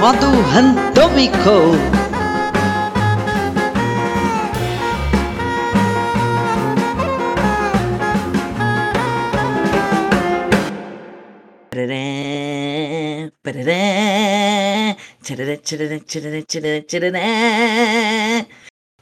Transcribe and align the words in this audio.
modo 0.00 0.30
randômico. 0.48 1.76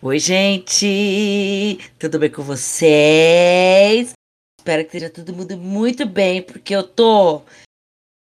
Oi, 0.03 0.19
gente! 0.19 1.79
Tudo 1.97 2.19
bem 2.19 2.31
com 2.31 2.43
vocês? 2.43 4.15
Espero 4.59 4.83
que 4.83 4.97
esteja 4.97 5.11
todo 5.11 5.33
mundo 5.33 5.57
muito 5.57 6.05
bem, 6.07 6.43
porque 6.43 6.75
eu 6.75 6.83
tô. 6.83 7.43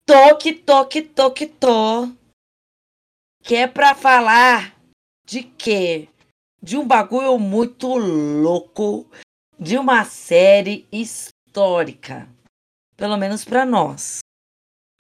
Tô 0.07 0.37
que 0.39 0.55
tô 0.55 0.87
que 0.87 1.03
tô 1.03 1.31
que 1.31 1.47
tô. 1.47 2.24
Que 3.47 3.57
é 3.57 3.67
pra 3.67 3.95
falar 3.95 4.75
de 5.27 5.43
quê? 5.43 6.09
De 6.63 6.79
um 6.79 6.87
bagulho 6.87 7.39
muito 7.39 7.95
louco, 7.95 9.07
de 9.61 9.77
uma 9.77 10.03
série 10.07 10.89
histórica. 10.91 12.27
Pelo 12.97 13.19
menos 13.19 13.45
pra 13.45 13.67
nós, 13.67 14.21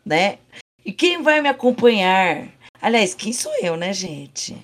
né? 0.04 0.38
E 0.84 0.92
quem 0.92 1.22
vai 1.22 1.40
me 1.40 1.48
acompanhar? 1.48 2.52
Aliás, 2.82 3.14
quem 3.14 3.32
sou 3.32 3.50
eu, 3.62 3.78
né, 3.78 3.94
gente? 3.94 4.54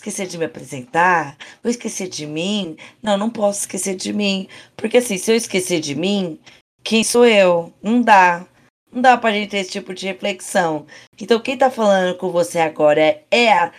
Esquecer 0.00 0.26
de 0.26 0.38
me 0.38 0.46
apresentar? 0.46 1.36
Vou 1.62 1.68
esquecer 1.68 2.08
de 2.08 2.26
mim? 2.26 2.78
Não, 3.02 3.18
não 3.18 3.28
posso 3.28 3.60
esquecer 3.60 3.96
de 3.96 4.14
mim. 4.14 4.48
Porque 4.74 4.96
assim, 4.96 5.18
se 5.18 5.30
eu 5.30 5.36
esquecer 5.36 5.80
de 5.80 5.94
mim, 5.94 6.40
quem 6.82 7.04
sou 7.04 7.26
eu? 7.26 7.70
Não 7.82 8.00
dá. 8.00 8.46
Não 8.96 9.02
dá 9.02 9.18
pra 9.18 9.30
gente 9.30 9.50
ter 9.50 9.58
esse 9.58 9.72
tipo 9.72 9.92
de 9.92 10.06
reflexão. 10.06 10.86
Então, 11.20 11.38
quem 11.38 11.58
tá 11.58 11.70
falando 11.70 12.16
com 12.16 12.30
você 12.30 12.58
agora 12.58 12.98
é, 12.98 13.26
é 13.30 13.52
a 13.52 13.70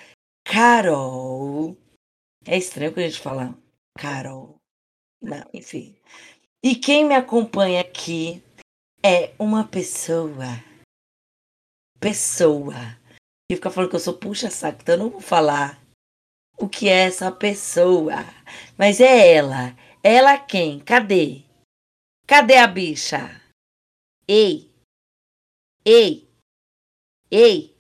Carol. 0.46 1.76
É 2.46 2.56
estranho 2.56 2.94
que 2.94 3.00
a 3.00 3.10
gente 3.10 3.20
fala 3.20 3.58
Carol. 3.98 4.58
Não, 5.20 5.44
enfim. 5.52 5.96
E 6.64 6.76
quem 6.76 7.04
me 7.04 7.16
acompanha 7.16 7.82
aqui 7.82 8.44
é 9.04 9.34
uma 9.40 9.68
pessoa. 9.68 10.64
Pessoa. 12.00 12.76
E 13.50 13.56
fica 13.56 13.72
falando 13.72 13.90
que 13.90 13.96
eu 13.96 14.00
sou 14.00 14.14
puxa-saco, 14.14 14.78
então 14.84 14.94
eu 14.94 15.00
não 15.00 15.10
vou 15.10 15.20
falar 15.20 15.82
o 16.60 16.70
que 16.70 16.88
é 16.90 17.08
essa 17.08 17.32
pessoa. 17.32 18.14
Mas 18.78 19.02
é 19.02 19.34
ela. 19.34 19.76
Ela 20.04 20.38
quem? 20.38 20.80
Cadê? 20.80 21.42
Cadê 22.28 22.58
a 22.58 22.68
bicha? 22.68 23.42
Ei! 24.28 24.67
Ei! 25.90 26.30
Ei! 27.32 27.74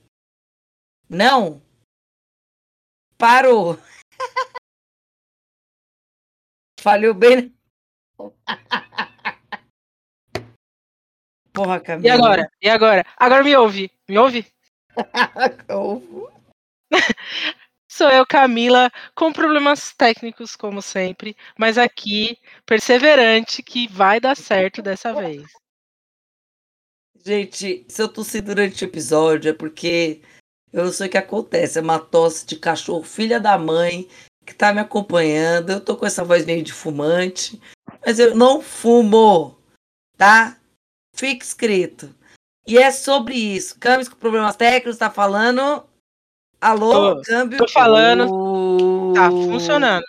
Não! 1.10 1.62
Parou! 3.18 3.78
Falhou 6.80 7.14
bem. 7.14 7.54
Porra, 11.52 11.82
Camila. 11.82 12.08
E 12.08 12.10
agora? 12.10 12.50
E 12.62 12.70
agora? 12.70 13.06
Agora 13.18 13.44
me 13.44 13.54
ouve. 13.58 13.92
Me 14.08 14.18
ouve? 14.18 14.50
Sou 17.92 18.10
eu, 18.10 18.26
Camila, 18.26 18.90
com 19.14 19.34
problemas 19.34 19.94
técnicos, 19.94 20.56
como 20.56 20.82
sempre, 20.82 21.36
mas 21.60 21.78
aqui, 21.78 22.40
perseverante, 22.66 23.62
que 23.62 23.86
vai 23.86 24.22
dar 24.22 24.38
certo 24.38 24.82
dessa 24.82 25.14
vez. 25.14 25.46
Gente, 27.28 27.86
se 27.90 28.02
eu 28.02 28.08
tossi 28.08 28.40
durante 28.40 28.86
o 28.86 28.88
episódio 28.88 29.50
é 29.50 29.54
porque 29.54 30.22
eu 30.72 30.86
não 30.86 30.94
sei 30.94 31.08
o 31.08 31.10
que 31.10 31.18
acontece. 31.18 31.78
É 31.78 31.82
uma 31.82 32.00
tosse 32.00 32.46
de 32.46 32.56
cachorro, 32.56 33.04
filha 33.04 33.38
da 33.38 33.58
mãe, 33.58 34.08
que 34.46 34.54
tá 34.56 34.74
me 34.74 34.80
acompanhando. 34.80 35.72
Eu 35.74 35.82
tô 35.82 35.98
com 35.98 36.06
essa 36.06 36.24
voz 36.24 36.46
meio 36.46 36.64
de 36.64 36.72
fumante, 36.72 37.62
mas 38.06 38.18
eu 38.18 38.34
não 38.34 38.62
fumo, 38.62 39.58
tá? 40.16 40.58
Fica 41.18 41.44
escrito. 41.44 42.16
E 42.66 42.78
é 42.78 42.92
sobre 42.92 43.36
isso. 43.36 43.78
Camis 43.78 44.08
com 44.08 44.16
problemas 44.16 44.56
técnicos 44.56 44.96
tá 44.96 45.12
falando. 45.12 45.84
Alô, 46.62 47.16
Tô, 47.18 47.22
câmbio. 47.24 47.58
tô 47.58 47.68
falando. 47.68 48.26
Ô, 48.32 49.12
Tá 49.14 49.30
funcionando. 49.30 50.06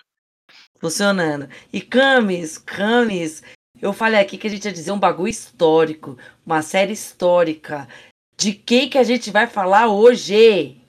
Funcionando. 0.78 1.48
E 1.72 1.80
Camis, 1.80 2.58
Camis, 2.58 3.42
eu 3.80 3.92
falei 3.92 4.20
aqui 4.20 4.36
que 4.36 4.46
a 4.46 4.50
gente 4.50 4.64
ia 4.64 4.72
dizer 4.72 4.92
um 4.92 4.98
bagulho 4.98 5.28
histórico, 5.28 6.16
uma 6.44 6.62
série 6.62 6.92
histórica. 6.92 7.88
De 8.36 8.52
quem 8.52 8.88
que 8.88 8.98
a 8.98 9.04
gente 9.04 9.30
vai 9.30 9.46
falar 9.46 9.88
hoje? 9.88 10.80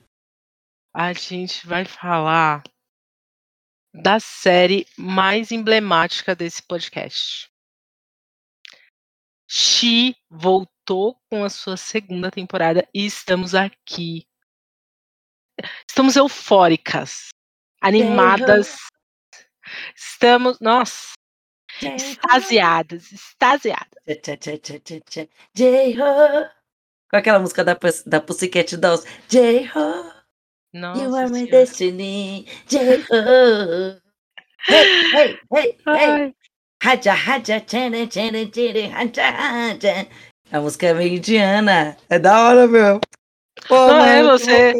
A 0.94 1.12
gente 1.12 1.66
vai 1.66 1.84
falar 1.84 2.62
da 3.92 4.18
série 4.20 4.86
mais 4.96 5.50
emblemática 5.50 6.34
desse 6.34 6.62
podcast. 6.62 7.48
She 9.48 10.14
voltou 10.28 11.20
com 11.28 11.44
a 11.44 11.50
sua 11.50 11.76
segunda 11.76 12.30
temporada 12.30 12.88
e 12.94 13.04
estamos 13.04 13.54
aqui. 13.54 14.26
Estamos 15.88 16.16
eufóricas, 16.16 17.28
animadas. 17.80 18.76
Estamos, 19.94 20.58
nossa, 20.60 21.12
extasiadas, 21.86 23.12
extasiadas. 23.12 23.88
J-Ho. 25.54 26.48
Com 27.10 27.16
aquela 27.16 27.38
música 27.38 27.64
da, 27.64 27.76
da 28.06 28.20
Pussycat 28.20 28.76
Dolls. 28.76 29.04
J-Ho, 29.28 30.12
Nossa 30.72 31.02
you 31.02 31.14
are 31.16 31.26
my 31.28 31.34
Senhora. 31.40 31.50
destiny. 31.50 32.46
J-Ho. 32.68 34.00
Hey, 34.68 34.84
hey, 35.12 35.38
hey, 35.52 35.78
hey. 35.86 36.34
Haja, 36.82 37.12
haja, 37.14 37.60
tchene, 37.60 38.06
tchene, 38.06 38.46
tchene, 38.46 38.92
haja, 38.94 39.28
haja. 39.28 40.06
A 40.52 40.60
música 40.60 40.86
é 40.88 40.94
meio 40.94 41.16
indiana. 41.16 41.96
É 42.08 42.18
da 42.18 42.40
hora, 42.48 42.66
meu. 42.66 43.00
Pô, 43.68 43.74
Não 43.88 44.04
é, 44.04 44.22
mano, 44.22 44.38
que 44.38 44.44
você- 44.44 44.74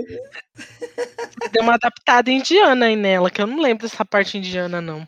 deu 1.53 1.63
uma 1.63 1.75
adaptada 1.75 2.31
indiana 2.31 2.87
aí 2.87 2.97
nela, 2.97 3.31
que 3.31 3.41
eu 3.43 3.47
não 3.47 3.61
lembro 3.61 3.87
dessa 3.87 4.05
parte 4.05 4.39
indiana, 4.39 4.81
não. 4.81 5.05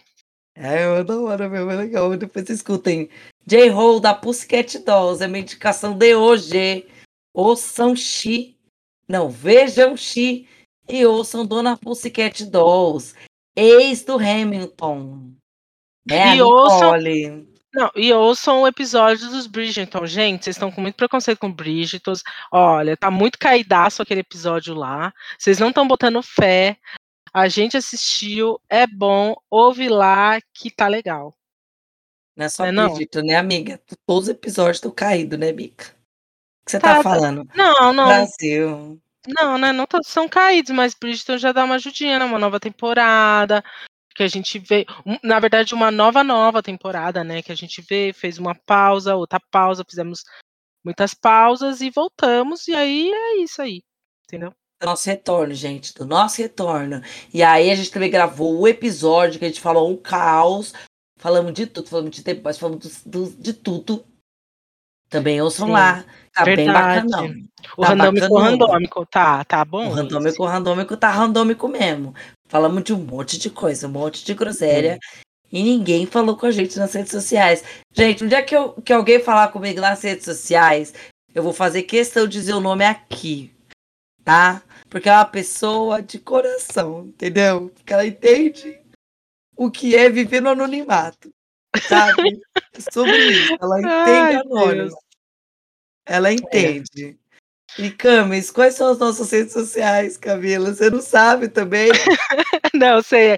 É, 0.55 0.83
é 0.83 1.05
da 1.05 1.19
hora, 1.19 1.49
meu. 1.49 1.71
É 1.71 1.77
legal. 1.77 2.17
Depois 2.17 2.49
escutem. 2.49 3.09
J-Ho 3.47 4.01
da 4.01 4.15
Pussycat 4.15 4.79
Dolls. 4.81 5.23
É 5.23 5.29
minha 5.29 5.41
indicação 5.43 5.97
de 5.97 6.15
hoje. 6.15 6.87
Ouçam 7.35 7.97
Xi. 7.97 8.57
Não, 9.09 9.31
vejam 9.31 9.97
Xi. 9.97 10.49
E 10.89 11.07
ouçam 11.07 11.47
Dona 11.47 11.77
Pussycat 11.77 12.45
Dolls. 12.45 13.15
Ex 13.57 14.05
do 14.05 14.15
Hamilton. 14.15 15.33
Né, 16.07 16.37
E 16.37 16.43
ouçam-. 16.43 17.47
Não, 17.75 17.91
e 17.97 18.13
ouçam 18.13 18.63
o 18.63 18.67
episódio 18.67 19.31
dos 19.31 19.47
Bridgerton. 19.47 20.05
Gente, 20.05 20.45
vocês 20.45 20.57
estão 20.57 20.71
com 20.71 20.83
muito 20.83 20.95
preconceito 20.95 21.39
com 21.39 21.51
Bridgerton. 21.51 22.13
Olha, 22.51 22.97
tá 22.99 23.11
muito 23.11 23.39
caidaço 23.39 24.03
aquele 24.03 24.21
episódio 24.21 24.75
lá. 24.75 25.13
Vocês 25.39 25.59
não 25.59 25.69
estão 25.69 25.89
botando 25.89 26.23
fé. 26.23 26.77
A 27.33 27.49
gente 27.49 27.77
assistiu, 27.77 28.61
é 28.69 28.87
bom. 28.87 29.35
Ouve 29.51 29.89
lá 29.89 30.39
que 30.53 30.71
tá 30.71 30.87
legal. 30.87 31.35
Não 32.37 32.47
é 32.47 32.49
só 32.49 32.65
Não 32.65 32.69
é 32.69 32.73
não? 32.73 32.87
Bridgerton, 32.89 33.23
né, 33.23 33.37
amiga? 33.37 33.81
Todos 34.07 34.25
os 34.25 34.29
episódios 34.29 34.77
estão 34.77 34.91
caídos, 34.91 35.39
né, 35.39 35.53
Bica? 35.53 35.87
O 36.63 36.65
que 36.67 36.71
você 36.73 36.79
Tá, 36.79 36.97
tá 36.97 36.97
tá. 36.97 37.03
falando? 37.03 37.47
Não, 37.55 37.93
não, 37.93 38.07
Brasil. 38.07 39.01
não, 39.27 39.59
né? 39.59 39.73
Não 39.73 39.87
todos 39.87 40.09
são 40.09 40.29
caídos, 40.29 40.71
mas 40.71 40.95
Bridgerton 40.95 41.39
já 41.39 41.53
dá 41.53 41.65
uma 41.65 41.77
ajudinha, 41.77 42.19
né? 42.19 42.25
Uma 42.25 42.39
nova 42.39 42.61
temporada. 42.61 43.63
Que 44.15 44.23
a 44.23 44.29
gente 44.29 44.59
vê. 44.59 44.85
Na 45.23 45.41
verdade, 45.41 45.75
uma 45.75 45.91
nova, 45.91 46.23
nova 46.23 46.63
temporada, 46.63 47.25
né? 47.25 47.43
Que 47.43 47.51
a 47.51 47.55
gente 47.55 47.81
vê, 47.81 48.13
fez 48.13 48.39
uma 48.39 48.55
pausa, 48.55 49.17
outra 49.17 49.41
pausa, 49.51 49.85
fizemos 49.89 50.23
muitas 50.85 51.15
pausas 51.15 51.81
e 51.81 51.89
voltamos. 51.91 52.69
E 52.69 52.75
aí 52.75 53.11
é 53.11 53.37
isso 53.39 53.63
aí. 53.63 53.83
Entendeu? 54.25 54.55
Do 54.83 54.87
nosso 54.87 55.09
retorno, 55.09 55.55
gente, 55.55 55.95
do 55.95 56.05
nosso 56.05 56.43
retorno. 56.43 57.01
E 57.33 57.43
aí 57.43 57.71
a 57.71 57.75
gente 57.75 57.91
também 57.91 58.11
gravou 58.11 58.59
o 58.59 58.67
episódio 58.69 59.39
que 59.39 59.45
a 59.45 59.49
gente 59.49 59.61
falou 59.61 59.89
um 59.91 59.97
caos. 59.97 60.75
Falamos 61.19 61.53
de 61.55 61.67
tudo, 61.67 61.89
falamos 61.89 62.11
de 62.11 62.23
tempo, 62.23 62.43
mas 62.45 62.59
falamos 62.59 63.03
do- 63.05 63.27
do- 63.27 63.37
de 63.41 63.53
tudo. 63.53 64.05
Também 65.09 65.41
ouçam 65.41 65.67
Sim, 65.69 65.73
lá. 65.73 66.05
Tá 66.35 66.45
bem 66.45 66.57
verdade. 66.57 67.07
bacanão. 67.09 67.35
O 67.77 67.83
Tá 67.83 67.89
randômico, 67.89 68.29
bacanudo. 68.29 68.65
randômico, 68.67 69.07
tá, 69.07 69.45
tá 69.45 69.65
bom? 69.65 69.89
O 69.89 69.93
randômico, 69.93 70.43
o 70.43 70.47
randômico 70.47 70.97
tá 70.97 71.11
randômico 71.11 71.69
mesmo. 71.69 72.15
Falamos 72.49 72.83
de 72.83 72.93
um 72.93 72.99
monte 73.05 73.39
de 73.39 73.51
coisa, 73.51 73.87
um 73.87 73.91
monte 73.93 74.25
de 74.25 74.35
groselha. 74.35 74.99
E 75.53 75.63
ninguém 75.63 76.07
falou 76.07 76.35
com 76.37 76.47
a 76.47 76.51
gente 76.51 76.79
nas 76.79 76.93
redes 76.95 77.13
sociais. 77.13 77.63
Gente, 77.95 78.25
um 78.25 78.29
dia 78.29 78.43
que, 78.43 78.57
eu, 78.57 78.73
que 78.83 78.93
alguém 78.93 79.21
falar 79.23 79.49
comigo 79.49 79.81
nas 79.81 80.03
redes 80.03 80.25
sociais, 80.25 80.95
eu 81.35 81.43
vou 81.43 81.53
fazer 81.53 81.83
questão 81.83 82.27
de 82.27 82.33
dizer 82.33 82.55
o 82.55 82.61
nome 82.61 82.85
aqui. 82.85 83.53
Tá? 84.25 84.63
Porque 84.93 85.09
é 85.09 85.13
uma 85.13 85.25
pessoa 85.25 86.03
de 86.03 86.19
coração, 86.19 87.07
entendeu? 87.07 87.71
Porque 87.71 87.95
ela 87.95 88.07
entende 88.07 88.79
o 89.57 89.71
que 89.71 89.97
é 89.97 90.11
viver 90.11 90.43
no 90.43 90.51
anonimato. 90.51 91.33
Sabe? 91.89 92.23
É 92.75 92.81
Sobre 92.91 93.15
isso. 93.15 93.55
Ela 93.61 93.79
entende 93.81 93.91
Ai, 93.91 94.35
anônimo. 94.37 94.89
Deus. 94.89 94.95
Ela 96.07 96.33
entende. 96.33 97.19
E 97.79 97.91
Camis, 97.91 98.51
quais 98.51 98.75
são 98.75 98.91
as 98.91 98.99
nossas 98.99 99.31
redes 99.31 99.53
sociais, 99.53 100.17
Camila? 100.17 100.73
Você 100.73 100.89
não 100.89 101.03
sabe 101.03 101.49
também? 101.49 101.91
não, 102.73 103.03
sei. 103.03 103.35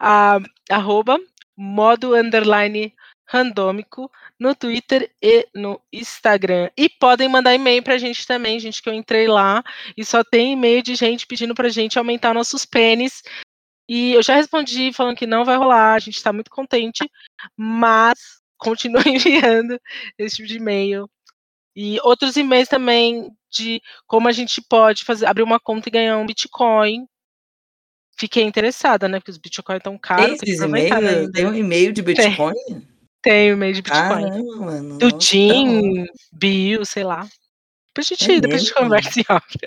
Uh, 0.00 0.44
arroba 0.68 1.16
modo 1.56 2.16
underline 2.16 2.92
randômico 3.24 4.10
no 4.42 4.54
Twitter 4.54 5.10
e 5.22 5.46
no 5.54 5.80
Instagram. 5.92 6.68
E 6.76 6.88
podem 6.88 7.28
mandar 7.28 7.54
e-mail 7.54 7.82
pra 7.82 7.96
gente 7.96 8.26
também, 8.26 8.58
gente, 8.58 8.82
que 8.82 8.88
eu 8.88 8.92
entrei 8.92 9.28
lá 9.28 9.62
e 9.96 10.04
só 10.04 10.24
tem 10.24 10.52
e-mail 10.52 10.82
de 10.82 10.96
gente 10.96 11.26
pedindo 11.26 11.54
pra 11.54 11.68
gente 11.68 11.98
aumentar 11.98 12.34
nossos 12.34 12.66
pênis. 12.66 13.22
E 13.88 14.12
eu 14.12 14.22
já 14.22 14.34
respondi 14.34 14.92
falando 14.92 15.16
que 15.16 15.26
não 15.26 15.44
vai 15.44 15.56
rolar, 15.56 15.94
a 15.94 15.98
gente 15.98 16.22
tá 16.22 16.32
muito 16.32 16.50
contente, 16.50 17.08
mas 17.56 18.18
continue 18.58 19.02
enviando 19.06 19.78
esse 20.18 20.36
tipo 20.36 20.48
de 20.48 20.56
e-mail. 20.56 21.08
E 21.74 21.98
outros 22.02 22.36
e-mails 22.36 22.68
também 22.68 23.30
de 23.50 23.80
como 24.06 24.28
a 24.28 24.32
gente 24.32 24.60
pode 24.60 25.04
fazer, 25.04 25.26
abrir 25.26 25.42
uma 25.42 25.60
conta 25.60 25.88
e 25.88 25.92
ganhar 25.92 26.18
um 26.18 26.26
Bitcoin. 26.26 27.06
Fiquei 28.18 28.42
interessada, 28.42 29.08
né? 29.08 29.18
Porque 29.18 29.30
os 29.30 29.38
Bitcoins 29.38 29.78
estão 29.78 29.96
caros. 29.96 30.38
Tem, 30.38 30.54
e-mail, 30.54 31.32
tem 31.32 31.46
um 31.46 31.54
e-mail 31.54 31.92
de 31.92 32.02
Bitcoin? 32.02 32.54
Tem, 32.66 32.91
tem 33.22 33.50
um 33.50 33.54
e-mail 33.54 33.74
de 33.74 33.82
Bitcoin. 33.82 34.28
Caramba, 34.28 34.56
mano. 34.56 34.98
Do 34.98 35.20
Jim, 35.20 36.06
Bill, 36.32 36.84
sei 36.84 37.04
lá. 37.04 37.28
Depois 37.88 38.06
a 38.06 38.14
gente, 38.14 38.32
é 38.32 38.40
depois 38.40 38.62
a 38.62 38.64
gente 38.64 38.74
conversa 38.74 39.20
em 39.20 39.24
off. 39.28 39.58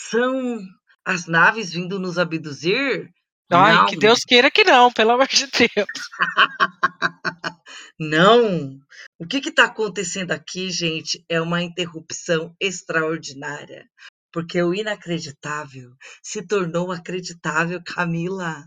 São 0.00 0.60
as 1.04 1.26
naves 1.26 1.72
vindo 1.72 1.98
nos 1.98 2.18
abduzir? 2.18 3.10
Ai, 3.50 3.74
não. 3.74 3.86
que 3.86 3.96
Deus 3.96 4.20
queira 4.20 4.50
que 4.50 4.62
não, 4.62 4.92
pelo 4.92 5.12
amor 5.12 5.26
de 5.26 5.46
Deus. 5.46 5.88
não. 7.98 8.78
O 9.18 9.26
que 9.26 9.38
está 9.38 9.64
acontecendo 9.64 10.32
aqui, 10.32 10.70
gente, 10.70 11.24
é 11.28 11.40
uma 11.40 11.62
interrupção 11.62 12.54
extraordinária. 12.60 13.88
Porque 14.30 14.62
o 14.62 14.74
inacreditável 14.74 15.90
se 16.22 16.46
tornou 16.46 16.92
acreditável, 16.92 17.80
Camila. 17.84 18.64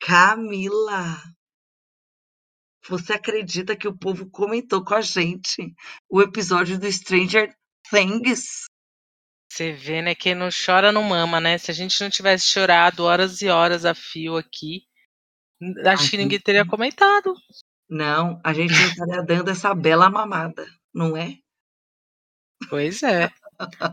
Camila. 0.00 1.22
Você 2.88 3.12
acredita 3.14 3.76
que 3.76 3.88
o 3.88 3.96
povo 3.96 4.28
comentou 4.30 4.84
com 4.84 4.94
a 4.94 5.00
gente 5.00 5.74
o 6.08 6.22
episódio 6.22 6.78
do 6.78 6.90
Stranger 6.90 7.54
Things? 7.90 8.66
Você 9.50 9.72
vê, 9.72 10.02
né? 10.02 10.14
Quem 10.14 10.34
não 10.34 10.48
chora 10.50 10.92
não 10.92 11.02
mama, 11.02 11.40
né? 11.40 11.58
Se 11.58 11.70
a 11.70 11.74
gente 11.74 12.00
não 12.00 12.10
tivesse 12.10 12.46
chorado 12.46 13.04
horas 13.04 13.40
e 13.40 13.48
horas 13.48 13.84
a 13.84 13.94
fio 13.94 14.36
aqui, 14.36 14.82
acho 15.86 16.06
a 16.06 16.10
que 16.10 16.16
ninguém 16.16 16.40
teria 16.40 16.66
comentado. 16.66 17.34
Não, 17.88 18.40
a 18.44 18.52
gente 18.52 18.72
não 18.72 18.86
estaria 18.86 19.22
dando 19.22 19.50
essa 19.50 19.74
bela 19.74 20.10
mamada, 20.10 20.66
não 20.92 21.16
é? 21.16 21.38
Pois 22.68 23.02
é. 23.02 23.30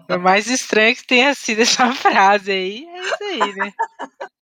Por 0.08 0.20
mais 0.20 0.48
estranho 0.48 0.96
que 0.96 1.06
tenha 1.06 1.34
sido 1.34 1.62
essa 1.62 1.94
frase 1.94 2.52
aí, 2.52 2.86
é 2.86 3.00
isso 3.00 3.24
aí, 3.24 3.56
né? 3.56 3.74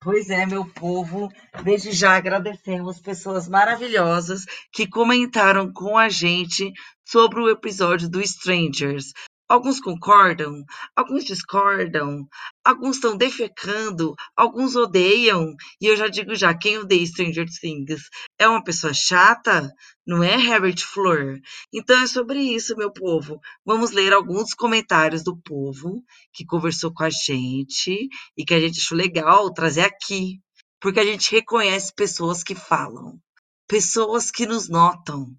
Pois 0.00 0.28
é, 0.30 0.44
meu 0.46 0.64
povo. 0.64 1.30
Desde 1.62 1.92
já 1.92 2.16
agradecemos 2.16 3.00
pessoas 3.00 3.48
maravilhosas 3.48 4.44
que 4.72 4.86
comentaram 4.86 5.72
com 5.72 5.96
a 5.96 6.08
gente 6.08 6.72
sobre 7.04 7.40
o 7.40 7.48
episódio 7.48 8.08
do 8.08 8.20
Strangers. 8.20 9.12
Alguns 9.46 9.78
concordam, 9.78 10.64
alguns 10.96 11.22
discordam, 11.22 12.26
alguns 12.64 12.96
estão 12.96 13.14
defecando, 13.14 14.14
alguns 14.34 14.74
odeiam. 14.74 15.54
E 15.78 15.86
eu 15.86 15.96
já 15.96 16.08
digo 16.08 16.34
já, 16.34 16.56
quem 16.56 16.78
odeia 16.78 17.06
Stranger 17.06 17.46
Things 17.60 18.08
é 18.38 18.48
uma 18.48 18.64
pessoa 18.64 18.94
chata, 18.94 19.70
não 20.06 20.22
é 20.22 20.34
Herbert 20.34 20.80
Flor? 20.80 21.38
Então 21.72 22.00
é 22.02 22.06
sobre 22.06 22.40
isso, 22.40 22.74
meu 22.76 22.90
povo. 22.90 23.38
Vamos 23.66 23.90
ler 23.90 24.14
alguns 24.14 24.54
comentários 24.54 25.22
do 25.22 25.36
povo 25.36 26.02
que 26.32 26.46
conversou 26.46 26.92
com 26.92 27.04
a 27.04 27.10
gente 27.10 28.08
e 28.36 28.44
que 28.46 28.54
a 28.54 28.60
gente 28.60 28.80
achou 28.80 28.96
legal 28.96 29.52
trazer 29.52 29.82
aqui, 29.82 30.40
porque 30.80 31.00
a 31.00 31.04
gente 31.04 31.30
reconhece 31.30 31.92
pessoas 31.94 32.42
que 32.42 32.54
falam, 32.54 33.20
pessoas 33.68 34.30
que 34.30 34.46
nos 34.46 34.70
notam, 34.70 35.36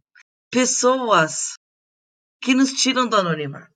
pessoas 0.52 1.56
que 2.40 2.54
nos 2.54 2.72
tiram 2.72 3.08
do 3.08 3.16
anonimato. 3.16 3.75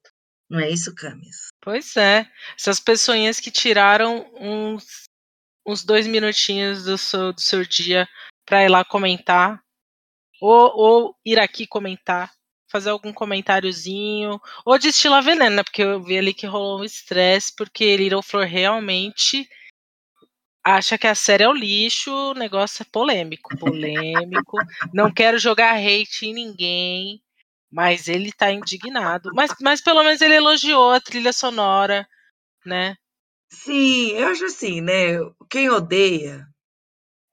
Não 0.50 0.60
é 0.60 0.70
isso, 0.70 0.94
Camis? 0.96 1.50
Pois 1.62 1.96
é. 1.96 2.28
Essas 2.58 2.80
pessoinhas 2.80 3.40
que 3.40 3.52
tiraram 3.52 4.26
uns, 4.34 5.04
uns 5.66 5.84
dois 5.84 6.08
minutinhos 6.08 6.86
do 6.86 6.98
seu, 6.98 7.32
do 7.32 7.42
seu 7.42 7.64
dia 7.64 8.08
para 8.46 8.64
ir 8.64 8.70
lá 8.70 8.84
comentar. 8.84 9.62
Ou, 10.42 10.72
ou 10.76 11.16
ir 11.24 11.40
aqui 11.40 11.68
comentar. 11.68 12.32
Fazer 12.72 12.90
algum 12.90 13.14
comentáriozinho. 13.14 14.42
Ou 14.66 14.80
destilar 14.80 15.22
veneno, 15.22 15.58
né? 15.58 15.64
Porque 15.64 15.84
eu 15.84 16.02
vi 16.02 16.18
ali 16.18 16.34
que 16.34 16.48
rolou 16.48 16.80
um 16.82 16.84
estresse, 16.84 17.56
porque 17.56 17.96
Little 17.96 18.24
Flor 18.24 18.46
realmente 18.46 19.48
acha 20.64 20.98
que 20.98 21.08
a 21.08 21.16
série 21.16 21.44
é 21.44 21.50
o 21.50 21.54
lixo, 21.54 22.12
o 22.12 22.34
negócio 22.34 22.84
é 22.84 22.86
polêmico, 22.92 23.58
polêmico. 23.58 24.58
não 24.94 25.12
quero 25.12 25.40
jogar 25.40 25.76
hate 25.76 26.28
em 26.28 26.34
ninguém, 26.34 27.22
mas 27.72 28.08
ele 28.08 28.32
tá 28.32 28.52
indignado. 28.52 29.32
Mas, 29.34 29.52
mas 29.62 29.82
pelo 29.82 30.04
menos 30.04 30.22
ele 30.22 30.36
elogiou 30.36 30.92
a 30.92 31.00
trilha 31.02 31.32
sonora, 31.32 32.08
né? 32.66 32.96
Sim, 33.52 34.12
eu 34.12 34.28
acho 34.28 34.46
assim, 34.46 34.82
né? 34.82 35.18
Quem 35.50 35.70
odeia 35.70 36.48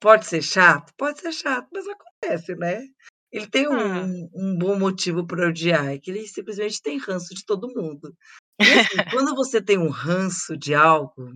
pode 0.01 0.27
ser 0.27 0.43
chato, 0.43 0.93
pode 0.97 1.21
ser 1.21 1.33
chato, 1.33 1.69
mas 1.73 1.87
acontece, 1.87 2.55
né? 2.55 2.83
Ele 3.31 3.47
tem 3.49 3.69
um, 3.69 3.75
ah. 3.75 4.07
um 4.35 4.57
bom 4.57 4.79
motivo 4.79 5.27
para 5.27 5.49
odiar, 5.49 5.89
é 5.89 5.99
que 5.99 6.11
ele 6.11 6.27
simplesmente 6.27 6.81
tem 6.81 6.99
ranço 6.99 7.35
de 7.35 7.45
todo 7.45 7.73
mundo. 7.75 8.15
E 8.61 8.65
assim, 8.65 8.97
quando 9.13 9.35
você 9.35 9.61
tem 9.61 9.79
um 9.79 9.91
ranço 9.91 10.57
de 10.57 10.75
algo, 10.75 11.33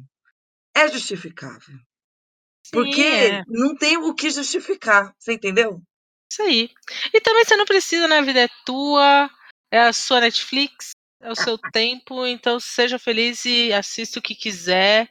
é 0.75 0.89
justificável. 0.89 1.77
Sim, 2.65 2.73
porque 2.73 3.03
é. 3.03 3.43
não 3.49 3.75
tem 3.75 3.99
o 3.99 4.15
que 4.15 4.31
justificar, 4.31 5.13
você 5.19 5.33
entendeu? 5.33 5.83
Isso 6.31 6.43
aí. 6.43 6.71
E 7.13 7.21
também 7.21 7.45
você 7.45 7.57
não 7.57 7.65
precisa, 7.65 8.07
né? 8.07 8.19
A 8.19 8.23
vida 8.23 8.41
é 8.41 8.49
tua, 8.65 9.29
é 9.71 9.81
a 9.81 9.93
sua 9.93 10.21
Netflix, 10.21 10.91
é 11.21 11.31
o 11.31 11.35
seu 11.35 11.59
tempo, 11.73 12.25
então 12.27 12.61
seja 12.61 12.99
feliz 12.99 13.45
e 13.45 13.73
assista 13.73 14.19
o 14.19 14.23
que 14.23 14.35
quiser. 14.35 15.11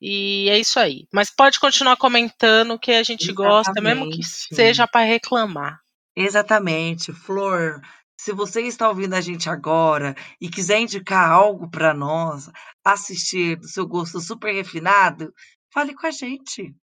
E 0.00 0.48
é 0.48 0.58
isso 0.58 0.78
aí. 0.78 1.06
Mas 1.12 1.30
pode 1.30 1.58
continuar 1.58 1.96
comentando 1.96 2.72
o 2.72 2.78
que 2.78 2.92
a 2.92 3.02
gente 3.02 3.30
Exatamente. 3.30 3.48
gosta, 3.48 3.80
mesmo 3.80 4.10
que 4.10 4.22
seja 4.22 4.86
para 4.86 5.06
reclamar. 5.06 5.80
Exatamente. 6.14 7.12
Flor, 7.12 7.80
se 8.18 8.32
você 8.32 8.62
está 8.62 8.88
ouvindo 8.88 9.14
a 9.14 9.20
gente 9.20 9.48
agora 9.48 10.14
e 10.40 10.48
quiser 10.48 10.80
indicar 10.80 11.30
algo 11.30 11.70
para 11.70 11.94
nós, 11.94 12.50
assistir 12.84 13.56
do 13.56 13.68
seu 13.68 13.86
gosto 13.86 14.20
super 14.20 14.52
refinado, 14.52 15.32
fale 15.72 15.94
com 15.94 16.06
a 16.06 16.10
gente. 16.10 16.74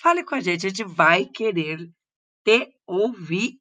Fale 0.00 0.24
com 0.24 0.34
a 0.34 0.40
gente, 0.40 0.66
a 0.66 0.68
gente 0.68 0.84
vai 0.84 1.24
querer 1.26 1.88
te 2.44 2.72
ouvir. 2.86 3.58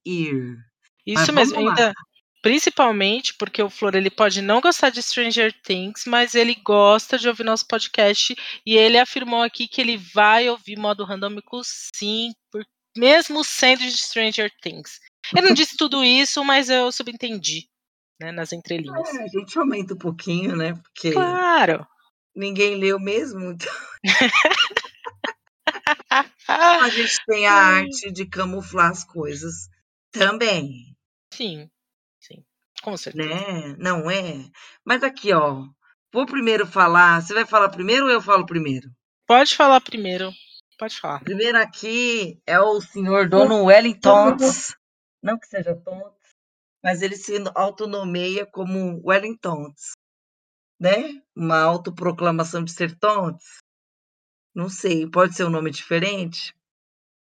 Isso 1.06 1.34
mesmo, 1.34 1.58
ainda 1.58 1.94
principalmente 2.42 3.36
porque 3.36 3.62
o 3.62 3.70
Flor 3.70 3.96
ele 3.96 4.10
pode 4.10 4.42
não 4.42 4.60
gostar 4.60 4.90
de 4.90 5.02
Stranger 5.02 5.54
Things, 5.62 6.06
mas 6.06 6.34
ele 6.34 6.56
gosta 6.56 7.18
de 7.18 7.28
ouvir 7.28 7.44
nosso 7.44 7.68
podcast 7.68 8.36
e 8.66 8.76
ele 8.76 8.98
afirmou 8.98 9.44
aqui 9.44 9.68
que 9.68 9.80
ele 9.80 9.98
vai 9.98 10.50
ouvir 10.50 10.78
modo 10.78 11.04
randômico 11.04 11.62
sim, 11.64 12.32
por, 12.52 12.66
mesmo 12.98 13.44
sendo 13.44 13.80
de 13.80 13.96
Stranger 13.98 14.52
Things. 14.62 15.00
Eu 15.36 15.44
não 15.44 15.54
disse 15.54 15.78
tudo 15.78 16.04
isso, 16.04 16.44
mas 16.44 16.70
eu 16.70 16.92
subentendi, 16.92 17.68
né, 18.20 18.32
nas 18.32 18.52
entrelinhas. 18.52 19.08
É, 19.14 19.24
a 19.24 19.28
gente 19.28 19.58
aumenta 19.58 19.94
um 19.94 19.98
pouquinho, 19.98 20.56
né? 20.56 20.74
Porque 20.74 21.12
claro. 21.12 21.86
Ninguém 22.36 22.76
leu 22.76 23.00
mesmo, 23.00 23.52
então. 23.52 23.74
a 26.48 26.90
gente 26.90 27.18
tem 27.26 27.48
a 27.48 27.54
arte 27.54 28.12
de 28.12 28.26
camuflar 28.26 28.92
as 28.92 29.04
coisas 29.04 29.70
também. 30.12 30.96
Sim, 31.34 31.70
sim, 32.20 32.44
com 32.82 32.98
certeza. 32.98 33.30
Né? 33.30 33.76
Não 33.78 34.10
é? 34.10 34.50
Mas 34.86 35.04
aqui, 35.04 35.34
ó, 35.34 35.68
vou 36.14 36.26
primeiro 36.26 36.66
falar. 36.66 37.22
Você 37.22 37.34
vai 37.34 37.46
falar 37.46 37.70
primeiro 37.70 38.06
ou 38.06 38.12
eu 38.12 38.22
falo 38.22 38.46
primeiro? 38.46 38.90
Pode 39.28 39.56
falar 39.56 39.80
primeiro. 39.82 40.32
Pode 40.78 41.00
falar. 41.00 41.24
Primeiro 41.24 41.58
aqui 41.58 42.42
é 42.46 42.60
o 42.60 42.82
senhor 42.82 43.30
Dono 43.30 43.66
Wellington. 43.66 44.36
Não 45.24 45.38
que 45.38 45.48
seja 45.48 45.76
tonto, 45.76 46.16
mas 46.84 47.02
ele 47.04 47.16
se 47.16 47.36
autonomeia 47.54 48.46
como 48.46 49.00
Wellington. 49.06 49.72
né? 50.80 51.22
Uma 51.36 51.62
autoproclamação 51.62 52.64
de 52.64 52.72
ser 52.72 52.98
tontes. 52.98 53.60
Não 54.54 54.70
sei, 54.70 55.10
pode 55.10 55.36
ser 55.36 55.46
um 55.46 55.50
nome 55.50 55.72
diferente? 55.72 56.54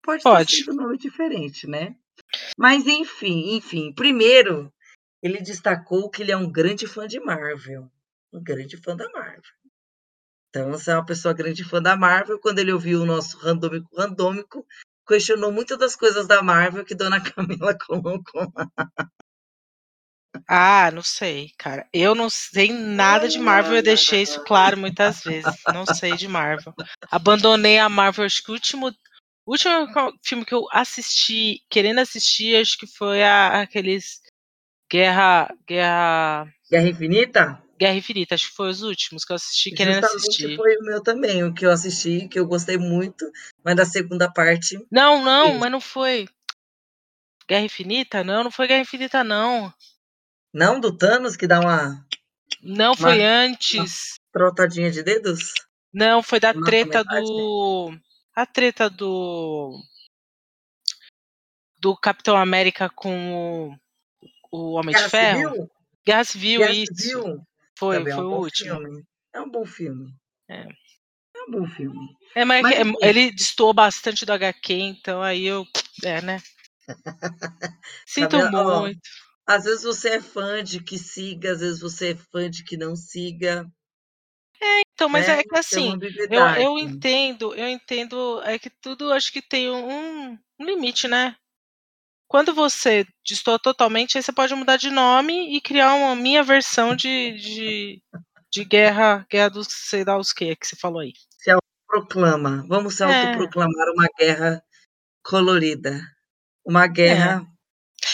Pode, 0.02 0.22
pode. 0.22 0.64
ter 0.64 0.70
um 0.70 0.74
nome 0.74 0.98
diferente, 0.98 1.66
né? 1.66 1.96
Mas 2.56 2.86
enfim, 2.86 3.56
enfim. 3.56 3.92
Primeiro, 3.92 4.72
ele 5.22 5.40
destacou 5.40 6.10
que 6.10 6.22
ele 6.22 6.32
é 6.32 6.36
um 6.36 6.50
grande 6.50 6.86
fã 6.86 7.06
de 7.06 7.18
Marvel. 7.18 7.90
Um 8.32 8.42
grande 8.42 8.76
fã 8.76 8.94
da 8.94 9.08
Marvel. 9.10 9.42
Então, 10.48 10.70
você 10.70 10.90
é 10.90 10.94
uma 10.94 11.04
pessoa 11.04 11.34
grande 11.34 11.64
fã 11.64 11.82
da 11.82 11.96
Marvel. 11.96 12.38
Quando 12.38 12.58
ele 12.58 12.72
ouviu 12.72 13.02
o 13.02 13.06
nosso 13.06 13.36
randômico, 13.38 13.88
randômico 13.96 14.66
questionou 15.06 15.52
muitas 15.52 15.78
das 15.78 15.94
coisas 15.96 16.26
da 16.26 16.42
Marvel 16.42 16.84
que 16.84 16.94
Dona 16.94 17.20
Camila 17.34 17.76
colocou 17.76 18.52
lá. 18.54 18.70
Ah, 20.48 20.90
não 20.92 21.02
sei, 21.02 21.50
cara. 21.58 21.88
Eu 21.92 22.14
não 22.14 22.28
sei 22.30 22.72
nada 22.72 23.28
de 23.28 23.38
Marvel, 23.38 23.76
eu 23.76 23.82
deixei 23.82 24.22
isso 24.22 24.42
claro 24.44 24.76
muitas 24.76 25.22
vezes. 25.22 25.54
Não 25.72 25.86
sei 25.86 26.16
de 26.16 26.28
Marvel. 26.28 26.74
Abandonei 27.10 27.78
a 27.78 27.88
Marvel, 27.88 28.24
acho 28.24 28.42
que 28.42 28.50
o 28.50 28.54
último, 28.54 28.94
último 29.46 29.86
filme 30.22 30.44
que 30.44 30.54
eu 30.54 30.66
assisti, 30.72 31.62
querendo 31.70 32.00
assistir, 32.00 32.56
acho 32.56 32.78
que 32.78 32.86
foi 32.86 33.22
a, 33.22 33.62
aqueles 33.62 34.20
Guerra. 34.90 35.52
Guerra. 35.66 36.52
Guerra 36.70 36.88
Infinita? 36.88 37.62
Guerra 37.78 37.94
Infinita, 37.94 38.34
acho 38.34 38.48
que 38.48 38.56
foi 38.56 38.70
os 38.70 38.82
últimos 38.82 39.24
que 39.24 39.32
eu 39.32 39.36
assisti 39.36 39.70
querendo 39.70 40.00
Justamente 40.00 40.24
assistir. 40.24 40.56
Foi 40.56 40.76
o 40.76 40.84
meu 40.84 41.02
também, 41.02 41.44
o 41.44 41.52
que 41.52 41.66
eu 41.66 41.70
assisti, 41.70 42.26
que 42.26 42.38
eu 42.38 42.46
gostei 42.46 42.78
muito, 42.78 43.30
mas 43.62 43.76
da 43.76 43.84
segunda 43.84 44.32
parte. 44.32 44.78
Não, 44.90 45.22
não, 45.22 45.58
mas 45.58 45.70
não 45.70 45.80
foi. 45.80 46.26
Guerra 47.48 47.64
Infinita? 47.64 48.24
Não, 48.24 48.44
não 48.44 48.50
foi 48.50 48.66
Guerra 48.66 48.80
Infinita, 48.80 49.22
não. 49.22 49.72
Não, 50.52 50.80
do 50.80 50.96
Thanos 50.96 51.36
que 51.36 51.46
dá 51.46 51.60
uma. 51.60 52.06
Não, 52.62 52.92
uma, 52.92 52.96
foi 52.96 53.22
antes. 53.22 54.14
trotadinha 54.32 54.90
de 54.90 55.02
dedos? 55.02 55.52
Não, 55.92 56.22
foi 56.22 56.40
da 56.40 56.52
treta 56.52 57.02
do. 57.04 57.96
A 58.34 58.46
treta 58.46 58.90
do. 58.90 59.78
Do 61.78 61.96
Capitão 61.96 62.36
América 62.36 62.88
com 62.88 63.68
o, 63.70 63.76
o 64.50 64.72
Homem 64.72 64.94
Guerra 64.94 65.04
de 65.04 65.10
Ferro. 65.10 65.50
Civil? 65.50 65.70
Guerra 66.06 66.24
Civil, 66.24 66.60
Guerra 66.60 66.72
isso. 66.72 66.94
Civil. 66.94 67.46
Foi, 67.78 67.98
Também 67.98 68.14
foi 68.14 68.22
é 68.22 68.26
um 68.26 68.30
o 68.30 68.38
último. 68.38 68.80
Filme. 68.80 69.04
É 69.34 69.40
um 69.40 69.50
bom 69.50 69.66
filme. 69.66 70.14
É. 70.48 70.62
É 70.62 71.42
um 71.48 71.50
bom 71.50 71.66
filme. 71.68 72.16
É, 72.34 72.44
mas, 72.44 72.62
mas 72.62 72.74
é, 72.74 72.82
ele 73.08 73.30
distou 73.30 73.74
bastante 73.74 74.24
do 74.24 74.32
HQ, 74.32 74.72
então 74.72 75.22
aí 75.22 75.46
eu. 75.46 75.66
É, 76.02 76.22
né? 76.22 76.42
Sinto 78.06 78.36
muito. 78.38 78.56
Ó, 78.56 78.90
às 79.46 79.64
vezes 79.64 79.84
você 79.84 80.10
é 80.10 80.20
fã 80.20 80.62
de 80.62 80.82
que 80.82 80.98
siga, 80.98 81.52
às 81.52 81.60
vezes 81.60 81.80
você 81.80 82.12
é 82.12 82.16
fã 82.16 82.50
de 82.50 82.64
que 82.64 82.76
não 82.76 82.96
siga. 82.96 83.64
É, 84.60 84.80
então, 84.92 85.08
mas 85.08 85.28
né? 85.28 85.40
é 85.40 85.42
que 85.42 85.56
assim, 85.56 85.98
eu, 86.30 86.46
eu 86.62 86.78
entendo, 86.78 87.54
eu 87.54 87.68
entendo, 87.68 88.42
é 88.42 88.58
que 88.58 88.70
tudo 88.70 89.12
acho 89.12 89.32
que 89.32 89.42
tem 89.42 89.70
um, 89.70 90.32
um 90.58 90.64
limite, 90.64 91.06
né? 91.06 91.36
Quando 92.28 92.52
você 92.52 93.06
destoa 93.24 93.58
totalmente, 93.58 94.16
aí 94.16 94.22
você 94.22 94.32
pode 94.32 94.52
mudar 94.54 94.76
de 94.76 94.90
nome 94.90 95.56
e 95.56 95.60
criar 95.60 95.94
uma 95.94 96.16
minha 96.16 96.42
versão 96.42 96.96
de, 96.96 97.32
de, 97.34 98.02
de 98.50 98.64
guerra, 98.64 99.24
guerra 99.30 99.50
dos 99.50 99.68
sei 99.70 100.02
lá 100.02 100.18
os 100.18 100.32
que 100.32 100.56
que 100.56 100.66
você 100.66 100.74
falou 100.74 101.00
aí. 101.00 101.12
Se 101.38 101.50
autoproclama. 101.50 102.66
Vamos 102.66 102.96
se 102.96 103.04
é. 103.04 103.06
autoproclamar 103.06 103.92
uma 103.94 104.08
guerra 104.18 104.60
colorida. 105.22 106.00
Uma 106.64 106.88
guerra 106.88 107.46
é. 107.48 107.55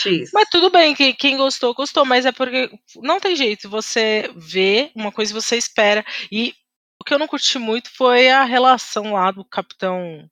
X. 0.02 0.30
Mas 0.32 0.48
tudo 0.50 0.70
bem, 0.70 0.94
quem, 0.94 1.14
quem 1.14 1.36
gostou, 1.36 1.74
gostou, 1.74 2.04
mas 2.04 2.26
é 2.26 2.32
porque 2.32 2.70
não 2.96 3.20
tem 3.20 3.36
jeito. 3.36 3.68
Você 3.68 4.30
vê 4.36 4.90
uma 4.94 5.12
coisa 5.12 5.32
e 5.32 5.34
você 5.34 5.56
espera. 5.56 6.04
E 6.30 6.54
o 7.00 7.04
que 7.04 7.14
eu 7.14 7.18
não 7.18 7.28
curti 7.28 7.58
muito 7.58 7.90
foi 7.90 8.30
a 8.30 8.44
relação 8.44 9.12
lá 9.12 9.30
do 9.30 9.44
Capitão 9.44 10.28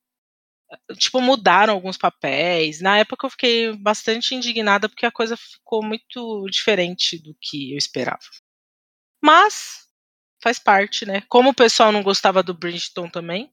tipo, 0.97 1.21
mudaram 1.21 1.75
alguns 1.75 1.97
papéis. 1.97 2.81
Na 2.81 2.99
época 2.99 3.27
eu 3.27 3.31
fiquei 3.31 3.77
bastante 3.77 4.35
indignada 4.35 4.89
porque 4.89 5.07
a 5.07 5.13
coisa 5.13 5.37
ficou 5.37 5.83
muito 5.83 6.47
diferente 6.51 7.19
do 7.19 7.35
que 7.41 7.73
eu 7.73 7.79
esperava. 7.79 8.21
Mas 9.23 9.87
faz 10.43 10.59
parte, 10.59 11.05
né? 11.05 11.23
Como 11.29 11.51
o 11.51 11.55
pessoal 11.55 11.93
não 11.93 12.03
gostava 12.03 12.43
do 12.43 12.55
Bridgeton 12.55 13.09
também, 13.09 13.53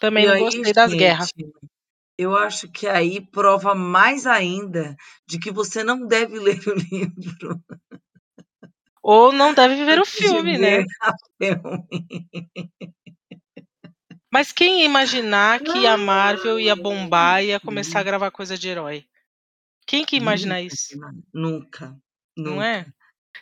também 0.00 0.24
e 0.24 0.26
não 0.26 0.34
aí, 0.34 0.40
gostei 0.40 0.64
gente, 0.64 0.74
das 0.74 0.94
guerras. 0.94 1.32
Eu 2.18 2.36
acho 2.36 2.68
que 2.68 2.88
aí 2.88 3.20
prova 3.20 3.76
mais 3.76 4.26
ainda 4.26 4.96
de 5.24 5.38
que 5.38 5.52
você 5.52 5.84
não 5.84 6.04
deve 6.04 6.36
ler 6.40 6.60
o 6.66 6.74
livro. 6.74 7.62
Ou 9.00 9.32
não 9.32 9.54
deve 9.54 9.76
ver 9.86 10.00
o 10.00 10.04
filme, 10.04 10.58
né? 10.58 10.84
Filme. 11.40 11.86
Mas 14.30 14.52
quem 14.52 14.80
ia 14.80 14.84
imaginar 14.84 15.60
que 15.60 15.86
a 15.86 15.96
Marvel 15.96 16.60
ia 16.60 16.76
bombar 16.76 17.42
e 17.42 17.46
ia 17.46 17.60
começar 17.60 18.00
a 18.00 18.02
gravar 18.02 18.30
coisa 18.30 18.58
de 18.58 18.68
herói? 18.68 19.06
Quem 19.86 20.04
que 20.04 20.16
ia 20.16 20.20
imaginar 20.20 20.60
isso? 20.60 20.98
Nunca, 21.32 21.96
nunca. 22.36 22.50
Não 22.50 22.62
é? 22.62 22.84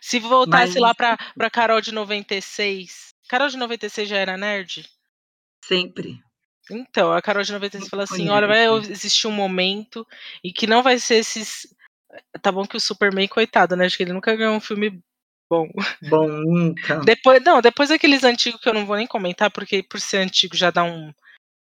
Se 0.01 0.21
voltasse 0.21 0.75
Mas... 0.75 0.83
lá 0.83 0.95
pra, 0.95 1.19
pra 1.35 1.51
Carol 1.51 1.81
de 1.81 1.91
96. 1.91 3.15
Carol 3.29 3.49
de 3.49 3.57
96 3.57 4.09
já 4.09 4.17
era 4.17 4.37
nerd? 4.37 4.89
Sempre. 5.65 6.23
Então, 6.71 7.13
a 7.13 7.23
Carol 7.23 7.43
de 7.43 7.53
96 7.53 7.89
falou 7.89 8.05
assim: 8.05 8.29
olha, 8.29 8.47
vai 8.47 8.67
existir 8.91 9.27
um 9.27 9.33
momento 9.33 10.07
e 10.43 10.53
que 10.53 10.67
não 10.67 10.83
vai 10.83 10.99
ser 10.99 11.17
esses. 11.17 11.67
Tá 12.41 12.51
bom 12.51 12.67
que 12.67 12.77
o 12.77 12.81
Superman, 12.81 13.29
coitado, 13.29 13.77
né? 13.77 13.87
Acho 13.87 13.97
que 13.97 14.03
ele 14.03 14.13
nunca 14.13 14.35
ganhou 14.35 14.55
um 14.55 14.61
filme 14.61 15.01
bom. 15.51 15.69
Bom, 16.09 16.27
nunca. 16.27 17.01
Depois, 17.05 17.43
não, 17.45 17.61
depois 17.61 17.91
aqueles 17.91 18.25
antigos 18.25 18.61
que 18.61 18.69
eu 18.69 18.75
não 18.75 18.87
vou 18.87 18.97
nem 18.97 19.07
comentar, 19.07 19.51
porque 19.51 19.83
por 19.83 20.01
ser 20.01 20.19
antigo 20.19 20.57
já 20.57 20.71
dá 20.71 20.83
um, 20.83 21.13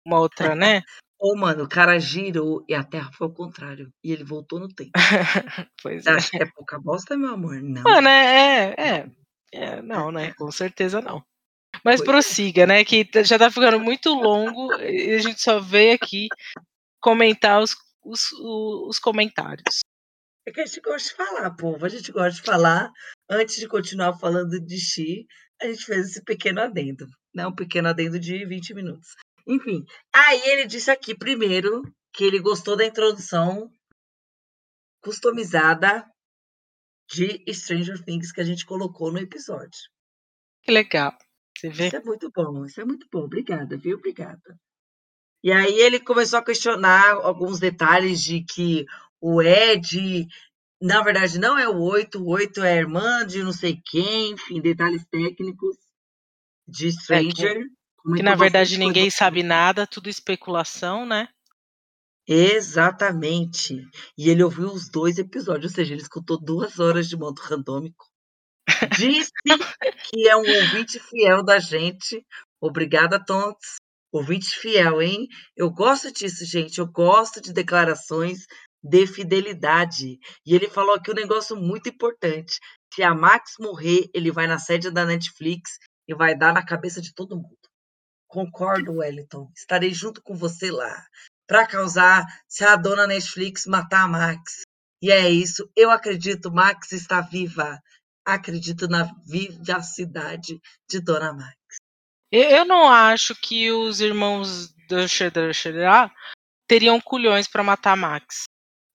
uma 0.05 0.19
outra, 0.19 0.55
né? 0.55 0.81
Ô, 1.19 1.37
mano, 1.37 1.63
o 1.63 1.69
cara 1.69 1.97
girou 1.99 2.65
e 2.67 2.75
a 2.75 2.83
Terra 2.83 3.09
foi 3.13 3.27
ao 3.27 3.33
contrário. 3.33 3.89
E 4.03 4.11
ele 4.11 4.25
voltou 4.25 4.59
no 4.59 4.67
tempo. 4.67 4.91
pois 5.81 6.03
Você 6.03 6.35
é. 6.35 6.39
Que 6.39 6.43
é 6.43 6.51
pouca 6.53 6.77
bosta, 6.77 7.15
meu 7.15 7.33
amor? 7.33 7.61
Não. 7.61 7.81
Mano, 7.81 8.09
é, 8.09 8.73
é, 8.75 8.75
é, 8.77 9.09
é 9.53 9.81
Não, 9.81 10.11
né? 10.11 10.33
Com 10.33 10.51
certeza 10.51 10.99
não. 10.99 11.23
Mas 11.83 12.01
prossiga, 12.01 12.65
né? 12.65 12.83
Que 12.85 13.07
já 13.23 13.37
tá 13.37 13.51
ficando 13.51 13.79
muito 13.79 14.09
longo 14.09 14.73
e 14.81 15.13
a 15.15 15.19
gente 15.19 15.41
só 15.41 15.59
veio 15.59 15.93
aqui 15.95 16.27
comentar 17.01 17.61
os, 17.61 17.75
os, 18.03 18.31
os 18.31 18.99
comentários. 18.99 19.81
É 20.45 20.51
que 20.51 20.61
a 20.61 20.65
gente 20.65 20.81
gosta 20.81 21.09
de 21.09 21.15
falar, 21.15 21.51
povo. 21.55 21.85
A 21.85 21.89
gente 21.89 22.11
gosta 22.11 22.31
de 22.31 22.41
falar. 22.41 22.91
Antes 23.29 23.57
de 23.57 23.67
continuar 23.67 24.17
falando 24.17 24.59
de 24.59 24.77
Xi, 24.77 25.25
a 25.61 25.67
gente 25.67 25.85
fez 25.85 26.11
esse 26.11 26.23
pequeno 26.23 26.61
adendo. 26.61 27.07
Né? 27.33 27.45
Um 27.47 27.55
pequeno 27.55 27.89
adendo 27.89 28.19
de 28.19 28.45
20 28.45 28.73
minutos. 28.73 29.15
Enfim, 29.45 29.83
aí 30.13 30.41
ele 30.45 30.65
disse 30.65 30.89
aqui 30.89 31.17
primeiro 31.17 31.81
que 32.13 32.23
ele 32.23 32.39
gostou 32.39 32.77
da 32.77 32.85
introdução 32.85 33.69
customizada 35.01 36.05
de 37.09 37.43
Stranger 37.53 38.01
Things 38.03 38.31
que 38.31 38.39
a 38.39 38.45
gente 38.45 38.65
colocou 38.65 39.11
no 39.11 39.19
episódio. 39.19 39.79
Que 40.61 40.71
legal. 40.71 41.17
Você 41.63 41.69
vê? 41.69 41.87
Isso 41.87 41.95
é 41.95 42.03
muito 42.03 42.29
bom, 42.35 42.65
isso 42.65 42.81
é 42.81 42.85
muito 42.85 43.07
bom. 43.09 43.23
Obrigada, 43.23 43.77
viu? 43.77 43.97
Obrigada. 43.97 44.59
E 45.41 45.51
aí 45.51 45.79
ele 45.79 45.99
começou 45.99 46.39
a 46.39 46.43
questionar 46.43 47.11
alguns 47.11 47.57
detalhes 47.59 48.21
de 48.21 48.43
que 48.43 48.85
o 49.21 49.41
Ed, 49.41 50.27
na 50.81 51.01
verdade, 51.01 51.39
não 51.39 51.57
é 51.57 51.67
o 51.67 51.79
8, 51.79 52.21
o 52.21 52.29
8 52.29 52.61
é 52.63 52.73
a 52.73 52.75
irmã 52.75 53.25
de 53.25 53.41
não 53.41 53.53
sei 53.53 53.79
quem, 53.85 54.31
enfim, 54.31 54.59
detalhes 54.59 55.05
técnicos 55.05 55.77
de 56.67 56.91
Stranger. 56.91 57.57
É 57.57 57.63
que, 57.63 58.15
que 58.17 58.23
na 58.23 58.35
verdade 58.35 58.77
ninguém 58.77 59.09
sabe 59.09 59.41
nada, 59.41 59.87
tudo 59.87 60.09
especulação, 60.09 61.05
né? 61.05 61.29
Exatamente. 62.27 63.87
E 64.17 64.29
ele 64.29 64.43
ouviu 64.43 64.67
os 64.67 64.89
dois 64.89 65.17
episódios, 65.17 65.71
ou 65.71 65.75
seja, 65.75 65.93
ele 65.93 66.01
escutou 66.01 66.37
duas 66.37 66.79
horas 66.79 67.07
de 67.07 67.15
modo 67.15 67.39
randômico. 67.41 68.12
Disse 68.97 69.31
que 70.09 70.27
é 70.27 70.35
um 70.35 70.39
ouvinte 70.39 70.99
fiel 70.99 71.43
da 71.43 71.59
gente. 71.59 72.25
Obrigada, 72.61 73.23
Tontes. 73.23 73.75
Ouvinte 74.11 74.55
fiel, 74.55 75.01
hein? 75.01 75.27
Eu 75.55 75.71
gosto 75.71 76.11
disso, 76.11 76.45
gente. 76.45 76.79
Eu 76.79 76.87
gosto 76.87 77.41
de 77.41 77.51
declarações 77.51 78.45
de 78.81 79.07
fidelidade. 79.07 80.19
E 80.45 80.53
ele 80.53 80.69
falou 80.69 80.95
aqui 80.95 81.11
um 81.11 81.15
negócio 81.15 81.55
muito 81.55 81.89
importante. 81.89 82.59
Se 82.93 83.01
a 83.01 83.13
Max 83.13 83.53
morrer, 83.59 84.09
ele 84.13 84.31
vai 84.31 84.45
na 84.45 84.59
sede 84.59 84.91
da 84.91 85.05
Netflix 85.05 85.79
e 86.07 86.13
vai 86.13 86.37
dar 86.37 86.53
na 86.53 86.63
cabeça 86.63 87.01
de 87.01 87.13
todo 87.13 87.35
mundo. 87.35 87.57
Concordo, 88.27 88.97
Wellington. 88.97 89.49
Estarei 89.55 89.93
junto 89.93 90.21
com 90.21 90.35
você 90.35 90.69
lá 90.69 91.05
para 91.47 91.67
causar 91.67 92.25
se 92.47 92.63
a 92.63 92.75
dona 92.75 93.07
Netflix 93.07 93.65
matar 93.65 94.03
a 94.03 94.07
Max. 94.07 94.61
E 95.01 95.11
é 95.11 95.29
isso. 95.29 95.69
Eu 95.75 95.91
acredito, 95.91 96.51
Max 96.51 96.91
está 96.91 97.21
viva. 97.21 97.79
Acredito 98.25 98.87
na 98.87 99.11
vivacidade 99.27 100.59
de 100.89 100.99
Dona 101.01 101.33
Max. 101.33 101.57
Eu 102.31 102.65
não 102.65 102.89
acho 102.89 103.35
que 103.35 103.71
os 103.71 104.01
irmãos 104.01 104.73
do 104.89 105.07
Shedra 105.07 105.51
teriam 106.67 106.99
culhões 106.99 107.47
para 107.47 107.63
matar 107.63 107.95
Max. 107.95 108.45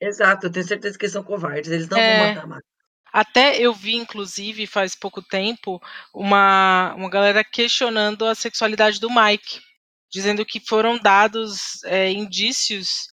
Exato, 0.00 0.46
eu 0.46 0.52
tenho 0.52 0.66
certeza 0.66 0.98
que 0.98 1.04
eles 1.04 1.12
são 1.12 1.22
covardes, 1.22 1.70
eles 1.70 1.88
não 1.88 1.98
é, 1.98 2.18
vão 2.18 2.34
matar 2.34 2.46
Max. 2.46 2.62
Até 3.12 3.58
eu 3.58 3.72
vi, 3.72 3.96
inclusive, 3.96 4.66
faz 4.66 4.94
pouco 4.94 5.22
tempo, 5.22 5.80
uma, 6.14 6.94
uma 6.94 7.08
galera 7.08 7.42
questionando 7.42 8.24
a 8.24 8.34
sexualidade 8.34 9.00
do 9.00 9.08
Mike, 9.08 9.60
dizendo 10.10 10.44
que 10.44 10.60
foram 10.60 10.98
dados 10.98 11.82
é, 11.84 12.10
indícios 12.10 13.08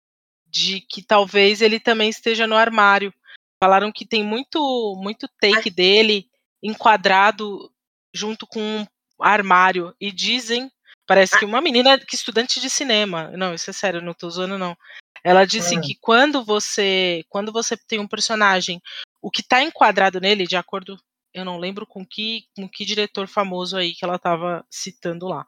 de 0.48 0.82
que 0.82 1.02
talvez 1.02 1.62
ele 1.62 1.80
também 1.80 2.10
esteja 2.10 2.48
no 2.48 2.56
armário. 2.56 3.14
Falaram 3.62 3.92
que 3.92 4.06
tem 4.06 4.24
muito, 4.24 4.96
muito 5.02 5.28
take 5.40 5.70
dele 5.70 6.28
enquadrado 6.62 7.72
junto 8.14 8.48
com 8.48 8.60
um 8.60 8.86
armário. 9.20 9.94
E 10.00 10.12
dizem, 10.12 10.72
parece 11.08 11.38
que 11.38 11.46
uma 11.46 11.62
menina 11.62 11.98
que 11.98 12.16
estudante 12.16 12.60
de 12.60 12.70
cinema, 12.70 13.32
não, 13.32 13.54
isso 13.54 13.70
é 13.70 13.74
sério, 13.74 14.02
não 14.02 14.14
tô 14.14 14.30
zoando 14.30 14.58
não. 14.58 14.76
Ela 15.24 15.44
disse 15.44 15.80
que 15.82 15.96
quando 16.00 16.44
você, 16.44 17.26
quando 17.30 17.52
você 17.52 17.76
tem 17.76 17.98
um 18.00 18.08
personagem, 18.08 18.80
o 19.20 19.32
que 19.32 19.42
está 19.42 19.60
enquadrado 19.62 20.22
nele, 20.22 20.46
de 20.46 20.56
acordo, 20.56 21.00
eu 21.34 21.44
não 21.44 21.58
lembro 21.58 21.86
com 21.88 22.06
que, 22.06 22.46
com 22.56 22.70
que 22.70 22.86
diretor 22.86 23.28
famoso 23.28 23.76
aí 23.76 23.94
que 23.94 24.06
ela 24.06 24.18
estava 24.18 24.64
citando 24.70 25.28
lá. 25.28 25.44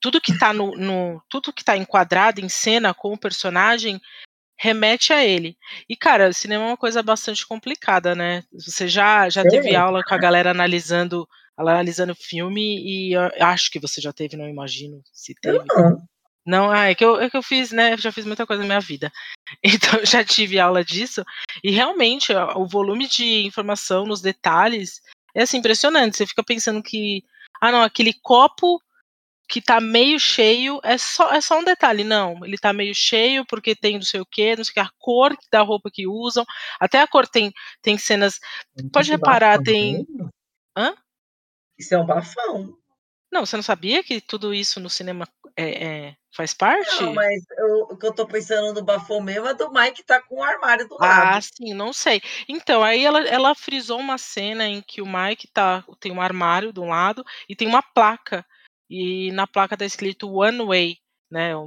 Tudo 0.00 0.20
que 0.20 0.32
está 0.32 0.54
no, 0.54 0.74
no, 0.76 1.22
tudo 1.28 1.52
que 1.52 1.62
tá 1.62 1.76
enquadrado 1.76 2.40
em 2.40 2.48
cena 2.48 2.94
com 2.94 3.12
o 3.12 3.18
personagem 3.18 4.00
remete 4.62 5.12
a 5.12 5.24
ele. 5.24 5.56
E, 5.88 5.96
cara, 5.96 6.32
cinema 6.32 6.62
é 6.62 6.66
uma 6.68 6.76
coisa 6.76 7.02
bastante 7.02 7.44
complicada, 7.44 8.14
né? 8.14 8.44
Você 8.52 8.86
já, 8.86 9.28
já 9.28 9.42
teve 9.42 9.74
aula 9.74 10.04
com 10.04 10.14
a 10.14 10.18
galera 10.18 10.52
analisando 10.52 11.28
analisando 11.56 12.14
filme 12.14 12.80
e 12.80 13.14
acho 13.40 13.70
que 13.70 13.80
você 13.80 14.00
já 14.00 14.12
teve, 14.12 14.36
não 14.36 14.48
imagino 14.48 15.02
se 15.12 15.34
teve. 15.34 15.58
não. 15.66 16.02
Não, 16.44 16.70
ah, 16.72 16.90
é 16.90 16.94
que 16.94 17.04
eu, 17.04 17.20
é 17.20 17.30
que 17.30 17.36
eu 17.36 17.42
fiz, 17.42 17.70
né? 17.70 17.96
Já 17.96 18.10
fiz 18.10 18.24
muita 18.24 18.44
coisa 18.46 18.62
na 18.62 18.66
minha 18.66 18.80
vida. 18.80 19.10
Então 19.64 20.04
já 20.04 20.24
tive 20.24 20.58
aula 20.58 20.84
disso. 20.84 21.22
E 21.62 21.70
realmente, 21.70 22.32
o 22.56 22.66
volume 22.66 23.06
de 23.06 23.44
informação 23.44 24.06
nos 24.06 24.22
detalhes 24.22 25.00
é 25.34 25.42
assim, 25.42 25.58
impressionante. 25.58 26.16
Você 26.16 26.26
fica 26.26 26.42
pensando 26.42 26.82
que, 26.82 27.22
ah, 27.60 27.70
não, 27.70 27.82
aquele 27.82 28.14
copo 28.14 28.80
que 29.52 29.60
tá 29.60 29.82
meio 29.82 30.18
cheio 30.18 30.80
é 30.82 30.96
só, 30.96 31.30
é 31.30 31.38
só 31.38 31.58
um 31.58 31.64
detalhe. 31.64 32.04
Não, 32.04 32.42
ele 32.42 32.56
tá 32.56 32.72
meio 32.72 32.94
cheio 32.94 33.44
porque 33.44 33.76
tem 33.76 33.96
não 33.96 34.02
sei 34.02 34.18
o 34.18 34.24
que, 34.24 34.56
não 34.56 34.64
sei 34.64 34.70
o 34.70 34.74
que, 34.74 34.80
a 34.80 34.90
cor 34.98 35.36
da 35.50 35.60
roupa 35.60 35.90
que 35.92 36.06
usam. 36.06 36.42
Até 36.80 37.02
a 37.02 37.06
cor 37.06 37.28
tem, 37.28 37.52
tem 37.82 37.98
cenas. 37.98 38.40
Pode 38.90 39.10
reparar, 39.10 39.62
tem. 39.62 40.06
Hã? 40.74 40.94
Isso 41.78 41.94
é 41.94 41.98
um 41.98 42.06
bafão. 42.06 42.74
Não, 43.30 43.44
você 43.44 43.54
não 43.54 43.62
sabia 43.62 44.02
que 44.02 44.22
tudo 44.22 44.54
isso 44.54 44.80
no 44.80 44.88
cinema 44.88 45.28
é, 45.54 45.84
é, 45.84 46.16
faz 46.34 46.54
parte? 46.54 47.02
Não, 47.02 47.12
mas 47.12 47.44
eu, 47.58 47.88
o 47.90 47.96
que 47.98 48.06
eu 48.06 48.14
tô 48.14 48.26
pensando 48.26 48.72
no 48.72 48.82
bafão 48.82 49.20
mesmo 49.20 49.48
é 49.48 49.52
do 49.52 49.70
Mike 49.70 50.02
tá 50.02 50.22
com 50.22 50.36
o 50.36 50.42
armário 50.42 50.88
do 50.88 50.96
lado. 50.98 51.36
Ah, 51.36 51.40
sim, 51.42 51.74
não 51.74 51.92
sei. 51.92 52.22
Então, 52.48 52.82
aí 52.82 53.04
ela, 53.04 53.20
ela 53.28 53.54
frisou 53.54 54.00
uma 54.00 54.16
cena 54.16 54.66
em 54.66 54.80
que 54.80 55.02
o 55.02 55.06
Mike 55.06 55.46
tá, 55.52 55.84
tem 56.00 56.10
um 56.10 56.22
armário 56.22 56.72
de 56.72 56.80
um 56.80 56.88
lado 56.88 57.22
e 57.46 57.54
tem 57.54 57.68
uma 57.68 57.82
placa 57.82 58.46
e 58.92 59.32
na 59.32 59.46
placa 59.46 59.74
está 59.74 59.86
escrito 59.86 60.30
One 60.30 60.66
Way, 60.66 60.98
né, 61.30 61.56
o 61.56 61.66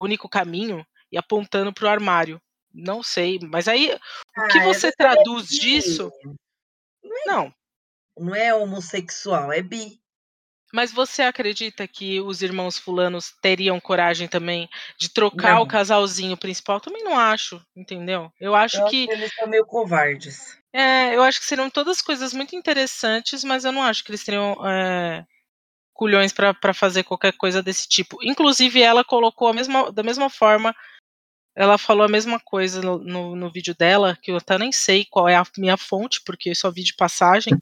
único 0.00 0.28
caminho, 0.28 0.86
e 1.10 1.18
apontando 1.18 1.72
para 1.72 1.86
o 1.86 1.90
armário. 1.90 2.40
Não 2.72 3.02
sei, 3.02 3.40
mas 3.42 3.66
aí 3.66 3.98
ah, 4.36 4.44
o 4.44 4.48
que 4.48 4.60
você 4.60 4.92
traduz 4.92 5.50
é 5.50 5.58
disso? 5.58 6.12
Não, 7.02 7.16
é, 7.16 7.26
não. 7.26 7.54
Não 8.16 8.34
é 8.36 8.54
homossexual, 8.54 9.52
é 9.52 9.60
bi. 9.60 10.00
Mas 10.72 10.92
você 10.92 11.22
acredita 11.22 11.88
que 11.88 12.20
os 12.20 12.42
irmãos 12.42 12.78
fulanos 12.78 13.34
teriam 13.42 13.80
coragem 13.80 14.28
também 14.28 14.70
de 14.96 15.08
trocar 15.08 15.56
não. 15.56 15.62
o 15.62 15.66
casalzinho 15.66 16.36
principal? 16.36 16.80
Também 16.80 17.02
não 17.02 17.18
acho, 17.18 17.60
entendeu? 17.74 18.32
Eu 18.40 18.54
acho 18.54 18.76
eu 18.76 18.84
que. 18.84 19.02
Acho 19.02 19.08
que 19.08 19.12
eles 19.14 19.34
são 19.34 19.48
meio 19.48 19.66
covardes. 19.66 20.56
É, 20.72 21.16
eu 21.16 21.24
acho 21.24 21.40
que 21.40 21.46
seriam 21.46 21.68
todas 21.68 22.00
coisas 22.00 22.32
muito 22.32 22.54
interessantes, 22.54 23.42
mas 23.42 23.64
eu 23.64 23.72
não 23.72 23.82
acho 23.82 24.04
que 24.04 24.12
eles 24.12 24.22
teriam 24.22 24.56
é, 24.64 25.26
culhões 26.00 26.32
para 26.32 26.72
fazer 26.72 27.04
qualquer 27.04 27.34
coisa 27.34 27.62
desse 27.62 27.86
tipo. 27.86 28.16
Inclusive, 28.22 28.80
ela 28.80 29.04
colocou 29.04 29.52
mesma, 29.52 29.92
da 29.92 30.02
mesma 30.02 30.30
forma, 30.30 30.74
ela 31.54 31.76
falou 31.76 32.06
a 32.06 32.08
mesma 32.08 32.40
coisa 32.40 32.80
no, 32.80 32.96
no, 32.96 33.36
no, 33.36 33.52
vídeo 33.52 33.76
dela, 33.78 34.16
que 34.22 34.30
eu 34.30 34.38
até 34.38 34.56
nem 34.56 34.72
sei 34.72 35.04
qual 35.04 35.28
é 35.28 35.36
a 35.36 35.44
minha 35.58 35.76
fonte, 35.76 36.22
porque 36.24 36.48
eu 36.48 36.54
só 36.54 36.70
vi 36.70 36.82
de 36.82 36.94
passagem, 36.94 37.52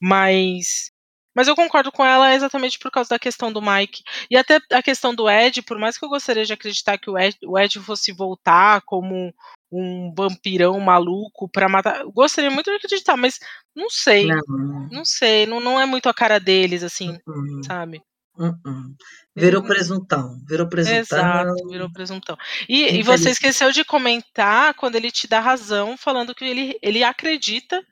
mas. 0.00 0.90
Mas 1.34 1.48
eu 1.48 1.56
concordo 1.56 1.90
com 1.90 2.04
ela 2.04 2.34
exatamente 2.34 2.78
por 2.78 2.90
causa 2.90 3.10
da 3.10 3.18
questão 3.18 3.52
do 3.52 3.60
Mike. 3.60 4.02
E 4.30 4.36
até 4.36 4.60
a 4.72 4.82
questão 4.82 5.14
do 5.14 5.28
Ed, 5.28 5.62
por 5.62 5.78
mais 5.78 5.98
que 5.98 6.04
eu 6.04 6.08
gostaria 6.08 6.44
de 6.44 6.52
acreditar 6.52 6.98
que 6.98 7.10
o 7.10 7.18
Ed, 7.18 7.36
o 7.44 7.58
Ed 7.58 7.78
fosse 7.80 8.12
voltar 8.12 8.82
como 8.82 9.34
um 9.70 10.14
vampirão 10.16 10.78
maluco 10.78 11.48
para 11.48 11.68
matar. 11.68 12.04
Gostaria 12.04 12.50
muito 12.50 12.70
de 12.70 12.76
acreditar, 12.76 13.16
mas 13.16 13.40
não 13.74 13.90
sei. 13.90 14.26
Não, 14.26 14.88
não 14.90 15.04
sei, 15.04 15.46
não, 15.46 15.58
não 15.60 15.80
é 15.80 15.86
muito 15.86 16.08
a 16.08 16.14
cara 16.14 16.38
deles, 16.38 16.82
assim, 16.82 17.18
uhum. 17.26 17.62
sabe? 17.64 18.00
Uhum. 18.36 18.94
Virou 19.34 19.62
presuntão, 19.62 20.40
virou 20.46 20.68
presuntão. 20.68 20.98
Exato, 20.98 21.68
virou 21.68 21.90
presuntão. 21.92 22.36
E, 22.68 22.98
e 22.98 23.02
você 23.02 23.30
esqueceu 23.30 23.72
de 23.72 23.84
comentar 23.84 24.74
quando 24.74 24.96
ele 24.96 25.10
te 25.10 25.26
dá 25.26 25.40
razão, 25.40 25.96
falando 25.96 26.34
que 26.34 26.44
ele, 26.44 26.78
ele 26.82 27.02
acredita 27.02 27.84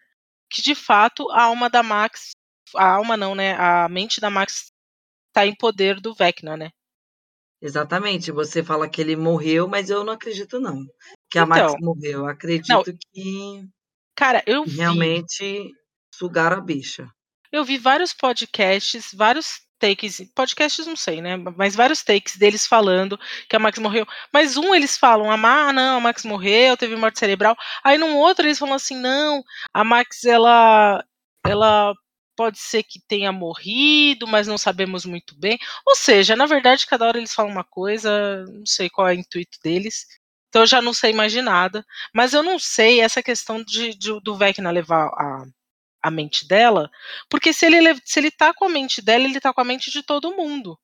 que 0.50 0.61
de 0.61 0.74
fato 0.74 1.31
a 1.31 1.44
alma 1.44 1.70
da 1.70 1.83
Max, 1.83 2.33
a 2.77 2.95
alma 2.95 3.17
não, 3.17 3.35
né? 3.35 3.55
A 3.55 3.89
mente 3.89 4.21
da 4.21 4.31
Max 4.31 4.73
está 5.29 5.47
em 5.47 5.55
poder 5.55 6.01
do 6.01 6.15
Vecna, 6.15 6.57
né? 6.57 6.71
Exatamente, 7.61 8.33
você 8.33 8.63
fala 8.63 8.89
que 8.89 9.01
ele 9.01 9.15
morreu, 9.15 9.69
mas 9.69 9.89
eu 9.89 10.03
não 10.03 10.13
acredito 10.13 10.59
não, 10.59 10.85
que 11.31 11.39
a 11.39 11.47
Max 11.47 11.73
então, 11.73 11.77
morreu. 11.81 12.21
Eu 12.21 12.27
acredito 12.27 12.69
não, 12.69 12.83
que 12.83 13.69
cara, 14.17 14.43
eu 14.47 14.65
realmente 14.65 15.39
vi, 15.41 15.73
sugaram 16.13 16.59
a 16.59 16.61
bicha. 16.61 17.09
Eu 17.53 17.65
vi 17.65 17.79
vários 17.79 18.13
podcasts, 18.13 19.11
vários 19.15 19.61
takes, 19.79 20.21
podcasts 20.35 20.87
não 20.87 20.97
sei, 20.97 21.21
né? 21.21 21.37
Mas 21.37 21.75
vários 21.75 22.03
takes 22.03 22.37
deles 22.37 22.67
falando 22.67 23.19
que 23.49 23.57
a 23.57 23.59
Max 23.59 23.79
morreu. 23.79 24.07
Mas 24.33 24.57
um 24.57 24.75
eles 24.75 24.97
falam, 24.97 25.31
ah, 25.31 25.73
não, 25.73 25.99
a 25.99 26.01
Max 26.01 26.25
morreu, 26.25 26.77
teve 26.77 26.95
morte 26.97 27.19
cerebral. 27.19 27.57
Aí 27.85 27.99
num 27.99 28.17
outro 28.17 28.47
eles 28.47 28.59
falam 28.59 28.75
assim, 28.75 28.97
não, 28.97 29.43
a 29.73 29.85
Max 29.85 30.25
ela 30.25 31.05
ela 31.45 31.95
pode 32.37 32.59
ser 32.59 32.83
que 32.83 33.01
tenha 33.07 33.33
morrido, 33.33 34.27
mas 34.27 34.47
não 34.47 34.59
sabemos 34.59 35.05
muito 35.05 35.35
bem. 35.38 35.59
Ou 35.87 35.95
seja, 35.97 36.37
na 36.37 36.47
verdade, 36.47 36.87
cada 36.87 37.07
hora 37.07 37.18
eles 37.18 37.35
falam 37.35 37.53
uma 37.53 37.64
coisa, 37.64 38.45
não 38.47 38.66
sei 38.66 38.88
qual 38.90 39.09
é 39.09 39.12
o 39.12 39.18
intuito 39.18 39.59
deles. 39.62 40.07
Então 40.49 40.62
eu 40.62 40.66
já 40.66 40.83
não 40.83 40.92
sei 40.92 41.12
mais 41.12 41.33
de 41.33 41.42
nada. 41.42 41.85
Mas 42.14 42.33
eu 42.35 42.42
não 42.42 42.59
sei 42.59 43.01
essa 43.01 43.23
questão 43.23 43.62
de, 43.62 43.97
de 43.97 44.21
do 44.21 44.37
Vecna 44.37 44.71
levar 44.71 45.07
a, 45.09 45.45
a 46.03 46.11
mente 46.11 46.47
dela, 46.47 46.90
porque 47.31 47.53
se 47.53 47.66
ele, 47.66 48.01
se 48.05 48.18
ele 48.18 48.31
tá 48.31 48.53
com 48.53 48.66
a 48.66 48.68
mente 48.68 49.01
dela, 49.01 49.25
ele 49.25 49.40
tá 49.40 49.53
com 49.53 49.61
a 49.61 49.64
mente 49.64 49.90
de 49.90 50.03
todo 50.03 50.37
mundo. 50.37 50.79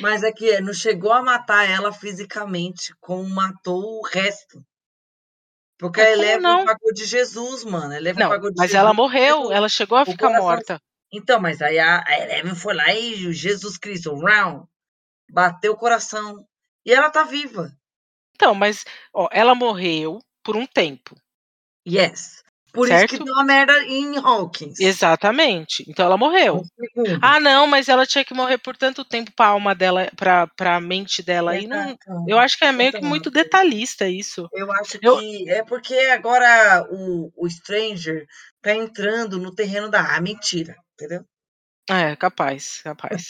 Mas 0.00 0.22
é 0.22 0.30
que 0.30 0.60
não 0.60 0.72
chegou 0.72 1.12
a 1.12 1.22
matar 1.22 1.68
ela 1.68 1.92
fisicamente, 1.92 2.94
como 3.00 3.28
matou 3.28 3.98
o 3.98 4.06
resto. 4.06 4.62
Porque 5.78 6.00
ela 6.00 6.20
leva 6.20 6.40
não? 6.40 6.62
o 6.62 6.66
pagou 6.66 6.92
de 6.92 7.04
Jesus, 7.04 7.64
mano. 7.64 7.92
Ela 7.92 8.02
leva 8.02 8.18
não, 8.18 8.26
o 8.26 8.30
pagou 8.30 8.50
de 8.50 8.56
mas 8.56 8.70
Jesus, 8.70 8.80
ela 8.80 8.92
morreu, 8.92 9.52
ela 9.52 9.68
chegou 9.68 9.96
a 9.96 10.04
ficar 10.04 10.26
coração... 10.26 10.44
morta. 10.44 10.82
Então, 11.12 11.40
mas 11.40 11.62
aí 11.62 11.78
a, 11.78 12.04
a 12.06 12.20
Eleven 12.20 12.54
foi 12.54 12.74
lá 12.74 12.92
e 12.92 13.32
Jesus 13.32 13.78
Cristo, 13.78 14.14
round, 14.14 14.66
bateu 15.30 15.72
o 15.72 15.76
coração. 15.76 16.46
E 16.84 16.92
ela 16.92 17.10
tá 17.10 17.22
viva. 17.22 17.72
Então, 18.34 18.54
mas 18.54 18.84
ó, 19.12 19.28
ela 19.32 19.54
morreu 19.54 20.20
por 20.42 20.56
um 20.56 20.66
tempo. 20.66 21.16
Yes. 21.86 22.44
Por 22.72 22.88
certo? 22.88 23.14
isso 23.14 23.18
que 23.18 23.24
deu 23.24 23.34
uma 23.34 23.44
merda 23.44 23.82
em 23.84 24.18
Hawkins. 24.18 24.78
Exatamente. 24.78 25.84
Então 25.88 26.04
ela 26.04 26.16
morreu. 26.16 26.62
Um 26.96 27.02
ah, 27.22 27.40
não, 27.40 27.66
mas 27.66 27.88
ela 27.88 28.06
tinha 28.06 28.24
que 28.24 28.34
morrer 28.34 28.58
por 28.58 28.76
tanto 28.76 29.04
tempo 29.04 29.32
pra 29.32 29.48
alma 29.48 29.74
dela, 29.74 30.10
pra, 30.16 30.46
pra 30.48 30.80
mente 30.80 31.22
dela. 31.22 31.56
E 31.56 31.66
não, 31.66 31.96
eu 32.26 32.38
acho 32.38 32.58
que 32.58 32.64
é 32.64 32.72
meio 32.72 32.92
que 32.92 33.00
muito 33.00 33.30
detalhista 33.30 34.08
isso. 34.08 34.48
Eu 34.52 34.70
acho 34.72 34.98
eu... 35.02 35.18
que 35.18 35.50
é 35.50 35.64
porque 35.64 35.94
agora 35.94 36.86
o, 36.90 37.32
o 37.36 37.48
Stranger 37.48 38.26
tá 38.60 38.74
entrando 38.74 39.38
no 39.38 39.54
terreno 39.54 39.90
da. 39.90 40.16
Ah, 40.16 40.20
mentira, 40.20 40.76
entendeu? 40.94 41.24
É, 41.90 42.14
capaz, 42.16 42.82
capaz. 42.82 43.28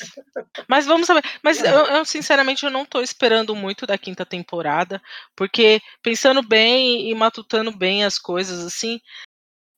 Mas 0.68 0.85
vamos 0.85 1.07
saber. 1.07 1.22
Mas 1.44 1.62
eu, 1.62 1.87
eu, 1.87 2.05
sinceramente, 2.05 2.64
eu 2.64 2.70
não 2.70 2.85
tô 2.85 3.01
esperando 3.01 3.55
muito 3.55 3.87
da 3.87 3.96
quinta 3.96 4.27
temporada, 4.27 5.01
porque 5.37 5.81
pensando 6.03 6.42
bem 6.42 7.09
e 7.09 7.14
matutando 7.14 7.70
bem 7.70 8.05
as 8.05 8.18
coisas, 8.18 8.64
assim, 8.66 9.01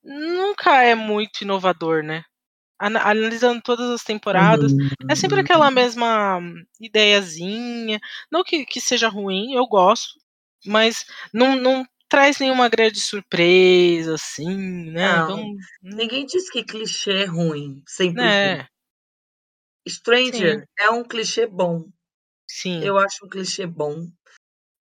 nunca 0.02 0.82
é 0.82 0.94
muito 0.94 1.42
inovador, 1.42 2.02
né? 2.02 2.24
Analisando 2.78 3.60
todas 3.62 3.90
as 3.90 4.02
temporadas, 4.02 4.72
é 5.08 5.14
sempre 5.14 5.40
aquela 5.40 5.70
mesma 5.70 6.40
ideiazinha. 6.80 8.00
Não 8.32 8.42
que, 8.42 8.64
que 8.64 8.80
seja 8.80 9.06
ruim, 9.06 9.52
eu 9.52 9.66
gosto, 9.66 10.18
mas 10.64 11.04
não, 11.32 11.56
não 11.56 11.86
traz 12.08 12.38
nenhuma 12.38 12.68
grande 12.68 12.98
surpresa, 12.98 14.14
assim, 14.14 14.90
né? 14.90 15.16
Não, 15.16 15.24
então, 15.24 15.56
ninguém 15.82 16.24
diz 16.24 16.50
que 16.50 16.64
clichê 16.64 17.22
é 17.22 17.24
ruim, 17.24 17.82
sempre. 17.86 18.24
É. 18.24 18.66
Stranger 19.88 20.60
Sim. 20.60 20.66
é 20.78 20.90
um 20.90 21.04
clichê 21.04 21.46
bom. 21.46 21.84
Sim. 22.48 22.82
Eu 22.82 22.98
acho 22.98 23.24
um 23.24 23.28
clichê 23.28 23.66
bom. 23.66 24.06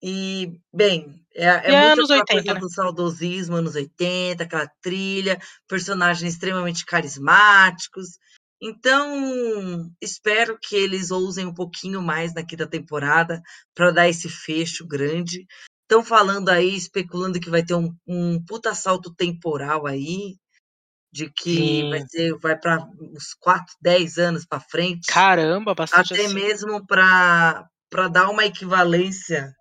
E, 0.02 0.58
bem, 0.72 1.19
É, 1.34 1.44
é, 1.44 1.70
é 1.72 1.92
anos 1.92 2.10
80, 2.10 2.54
né? 2.54 2.60
do 2.60 2.68
saudosismo, 2.68 3.56
anos 3.56 3.74
80, 3.74 4.42
aquela 4.42 4.68
trilha, 4.82 5.40
personagens 5.68 6.34
extremamente 6.34 6.84
carismáticos. 6.84 8.18
Então, 8.62 9.90
espero 10.00 10.58
que 10.60 10.76
eles 10.76 11.10
ousem 11.10 11.46
um 11.46 11.54
pouquinho 11.54 12.02
mais 12.02 12.34
na 12.34 12.44
quinta 12.44 12.66
temporada 12.66 13.40
para 13.74 13.90
dar 13.90 14.08
esse 14.08 14.28
fecho 14.28 14.86
grande. 14.86 15.46
Estão 15.82 16.04
falando 16.04 16.50
aí, 16.50 16.76
especulando 16.76 17.40
que 17.40 17.48
vai 17.48 17.64
ter 17.64 17.74
um, 17.74 17.94
um 18.06 18.44
puta 18.44 18.74
salto 18.74 19.14
temporal 19.14 19.86
aí, 19.86 20.36
de 21.12 21.30
que 21.30 21.56
Sim. 21.56 21.90
vai 21.90 22.00
ser, 22.06 22.38
vai 22.38 22.56
para 22.56 22.86
uns 23.00 23.34
4, 23.40 23.74
10 23.80 24.18
anos 24.18 24.44
para 24.46 24.60
frente. 24.60 25.06
Caramba, 25.10 25.74
bastante 25.74 26.12
Até 26.12 26.26
assim. 26.26 26.34
mesmo 26.34 26.86
para 26.86 27.68
dar 28.10 28.28
uma 28.28 28.44
equivalência 28.44 29.52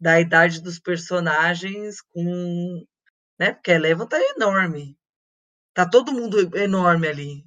da 0.00 0.20
idade 0.20 0.62
dos 0.62 0.78
personagens 0.78 2.00
com. 2.12 2.84
Né? 3.38 3.52
Porque 3.52 3.72
a 3.72 3.74
Eleven 3.74 4.06
tá 4.06 4.18
enorme. 4.36 4.96
Tá 5.74 5.88
todo 5.88 6.12
mundo 6.12 6.56
enorme 6.56 7.08
ali. 7.08 7.44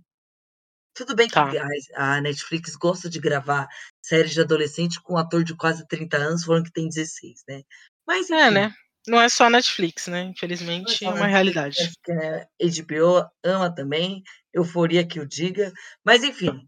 Tudo 0.93 1.15
bem 1.15 1.27
que 1.27 1.35
tá. 1.35 1.51
a 1.95 2.19
Netflix 2.21 2.75
gosta 2.75 3.07
de 3.07 3.19
gravar 3.19 3.67
séries 4.01 4.33
de 4.33 4.41
adolescente 4.41 4.99
com 5.01 5.13
um 5.13 5.17
ator 5.17 5.43
de 5.43 5.55
quase 5.55 5.87
30 5.87 6.17
anos, 6.17 6.43
falando 6.43 6.65
que 6.65 6.71
tem 6.71 6.89
16, 6.89 7.43
né? 7.47 7.61
Mas 8.05 8.29
é, 8.31 8.35
enfim. 8.35 8.45
É, 8.45 8.51
né? 8.51 8.73
Não 9.07 9.21
é 9.21 9.29
só 9.29 9.49
Netflix, 9.49 10.07
né? 10.07 10.23
Infelizmente 10.23 11.05
é, 11.05 11.07
é 11.07 11.11
uma 11.11 11.27
realidade. 11.27 11.93
É, 12.09 12.47
HBO 12.59 13.25
ama 13.43 13.73
também, 13.73 14.21
euforia 14.53 15.07
que 15.07 15.19
o 15.19 15.25
diga. 15.25 15.71
Mas 16.03 16.23
enfim, 16.23 16.67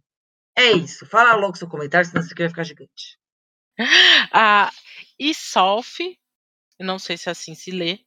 é 0.55 0.71
isso. 0.71 1.05
Fala 1.05 1.35
logo 1.35 1.57
seu 1.57 1.67
comentário, 1.67 2.07
senão 2.07 2.21
isso 2.21 2.31
aqui 2.31 2.43
vai 2.43 2.49
ficar 2.49 2.63
gigante. 2.63 3.17
A 5.19 5.23
Isolf, 5.23 5.99
não 6.79 6.97
sei 6.99 7.17
se 7.17 7.29
assim 7.29 7.55
se 7.55 7.71
lê, 7.71 7.99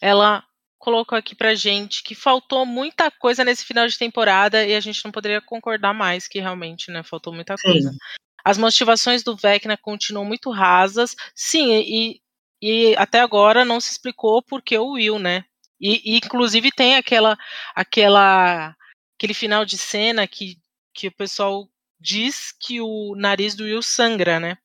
ela 0.00 0.44
colocou 0.78 1.16
aqui 1.16 1.34
pra 1.34 1.54
gente 1.54 2.02
que 2.02 2.14
faltou 2.14 2.64
muita 2.66 3.10
coisa 3.10 3.44
nesse 3.44 3.64
final 3.64 3.86
de 3.88 3.98
temporada 3.98 4.64
e 4.64 4.74
a 4.74 4.80
gente 4.80 5.04
não 5.04 5.12
poderia 5.12 5.40
concordar 5.40 5.94
mais 5.94 6.28
que 6.28 6.38
realmente, 6.38 6.90
né, 6.90 7.02
faltou 7.02 7.32
muita 7.32 7.56
coisa. 7.56 7.90
Sim. 7.90 7.98
As 8.44 8.58
motivações 8.58 9.22
do 9.24 9.36
Vecna 9.36 9.76
continuam 9.76 10.24
muito 10.24 10.50
rasas. 10.50 11.16
Sim, 11.34 11.72
e, 11.74 12.20
e 12.62 12.94
até 12.96 13.20
agora 13.20 13.64
não 13.64 13.80
se 13.80 13.90
explicou 13.90 14.42
por 14.42 14.62
que 14.62 14.78
o 14.78 14.92
Will, 14.92 15.18
né? 15.18 15.44
E, 15.80 16.14
e, 16.14 16.16
inclusive 16.18 16.70
tem 16.70 16.96
aquela 16.96 17.36
aquela 17.74 18.74
aquele 19.16 19.34
final 19.34 19.64
de 19.64 19.76
cena 19.76 20.26
que, 20.26 20.56
que 20.94 21.08
o 21.08 21.12
pessoal 21.12 21.68
diz 21.98 22.52
que 22.52 22.80
o 22.80 23.14
nariz 23.16 23.54
do 23.54 23.64
Will 23.64 23.82
sangra, 23.82 24.38
né? 24.38 24.56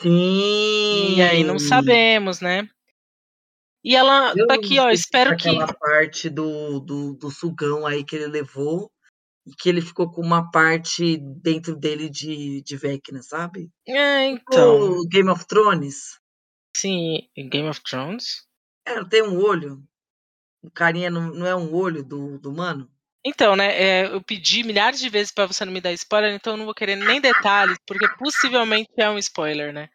Sim. 0.00 1.16
E 1.16 1.22
aí 1.22 1.44
não 1.44 1.58
sabemos, 1.58 2.40
né? 2.40 2.68
E 3.82 3.96
ela 3.96 4.34
eu 4.36 4.46
tá 4.46 4.54
aqui, 4.54 4.78
ó, 4.78 4.90
espero 4.90 5.36
que. 5.36 5.48
Aquela 5.48 5.72
parte 5.72 6.28
do, 6.28 6.80
do, 6.80 7.14
do 7.14 7.30
sugão 7.30 7.86
aí 7.86 8.04
que 8.04 8.16
ele 8.16 8.26
levou 8.26 8.90
e 9.46 9.52
que 9.52 9.68
ele 9.68 9.80
ficou 9.80 10.10
com 10.10 10.20
uma 10.20 10.50
parte 10.50 11.16
dentro 11.42 11.74
dele 11.74 12.10
de, 12.10 12.62
de 12.62 12.76
Vecna, 12.76 13.22
sabe? 13.22 13.70
É, 13.86 14.26
então. 14.26 14.98
O 14.98 15.08
Game 15.08 15.30
of 15.30 15.46
Thrones. 15.46 16.18
Sim, 16.76 17.20
Game 17.36 17.68
of 17.68 17.80
Thrones. 17.82 18.46
É, 18.86 19.02
tem 19.04 19.22
um 19.22 19.38
olho. 19.38 19.82
O 20.62 20.70
carinha 20.70 21.10
não, 21.10 21.30
não 21.30 21.46
é 21.46 21.56
um 21.56 21.74
olho 21.74 22.04
do, 22.04 22.38
do 22.38 22.52
mano? 22.52 22.90
Então, 23.24 23.54
né, 23.54 23.70
é, 23.74 24.06
eu 24.06 24.22
pedi 24.22 24.62
milhares 24.62 24.98
de 24.98 25.08
vezes 25.08 25.30
para 25.30 25.46
você 25.46 25.64
não 25.64 25.72
me 25.72 25.80
dar 25.80 25.92
spoiler, 25.92 26.32
então 26.32 26.54
eu 26.54 26.56
não 26.56 26.64
vou 26.64 26.74
querer 26.74 26.96
nem 26.96 27.20
detalhes, 27.20 27.76
porque 27.86 28.08
possivelmente 28.18 28.90
é 28.96 29.10
um 29.10 29.18
spoiler, 29.18 29.72
né? 29.72 29.88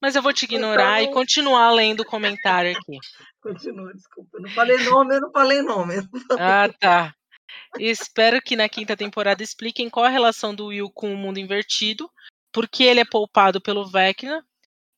Mas 0.00 0.14
eu 0.14 0.22
vou 0.22 0.32
te 0.32 0.44
ignorar 0.44 1.02
então... 1.02 1.10
e 1.10 1.14
continuar 1.14 1.70
lendo 1.72 2.00
o 2.00 2.06
comentário 2.06 2.70
aqui. 2.70 2.98
Continua, 3.42 3.92
desculpa. 3.92 4.30
Eu 4.38 4.42
não 4.42 4.50
falei 4.50 4.78
nome, 4.84 5.16
eu 5.16 5.20
não 5.20 5.32
falei 5.32 5.62
nome. 5.62 5.94
Ah, 6.38 6.68
tá. 6.78 7.14
Espero 7.78 8.40
que 8.40 8.56
na 8.56 8.68
quinta 8.68 8.96
temporada 8.96 9.42
expliquem 9.42 9.90
qual 9.90 10.06
a 10.06 10.10
relação 10.10 10.54
do 10.54 10.66
Will 10.66 10.90
com 10.94 11.12
o 11.12 11.16
mundo 11.16 11.38
invertido, 11.38 12.08
porque 12.52 12.84
ele 12.84 13.00
é 13.00 13.04
poupado 13.04 13.60
pelo 13.60 13.90
Vecna, 13.90 14.44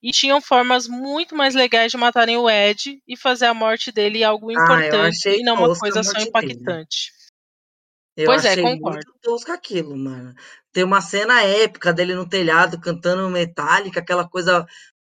e 0.03 0.11
tinham 0.11 0.41
formas 0.41 0.89
muito 0.89 1.35
mais 1.35 1.55
legais 1.55 1.93
de 1.93 1.97
matarem 1.97 2.37
o 2.37 2.51
Ed 2.51 3.01
e 3.07 3.17
fazer 3.17 3.47
a 3.47 3.55
morte 3.55 3.93
dele 3.93 4.25
algo 4.25 4.51
ah, 4.51 4.53
importante 4.53 5.29
ah, 5.29 5.37
e 5.37 5.43
não 5.43 5.55
uma 5.55 5.79
coisa 5.79 6.03
só 6.03 6.19
impactante. 6.19 7.13
Eu 8.17 8.27
pois 8.27 8.45
é, 8.45 8.57
concordo. 8.57 8.97
muito 8.97 9.15
tosco 9.23 9.53
aquilo, 9.53 9.97
mano. 9.97 10.35
Tem 10.73 10.85
uma 10.85 11.01
cena 11.01 11.43
épica 11.43 11.93
dele 11.93 12.15
no 12.15 12.29
telhado 12.29 12.81
cantando 12.81 13.29
Metallica, 13.31 14.01
aquela 14.01 14.29
coisa 14.29 14.67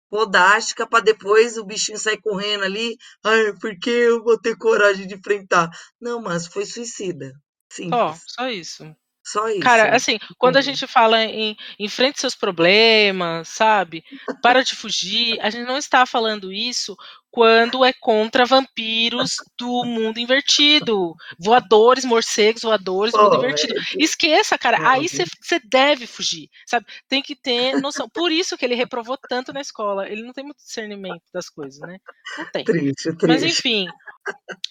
podástica 0.08 0.86
para 0.86 1.02
depois 1.04 1.58
o 1.58 1.64
bichinho 1.64 1.98
sair 1.98 2.20
correndo 2.20 2.64
ali. 2.64 2.96
Ai, 3.24 3.52
porque 3.60 3.90
eu 3.90 4.22
vou 4.22 4.38
ter 4.38 4.56
coragem 4.56 5.06
de 5.06 5.14
enfrentar? 5.14 5.70
Não, 6.00 6.22
mas 6.22 6.46
foi 6.46 6.64
suicida. 6.64 7.32
Simples. 7.70 7.98
Só, 7.98 8.16
só 8.26 8.48
isso. 8.48 8.96
Só 9.26 9.48
isso. 9.48 9.60
Cara, 9.60 9.96
assim, 9.96 10.18
quando 10.38 10.56
a 10.56 10.58
uhum. 10.58 10.64
gente 10.64 10.86
fala 10.86 11.24
em 11.24 11.56
enfrente 11.78 12.20
seus 12.20 12.34
problemas, 12.34 13.48
sabe? 13.48 14.04
Para 14.42 14.62
de 14.62 14.76
fugir, 14.76 15.40
a 15.40 15.48
gente 15.48 15.66
não 15.66 15.78
está 15.78 16.04
falando 16.04 16.52
isso 16.52 16.94
quando 17.34 17.84
é 17.84 17.92
contra 17.92 18.44
vampiros 18.44 19.38
do 19.58 19.84
mundo 19.84 20.20
invertido. 20.20 21.16
Voadores, 21.36 22.04
morcegos, 22.04 22.62
voadores, 22.62 23.12
oh, 23.12 23.24
mundo 23.24 23.38
invertido. 23.38 23.74
Esqueça, 23.98 24.56
cara. 24.56 24.88
Aí 24.88 25.08
você 25.08 25.58
deve 25.64 26.06
fugir, 26.06 26.48
sabe? 26.64 26.86
Tem 27.08 27.20
que 27.20 27.34
ter 27.34 27.80
noção. 27.80 28.08
Por 28.08 28.30
isso 28.30 28.56
que 28.56 28.64
ele 28.64 28.76
reprovou 28.76 29.18
tanto 29.18 29.52
na 29.52 29.60
escola. 29.60 30.08
Ele 30.08 30.22
não 30.22 30.32
tem 30.32 30.44
muito 30.44 30.58
discernimento 30.58 31.24
das 31.32 31.48
coisas, 31.48 31.80
né? 31.80 31.98
Não 32.38 32.46
tem. 32.52 32.64
Triste, 32.64 33.02
triste. 33.02 33.26
Mas 33.26 33.42
enfim. 33.42 33.88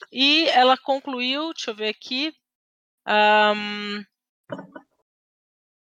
E 0.09 0.47
ela 0.47 0.77
concluiu, 0.77 1.53
deixa 1.53 1.71
eu 1.71 1.75
ver 1.75 1.89
aqui. 1.89 2.33
Um, 3.05 4.05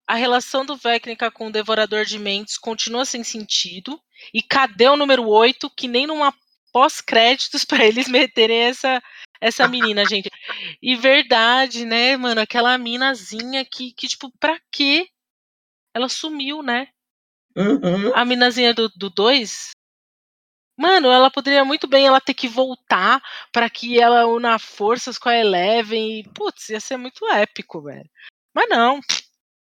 a 0.04 0.16
relação 0.16 0.66
do 0.66 0.76
Vecnica 0.76 1.30
com 1.30 1.46
o 1.46 1.52
Devorador 1.52 2.04
de 2.04 2.18
Mentes 2.18 2.58
continua 2.58 3.04
sem 3.04 3.22
sentido. 3.22 4.00
E 4.34 4.42
cadê 4.42 4.88
o 4.88 4.96
número 4.96 5.28
8, 5.28 5.70
que 5.70 5.86
nem 5.86 6.08
numa 6.08 6.34
pós-créditos 6.72 7.64
para 7.66 7.84
eles 7.84 8.08
meterem 8.08 8.62
essa, 8.62 9.02
essa 9.40 9.68
menina, 9.68 10.04
gente. 10.04 10.30
E 10.82 10.96
verdade, 10.96 11.84
né, 11.84 12.16
mano? 12.16 12.40
Aquela 12.40 12.76
minazinha 12.78 13.64
que, 13.64 13.92
que 13.92 14.08
tipo, 14.08 14.30
pra 14.38 14.58
quê? 14.70 15.08
Ela 15.94 16.08
sumiu, 16.08 16.62
né? 16.62 16.88
Uhum. 17.56 18.14
A 18.14 18.24
minazinha 18.24 18.72
do 18.72 18.88
2. 18.88 19.70
Mano, 20.76 21.08
ela 21.08 21.30
poderia 21.30 21.64
muito 21.64 21.86
bem 21.86 22.06
ela 22.06 22.20
ter 22.20 22.34
que 22.34 22.48
voltar 22.48 23.22
para 23.52 23.68
que 23.68 24.00
ela 24.00 24.26
una 24.26 24.58
forças 24.58 25.18
com 25.18 25.28
a 25.28 25.36
Eleven 25.36 26.20
e, 26.20 26.28
putz, 26.30 26.70
ia 26.70 26.80
ser 26.80 26.96
muito 26.96 27.28
épico, 27.28 27.82
velho. 27.82 28.08
Mas 28.54 28.68
não, 28.68 29.00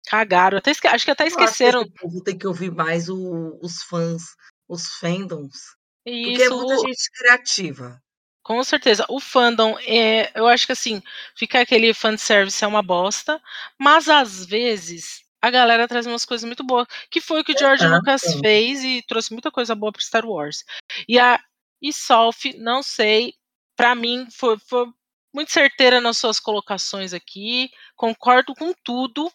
cagaram. 0.08 0.58
Até 0.58 0.72
esque... 0.72 0.88
Acho 0.88 1.06
que 1.06 1.12
até 1.12 1.28
esqueceram. 1.28 1.82
Acho 1.82 1.92
que 1.92 2.00
povo 2.00 2.24
tem 2.24 2.38
que 2.38 2.48
ouvir 2.48 2.72
mais 2.72 3.10
o, 3.10 3.60
os 3.62 3.84
fãs, 3.84 4.36
os 4.68 4.88
fandoms. 4.96 5.76
Isso, 6.06 6.30
porque 6.30 6.44
é 6.44 6.50
muita 6.50 6.78
gente 6.80 7.12
criativa. 7.12 8.02
Com 8.44 8.64
certeza. 8.64 9.06
O 9.08 9.20
fandom, 9.20 9.78
é, 9.82 10.32
eu 10.36 10.48
acho 10.48 10.66
que 10.66 10.72
assim, 10.72 11.02
fica 11.36 11.62
aquele 11.62 11.94
fanservice 11.94 12.64
é 12.64 12.68
uma 12.68 12.82
bosta, 12.82 13.42
mas 13.80 14.10
às 14.10 14.46
vezes 14.46 15.24
a 15.42 15.50
galera 15.50 15.88
traz 15.88 16.06
umas 16.06 16.26
coisas 16.26 16.46
muito 16.46 16.64
boas, 16.64 16.88
que 17.10 17.22
foi 17.22 17.42
o 17.42 17.44
que 17.44 17.54
o 17.54 17.58
George 17.58 17.86
Lucas 17.88 18.22
fez 18.42 18.84
e 18.84 19.04
trouxe 19.08 19.32
muita 19.34 19.52
coisa 19.52 19.76
boa 19.76 19.92
para 19.92 20.02
Star 20.02 20.26
Wars. 20.26 20.64
E 21.08 21.20
a 21.20 21.40
Isolf, 21.82 22.46
não 22.58 22.84
sei, 22.84 23.34
para 23.76 23.96
mim 23.96 24.28
foi, 24.32 24.58
foi 24.60 24.86
muito 25.34 25.52
certeira 25.52 26.00
nas 26.00 26.18
suas 26.18 26.40
colocações 26.40 27.14
aqui. 27.14 27.72
Concordo 27.96 28.54
com 28.54 28.74
tudo, 28.84 29.32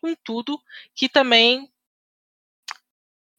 com 0.00 0.14
tudo, 0.24 0.58
que 0.94 1.08
também 1.08 1.70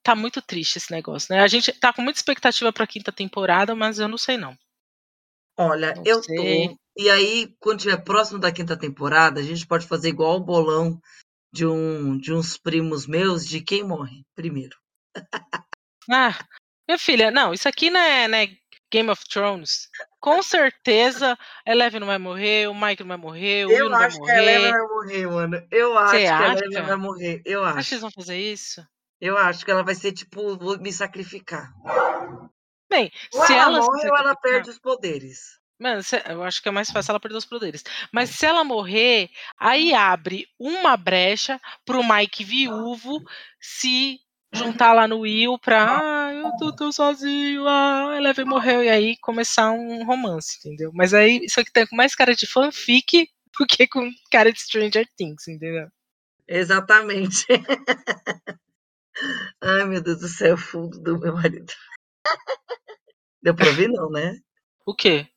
tá 0.06 0.16
muito 0.16 0.40
triste 0.40 0.78
esse 0.78 0.92
negócio, 0.92 1.34
né? 1.34 1.42
A 1.42 1.48
gente 1.48 1.74
tá 1.74 1.92
com 1.92 2.04
muita 2.04 2.20
expectativa 2.20 2.72
para 2.72 2.84
a 2.84 2.88
quinta 2.88 3.12
temporada, 3.12 3.74
mas 3.74 3.98
eu 3.98 4.08
não 4.08 4.20
sei 4.20 4.38
não. 4.38 4.56
Olha, 5.58 5.96
não 5.96 6.04
eu 6.06 6.22
sei. 6.22 6.70
tô. 6.70 6.78
E 6.96 7.10
aí, 7.10 7.56
quando 7.60 7.80
tiver 7.80 7.98
próximo 7.98 8.40
da 8.40 8.52
quinta 8.52 8.78
temporada, 8.78 9.40
a 9.40 9.44
gente 9.44 9.66
pode 9.66 9.88
fazer 9.88 10.10
igual 10.10 10.38
o 10.38 10.44
bolão 10.44 11.02
de 11.52 11.66
um 11.66 12.18
de 12.20 12.32
uns 12.32 12.56
primos 12.56 13.08
meus 13.08 13.48
de 13.48 13.62
quem 13.62 13.84
morre 13.84 14.24
primeiro. 14.36 14.78
ah, 16.12 16.38
minha 16.88 17.00
filha, 17.00 17.32
não, 17.32 17.52
isso 17.52 17.68
aqui 17.68 17.90
não 17.90 18.00
é, 18.00 18.28
não 18.28 18.38
é 18.38 18.50
Game 18.92 19.10
of 19.10 19.28
Thrones. 19.28 19.90
Com 20.20 20.44
certeza 20.44 21.38
Eleven 21.66 22.00
não 22.00 22.08
vai 22.08 22.20
morrer, 22.20 22.68
o 22.68 22.76
Mike 22.76 23.02
não 23.02 23.08
vai 23.08 23.18
morrer, 23.18 23.66
o 23.66 23.72
Eu 23.72 23.86
Will 23.86 23.90
não 23.90 23.98
vai 23.98 24.10
morrer. 24.12 24.12
Eu 24.12 24.12
acho 24.12 24.22
que 24.22 24.32
a 24.32 24.44
Eleven 24.44 24.72
vai 24.72 24.88
morrer, 24.88 25.28
mano. 25.28 25.68
Eu 25.72 25.98
acho 25.98 26.12
Você 26.12 26.20
que 26.20 26.28
acha? 26.28 26.44
a 26.46 26.52
Eleven 26.52 26.84
vai 26.84 26.98
morrer. 26.98 27.42
Eu 27.44 27.66
acho. 27.66 27.80
Acho 27.80 27.90
que 27.90 27.96
eles 27.96 28.02
vão 28.02 28.12
fazer 28.12 28.38
isso? 28.38 28.88
Eu 29.20 29.38
acho 29.38 29.64
que 29.64 29.72
ela 29.72 29.84
vai 29.84 29.96
ser 29.96 30.12
tipo, 30.12 30.58
vou 30.58 30.78
me 30.80 30.92
sacrificar. 30.92 31.74
Bem, 32.90 33.12
ou 33.34 33.46
se 33.46 33.54
ela, 33.54 33.78
ela 33.78 33.86
morre 33.86 34.10
ou 34.10 34.18
ela 34.18 34.36
perde 34.36 34.70
os 34.70 34.80
poderes. 34.80 35.60
Mano, 35.80 36.02
eu 36.30 36.44
acho 36.44 36.62
que 36.62 36.70
é 36.70 36.72
mais 36.72 36.90
fácil 36.90 37.12
ela 37.12 37.20
perder 37.20 37.38
os 37.38 37.46
poderes. 37.46 37.84
Mas 38.12 38.30
se 38.30 38.46
ela 38.46 38.64
morrer, 38.64 39.30
aí 39.60 39.94
abre 39.94 40.48
uma 40.58 40.96
brecha 40.96 41.60
pro 41.84 42.04
Mike 42.04 42.46
viúvo 42.46 43.22
se 43.60 44.20
juntar 44.54 44.94
lá 44.94 45.06
no 45.08 45.20
Will 45.20 45.60
pra. 45.60 46.00
Ah, 46.02 46.34
eu 46.34 46.52
tô 46.58 46.74
tão 46.74 46.92
sozinho, 46.92 47.68
ah, 47.68 48.14
Eleven 48.16 48.46
morreu. 48.46 48.84
E 48.84 48.90
aí 48.90 49.18
começar 49.18 49.72
um 49.72 50.06
romance, 50.06 50.58
entendeu? 50.60 50.92
Mas 50.94 51.14
aí 51.14 51.42
isso 51.44 51.60
aqui 51.60 51.72
tem 51.72 51.86
mais 51.92 52.16
cara 52.16 52.34
de 52.34 52.48
fanfic 52.48 53.28
do 53.60 53.66
que 53.66 53.86
com 53.86 54.10
cara 54.32 54.54
de 54.54 54.62
Stranger 54.62 55.06
Things, 55.18 55.48
entendeu? 55.48 55.90
Exatamente. 56.48 57.46
Ai, 59.62 59.86
meu 59.86 60.02
Deus 60.02 60.20
do 60.20 60.28
céu, 60.28 60.58
fundo 60.58 61.00
do 61.00 61.20
meu 61.20 61.34
marido. 61.34 61.72
Deu 63.42 63.56
pra 63.56 63.68
ouvir, 63.68 63.88
não, 63.88 64.10
né? 64.10 64.40
O 64.86 64.96
quê? 64.96 65.28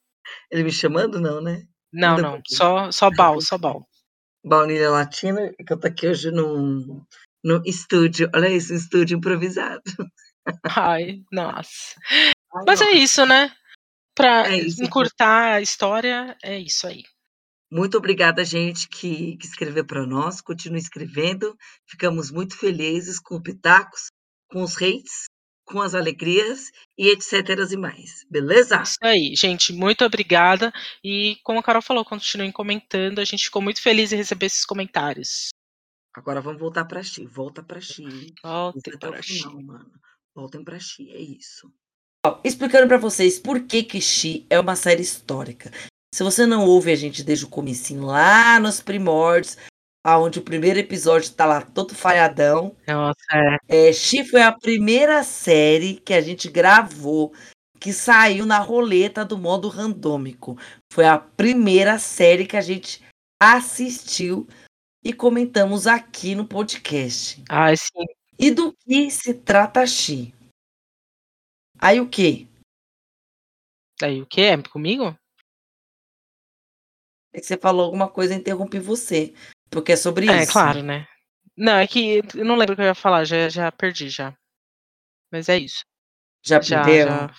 Ele 0.50 0.64
me 0.64 0.72
chamando, 0.72 1.20
não, 1.20 1.40
né? 1.40 1.66
Não, 1.92 2.18
não, 2.18 2.40
só, 2.46 2.90
só 2.92 3.10
bal, 3.10 3.40
só 3.40 3.56
bal. 3.56 3.88
Baunilha 4.44 4.90
Latina, 4.90 5.52
que 5.66 5.72
eu 5.72 5.78
tô 5.78 5.86
aqui 5.86 6.06
hoje 6.06 6.30
num, 6.30 7.04
no 7.42 7.62
estúdio. 7.64 8.30
Olha 8.34 8.48
isso, 8.48 8.72
um 8.72 8.76
estúdio 8.76 9.16
improvisado. 9.16 9.82
Ai, 10.76 11.22
nossa. 11.32 11.94
Ai, 12.10 12.64
Mas 12.66 12.80
nossa. 12.80 12.90
é 12.90 12.94
isso, 12.94 13.26
né? 13.26 13.52
Pra 14.14 14.48
é 14.48 14.58
isso, 14.58 14.82
encurtar 14.82 15.54
a 15.54 15.60
história, 15.60 16.36
é 16.42 16.58
isso 16.58 16.86
aí. 16.86 17.04
Muito 17.70 17.98
obrigada, 17.98 18.44
gente, 18.44 18.88
que, 18.88 19.36
que 19.36 19.46
escreveu 19.46 19.84
para 19.84 20.06
nós. 20.06 20.40
Continue 20.40 20.78
escrevendo. 20.78 21.56
Ficamos 21.86 22.30
muito 22.30 22.56
felizes 22.56 23.20
com 23.20 23.36
o 23.36 23.42
Pitacos, 23.42 24.06
com 24.50 24.62
os 24.62 24.76
hates, 24.76 25.26
com 25.66 25.82
as 25.82 25.94
alegrias 25.94 26.70
e 26.96 27.08
etc. 27.10 27.70
e 27.70 27.76
mais. 27.76 28.24
Beleza? 28.30 28.82
Isso 28.82 28.96
aí, 29.02 29.34
gente. 29.36 29.72
Muito 29.72 30.02
obrigada. 30.04 30.72
E 31.04 31.36
como 31.44 31.60
a 31.60 31.62
Carol 31.62 31.82
falou, 31.82 32.04
continuem 32.04 32.50
comentando. 32.50 33.18
A 33.18 33.24
gente 33.24 33.44
ficou 33.44 33.60
muito 33.60 33.82
feliz 33.82 34.12
em 34.12 34.16
receber 34.16 34.46
esses 34.46 34.64
comentários. 34.64 35.50
Agora 36.14 36.40
vamos 36.40 36.58
voltar 36.58 36.86
para 36.86 37.02
Xi. 37.02 37.26
Volta 37.26 37.62
para 37.62 37.80
Xi. 37.80 38.34
Voltem 38.42 38.98
para 38.98 39.22
Xi. 39.22 39.44
mano. 39.62 39.92
Voltem 40.34 40.64
para 40.64 40.80
Xi. 40.80 41.10
É 41.10 41.20
isso. 41.20 41.70
Explicando 42.42 42.88
para 42.88 42.98
vocês 42.98 43.38
por 43.38 43.60
que 43.64 43.82
que 43.82 44.00
Xi 44.00 44.46
é 44.48 44.58
uma 44.58 44.74
série 44.74 45.02
histórica. 45.02 45.70
Se 46.14 46.22
você 46.22 46.46
não 46.46 46.64
ouve 46.64 46.90
a 46.90 46.96
gente 46.96 47.22
desde 47.22 47.44
o 47.44 47.48
comecinho, 47.48 48.06
lá 48.06 48.58
nos 48.58 48.80
primórdios, 48.80 49.56
aonde 50.04 50.38
o 50.38 50.42
primeiro 50.42 50.78
episódio 50.78 51.32
tá 51.32 51.44
lá 51.44 51.60
todo 51.60 51.94
falhadão. 51.94 52.74
Nossa, 52.86 53.18
é. 53.68 53.90
é 53.90 54.24
foi 54.24 54.42
a 54.42 54.52
primeira 54.52 55.22
série 55.22 55.96
que 55.96 56.14
a 56.14 56.20
gente 56.20 56.48
gravou 56.48 57.32
que 57.78 57.92
saiu 57.92 58.44
na 58.44 58.58
roleta 58.58 59.24
do 59.24 59.38
modo 59.38 59.68
randômico. 59.68 60.58
Foi 60.92 61.06
a 61.06 61.18
primeira 61.18 61.98
série 61.98 62.46
que 62.46 62.56
a 62.56 62.60
gente 62.60 63.02
assistiu 63.40 64.48
e 65.04 65.12
comentamos 65.12 65.86
aqui 65.86 66.34
no 66.34 66.46
podcast. 66.46 67.42
Ah, 67.48 67.74
sim. 67.76 68.04
E 68.38 68.50
do 68.50 68.72
que 68.72 69.10
se 69.10 69.34
trata 69.34 69.86
Chi? 69.86 70.34
Aí 71.78 72.00
o 72.00 72.08
quê? 72.08 72.46
Aí 74.02 74.22
o 74.22 74.26
quê? 74.26 74.42
É 74.42 74.62
comigo? 74.62 75.16
É 77.38 77.40
que 77.40 77.46
você 77.46 77.56
falou 77.56 77.84
alguma 77.84 78.08
coisa 78.08 78.34
e 78.34 78.36
interrompi 78.36 78.80
você. 78.80 79.32
Porque 79.70 79.92
é 79.92 79.96
sobre 79.96 80.28
é, 80.28 80.42
isso. 80.42 80.50
É, 80.50 80.52
claro, 80.52 80.82
né? 80.82 81.06
Não, 81.56 81.74
é 81.74 81.86
que 81.86 82.20
eu 82.34 82.44
não 82.44 82.56
lembro 82.56 82.72
o 82.72 82.76
que 82.76 82.82
eu 82.82 82.86
ia 82.86 82.96
falar, 82.96 83.24
já, 83.24 83.48
já 83.48 83.70
perdi 83.70 84.08
já. 84.08 84.36
Mas 85.30 85.48
é 85.48 85.56
isso. 85.56 85.84
Já, 86.44 86.60
já 86.60 86.82
perdeu? 86.82 87.06
Já 87.06 87.30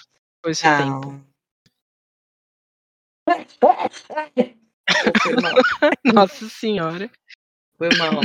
foi 0.41 0.51
esse 0.51 0.65
não. 0.65 1.01
tempo. 1.01 1.25
Nossa 6.13 6.49
senhora. 6.49 7.11
Foi 7.77 7.89
mal. 7.97 8.21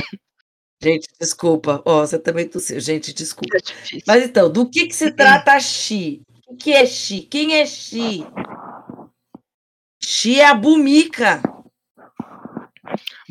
Gente, 0.81 1.09
desculpa. 1.21 1.83
Ó, 1.85 2.03
oh, 2.03 2.07
você 2.07 2.21
também 2.21 2.49
tossiu. 2.49 2.79
Gente, 2.79 3.13
desculpa. 3.13 3.57
É 3.57 3.61
Mas 4.07 4.23
então, 4.23 4.51
do 4.51 4.71
que, 4.71 4.87
que 4.87 4.95
se 4.95 5.11
trata 5.11 5.59
Xi? 5.59 6.23
O 6.47 6.57
que 6.57 6.73
é 6.73 6.87
Xi? 6.87 7.23
Quem 7.23 7.57
é 7.57 7.67
Xi? 7.67 8.25
Xi 10.01 10.41
é 10.41 10.47
a 10.47 10.55
Bumica. 10.55 11.43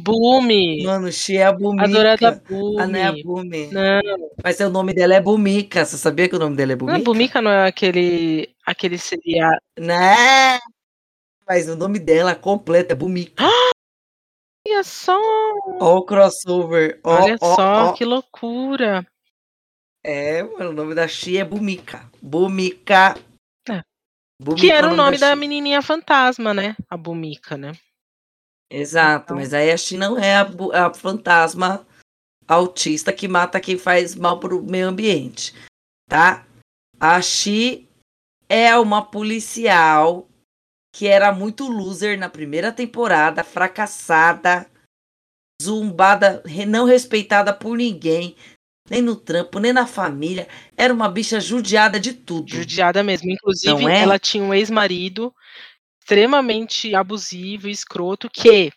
Bume. 0.03 0.83
Mano, 0.83 1.09
Xi 1.09 1.37
é 1.37 1.45
a 1.45 1.53
Bumica. 1.53 1.85
Adorada 1.85 2.43
Bume. 2.49 2.81
Ah, 2.81 2.87
não 2.87 2.99
é 2.99 3.03
a 3.05 3.11
Bume. 3.13 3.67
Não. 3.67 4.31
Mas 4.43 4.59
o 4.59 4.69
nome 4.69 4.93
dela 4.93 5.13
é 5.13 5.21
Bumica. 5.21 5.85
Você 5.85 5.97
sabia 5.97 6.27
que 6.27 6.35
o 6.35 6.39
nome 6.39 6.57
dela 6.57 6.73
é 6.73 6.75
Bumica? 6.75 6.97
Não, 6.97 7.03
Bumica 7.03 7.41
não 7.41 7.49
é 7.49 7.67
aquele, 7.67 8.53
aquele 8.65 8.97
seriado. 8.97 9.61
Né? 9.79 10.59
Mas 11.47 11.69
o 11.69 11.77
nome 11.77 11.99
dela 11.99 12.35
completo 12.35 12.91
é 12.91 12.95
Bumica. 12.95 13.45
Olha 14.67 14.83
só! 14.83 15.17
Ó 15.79 15.97
o 15.97 16.03
crossover. 16.03 16.99
Ó, 17.03 17.23
Olha 17.23 17.37
ó, 17.39 17.55
só, 17.55 17.85
ó. 17.85 17.93
que 17.93 18.03
loucura. 18.03 19.07
É, 20.03 20.43
mano, 20.43 20.71
o 20.71 20.73
nome 20.73 20.93
da 20.93 21.07
Xi 21.07 21.37
é 21.37 21.45
Bumica. 21.45 22.09
Bumica. 22.21 23.15
É. 23.69 23.81
Bumica 24.37 24.61
que 24.67 24.69
era 24.69 24.91
o 24.91 24.95
nome, 24.95 25.17
da, 25.17 25.29
da 25.29 25.35
menininha 25.35 25.81
fantasma, 25.81 26.53
né? 26.53 26.75
A 26.89 26.97
Bumica, 26.97 27.57
né? 27.57 27.71
Exato, 28.73 29.25
então... 29.25 29.37
mas 29.37 29.53
aí 29.53 29.71
a 29.71 29.77
Xi 29.77 29.97
não 29.97 30.17
é 30.17 30.35
a, 30.35 30.87
a, 30.87 30.93
fantasma 30.93 31.85
autista 32.47 33.13
que 33.13 33.27
mata 33.27 33.59
quem 33.59 33.77
faz 33.77 34.15
mal 34.15 34.39
pro 34.39 34.63
meio 34.63 34.87
ambiente, 34.87 35.53
tá? 36.09 36.43
A 36.99 37.21
Xi 37.21 37.87
é 38.49 38.75
uma 38.75 39.03
policial 39.03 40.27
que 40.91 41.07
era 41.07 41.31
muito 41.31 41.67
loser 41.67 42.17
na 42.17 42.29
primeira 42.29 42.71
temporada, 42.71 43.43
fracassada, 43.43 44.67
zumbada, 45.61 46.43
não 46.67 46.85
respeitada 46.85 47.53
por 47.53 47.77
ninguém, 47.77 48.35
nem 48.89 49.01
no 49.01 49.15
trampo, 49.15 49.59
nem 49.59 49.71
na 49.71 49.85
família. 49.85 50.47
Era 50.75 50.93
uma 50.93 51.09
bicha 51.09 51.39
judiada 51.39 51.99
de 51.99 52.13
tudo. 52.13 52.49
Judiada 52.49 53.03
mesmo. 53.03 53.29
Inclusive, 53.29 53.85
é? 53.85 54.01
ela 54.01 54.19
tinha 54.19 54.43
um 54.43 54.53
ex-marido 54.53 55.33
extremamente 56.03 56.93
abusivo 56.93 57.69
e 57.69 57.71
escroto 57.71 58.29
que 58.29 58.71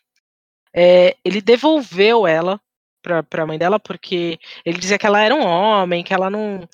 é, 0.72 1.16
ele 1.24 1.40
devolveu 1.40 2.26
ela 2.26 2.60
para 3.02 3.24
a 3.42 3.46
mãe 3.46 3.58
dela 3.58 3.80
porque 3.80 4.38
ele 4.64 4.78
dizia 4.78 4.98
que 4.98 5.06
ela 5.06 5.20
era 5.20 5.34
um 5.34 5.44
homem, 5.44 6.04
que 6.04 6.14
ela 6.14 6.30
não, 6.30 6.68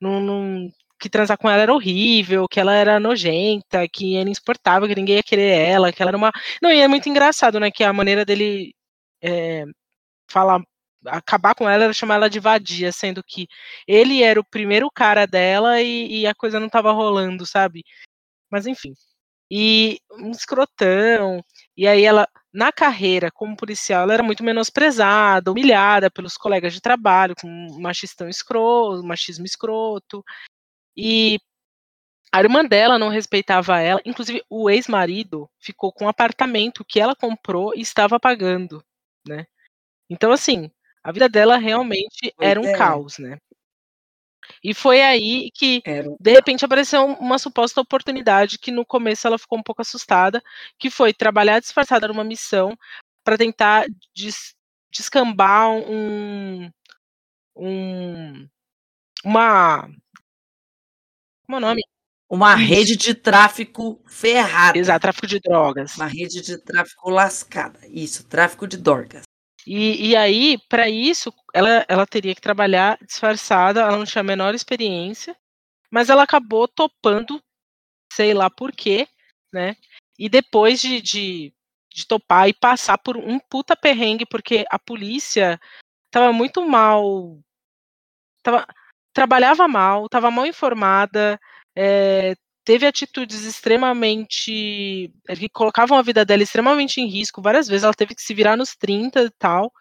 não, 0.00 0.20
não 0.20 0.72
que 0.98 1.08
transar 1.10 1.36
com 1.38 1.48
ela 1.48 1.62
era 1.62 1.74
horrível, 1.74 2.48
que 2.48 2.58
ela 2.58 2.74
era 2.74 2.98
nojenta, 2.98 3.86
que 3.88 4.16
era 4.16 4.28
insuportável, 4.28 4.88
que 4.88 4.94
ninguém 4.94 5.16
ia 5.16 5.22
querer 5.22 5.50
ela, 5.68 5.92
que 5.92 6.02
ela 6.02 6.10
era 6.10 6.16
uma. 6.16 6.32
Não, 6.62 6.72
e 6.72 6.80
é 6.80 6.88
muito 6.88 7.08
engraçado, 7.08 7.60
né? 7.60 7.70
Que 7.70 7.84
a 7.84 7.92
maneira 7.92 8.24
dele 8.24 8.74
é, 9.22 9.64
falar, 10.30 10.60
acabar 11.06 11.54
com 11.54 11.68
ela 11.68 11.84
era 11.84 11.92
chamar 11.92 12.16
ela 12.16 12.30
de 12.30 12.40
vadia, 12.40 12.92
sendo 12.92 13.22
que 13.24 13.46
ele 13.86 14.22
era 14.22 14.40
o 14.40 14.44
primeiro 14.44 14.90
cara 14.90 15.26
dela 15.26 15.80
e, 15.82 16.22
e 16.22 16.26
a 16.26 16.34
coisa 16.34 16.60
não 16.60 16.68
tava 16.68 16.92
rolando, 16.92 17.46
sabe? 17.46 17.84
Mas 18.50 18.66
enfim. 18.66 18.92
E 19.50 20.00
um 20.12 20.30
escrotão. 20.30 21.42
E 21.76 21.86
aí 21.86 22.04
ela, 22.04 22.28
na 22.52 22.72
carreira 22.72 23.30
como 23.30 23.56
policial, 23.56 24.02
ela 24.02 24.14
era 24.14 24.22
muito 24.22 24.44
menosprezada, 24.44 25.50
humilhada 25.50 26.10
pelos 26.10 26.36
colegas 26.36 26.72
de 26.74 26.80
trabalho, 26.80 27.34
com 27.40 27.48
machistão 27.80 28.28
escroto, 28.28 29.04
machismo 29.04 29.44
escroto. 29.46 30.24
E 30.96 31.38
a 32.32 32.40
irmã 32.40 32.64
dela 32.64 32.98
não 32.98 33.08
respeitava 33.08 33.80
ela, 33.80 34.00
inclusive 34.04 34.42
o 34.50 34.68
ex-marido 34.68 35.48
ficou 35.58 35.92
com 35.92 36.04
um 36.04 36.08
apartamento 36.08 36.84
que 36.84 37.00
ela 37.00 37.16
comprou 37.16 37.74
e 37.74 37.80
estava 37.80 38.20
pagando, 38.20 38.84
né? 39.26 39.46
Então 40.10 40.32
assim, 40.32 40.70
a 41.02 41.12
vida 41.12 41.28
dela 41.28 41.56
realmente 41.58 42.34
era 42.40 42.60
um 42.60 42.66
é. 42.66 42.76
caos, 42.76 43.18
né? 43.18 43.38
E 44.62 44.74
foi 44.74 45.00
aí 45.02 45.50
que, 45.54 45.82
de 46.20 46.32
repente, 46.32 46.64
apareceu 46.64 47.04
uma 47.04 47.38
suposta 47.38 47.80
oportunidade 47.80 48.58
que 48.58 48.70
no 48.70 48.84
começo 48.84 49.26
ela 49.26 49.38
ficou 49.38 49.58
um 49.58 49.62
pouco 49.62 49.82
assustada, 49.82 50.42
que 50.78 50.90
foi 50.90 51.12
trabalhar 51.12 51.60
disfarçada 51.60 52.08
numa 52.08 52.24
missão 52.24 52.76
para 53.24 53.38
tentar 53.38 53.86
des 54.14 54.54
descambar 54.90 55.70
um, 55.70 56.70
um 57.56 58.48
uma 59.24 59.88
como 61.46 61.56
é 61.56 61.58
o 61.58 61.60
nome? 61.60 61.82
Uma 62.28 62.54
rede 62.54 62.94
de 62.94 63.14
tráfico 63.14 64.02
ferrada. 64.06 64.76
Exato, 64.78 65.00
tráfico 65.00 65.26
de 65.26 65.40
drogas. 65.40 65.96
Uma 65.96 66.06
rede 66.06 66.42
de 66.42 66.58
tráfico 66.58 67.08
lascada. 67.08 67.80
Isso, 67.88 68.22
tráfico 68.24 68.66
de 68.68 68.76
drogas. 68.76 69.22
E, 69.70 70.12
e 70.12 70.16
aí, 70.16 70.56
para 70.66 70.88
isso, 70.88 71.30
ela, 71.52 71.84
ela 71.86 72.06
teria 72.06 72.34
que 72.34 72.40
trabalhar 72.40 72.98
disfarçada, 73.04 73.82
ela 73.82 73.98
não 73.98 74.06
tinha 74.06 74.20
a 74.20 74.24
menor 74.24 74.54
experiência, 74.54 75.36
mas 75.90 76.08
ela 76.08 76.22
acabou 76.22 76.66
topando, 76.66 77.38
sei 78.10 78.32
lá 78.32 78.48
por 78.48 78.72
quê, 78.72 79.06
né? 79.52 79.76
E 80.18 80.26
depois 80.26 80.80
de, 80.80 81.02
de, 81.02 81.54
de 81.92 82.06
topar 82.06 82.48
e 82.48 82.54
passar 82.54 82.96
por 82.96 83.18
um 83.18 83.38
puta 83.38 83.76
perrengue, 83.76 84.24
porque 84.24 84.64
a 84.70 84.78
polícia 84.78 85.60
tava 86.10 86.32
muito 86.32 86.66
mal. 86.66 87.38
Tava, 88.42 88.66
trabalhava 89.12 89.68
mal, 89.68 90.06
estava 90.06 90.30
mal 90.30 90.46
informada, 90.46 91.38
é, 91.76 92.34
teve 92.68 92.86
atitudes 92.86 93.46
extremamente. 93.46 95.10
Eh, 95.26 95.36
que 95.36 95.48
colocavam 95.48 95.96
a 95.96 96.02
vida 96.02 96.22
dela 96.22 96.42
extremamente 96.42 97.00
em 97.00 97.06
risco 97.06 97.40
várias 97.40 97.66
vezes. 97.66 97.82
Ela 97.82 97.94
teve 97.94 98.14
que 98.14 98.20
se 98.20 98.34
virar 98.34 98.58
nos 98.58 98.76
30 98.76 99.22
e 99.22 99.30
tal. 99.38 99.72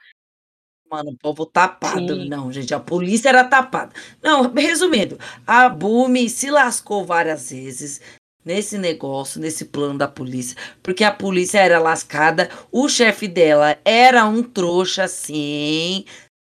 Mano, 0.89 1.11
o 1.11 1.17
povo 1.17 1.45
tapado. 1.45 1.99
Sim. 1.99 2.29
Não, 2.29 2.49
gente, 2.49 2.73
a 2.73 2.79
polícia 2.79 3.27
era 3.27 3.43
tapada. 3.43 3.93
Não, 4.23 4.53
resumindo, 4.53 5.19
a 5.45 5.67
Bumi 5.67 6.29
se 6.29 6.49
lascou 6.49 7.05
várias 7.05 7.51
vezes 7.51 7.99
nesse 8.45 8.77
negócio, 8.77 9.41
nesse 9.41 9.65
plano 9.65 9.97
da 9.97 10.07
polícia, 10.07 10.55
porque 10.81 11.03
a 11.03 11.11
polícia 11.11 11.59
era 11.59 11.79
lascada, 11.79 12.49
o 12.71 12.87
chefe 12.87 13.27
dela 13.27 13.77
era 13.83 14.25
um 14.25 14.41
trouxa 14.41 15.03
assim, 15.03 16.05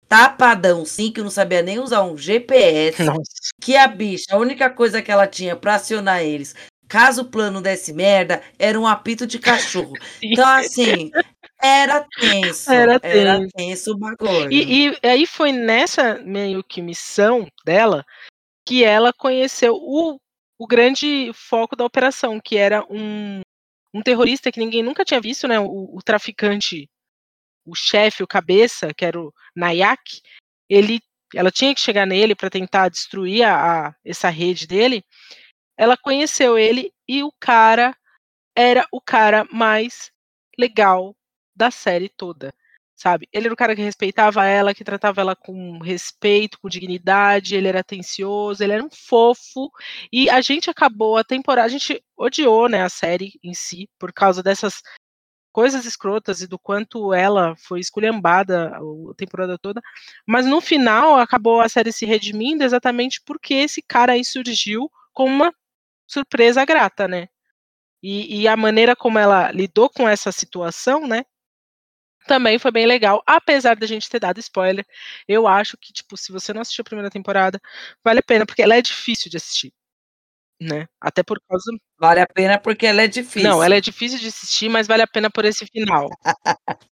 tapadão 0.09 0.85
sim, 0.85 1.13
que 1.13 1.23
não 1.23 1.31
sabia 1.31 1.63
nem 1.63 1.79
usar 1.79 2.03
um 2.03 2.17
GPS, 2.17 3.05
Nossa. 3.05 3.21
que 3.61 3.77
a 3.77 3.87
bicha, 3.87 4.27
a 4.31 4.39
única 4.39 4.71
coisa 4.71 5.03
que 5.03 5.13
ela 5.13 5.27
tinha 5.27 5.55
para 5.55 5.75
acionar 5.75 6.23
eles, 6.23 6.55
caso 6.89 7.23
o 7.23 7.25
plano 7.27 7.61
desse 7.61 7.93
merda, 7.93 8.43
era 8.59 8.81
um 8.81 8.87
apito 8.87 9.27
de 9.27 9.39
cachorro. 9.39 9.93
então 10.23 10.49
assim, 10.49 11.11
era 11.63 12.07
tenso. 12.19 12.73
Era 12.73 12.99
tenso. 12.99 13.17
Era 13.17 13.49
tenso 13.55 13.93
o 13.93 13.99
bagulho. 13.99 14.51
E, 14.51 14.89
e, 14.89 14.99
aí 15.03 15.27
foi 15.27 15.53
nessa 15.53 16.15
meio 16.19 16.65
que 16.65 16.81
missão 16.81 17.47
dela 17.65 18.05
que 18.67 18.85
ela 18.85 19.13
conheceu 19.13 19.75
o, 19.75 20.19
o 20.59 20.67
grande 20.67 21.31
foco 21.35 21.77
da 21.77 21.85
operação, 21.85 22.41
que 22.41 22.57
era 22.57 22.85
um, 22.91 23.41
um 23.95 24.03
terrorista 24.03 24.53
que 24.53 24.61
ninguém 24.61 24.83
nunca 24.83 25.05
tinha 25.05 25.21
visto, 25.21 25.49
né? 25.49 25.59
O, 25.59 25.97
o 25.97 26.03
traficante, 26.05 26.89
o 27.69 27.75
chefe, 27.75 28.23
o 28.23 28.27
cabeça, 28.27 28.93
que 28.95 29.05
era 29.05 29.21
o 29.21 29.33
Nayak, 29.55 30.21
ele, 30.69 31.01
ela 31.35 31.51
tinha 31.51 31.75
que 31.75 31.81
chegar 31.81 32.07
nele 32.07 32.35
para 32.35 32.51
tentar 32.51 32.89
destruir 32.89 33.43
a, 33.45 33.89
a, 33.89 33.95
essa 34.05 34.29
rede 34.29 34.67
dele. 34.67 35.05
Ela 35.77 35.97
conheceu 35.97 36.59
ele 36.59 36.93
e 37.07 37.23
o 37.23 37.33
cara 37.41 37.97
era 38.57 38.87
o 38.93 39.01
cara 39.01 39.47
mais 39.53 40.11
legal 40.59 41.15
da 41.55 41.71
série 41.71 42.09
toda, 42.09 42.53
sabe? 42.97 43.29
Ele 43.33 43.47
era 43.47 43.55
o 43.55 43.57
cara 43.57 43.77
que 43.77 43.83
respeitava 43.83 44.45
ela, 44.45 44.75
que 44.75 44.85
tratava 44.85 45.21
ela 45.21 45.37
com 45.37 45.79
respeito, 45.79 46.59
com 46.61 46.69
dignidade, 46.69 47.55
ele 47.55 47.69
era 47.69 47.81
atencioso, 47.81 48.63
ele 48.63 48.73
era 48.73 48.85
um 48.85 48.91
fofo, 48.91 49.71
e 50.13 50.29
a 50.29 50.41
gente 50.41 50.69
acabou 50.71 51.17
a 51.17 51.25
temporada, 51.25 51.67
a 51.67 51.71
gente 51.71 52.03
odiou, 52.17 52.69
né, 52.69 52.83
a 52.83 52.89
série 52.89 53.39
em 53.43 53.55
si, 53.55 53.89
por 53.99 54.13
causa 54.13 54.43
dessas 54.43 54.83
coisas 55.59 55.85
escrotas 55.85 56.41
e 56.41 56.47
do 56.47 56.57
quanto 56.57 57.13
ela 57.13 57.57
foi 57.57 57.81
esculhambada 57.81 58.77
a 58.77 59.15
temporada 59.17 59.59
toda, 59.59 59.83
mas 60.25 60.47
no 60.47 60.61
final 60.61 61.19
acabou 61.19 61.61
a 61.61 61.69
série 61.69 61.91
se 61.91 62.07
redimindo 62.07 62.63
exatamente 62.63 63.21
porque 63.27 63.55
esse 63.55 63.83
cara 63.83 64.13
aí 64.13 64.25
surgiu 64.25 64.89
com 65.13 65.25
uma 65.25 65.53
surpresa 66.07 66.65
grata, 66.65 67.09
né? 67.09 67.27
E, 68.01 68.43
e, 68.43 68.47
a 68.47 68.57
maneira 68.57 68.95
como 68.95 69.19
ela 69.19 69.51
lidou 69.51 69.91
com 69.91 70.09
essa 70.09 70.31
situação, 70.31 71.09
né? 71.09 71.25
também 72.29 72.57
foi 72.57 72.71
bem 72.71 72.87
legal, 72.87 73.21
apesar 73.27 73.75
da 73.75 73.87
gente 73.87 74.09
ter 74.09 74.21
dado 74.21 74.39
spoiler. 74.39 74.87
Eu 75.27 75.49
acho 75.49 75.77
que, 75.77 75.93
tipo, 75.93 76.17
se 76.17 76.31
você 76.31 76.53
não 76.53 76.61
assistiu 76.61 76.83
a 76.83 76.85
primeira 76.85 77.11
temporada, 77.11 77.61
vale 78.05 78.21
a 78.21 78.23
pena, 78.23 78.47
porque 78.47 78.63
ela 78.63 78.77
é 78.77 78.83
difícil 78.83 79.29
de 79.29 79.39
assistir. 79.39 79.73
Né? 80.61 80.87
Até 81.01 81.23
por 81.23 81.39
causa. 81.49 81.71
Vale 82.01 82.21
a 82.21 82.27
pena 82.27 82.59
porque 82.59 82.87
ela 82.87 83.03
é 83.03 83.09
difícil. 83.09 83.49
Não, 83.49 83.63
ela 83.63 83.77
é 83.77 83.81
difícil 83.81 84.19
de 84.19 84.29
assistir, 84.29 84.69
mas 84.69 84.87
vale 84.87 85.03
a 85.03 85.07
pena 85.07 85.31
por 85.31 85.45
esse 85.45 85.67
final. 85.67 86.09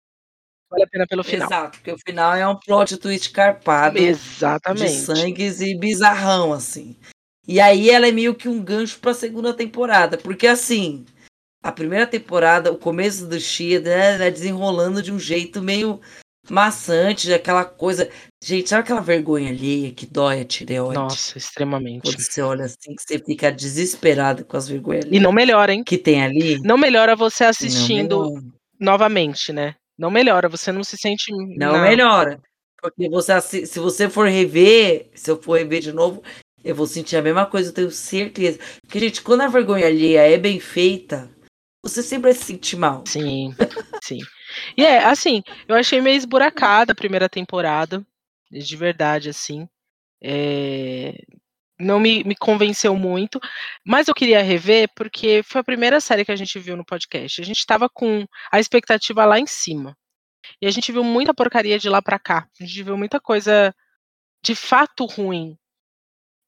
vale 0.69 0.83
a 0.83 0.87
pena 0.87 1.07
pelo 1.07 1.23
final. 1.23 1.47
Exato, 1.47 1.77
porque 1.77 1.91
o 1.91 1.97
final 2.05 2.35
é 2.35 2.47
um 2.47 2.55
plot 2.55 2.97
twist 2.97 3.31
carpado. 3.31 3.97
Exatamente. 3.97 4.91
De 4.91 4.99
sangues 4.99 5.61
e 5.61 5.77
bizarrão, 5.77 6.53
assim. 6.53 6.95
E 7.47 7.59
aí 7.59 7.89
ela 7.89 8.07
é 8.07 8.11
meio 8.11 8.35
que 8.35 8.47
um 8.47 8.63
gancho 8.63 8.99
pra 8.99 9.13
segunda 9.13 9.53
temporada. 9.53 10.17
Porque 10.17 10.47
assim, 10.47 11.05
a 11.63 11.71
primeira 11.71 12.05
temporada, 12.05 12.71
o 12.71 12.77
começo 12.77 13.27
do 13.27 13.39
Chia, 13.39 13.79
né, 13.79 14.17
né, 14.17 14.31
desenrolando 14.31 15.01
de 15.01 15.11
um 15.11 15.19
jeito 15.19 15.61
meio 15.61 15.99
maçante, 16.49 17.33
aquela 17.33 17.65
coisa. 17.65 18.09
Gente, 18.43 18.69
sabe 18.69 18.83
aquela 18.83 19.01
vergonha 19.01 19.49
alheia 19.49 19.91
que 19.91 20.05
dói 20.05 20.41
a 20.41 20.45
tireoide? 20.45 20.95
Nossa, 20.95 21.37
extremamente. 21.37 22.03
Quando 22.03 22.19
você 22.19 22.41
olha 22.41 22.65
assim, 22.65 22.95
que 22.95 23.01
você 23.01 23.19
fica 23.19 23.51
desesperado 23.51 24.45
com 24.45 24.57
as 24.57 24.67
vergonhas 24.67 25.05
E 25.09 25.19
não 25.19 25.31
melhora, 25.31 25.73
hein? 25.73 25.83
Que 25.83 25.97
tem 25.97 26.23
ali. 26.23 26.59
Não 26.61 26.77
melhora 26.77 27.15
você 27.15 27.43
assistindo 27.43 28.33
novamente, 28.79 29.51
né? 29.51 29.75
Não 29.97 30.11
melhora, 30.11 30.49
você 30.49 30.71
não 30.71 30.83
se 30.83 30.97
sente. 30.97 31.31
Não, 31.57 31.73
não. 31.73 31.81
melhora. 31.81 32.39
Porque 32.81 33.09
você, 33.09 33.65
se 33.65 33.79
você 33.79 34.09
for 34.09 34.27
rever, 34.27 35.09
se 35.15 35.31
eu 35.31 35.41
for 35.41 35.57
rever 35.57 35.81
de 35.81 35.91
novo, 35.91 36.21
eu 36.63 36.75
vou 36.75 36.85
sentir 36.85 37.15
a 37.15 37.21
mesma 37.21 37.45
coisa, 37.45 37.69
eu 37.69 37.73
tenho 37.73 37.91
certeza. 37.91 38.59
Porque, 38.81 38.99
gente, 38.99 39.21
quando 39.21 39.41
a 39.41 39.47
vergonha 39.47 39.87
alheia 39.87 40.29
é 40.29 40.37
bem 40.37 40.59
feita, 40.59 41.29
você 41.83 42.03
sempre 42.03 42.31
vai 42.31 42.33
se 42.33 42.45
sentir 42.45 42.75
mal. 42.75 43.03
Sim, 43.07 43.55
sim. 44.03 44.19
E 44.77 44.85
é, 44.85 45.03
assim, 45.03 45.43
eu 45.67 45.75
achei 45.75 46.01
meio 46.01 46.17
esburacada 46.17 46.91
a 46.91 46.95
primeira 46.95 47.29
temporada, 47.29 48.05
de 48.51 48.75
verdade, 48.75 49.29
assim. 49.29 49.67
É... 50.23 51.13
Não 51.77 51.99
me, 51.99 52.23
me 52.23 52.35
convenceu 52.35 52.95
muito, 52.95 53.39
mas 53.85 54.07
eu 54.07 54.15
queria 54.15 54.41
rever 54.41 54.89
porque 54.95 55.43
foi 55.43 55.59
a 55.59 55.63
primeira 55.63 55.99
série 55.99 56.23
que 56.23 56.31
a 56.31 56.35
gente 56.35 56.57
viu 56.57 56.77
no 56.77 56.85
podcast. 56.85 57.41
A 57.41 57.43
gente 57.43 57.57
estava 57.57 57.89
com 57.89 58.25
a 58.49 58.59
expectativa 58.59 59.25
lá 59.25 59.37
em 59.39 59.45
cima. 59.45 59.95
E 60.61 60.67
a 60.67 60.71
gente 60.71 60.91
viu 60.91 61.03
muita 61.03 61.33
porcaria 61.33 61.77
de 61.77 61.89
lá 61.89 62.01
para 62.01 62.17
cá. 62.17 62.47
A 62.59 62.63
gente 62.63 62.81
viu 62.81 62.97
muita 62.97 63.19
coisa 63.19 63.75
de 64.41 64.55
fato 64.55 65.05
ruim. 65.05 65.57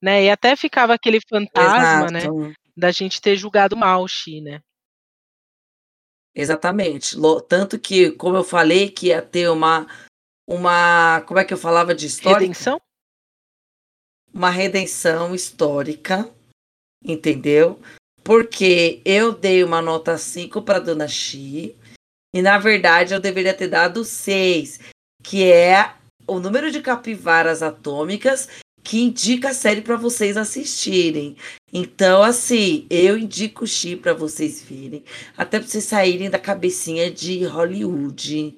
Né? 0.01 0.25
E 0.25 0.29
até 0.29 0.55
ficava 0.55 0.93
aquele 0.93 1.19
fantasma, 1.27 2.09
né, 2.09 2.19
Exato. 2.19 2.35
né? 2.35 2.53
Da 2.75 2.91
gente 2.91 3.19
ter 3.19 3.35
julgado 3.35 3.75
mal 3.75 4.03
o 4.03 4.07
Xi, 4.07 4.39
né? 4.39 4.61
Exatamente. 6.37 7.17
Tanto 7.49 7.79
que, 7.79 8.11
como 8.11 8.37
eu 8.37 8.43
falei, 8.43 8.91
que 8.91 9.07
ia 9.07 9.23
ter 9.23 9.49
uma. 9.49 9.87
uma 10.47 11.21
como 11.21 11.39
é 11.39 11.43
que 11.43 11.51
eu 11.51 11.57
falava 11.57 11.95
de 11.95 12.05
história? 12.05 12.41
Redenção? 12.41 12.79
Uma 14.31 14.51
redenção 14.51 15.33
histórica, 15.33 16.29
entendeu? 17.03 17.79
Porque 18.23 19.01
eu 19.03 19.33
dei 19.33 19.63
uma 19.63 19.81
nota 19.81 20.15
5 20.15 20.61
para 20.61 20.79
Dona 20.79 21.07
Xi, 21.07 21.75
e 22.35 22.41
na 22.43 22.59
verdade 22.59 23.15
eu 23.15 23.19
deveria 23.19 23.53
ter 23.53 23.69
dado 23.69 24.05
6, 24.05 24.79
que 25.23 25.51
é 25.51 25.95
o 26.27 26.39
número 26.39 26.69
de 26.69 26.81
capivaras 26.81 27.63
atômicas 27.63 28.47
que 28.87 29.03
indica 29.03 29.49
a 29.49 29.53
série 29.53 29.81
para 29.81 29.97
vocês 29.97 30.37
assistirem. 30.37 31.35
Então, 31.73 32.23
assim, 32.23 32.87
eu 32.89 33.17
indico 33.17 33.65
o 33.65 33.67
Chi 33.67 33.97
para 33.97 34.13
vocês 34.13 34.61
virem, 34.61 35.03
até 35.35 35.59
para 35.59 35.67
vocês 35.67 35.83
saírem 35.83 36.29
da 36.29 36.39
cabecinha 36.39 37.11
de 37.11 37.43
Hollywood, 37.43 38.55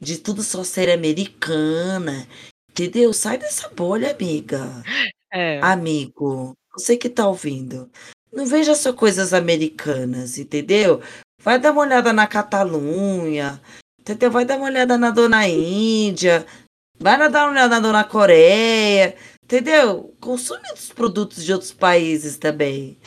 de 0.00 0.18
tudo 0.18 0.42
só 0.42 0.64
série 0.64 0.90
americana, 0.90 2.26
entendeu? 2.68 3.12
Sai 3.12 3.38
dessa 3.38 3.68
bolha, 3.68 4.10
amiga. 4.10 4.82
É. 5.32 5.60
Amigo, 5.62 6.54
você 6.72 6.96
que 6.96 7.08
tá 7.08 7.28
ouvindo, 7.28 7.88
não 8.32 8.46
veja 8.46 8.74
só 8.74 8.92
coisas 8.92 9.32
americanas, 9.32 10.38
entendeu? 10.38 11.00
Vai 11.40 11.60
dar 11.60 11.70
uma 11.70 11.82
olhada 11.82 12.12
na 12.12 12.26
Catalunha, 12.26 13.62
entendeu? 14.00 14.28
Vai 14.28 14.44
dar 14.44 14.56
uma 14.56 14.66
olhada 14.66 14.98
na 14.98 15.12
Dona 15.12 15.46
Índia, 15.46 16.44
vai 16.98 17.16
dar 17.30 17.44
uma 17.44 17.52
olhada 17.52 17.76
na 17.76 17.80
Dona 17.80 18.02
Coreia, 18.02 19.14
Entendeu? 19.48 20.14
Consome 20.20 20.70
os 20.74 20.92
produtos 20.92 21.42
de 21.42 21.54
outros 21.54 21.72
países 21.72 22.36
também. 22.36 22.98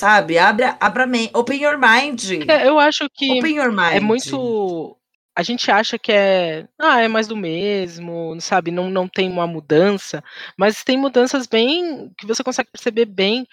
Sabe? 0.00 0.38
Abra, 0.38 0.76
abra 0.78 1.08
open 1.34 1.60
your 1.60 1.76
mind. 1.76 2.22
É, 2.48 2.68
eu 2.68 2.78
acho 2.78 3.10
que 3.12 3.40
open 3.40 3.56
your 3.56 3.72
mind. 3.72 3.94
é 3.94 3.98
muito. 3.98 4.96
A 5.36 5.42
gente 5.42 5.68
acha 5.72 5.98
que 5.98 6.12
é. 6.12 6.68
Ah, 6.78 7.02
é 7.02 7.08
mais 7.08 7.26
do 7.26 7.36
mesmo, 7.36 8.40
sabe? 8.40 8.70
Não, 8.70 8.88
não 8.88 9.08
tem 9.08 9.28
uma 9.28 9.44
mudança. 9.44 10.22
Mas 10.56 10.84
tem 10.84 10.96
mudanças 10.96 11.48
bem. 11.48 12.12
que 12.16 12.24
você 12.24 12.44
consegue 12.44 12.70
perceber 12.70 13.06
bem. 13.06 13.44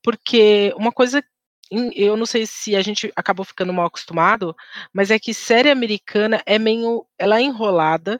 Porque 0.00 0.72
uma 0.76 0.92
coisa 0.92 1.20
eu 1.96 2.16
não 2.16 2.26
sei 2.26 2.46
se 2.46 2.76
a 2.76 2.80
gente 2.80 3.12
acabou 3.16 3.44
ficando 3.44 3.72
mal 3.72 3.86
acostumado, 3.86 4.56
mas 4.92 5.10
é 5.10 5.18
que 5.18 5.34
série 5.34 5.68
americana 5.68 6.40
é 6.46 6.58
meio, 6.58 7.04
ela 7.18 7.38
é 7.38 7.42
enrolada, 7.42 8.18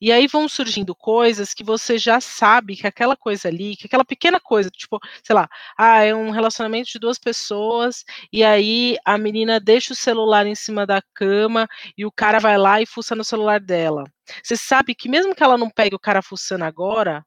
e 0.00 0.12
aí 0.12 0.26
vão 0.26 0.48
surgindo 0.48 0.94
coisas 0.94 1.54
que 1.54 1.64
você 1.64 1.98
já 1.98 2.20
sabe 2.20 2.76
que 2.76 2.86
aquela 2.86 3.16
coisa 3.16 3.48
ali, 3.48 3.76
que 3.76 3.86
aquela 3.86 4.04
pequena 4.04 4.40
coisa, 4.40 4.70
tipo, 4.70 4.98
sei 5.22 5.34
lá, 5.34 5.48
ah, 5.78 6.02
é 6.02 6.14
um 6.14 6.30
relacionamento 6.30 6.90
de 6.90 6.98
duas 6.98 7.18
pessoas, 7.18 8.04
e 8.32 8.42
aí 8.44 8.96
a 9.04 9.16
menina 9.18 9.60
deixa 9.60 9.92
o 9.92 9.96
celular 9.96 10.46
em 10.46 10.54
cima 10.54 10.86
da 10.86 11.02
cama 11.14 11.68
e 11.96 12.04
o 12.06 12.12
cara 12.12 12.38
vai 12.38 12.58
lá 12.58 12.80
e 12.80 12.86
fuça 12.86 13.14
no 13.14 13.24
celular 13.24 13.60
dela. 13.60 14.04
Você 14.42 14.56
sabe 14.56 14.94
que 14.94 15.08
mesmo 15.08 15.34
que 15.34 15.42
ela 15.42 15.58
não 15.58 15.70
pegue 15.70 15.94
o 15.94 15.98
cara 15.98 16.22
fuçando 16.22 16.64
agora, 16.64 17.24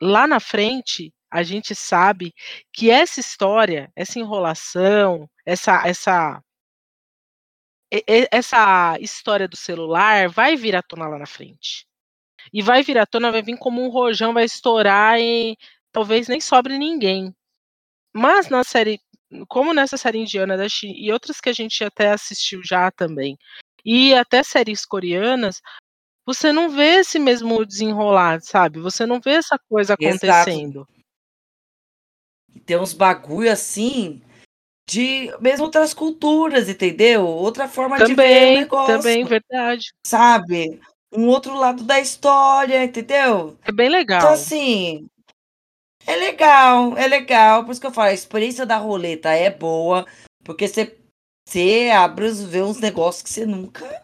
lá 0.00 0.26
na 0.26 0.40
frente, 0.40 1.12
a 1.30 1.42
gente 1.42 1.74
sabe 1.74 2.32
que 2.72 2.90
essa 2.90 3.20
história, 3.20 3.90
essa 3.94 4.18
enrolação, 4.18 5.28
essa 5.44 5.82
essa 5.86 6.42
essa 7.90 8.98
história 9.00 9.48
do 9.48 9.56
celular 9.56 10.28
vai 10.28 10.56
vir 10.56 10.76
à 10.76 10.82
tona 10.82 11.08
lá 11.08 11.18
na 11.18 11.26
frente. 11.26 11.86
E 12.52 12.62
vai 12.62 12.82
vir 12.82 12.98
à 12.98 13.06
tona, 13.06 13.32
vai 13.32 13.42
vir 13.42 13.58
como 13.58 13.82
um 13.82 13.88
rojão, 13.90 14.32
vai 14.32 14.44
estourar 14.44 15.18
e 15.20 15.56
talvez 15.92 16.28
nem 16.28 16.40
sobre 16.40 16.78
ninguém. 16.78 17.34
Mas 18.14 18.48
na 18.48 18.64
série, 18.64 19.00
como 19.48 19.74
nessa 19.74 19.96
série 19.96 20.18
indiana 20.18 20.56
da 20.56 20.68
China, 20.68 20.94
e 20.96 21.12
outras 21.12 21.40
que 21.40 21.48
a 21.48 21.52
gente 21.52 21.82
até 21.84 22.10
assistiu 22.12 22.60
já 22.64 22.90
também, 22.90 23.36
e 23.84 24.14
até 24.14 24.42
séries 24.42 24.84
coreanas, 24.84 25.60
você 26.26 26.52
não 26.52 26.68
vê 26.68 26.96
esse 27.00 27.18
mesmo 27.18 27.64
desenrolar, 27.64 28.40
sabe? 28.42 28.80
Você 28.80 29.06
não 29.06 29.20
vê 29.20 29.32
essa 29.32 29.58
coisa 29.58 29.94
acontecendo. 29.94 30.86
Exato. 30.88 30.98
Tem 32.66 32.78
uns 32.78 32.92
bagulho 32.92 33.50
assim 33.50 34.20
de 34.88 35.30
mesmo 35.38 35.66
outras 35.66 35.92
culturas, 35.92 36.66
entendeu? 36.66 37.26
Outra 37.26 37.68
forma 37.68 37.98
também, 37.98 38.08
de 38.08 38.22
ver 38.22 38.56
o 38.56 38.60
negócio. 38.60 38.96
Também, 38.96 39.24
verdade. 39.24 39.92
Sabe? 40.04 40.80
Um 41.12 41.28
outro 41.28 41.54
lado 41.54 41.82
da 41.84 42.00
história, 42.00 42.82
entendeu? 42.82 43.56
É 43.64 43.70
bem 43.70 43.90
legal. 43.90 44.18
Então, 44.18 44.32
assim, 44.32 45.06
é 46.06 46.16
legal, 46.16 46.96
é 46.96 47.06
legal. 47.06 47.64
Por 47.64 47.72
isso 47.72 47.80
que 47.80 47.86
eu 47.86 47.92
falo, 47.92 48.08
a 48.08 48.14
experiência 48.14 48.64
da 48.64 48.78
roleta 48.78 49.30
é 49.30 49.50
boa, 49.50 50.06
porque 50.42 50.66
você, 50.66 50.96
você 51.46 51.90
abre, 51.94 52.30
vê 52.30 52.62
uns 52.62 52.80
negócios 52.80 53.22
que 53.22 53.30
você 53.30 53.44
nunca 53.44 54.02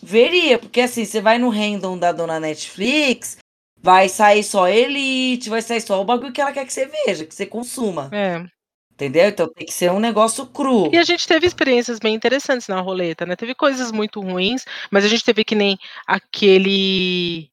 veria. 0.00 0.56
Porque 0.56 0.80
assim, 0.82 1.04
você 1.04 1.20
vai 1.20 1.36
no 1.36 1.48
random 1.48 1.98
da 1.98 2.12
dona 2.12 2.38
Netflix, 2.38 3.38
vai 3.80 4.08
sair 4.08 4.44
só 4.44 4.68
Elite, 4.68 5.50
vai 5.50 5.62
sair 5.62 5.80
só 5.80 6.00
o 6.00 6.04
bagulho 6.04 6.32
que 6.32 6.40
ela 6.40 6.52
quer 6.52 6.64
que 6.64 6.72
você 6.72 6.86
veja, 6.86 7.26
que 7.26 7.34
você 7.34 7.44
consuma. 7.44 8.08
É. 8.12 8.46
Entendeu? 8.96 9.28
Então 9.28 9.46
tem 9.52 9.66
que 9.66 9.74
ser 9.74 9.92
um 9.92 10.00
negócio 10.00 10.46
cru. 10.46 10.90
E 10.90 10.96
a 10.96 11.04
gente 11.04 11.28
teve 11.28 11.46
experiências 11.46 11.98
bem 11.98 12.14
interessantes 12.14 12.66
na 12.66 12.80
roleta, 12.80 13.26
né? 13.26 13.36
Teve 13.36 13.54
coisas 13.54 13.92
muito 13.92 14.22
ruins, 14.22 14.64
mas 14.90 15.04
a 15.04 15.08
gente 15.08 15.22
teve 15.22 15.44
que 15.44 15.54
nem 15.54 15.78
aquele. 16.06 17.50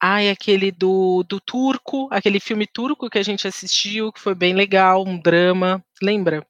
Ai, 0.00 0.30
aquele 0.30 0.70
do, 0.70 1.24
do 1.24 1.40
turco, 1.40 2.06
aquele 2.08 2.38
filme 2.38 2.68
turco 2.68 3.10
que 3.10 3.18
a 3.18 3.22
gente 3.22 3.48
assistiu, 3.48 4.12
que 4.12 4.20
foi 4.20 4.32
bem 4.32 4.54
legal, 4.54 5.02
um 5.04 5.18
drama. 5.18 5.84
Lembra? 6.00 6.46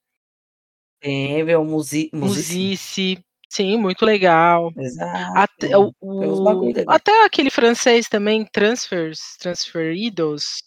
Teve, 1.00 1.56
o 1.56 1.64
Musi 1.64 2.10
Musice. 2.12 3.24
Sim, 3.48 3.78
muito 3.78 4.04
legal. 4.04 4.70
Exato. 4.76 5.38
Até, 5.38 5.78
o, 5.78 5.94
o, 5.98 6.72
até 6.88 7.24
aquele 7.24 7.48
francês 7.48 8.06
também, 8.06 8.44
Transfers, 8.44 9.36
Transferidos. 9.38 10.62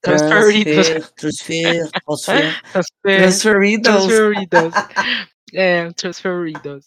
Transferidos. 0.00 0.88
Transfer, 1.16 1.90
transfer, 1.90 2.62
transfer. 2.72 3.82
Transferidos. 3.82 4.72
é, 5.52 5.92
transferidos. 5.92 6.86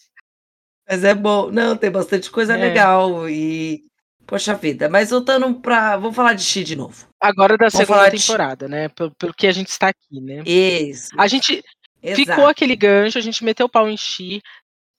Mas 0.88 1.04
é 1.04 1.14
bom. 1.14 1.52
Não, 1.52 1.78
tem 1.78 1.92
bastante 1.92 2.30
coisa 2.30 2.56
é. 2.56 2.58
legal 2.58 3.30
e... 3.30 3.84
Poxa 4.26 4.56
vida, 4.56 4.88
mas 4.88 5.10
voltando 5.10 5.54
pra... 5.60 5.98
Vamos 5.98 6.16
falar 6.16 6.34
de 6.34 6.44
Xi 6.44 6.64
de 6.64 6.78
novo. 6.78 7.10
Agora 7.20 7.58
da 7.58 7.68
Vamos 7.68 7.88
segunda 7.88 8.10
temporada, 8.10 8.66
de... 8.68 8.72
né? 8.72 8.88
Pelo, 8.88 9.12
pelo 9.16 9.34
que 9.34 9.46
a 9.46 9.52
gente 9.52 9.68
está 9.68 9.90
aqui, 9.90 10.22
né? 10.22 10.42
Isso. 10.46 11.10
A 11.18 11.28
gente... 11.28 11.62
Exato. 12.02 12.26
Ficou 12.26 12.48
aquele 12.48 12.76
gancho, 12.76 13.18
a 13.18 13.22
gente 13.22 13.44
meteu 13.44 13.66
o 13.66 13.70
pau 13.70 13.90
em 13.90 13.98
Xi, 13.98 14.42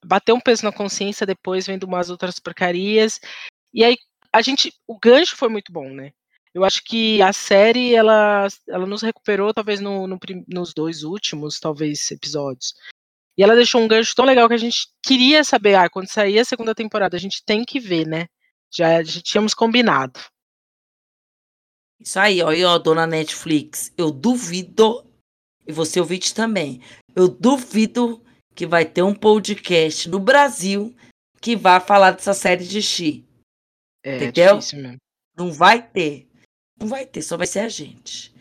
bateu 0.05 0.35
um 0.35 0.41
peso 0.41 0.65
na 0.65 0.73
consciência 0.73 1.27
depois, 1.27 1.67
vendo 1.67 1.85
umas 1.85 2.11
outras 2.11 2.39
porcarias. 2.39 3.19
E 3.73 3.83
aí, 3.83 3.97
a 4.33 4.41
gente. 4.41 4.73
O 4.87 4.99
gancho 4.99 5.37
foi 5.37 5.49
muito 5.49 5.73
bom, 5.73 5.89
né? 5.89 6.12
Eu 6.55 6.65
acho 6.65 6.85
que 6.85 7.21
a 7.21 7.33
série 7.33 7.95
ela, 7.95 8.47
ela 8.69 8.87
nos 8.87 9.03
recuperou, 9.03 9.53
talvez 9.53 9.81
no, 9.81 10.07
no, 10.07 10.19
nos 10.47 10.73
dois 10.73 11.03
últimos, 11.03 11.59
talvez, 11.59 12.09
episódios. 12.13 12.75
E 13.37 13.43
ela 13.43 13.57
deixou 13.57 13.81
um 13.81 13.89
gancho 13.89 14.15
tão 14.15 14.25
legal 14.25 14.47
que 14.47 14.55
a 14.55 14.59
gente 14.59 14.89
queria 15.03 15.43
saber, 15.43 15.75
ah, 15.75 15.91
quando 15.91 16.09
sair 16.09 16.39
a 16.39 16.45
segunda 16.45 16.73
temporada, 16.73 17.17
a 17.17 17.21
gente 17.21 17.43
tem 17.45 17.65
que 17.65 17.81
ver, 17.81 18.07
né? 18.07 18.29
Já, 18.73 19.03
já 19.03 19.21
tínhamos 19.21 19.53
combinado. 19.53 20.21
Isso 22.01 22.21
aí, 22.21 22.41
ó, 22.41 22.53
e 22.53 22.65
ó, 22.65 22.79
dona 22.79 23.07
Netflix, 23.07 23.93
eu 23.99 24.13
duvido, 24.13 25.05
e 25.67 25.73
você 25.73 25.99
ouvinte 25.99 26.33
também, 26.35 26.81
eu 27.17 27.29
duvido 27.29 28.23
que 28.55 28.67
vai 28.67 28.85
ter 28.85 29.03
um 29.03 29.15
podcast 29.15 30.09
no 30.09 30.21
Brasil 30.21 30.95
que 31.41 31.57
vai 31.57 31.81
falar 31.81 32.13
dessa 32.13 32.33
série 32.33 32.65
de 32.65 32.81
Xi. 32.81 33.27
É, 34.05 34.17
entendeu? 34.17 34.61
Não 35.37 35.53
vai 35.53 35.83
ter. 35.83 36.29
Não 36.79 36.87
vai 36.87 37.07
ter, 37.07 37.22
só 37.22 37.37
vai 37.37 37.47
ser 37.47 37.61
a 37.61 37.68
gente. 37.68 38.35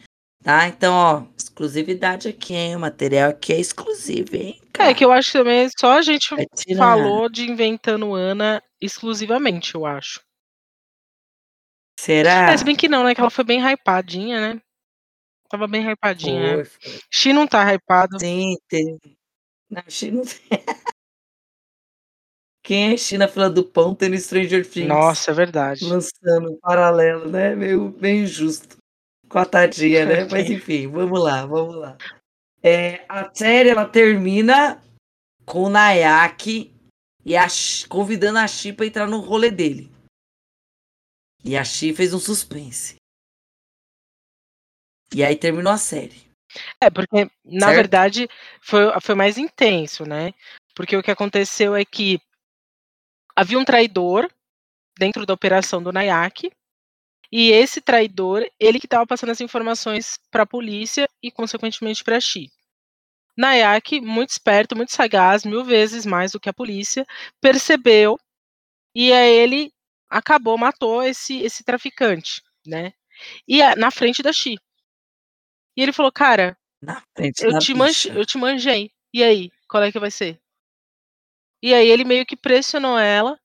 Tá? 0.43 0.67
Então, 0.67 0.93
ó, 0.93 1.23
exclusividade 1.38 2.27
aqui, 2.27 2.53
hein? 2.53 2.75
O 2.75 2.79
material 2.79 3.29
aqui 3.29 3.53
é 3.53 3.59
exclusivo, 3.59 4.36
hein? 4.36 4.59
Cara? 4.73 4.89
É 4.89 4.93
que 4.93 5.05
eu 5.05 5.11
acho 5.11 5.31
que 5.31 5.38
também 5.38 5.69
só 5.79 5.97
a 5.97 6.01
gente 6.01 6.36
falou 6.75 7.29
de 7.29 7.49
Inventando 7.49 8.13
Ana 8.13 8.61
exclusivamente, 8.81 9.75
eu 9.75 9.86
acho. 9.86 10.21
Será? 11.97 12.51
É, 12.51 12.57
se 12.57 12.65
bem 12.65 12.75
que 12.75 12.89
não, 12.89 13.03
né? 13.03 13.15
Que 13.15 13.21
ela 13.21 13.29
foi 13.29 13.45
bem 13.45 13.61
hypadinha, 13.61 14.53
né? 14.53 14.61
Tava 15.47 15.67
bem 15.67 15.88
hypadinha. 15.88 16.55
Foi, 16.55 16.65
foi. 16.65 16.99
Xi 17.09 17.31
não 17.31 17.47
tá 17.47 17.63
hypado. 17.71 18.19
Sim, 18.19 18.57
teve. 18.67 18.99
Na 19.69 19.84
China. 19.88 20.23
Quem 22.64 22.93
é 22.93 22.97
China 22.97 23.28
fila 23.28 23.49
do 23.49 23.61
pão 23.66 23.93
tendo 23.93 24.18
Stranger 24.18 24.66
Things? 24.66 24.88
Nossa, 24.88 25.32
é 25.32 25.34
verdade. 25.34 25.84
Lançando 25.84 26.53
um 26.53 26.57
paralelo, 26.61 27.30
né? 27.30 27.53
Meio 27.53 27.89
bem 27.89 28.22
injusto. 28.22 28.78
Com 29.28 29.38
a 29.38 29.45
tadinha, 29.45 30.05
né? 30.05 30.26
Mas 30.32 30.49
enfim, 30.49 30.88
vamos 30.88 31.22
lá, 31.22 31.45
vamos 31.45 31.76
lá. 31.76 31.97
É, 32.64 33.03
a 33.09 33.30
série 33.36 33.68
ela 33.68 33.86
termina 33.86 34.82
com 35.45 35.64
o 35.64 35.70
Nayaki 35.70 36.74
e 37.26 37.36
a, 37.36 37.47
convidando 37.89 38.39
a 38.39 38.47
Chi 38.47 38.72
pra 38.72 38.86
entrar 38.86 39.07
no 39.07 39.20
rolê 39.20 39.51
dele. 39.51 39.91
E 41.43 41.57
a 41.57 41.66
Chi 41.66 41.93
fez 41.93 42.14
um 42.14 42.20
suspense. 42.20 42.95
E 45.14 45.22
aí 45.22 45.36
terminou 45.36 45.74
a 45.74 45.78
série. 45.78 46.32
É, 46.80 46.89
porque, 46.89 47.30
na 47.43 47.68
certo? 47.68 47.76
verdade, 47.76 48.30
foi, 48.61 48.84
foi 49.01 49.16
mais 49.16 49.38
intenso, 49.38 50.05
né? 50.05 50.34
Porque 50.74 50.95
o 50.95 51.03
que 51.03 51.11
aconteceu 51.11 51.76
é 51.76 51.84
que 51.84 52.22
havia 53.36 53.57
um 53.59 53.65
traidor 53.65 54.29
dentro 54.97 55.25
da 55.25 55.34
operação 55.34 55.81
do 55.81 55.91
Nayak, 55.91 56.51
e 57.31 57.49
esse 57.49 57.81
traidor, 57.81 58.47
ele 58.59 58.79
que 58.79 58.86
estava 58.86 59.07
passando 59.07 59.31
as 59.31 59.41
informações 59.41 60.19
para 60.29 60.43
a 60.43 60.47
polícia 60.47 61.07
e, 61.21 61.31
consequentemente, 61.31 62.03
para 62.03 62.17
a 62.17 62.21
Xi. 62.21 62.47
Nayak, 63.36 63.99
muito 63.99 64.29
esperto, 64.29 64.75
muito 64.75 64.93
sagaz, 64.93 65.43
mil 65.43 65.63
vezes 65.63 66.05
mais 66.05 66.31
do 66.34 66.39
que 66.39 66.47
a 66.47 66.53
polícia, 66.53 67.03
percebeu 67.41 68.19
e 68.95 69.11
aí 69.11 69.34
ele 69.34 69.73
acabou, 70.09 70.57
matou 70.57 71.01
esse, 71.01 71.39
esse 71.41 71.63
traficante, 71.63 72.43
né? 72.65 72.93
E 73.47 73.63
na 73.75 73.89
frente 73.89 74.21
da 74.21 74.31
Xi. 74.31 74.55
E 75.75 75.81
ele 75.81 75.91
falou, 75.91 76.11
cara, 76.11 76.55
eu, 77.41 77.57
te 77.57 77.73
manche, 77.73 78.09
eu 78.09 78.25
te 78.25 78.38
manjei. 78.38 78.91
E 79.13 79.23
aí, 79.23 79.49
qual 79.67 79.84
é 79.84 79.91
que 79.91 79.99
vai 79.99 80.11
ser? 80.11 80.39
E 81.64 81.74
aí 81.74 81.88
ele 81.88 82.03
meio 82.03 82.26
que 82.26 82.36
pressionou 82.36 82.99
ela 82.99 83.39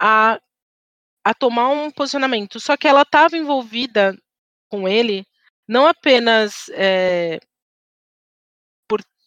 a, 0.00 0.40
a 1.24 1.34
tomar 1.34 1.70
um 1.70 1.90
posicionamento. 1.90 2.60
Só 2.60 2.76
que 2.76 2.86
ela 2.86 3.02
estava 3.02 3.36
envolvida 3.36 4.16
com 4.70 4.86
ele 4.86 5.26
não 5.66 5.88
apenas 5.88 6.68
é, 6.74 7.40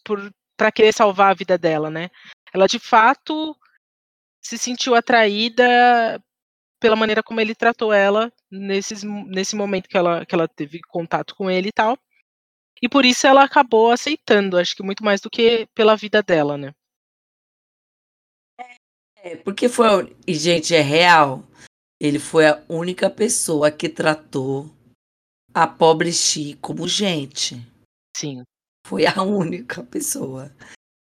por, 0.06 0.32
para 0.56 0.72
querer 0.72 0.94
salvar 0.94 1.30
a 1.32 1.34
vida 1.34 1.58
dela, 1.58 1.90
né? 1.90 2.08
Ela 2.54 2.66
de 2.66 2.78
fato 2.78 3.54
se 4.42 4.56
sentiu 4.56 4.94
atraída 4.94 6.22
pela 6.80 6.96
maneira 6.96 7.22
como 7.22 7.40
ele 7.40 7.54
tratou 7.54 7.92
ela 7.92 8.32
nesses, 8.50 9.02
nesse 9.02 9.54
momento 9.54 9.88
que 9.88 9.96
ela, 9.96 10.24
que 10.24 10.34
ela 10.34 10.48
teve 10.48 10.80
contato 10.88 11.34
com 11.34 11.50
ele 11.50 11.68
e 11.68 11.72
tal. 11.72 11.98
E 12.80 12.88
por 12.88 13.04
isso 13.04 13.26
ela 13.26 13.42
acabou 13.42 13.90
aceitando, 13.90 14.56
acho 14.56 14.74
que 14.74 14.82
muito 14.82 15.04
mais 15.04 15.20
do 15.20 15.28
que 15.28 15.66
pela 15.74 15.96
vida 15.96 16.22
dela, 16.22 16.56
né? 16.56 16.72
É, 19.26 19.34
porque 19.34 19.68
foi. 19.68 20.16
E, 20.24 20.34
gente, 20.34 20.72
é 20.72 20.80
real. 20.80 21.42
Ele 22.00 22.20
foi 22.20 22.46
a 22.46 22.62
única 22.68 23.10
pessoa 23.10 23.72
que 23.72 23.88
tratou 23.88 24.70
a 25.52 25.66
pobre 25.66 26.12
Chi 26.12 26.54
como 26.60 26.86
gente. 26.86 27.60
Sim. 28.16 28.44
Foi 28.86 29.04
a 29.04 29.20
única 29.24 29.82
pessoa 29.82 30.54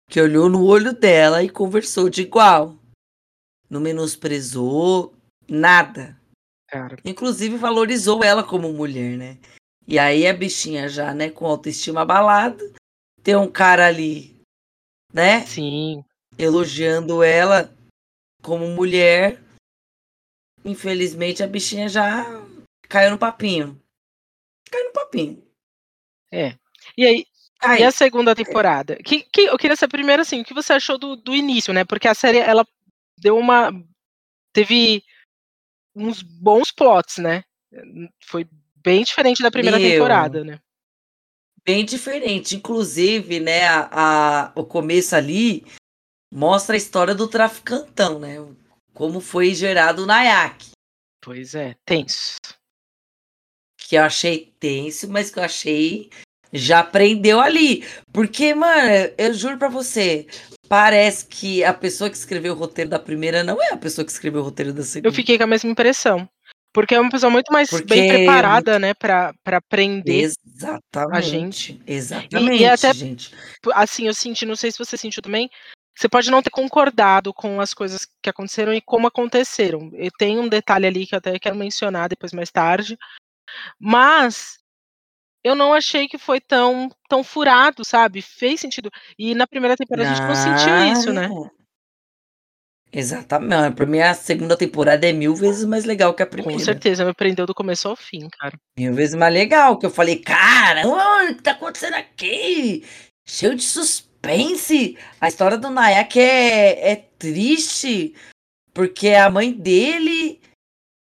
que 0.09 0.19
olhou 0.19 0.49
no 0.49 0.65
olho 0.65 0.91
dela 0.91 1.41
e 1.41 1.49
conversou 1.49 2.09
de 2.09 2.23
igual. 2.23 2.75
Não 3.69 3.79
menosprezou 3.79 5.13
nada. 5.47 6.19
Cara. 6.67 6.97
Inclusive 7.05 7.55
valorizou 7.55 8.21
ela 8.21 8.43
como 8.43 8.73
mulher, 8.73 9.17
né? 9.17 9.37
E 9.87 9.97
aí 9.97 10.27
a 10.27 10.33
bichinha 10.33 10.89
já, 10.89 11.13
né, 11.13 11.29
com 11.29 11.45
autoestima 11.45 12.01
abalada, 12.01 12.73
tem 13.23 13.35
um 13.37 13.49
cara 13.49 13.87
ali, 13.87 14.35
né? 15.13 15.45
Sim. 15.45 16.03
Elogiando 16.37 17.23
ela 17.23 17.73
como 18.41 18.67
mulher. 18.69 19.41
Infelizmente 20.63 21.41
a 21.41 21.47
bichinha 21.47 21.87
já 21.87 22.25
caiu 22.87 23.11
no 23.11 23.17
papinho. 23.17 23.81
Caiu 24.69 24.85
no 24.85 24.93
papinho. 24.93 25.43
É. 26.31 26.55
E 26.97 27.05
aí, 27.05 27.25
e 27.79 27.83
a 27.83 27.91
segunda 27.91 28.35
temporada? 28.35 28.95
Que, 28.97 29.21
que, 29.21 29.41
eu 29.41 29.57
queria 29.57 29.75
saber 29.75 29.91
primeiro 29.91 30.21
assim, 30.21 30.41
o 30.41 30.45
que 30.45 30.53
você 30.53 30.73
achou 30.73 30.97
do, 30.97 31.15
do 31.15 31.35
início, 31.35 31.73
né? 31.73 31.83
Porque 31.83 32.07
a 32.07 32.13
série 32.13 32.37
ela 32.37 32.65
deu 33.17 33.37
uma 33.37 33.71
teve 34.53 35.03
uns 35.95 36.21
bons 36.21 36.71
plots, 36.71 37.17
né? 37.17 37.43
Foi 38.25 38.47
bem 38.75 39.03
diferente 39.03 39.43
da 39.43 39.51
primeira 39.51 39.77
Meu, 39.77 39.91
temporada, 39.91 40.43
né? 40.43 40.59
Bem 41.65 41.83
diferente. 41.83 42.55
Inclusive, 42.55 43.39
né, 43.39 43.67
a, 43.67 43.89
a, 43.91 44.51
o 44.55 44.65
começo 44.65 45.15
ali 45.15 45.65
mostra 46.31 46.75
a 46.75 46.77
história 46.77 47.15
do 47.15 47.27
traficantão, 47.27 48.19
né? 48.19 48.37
como 48.99 49.21
foi 49.21 49.55
gerado 49.55 50.03
o 50.03 50.05
Nayak. 50.05 50.71
Pois 51.21 51.55
é, 51.55 51.73
tenso. 51.85 52.35
Que 53.77 53.95
eu 53.95 54.03
achei 54.03 54.53
tenso, 54.59 55.09
mas 55.09 55.31
que 55.31 55.39
eu 55.39 55.43
achei 55.43 56.09
já 56.51 56.79
aprendeu 56.79 57.39
ali. 57.39 57.87
Porque, 58.11 58.53
mano, 58.53 59.13
eu 59.17 59.33
juro 59.33 59.57
pra 59.57 59.69
você, 59.69 60.27
parece 60.67 61.25
que 61.25 61.63
a 61.63 61.73
pessoa 61.73 62.09
que 62.09 62.17
escreveu 62.17 62.53
o 62.53 62.57
roteiro 62.57 62.89
da 62.89 62.99
primeira 62.99 63.41
não 63.41 63.61
é 63.63 63.69
a 63.69 63.77
pessoa 63.77 64.03
que 64.03 64.11
escreveu 64.11 64.41
o 64.41 64.43
roteiro 64.43 64.73
da 64.73 64.83
segunda. 64.83 65.07
Eu 65.07 65.13
fiquei 65.13 65.37
com 65.37 65.45
a 65.45 65.47
mesma 65.47 65.69
impressão. 65.71 66.27
Porque 66.73 66.93
é 66.93 66.99
uma 66.99 67.09
pessoa 67.09 67.31
muito 67.31 67.51
mais 67.51 67.69
Porque... 67.69 67.85
bem 67.85 68.07
preparada, 68.09 68.77
né, 68.77 68.93
pra, 68.93 69.33
pra 69.43 69.57
aprender 69.57 70.21
Exatamente. 70.21 71.17
a 71.17 71.21
gente. 71.21 71.81
Exatamente, 71.87 72.61
e, 72.61 72.61
e 72.61 72.65
até, 72.65 72.93
gente. 72.93 73.33
Assim, 73.73 74.05
eu 74.07 74.13
senti, 74.13 74.45
não 74.45 74.55
sei 74.55 74.71
se 74.71 74.77
você 74.77 74.95
sentiu 74.95 75.23
também, 75.23 75.49
você 75.99 76.07
pode 76.07 76.31
não 76.31 76.41
ter 76.41 76.49
concordado 76.49 77.33
com 77.33 77.59
as 77.59 77.73
coisas 77.73 78.07
que 78.21 78.29
aconteceram 78.29 78.73
e 78.73 78.79
como 78.79 79.07
aconteceram. 79.07 79.91
E 79.95 80.09
tem 80.17 80.39
um 80.39 80.47
detalhe 80.47 80.87
ali 80.87 81.05
que 81.05 81.13
eu 81.13 81.17
até 81.17 81.37
quero 81.37 81.57
mencionar 81.57 82.07
depois 82.07 82.31
mais 82.31 82.49
tarde. 82.49 82.97
Mas 83.77 84.59
eu 85.43 85.55
não 85.55 85.73
achei 85.73 86.07
que 86.07 86.17
foi 86.17 86.39
tão, 86.39 86.89
tão 87.09 87.21
furado, 87.21 87.83
sabe? 87.83 88.21
Fez 88.21 88.61
sentido. 88.61 88.89
E 89.17 89.35
na 89.35 89.45
primeira 89.45 89.75
temporada 89.75 90.09
a 90.09 90.13
gente 90.13 90.25
não 90.25 90.35
sentiu 90.35 90.93
isso, 90.93 91.11
né? 91.11 91.29
Exatamente. 92.93 93.75
Pra 93.75 93.85
mim, 93.85 93.99
a 93.99 94.13
segunda 94.13 94.55
temporada 94.55 95.05
é 95.05 95.11
mil 95.11 95.35
vezes 95.35 95.65
mais 95.65 95.83
legal 95.83 96.13
que 96.13 96.23
a 96.23 96.27
primeira. 96.27 96.57
Com 96.57 96.63
certeza, 96.63 97.03
me 97.03 97.13
prendeu 97.13 97.45
do 97.45 97.53
começo 97.53 97.89
ao 97.89 97.97
fim, 97.97 98.29
cara. 98.39 98.57
Mil 98.77 98.93
vezes 98.93 99.15
mais 99.15 99.33
legal, 99.33 99.77
que 99.77 99.85
eu 99.85 99.91
falei, 99.91 100.15
cara, 100.15 100.87
o 100.87 101.35
que 101.35 101.41
tá 101.41 101.51
acontecendo 101.51 101.95
aqui? 101.95 102.85
Cheio 103.27 103.53
de 103.53 103.63
suspense. 104.19 104.97
A 105.19 105.27
história 105.27 105.57
do 105.57 105.69
Nayak 105.69 106.19
é, 106.19 106.91
é 106.91 106.95
triste, 106.95 108.13
porque 108.73 109.09
a 109.09 109.29
mãe 109.29 109.51
dele 109.51 110.39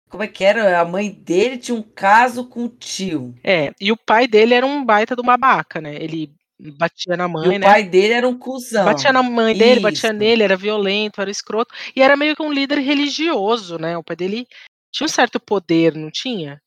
como 0.09 0.23
é 0.23 0.29
que 0.29 0.45
era? 0.45 0.81
A 0.81 0.85
mãe 0.85 1.11
dele 1.11 1.59
tinha 1.59 1.77
um 1.77 1.83
caso 1.83 2.47
com 2.47 2.65
o 2.65 2.69
tio. 2.69 3.35
É, 3.43 3.73
e 3.81 3.91
o 3.91 3.97
pai 3.97 4.29
dele 4.29 4.55
era 4.55 4.65
um 4.65 4.85
baita 4.85 5.15
uma 5.21 5.37
babaca, 5.37 5.81
né? 5.81 5.97
Ele 5.97 6.33
batia 6.79 7.17
na 7.17 7.27
mãe, 7.27 7.57
e 7.57 7.59
né? 7.59 7.67
O 7.67 7.71
pai 7.71 7.83
dele 7.83 8.15
era 8.15 8.29
um 8.29 8.39
cuzão. 8.39 8.85
Batia 8.85 9.13
na 9.13 9.23
mãe 9.23 9.53
Isso. 9.53 9.59
dele, 9.59 9.81
batia 9.81 10.13
nele, 10.13 10.45
era 10.45 10.57
violento, 10.57 11.21
era 11.21 11.31
escroto. 11.31 11.75
E 11.95 12.01
era 12.01 12.17
meio 12.17 12.37
que 12.37 12.43
um 12.43 12.53
líder 12.53 12.79
religioso, 12.79 13.79
né? 13.79 13.99
O 13.99 14.03
pai 14.03 14.17
dele 14.17 14.47
tinha 14.93 15.05
um 15.05 15.09
certo 15.09 15.41
poder, 15.41 15.95
não 15.95 16.11
tinha? 16.11 16.63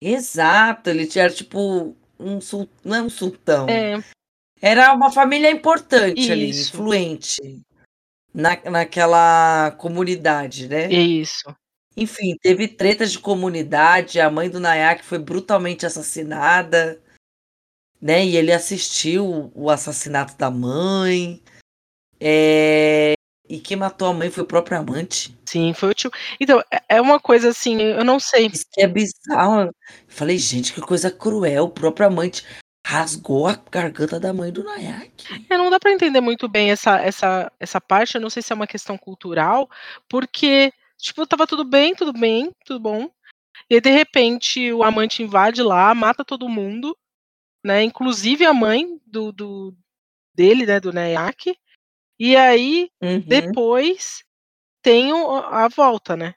Exato, 0.00 0.88
ele 0.88 1.06
tinha 1.06 1.28
tipo 1.28 1.94
um 2.18 2.40
sul... 2.40 2.68
não 2.84 2.96
é 2.96 3.02
um 3.02 3.10
sultão. 3.10 3.68
É. 3.68 4.02
Era 4.60 4.92
uma 4.92 5.10
família 5.10 5.50
importante 5.50 6.20
Isso. 6.20 6.32
ali, 6.32 6.50
influente 6.50 7.62
na, 8.32 8.58
naquela 8.70 9.72
comunidade, 9.72 10.68
né? 10.68 10.90
Isso. 10.90 11.54
Enfim, 11.96 12.36
teve 12.40 12.68
tretas 12.68 13.12
de 13.12 13.18
comunidade, 13.18 14.20
a 14.20 14.30
mãe 14.30 14.48
do 14.48 14.60
Nayak 14.60 15.04
foi 15.04 15.18
brutalmente 15.18 15.84
assassinada, 15.84 17.00
né? 18.00 18.24
E 18.24 18.36
ele 18.36 18.52
assistiu 18.52 19.50
o 19.54 19.70
assassinato 19.70 20.36
da 20.36 20.50
mãe. 20.50 21.42
É... 22.20 23.14
E 23.48 23.58
quem 23.58 23.76
matou 23.76 24.08
a 24.08 24.14
mãe 24.14 24.30
foi 24.30 24.44
o 24.44 24.46
próprio 24.46 24.78
amante. 24.78 25.36
Sim, 25.44 25.74
foi 25.74 25.90
o 25.90 25.94
tio. 25.94 26.10
Então, 26.38 26.62
é, 26.70 26.96
é 26.96 27.00
uma 27.00 27.18
coisa 27.18 27.48
assim, 27.48 27.82
eu 27.82 28.04
não 28.04 28.20
sei. 28.20 28.46
Isso 28.46 28.64
que 28.70 28.80
é 28.80 28.86
bizarro. 28.86 29.62
Eu 29.62 29.74
falei, 30.06 30.38
gente, 30.38 30.72
que 30.72 30.80
coisa 30.80 31.10
cruel. 31.10 31.64
O 31.64 31.70
próprio 31.70 32.06
amante 32.06 32.44
rasgou 32.90 33.46
a 33.46 33.54
garganta 33.70 34.18
da 34.18 34.32
mãe 34.32 34.50
do 34.50 34.64
Nayak. 34.64 35.46
É, 35.48 35.56
não 35.56 35.70
dá 35.70 35.78
para 35.78 35.92
entender 35.92 36.20
muito 36.20 36.48
bem 36.48 36.72
essa, 36.72 36.98
essa, 36.98 37.52
essa 37.60 37.80
parte, 37.80 38.16
eu 38.16 38.20
não 38.20 38.28
sei 38.28 38.42
se 38.42 38.52
é 38.52 38.56
uma 38.56 38.66
questão 38.66 38.98
cultural, 38.98 39.70
porque, 40.08 40.72
tipo, 40.98 41.24
tava 41.24 41.46
tudo 41.46 41.64
bem, 41.64 41.94
tudo 41.94 42.12
bem, 42.12 42.50
tudo 42.66 42.80
bom. 42.80 43.08
E 43.68 43.80
de 43.80 43.90
repente 43.90 44.72
o 44.72 44.82
amante 44.82 45.22
invade 45.22 45.62
lá, 45.62 45.94
mata 45.94 46.24
todo 46.24 46.48
mundo, 46.48 46.98
né? 47.64 47.84
Inclusive 47.84 48.44
a 48.44 48.52
mãe 48.52 49.00
do, 49.06 49.30
do 49.30 49.72
dele, 50.34 50.66
né, 50.66 50.80
do 50.80 50.92
Nayak. 50.92 51.56
E 52.18 52.34
aí, 52.34 52.90
uhum. 53.00 53.20
depois, 53.20 54.24
tem 54.82 55.12
a 55.12 55.68
volta, 55.68 56.16
né? 56.16 56.34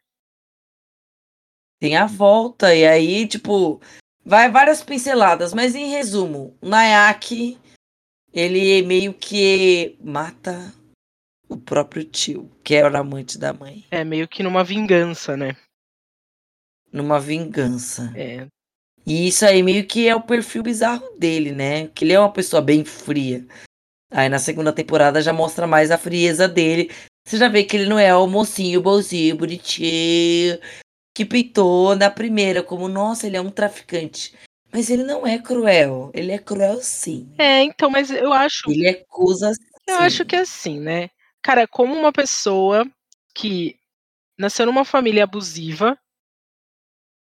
Tem 1.80 1.98
a 1.98 2.06
volta, 2.06 2.76
e 2.76 2.86
aí, 2.86 3.28
tipo, 3.28 3.82
Vai 4.26 4.50
várias 4.50 4.82
pinceladas, 4.82 5.54
mas 5.54 5.76
em 5.76 5.90
resumo, 5.90 6.56
o 6.62 6.70
Nayak, 6.70 7.58
ele 8.34 8.82
meio 8.84 9.14
que 9.14 9.98
mata 10.02 10.74
o 11.50 11.58
próprio 11.58 12.06
tio, 12.06 12.50
que 12.64 12.74
era 12.74 12.92
o 12.92 12.98
amante 12.98 13.38
da 13.38 13.54
mãe. 13.54 13.84
É, 13.92 14.04
meio 14.04 14.28
que 14.28 14.42
numa 14.42 14.64
vingança, 14.64 15.36
né? 15.36 15.56
Numa 16.92 17.20
vingança. 17.20 18.14
É. 18.16 18.48
E 19.06 19.28
isso 19.28 19.46
aí 19.46 19.62
meio 19.62 19.86
que 19.86 20.08
é 20.08 20.16
o 20.16 20.22
perfil 20.22 20.64
bizarro 20.64 21.10
dele, 21.18 21.52
né? 21.52 21.88
Que 21.88 22.06
ele 22.06 22.14
é 22.14 22.20
uma 22.20 22.32
pessoa 22.32 22.62
bem 22.62 22.86
fria. 22.86 23.46
Aí 24.10 24.30
na 24.30 24.40
segunda 24.40 24.72
temporada 24.72 25.22
já 25.22 25.34
mostra 25.34 25.68
mais 25.68 25.92
a 25.92 25.98
frieza 25.98 26.48
dele. 26.48 26.90
Você 27.28 27.38
já 27.38 27.50
vê 27.50 27.64
que 27.64 27.76
ele 27.76 27.90
não 27.90 28.00
é 28.00 28.16
o 28.16 28.28
mocinho, 28.28 28.82
bonzinho, 28.82 29.36
bonitinho, 29.36 30.60
que 31.14 31.24
peitou 31.24 31.96
na 31.96 32.10
primeira 32.10 32.64
como, 32.64 32.88
nossa, 32.88 33.28
ele 33.28 33.38
é 33.38 33.42
um 33.42 33.52
traficante. 33.52 34.34
Mas 34.72 34.90
ele 34.90 35.04
não 35.04 35.26
é 35.26 35.38
cruel. 35.38 36.10
Ele 36.14 36.32
é 36.32 36.40
cruel 36.40 36.82
sim. 36.82 37.32
É, 37.38 37.62
então, 37.62 37.90
mas 37.90 38.10
eu 38.10 38.34
acho. 38.34 38.72
Ele 38.72 38.88
acusa 38.90 39.54
sim. 39.54 39.62
Eu 39.88 39.98
acho 39.98 40.26
que 40.26 40.36
é 40.36 40.40
assim, 40.40 40.80
né? 40.80 41.10
Cara, 41.44 41.68
como 41.68 41.94
uma 41.94 42.12
pessoa 42.12 42.90
que 43.36 43.78
nasceu 44.38 44.66
numa 44.66 44.84
família 44.84 45.26
abusiva, 45.26 45.98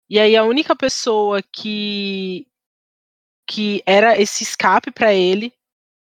e 0.08 0.18
aí 0.18 0.36
a 0.36 0.44
única 0.44 0.74
pessoa 0.74 1.42
que 1.42 2.46
que 3.46 3.82
era 3.84 4.18
esse 4.18 4.42
escape 4.42 4.90
para 4.90 5.12
ele, 5.12 5.52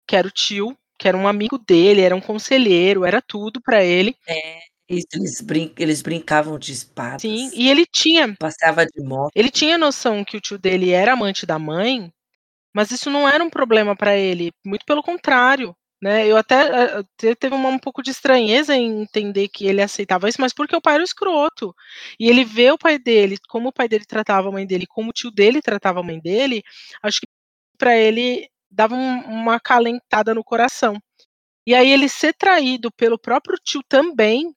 que 0.06 0.14
era 0.14 0.28
o 0.28 0.30
tio, 0.30 0.76
que 0.98 1.08
era 1.08 1.16
um 1.16 1.26
amigo 1.26 1.56
dele, 1.56 2.02
era 2.02 2.14
um 2.14 2.20
conselheiro, 2.20 3.06
era 3.06 3.22
tudo 3.22 3.58
para 3.60 3.82
ele. 3.82 4.14
É. 4.28 4.60
Eles, 4.92 5.40
brin 5.40 5.72
eles 5.78 6.02
brincavam 6.02 6.58
de 6.58 6.72
espadas. 6.72 7.22
Sim, 7.22 7.50
e 7.54 7.68
ele 7.70 7.86
tinha. 7.86 8.34
Passava 8.38 8.84
de 8.84 9.02
moto. 9.02 9.32
Ele 9.34 9.50
tinha 9.50 9.78
noção 9.78 10.24
que 10.24 10.36
o 10.36 10.40
tio 10.40 10.58
dele 10.58 10.90
era 10.90 11.14
amante 11.14 11.46
da 11.46 11.58
mãe, 11.58 12.12
mas 12.74 12.90
isso 12.90 13.10
não 13.10 13.28
era 13.28 13.44
um 13.44 13.50
problema 13.50 13.96
para 13.96 14.16
ele. 14.16 14.52
Muito 14.64 14.84
pelo 14.86 15.02
contrário. 15.02 15.74
Né, 16.02 16.26
eu 16.26 16.36
até 16.36 17.02
teve 17.38 17.54
uma, 17.54 17.68
um 17.68 17.78
pouco 17.78 18.02
de 18.02 18.10
estranheza 18.10 18.74
em 18.74 19.02
entender 19.02 19.48
que 19.48 19.66
ele 19.66 19.80
aceitava 19.80 20.28
isso, 20.28 20.40
mas 20.40 20.52
porque 20.52 20.74
o 20.74 20.80
pai 20.80 20.94
era 20.96 21.04
escroto. 21.04 21.72
E 22.18 22.28
ele 22.28 22.44
vê 22.44 22.72
o 22.72 22.78
pai 22.78 22.98
dele, 22.98 23.38
como 23.48 23.68
o 23.68 23.72
pai 23.72 23.88
dele 23.88 24.04
tratava 24.04 24.48
a 24.48 24.52
mãe 24.52 24.66
dele, 24.66 24.84
como 24.86 25.10
o 25.10 25.12
tio 25.12 25.30
dele 25.30 25.62
tratava 25.62 26.00
a 26.00 26.02
mãe 26.02 26.18
dele, 26.20 26.60
acho 27.04 27.20
que 27.20 27.28
para 27.78 27.96
ele 27.96 28.48
dava 28.70 28.94
um, 28.96 29.20
uma 29.26 29.60
calentada 29.60 30.34
no 30.34 30.42
coração. 30.44 30.96
E 31.66 31.74
aí 31.74 31.90
ele 31.90 32.08
ser 32.08 32.34
traído 32.34 32.90
pelo 32.92 33.18
próprio 33.18 33.58
tio 33.64 33.82
também, 33.88 34.52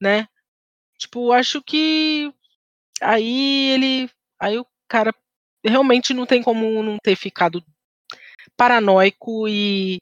né? 0.00 0.26
Tipo, 0.98 1.32
acho 1.32 1.62
que 1.62 2.32
aí 3.00 3.70
ele. 3.70 4.10
Aí 4.38 4.58
o 4.58 4.66
cara 4.88 5.14
realmente 5.64 6.14
não 6.14 6.26
tem 6.26 6.42
como 6.42 6.82
não 6.82 6.98
ter 7.02 7.16
ficado 7.16 7.64
paranoico 8.56 9.48
e. 9.48 9.98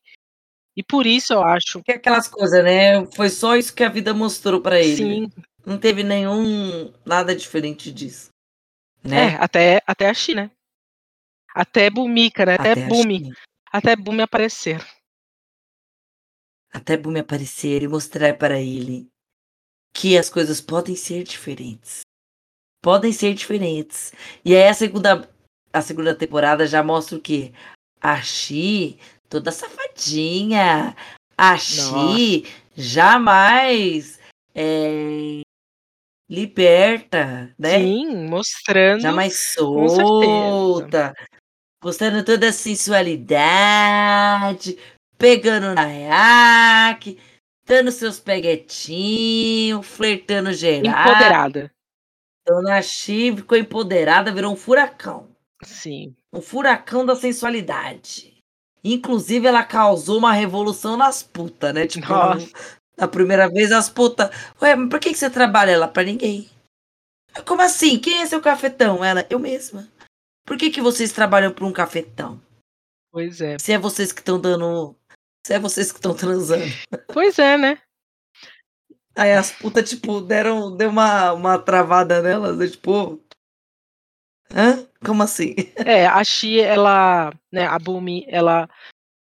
E 0.77 0.83
por 0.83 1.07
isso 1.07 1.33
eu 1.33 1.43
acho. 1.43 1.83
Que 1.83 1.93
aquelas 1.93 2.29
coisas, 2.29 2.63
né? 2.63 3.05
Foi 3.07 3.29
só 3.31 3.57
isso 3.57 3.75
que 3.75 3.83
a 3.83 3.89
vida 3.89 4.15
mostrou 4.15 4.61
para 4.61 4.81
ele. 4.81 4.97
Sim. 4.97 5.31
Não 5.67 5.77
teve 5.77 6.05
nenhum. 6.05 6.93
nada 7.05 7.35
diferente 7.35 7.93
disso. 7.93 8.31
Né? 9.03 9.33
É, 9.33 9.37
até, 9.37 9.83
até 9.87 10.09
a 10.09 10.15
China. 10.15 10.51
Até 11.55 11.91
Bumika, 11.91 12.47
né? 12.47 12.55
Até, 12.55 12.73
até 12.73 12.87
Bumi. 12.87 13.33
Até 13.73 13.97
Bumi 13.97 14.23
aparecer. 14.23 14.81
Até 16.73 16.97
Bumi 16.97 17.21
aparecer 17.21 17.83
e 17.83 17.89
mostrar 17.89 18.37
para 18.39 18.61
ele 18.61 19.09
que 19.99 20.17
as 20.17 20.31
coisas 20.31 20.61
podem 20.61 20.95
ser 20.95 21.25
diferentes. 21.25 22.03
Podem 22.81 23.13
ser 23.13 23.35
diferentes. 23.35 24.13
E 24.45 24.55
aí 24.55 24.69
a 24.69 24.75
segunda, 24.75 25.29
a 25.73 25.83
segunda 25.83 26.15
temporada 26.15 26.69
já 26.69 26.85
mostra 26.85 27.19
o 27.19 27.21
quê? 27.21 27.53
A 28.01 28.23
Xi, 28.23 28.97
toda 29.29 29.51
safadinha. 29.51 30.95
A 31.37 31.59
Xi 31.59 32.47
jamais 32.77 34.21
é, 34.55 35.41
liberta, 36.31 37.53
né? 37.59 37.81
Sim, 37.81 38.29
mostrando. 38.29 39.01
Jamais 39.01 39.53
solta. 39.53 41.13
Mostrando 41.83 42.25
toda 42.25 42.51
a 42.51 42.53
sensualidade, 42.53 44.79
pegando 45.19 45.75
na 45.75 45.85
reac, 45.85 47.19
dando 47.69 47.93
seus 47.93 48.19
peguetinhos, 48.19 49.87
flertando 49.87 50.53
geral. 50.53 51.09
Empoderada. 51.09 51.71
Dona 52.47 52.81
Chi 52.81 53.37
ficou 53.37 53.59
empoderada, 53.59 54.33
virou 54.33 54.53
um 54.53 54.57
furacão. 54.57 55.29
Sim. 55.63 56.17
Um 56.33 56.41
furacão 56.41 57.05
da 57.05 57.15
sensualidade. 57.15 58.39
Inclusive, 58.83 59.47
ela 59.47 59.63
causou 59.63 60.19
uma 60.19 60.33
revolução 60.33 60.97
nas 60.97 61.23
putas, 61.23 61.75
né? 61.75 61.87
Tipo, 61.87 62.07
A 62.97 63.07
primeira 63.07 63.49
vez 63.49 63.71
as 63.71 63.91
putas. 63.91 64.31
Ué, 64.63 64.75
mas 64.75 64.89
por 64.89 64.99
que, 64.99 65.13
que 65.13 65.19
você 65.19 65.29
trabalha 65.29 65.79
lá 65.79 65.87
pra 65.87 66.03
ninguém? 66.03 66.49
Como 67.47 67.61
assim? 67.61 67.99
Quem 67.99 68.23
é 68.23 68.27
seu 68.27 68.41
cafetão? 68.41 69.05
Ela, 69.05 69.27
eu 69.29 69.39
mesma. 69.39 69.87
Por 70.47 70.57
que, 70.57 70.71
que 70.71 70.81
vocês 70.81 71.13
trabalham 71.13 71.53
por 71.53 71.65
um 71.65 71.73
cafetão? 71.73 72.41
Pois 73.13 73.41
é. 73.41 73.59
Se 73.59 73.73
é 73.73 73.79
vocês 73.79 74.13
que 74.13 74.21
estão 74.21 74.41
dando. 74.41 74.97
Se 75.49 75.55
é 75.55 75.59
vocês 75.59 75.91
que 75.91 75.97
estão 75.97 76.15
transando. 76.15 76.63
Pois 77.11 77.39
é, 77.39 77.57
né? 77.57 77.79
Aí 79.17 79.33
as 79.33 79.51
putas, 79.51 79.89
tipo, 79.89 80.21
deram. 80.21 80.77
Deu 80.77 80.91
uma, 80.91 81.33
uma 81.33 81.59
travada 81.59 82.21
nelas, 82.21 82.59
né? 82.59 82.67
tipo. 82.67 83.19
Hã? 84.55 84.87
Como 85.03 85.23
assim? 85.23 85.55
É, 85.87 86.07
a 86.07 86.23
Xi, 86.23 86.61
ela, 86.61 87.33
né, 87.51 87.67
a 87.67 87.79
Bumi, 87.79 88.27
ela 88.29 88.69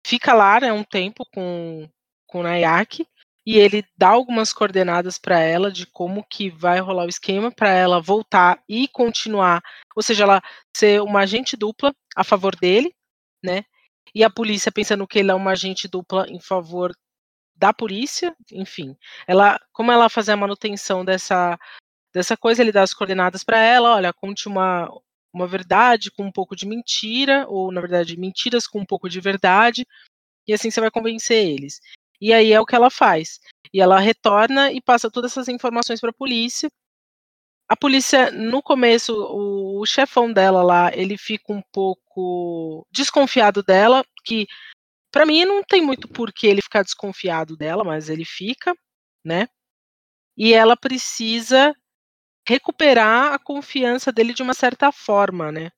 fica 0.06 0.34
lá, 0.34 0.60
né, 0.60 0.70
um 0.70 0.84
tempo 0.84 1.24
com, 1.32 1.88
com 2.26 2.40
o 2.40 2.42
Nayaki, 2.42 3.06
e 3.46 3.56
ele 3.56 3.82
dá 3.96 4.08
algumas 4.08 4.52
coordenadas 4.52 5.16
para 5.16 5.40
ela 5.40 5.72
de 5.72 5.86
como 5.86 6.26
que 6.28 6.50
vai 6.50 6.78
rolar 6.78 7.06
o 7.06 7.08
esquema 7.08 7.50
para 7.50 7.70
ela 7.70 8.02
voltar 8.02 8.62
e 8.68 8.86
continuar, 8.88 9.62
ou 9.96 10.02
seja, 10.02 10.24
ela 10.24 10.42
ser 10.76 11.00
uma 11.00 11.20
agente 11.20 11.56
dupla 11.56 11.94
a 12.14 12.22
favor 12.22 12.54
dele, 12.54 12.94
né? 13.42 13.64
E 14.14 14.24
a 14.24 14.30
polícia 14.30 14.72
pensando 14.72 15.06
que 15.06 15.18
ele 15.18 15.30
é 15.30 15.34
uma 15.34 15.52
agente 15.52 15.88
dupla 15.88 16.26
em 16.28 16.40
favor 16.40 16.92
da 17.56 17.72
polícia, 17.72 18.34
enfim. 18.52 18.96
Ela, 19.26 19.60
como 19.72 19.92
ela 19.92 20.08
fazer 20.08 20.32
a 20.32 20.36
manutenção 20.36 21.04
dessa 21.04 21.58
dessa 22.14 22.36
coisa, 22.36 22.62
ele 22.62 22.72
dá 22.72 22.82
as 22.82 22.94
coordenadas 22.94 23.44
para 23.44 23.60
ela, 23.60 23.94
olha, 23.96 24.12
conte 24.12 24.48
uma 24.48 24.88
uma 25.32 25.46
verdade 25.46 26.10
com 26.10 26.24
um 26.24 26.32
pouco 26.32 26.56
de 26.56 26.66
mentira, 26.66 27.46
ou 27.48 27.70
na 27.72 27.80
verdade, 27.80 28.18
mentiras 28.18 28.66
com 28.66 28.80
um 28.80 28.86
pouco 28.86 29.08
de 29.08 29.20
verdade, 29.20 29.86
e 30.46 30.52
assim 30.54 30.70
você 30.70 30.80
vai 30.80 30.90
convencer 30.90 31.46
eles. 31.46 31.80
E 32.20 32.32
aí 32.32 32.52
é 32.52 32.60
o 32.60 32.66
que 32.66 32.74
ela 32.74 32.90
faz. 32.90 33.40
E 33.72 33.80
ela 33.80 34.00
retorna 34.00 34.72
e 34.72 34.80
passa 34.80 35.10
todas 35.10 35.32
essas 35.32 35.48
informações 35.48 36.00
para 36.00 36.10
a 36.10 36.14
polícia. 36.14 36.70
A 37.68 37.76
polícia, 37.76 38.30
no 38.30 38.62
começo, 38.62 39.12
o, 39.14 39.80
o 39.80 39.86
chefão 39.86 40.32
dela 40.32 40.62
lá, 40.62 40.90
ele 40.94 41.18
fica 41.18 41.52
um 41.52 41.62
pouco 41.72 42.02
desconfiado 42.90 43.62
dela, 43.62 44.04
que 44.24 44.46
para 45.10 45.26
mim 45.26 45.44
não 45.44 45.62
tem 45.62 45.82
muito 45.82 46.08
porquê 46.08 46.46
ele 46.46 46.62
ficar 46.62 46.82
desconfiado 46.82 47.56
dela, 47.56 47.84
mas 47.84 48.08
ele 48.08 48.24
fica, 48.24 48.74
né? 49.24 49.48
E 50.36 50.52
ela 50.52 50.76
precisa 50.76 51.74
recuperar 52.46 53.34
a 53.34 53.38
confiança 53.38 54.12
dele 54.12 54.32
de 54.32 54.42
uma 54.42 54.54
certa 54.54 54.90
forma, 54.92 55.52
né? 55.52 55.70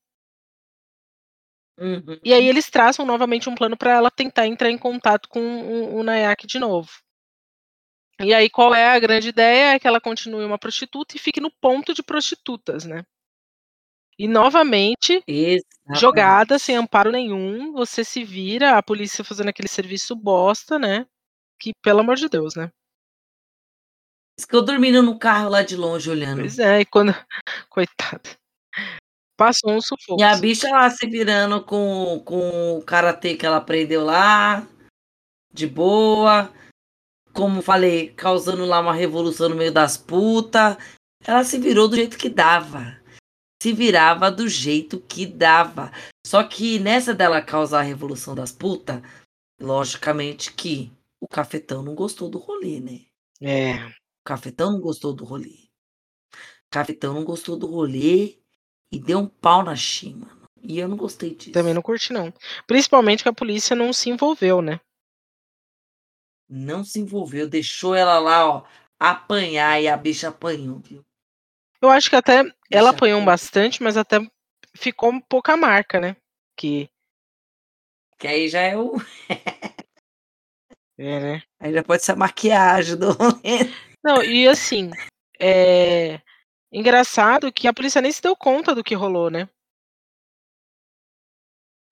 Uhum. 1.78 2.20
E 2.22 2.34
aí 2.34 2.46
eles 2.46 2.68
traçam 2.68 3.06
novamente 3.06 3.48
um 3.48 3.54
plano 3.54 3.76
para 3.76 3.94
ela 3.94 4.10
tentar 4.10 4.46
entrar 4.46 4.70
em 4.70 4.76
contato 4.76 5.28
com 5.28 5.40
o, 5.40 5.96
o 5.96 6.02
Nayak 6.02 6.46
de 6.46 6.58
novo. 6.58 6.90
E 8.20 8.34
aí 8.34 8.50
qual 8.50 8.74
é 8.74 8.94
a 8.94 8.98
grande 8.98 9.30
ideia? 9.30 9.74
É 9.74 9.78
que 9.78 9.88
ela 9.88 10.00
continue 10.00 10.44
uma 10.44 10.58
prostituta 10.58 11.16
e 11.16 11.18
fique 11.18 11.40
no 11.40 11.50
ponto 11.50 11.94
de 11.94 12.02
prostitutas, 12.02 12.84
né? 12.84 13.02
E 14.20 14.28
novamente, 14.28 15.24
Exatamente. 15.26 15.98
jogada 15.98 16.58
sem 16.58 16.76
amparo 16.76 17.10
nenhum, 17.10 17.72
você 17.72 18.04
se 18.04 18.22
vira, 18.22 18.76
a 18.76 18.82
polícia 18.82 19.24
fazendo 19.24 19.48
aquele 19.48 19.66
serviço 19.66 20.14
bosta, 20.14 20.78
né? 20.78 21.06
Que, 21.58 21.72
pelo 21.82 22.00
amor 22.00 22.16
de 22.16 22.28
Deus, 22.28 22.54
né? 22.54 22.70
Ficou 24.38 24.62
dormindo 24.62 25.02
no 25.02 25.18
carro 25.18 25.48
lá 25.48 25.62
de 25.62 25.74
longe 25.74 26.10
olhando. 26.10 26.40
Pois 26.40 26.58
é, 26.58 26.80
e 26.80 26.84
quando. 26.84 27.14
Coitado. 27.70 28.28
Passou 29.38 29.72
um 29.72 29.80
sufoco. 29.80 30.20
E 30.20 30.22
a 30.22 30.36
bicha 30.36 30.68
lá 30.68 30.90
se 30.90 31.06
virando 31.06 31.64
com, 31.64 32.20
com 32.22 32.76
o 32.76 32.82
karatê 32.82 33.36
que 33.36 33.46
ela 33.46 33.56
aprendeu 33.56 34.04
lá, 34.04 34.68
de 35.50 35.66
boa. 35.66 36.52
Como 37.32 37.62
falei, 37.62 38.10
causando 38.10 38.66
lá 38.66 38.80
uma 38.80 38.92
revolução 38.92 39.48
no 39.48 39.56
meio 39.56 39.72
das 39.72 39.96
putas. 39.96 40.76
Ela 41.24 41.42
se 41.42 41.58
virou 41.58 41.88
do 41.88 41.96
jeito 41.96 42.18
que 42.18 42.28
dava. 42.28 42.99
Se 43.60 43.72
virava 43.72 44.30
do 44.30 44.48
jeito 44.48 45.00
que 45.00 45.26
dava. 45.26 45.92
Só 46.26 46.42
que 46.42 46.78
nessa 46.78 47.14
dela 47.14 47.42
causar 47.42 47.80
a 47.80 47.84
revolução 47.84 48.34
das 48.34 48.52
putas, 48.52 49.02
logicamente 49.60 50.52
que 50.52 50.90
o 51.20 51.28
cafetão 51.28 51.82
não 51.82 51.94
gostou 51.94 52.30
do 52.30 52.38
rolê, 52.38 52.80
né? 52.80 53.00
É. 53.40 53.86
O 53.86 54.24
cafetão 54.24 54.72
não 54.72 54.80
gostou 54.80 55.12
do 55.12 55.24
rolê. 55.24 55.68
O 56.32 56.70
cafetão 56.70 57.14
não 57.14 57.24
gostou 57.24 57.58
do 57.58 57.66
rolê 57.66 58.38
e 58.92 58.98
deu 58.98 59.18
um 59.18 59.26
pau 59.26 59.62
na 59.62 59.74
mano. 60.16 60.48
E 60.62 60.78
eu 60.78 60.88
não 60.88 60.96
gostei 60.96 61.34
disso. 61.34 61.52
Também 61.52 61.74
não 61.74 61.82
curti, 61.82 62.12
não. 62.12 62.32
Principalmente 62.66 63.22
que 63.22 63.28
a 63.28 63.34
polícia 63.34 63.74
não 63.74 63.92
se 63.92 64.10
envolveu, 64.10 64.60
né? 64.60 64.80
Não 66.48 66.84
se 66.84 67.00
envolveu, 67.00 67.48
deixou 67.48 67.94
ela 67.94 68.18
lá, 68.18 68.46
ó, 68.48 68.64
apanhar 68.98 69.80
e 69.80 69.88
a 69.88 69.96
bicha 69.96 70.28
apanhou, 70.28 70.80
viu? 70.80 71.02
Eu 71.82 71.88
acho 71.88 72.10
que 72.10 72.16
até 72.16 72.44
ela 72.70 72.90
apanhou 72.90 73.22
bastante, 73.24 73.82
mas 73.82 73.96
até 73.96 74.18
ficou 74.74 75.10
um 75.10 75.20
pouca 75.20 75.56
marca, 75.56 75.98
né? 75.98 76.16
Que. 76.56 76.90
Que 78.18 78.26
aí 78.26 78.48
já 78.48 78.60
é 78.60 78.76
o. 78.76 78.94
É, 81.02 81.18
né? 81.18 81.42
Aí 81.58 81.72
já 81.72 81.82
pode 81.82 82.04
ser 82.04 82.12
a 82.12 82.16
maquiagem 82.16 82.94
do 82.94 83.12
rolê. 83.12 83.72
Não, 84.04 84.22
e 84.22 84.46
assim, 84.46 84.90
é 85.40 86.20
engraçado 86.70 87.50
que 87.50 87.66
a 87.66 87.72
polícia 87.72 88.02
nem 88.02 88.12
se 88.12 88.20
deu 88.20 88.36
conta 88.36 88.74
do 88.74 88.84
que 88.84 88.94
rolou, 88.94 89.30
né? 89.30 89.48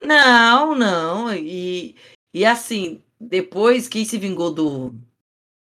Não, 0.03 0.75
não. 0.75 1.35
E, 1.35 1.97
e 2.35 2.45
assim, 2.45 3.03
depois 3.19 3.89
quem 3.89 4.05
se 4.05 4.19
vingou 4.19 4.53
do 4.53 4.95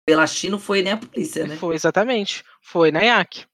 Belachino 0.08 0.58
foi 0.58 0.82
nem 0.82 0.94
a 0.94 0.98
polícia, 0.98 1.46
né? 1.46 1.56
Foi 1.56 1.76
exatamente. 1.76 2.44
Foi 2.60 2.92
Nayak. 2.92 3.48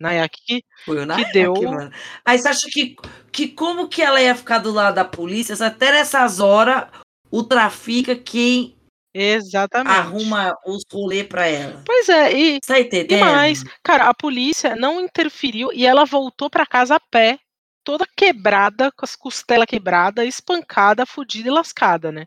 Nayak 0.00 0.36
que, 0.44 0.62
Foi 0.84 0.96
o 0.96 1.00
que 1.00 1.06
Nayak, 1.06 1.32
deu. 1.32 1.54
mano. 1.62 1.92
Aí 2.24 2.38
você 2.38 2.48
acha 2.48 2.68
que, 2.70 2.96
que 3.32 3.48
como 3.48 3.88
que 3.88 4.02
ela 4.02 4.20
ia 4.20 4.34
ficar 4.34 4.58
do 4.58 4.72
lado 4.72 4.94
da 4.94 5.04
polícia 5.04 5.54
até 5.64 5.92
nessas 5.92 6.40
horas 6.40 6.88
o 7.30 7.42
trafica 7.42 8.14
quem 8.14 8.76
Exatamente. 9.14 9.96
arruma 9.96 10.56
os 10.66 10.82
rolê 10.92 11.22
pra 11.22 11.46
ela? 11.46 11.82
Pois 11.86 12.08
é, 12.08 12.32
e, 12.32 12.60
Tá 12.60 12.78
e 12.78 13.16
mais, 13.16 13.62
cara, 13.82 14.08
a 14.08 14.14
polícia 14.14 14.74
não 14.74 15.00
interferiu 15.00 15.72
e 15.72 15.86
ela 15.86 16.04
voltou 16.04 16.50
pra 16.50 16.66
casa 16.66 16.96
a 16.96 17.00
pé, 17.00 17.38
toda 17.84 18.06
quebrada, 18.16 18.90
com 18.90 19.04
as 19.04 19.14
costelas 19.14 19.66
quebradas, 19.66 20.26
espancada, 20.26 21.06
fudida 21.06 21.48
e 21.48 21.52
lascada, 21.52 22.10
né? 22.10 22.26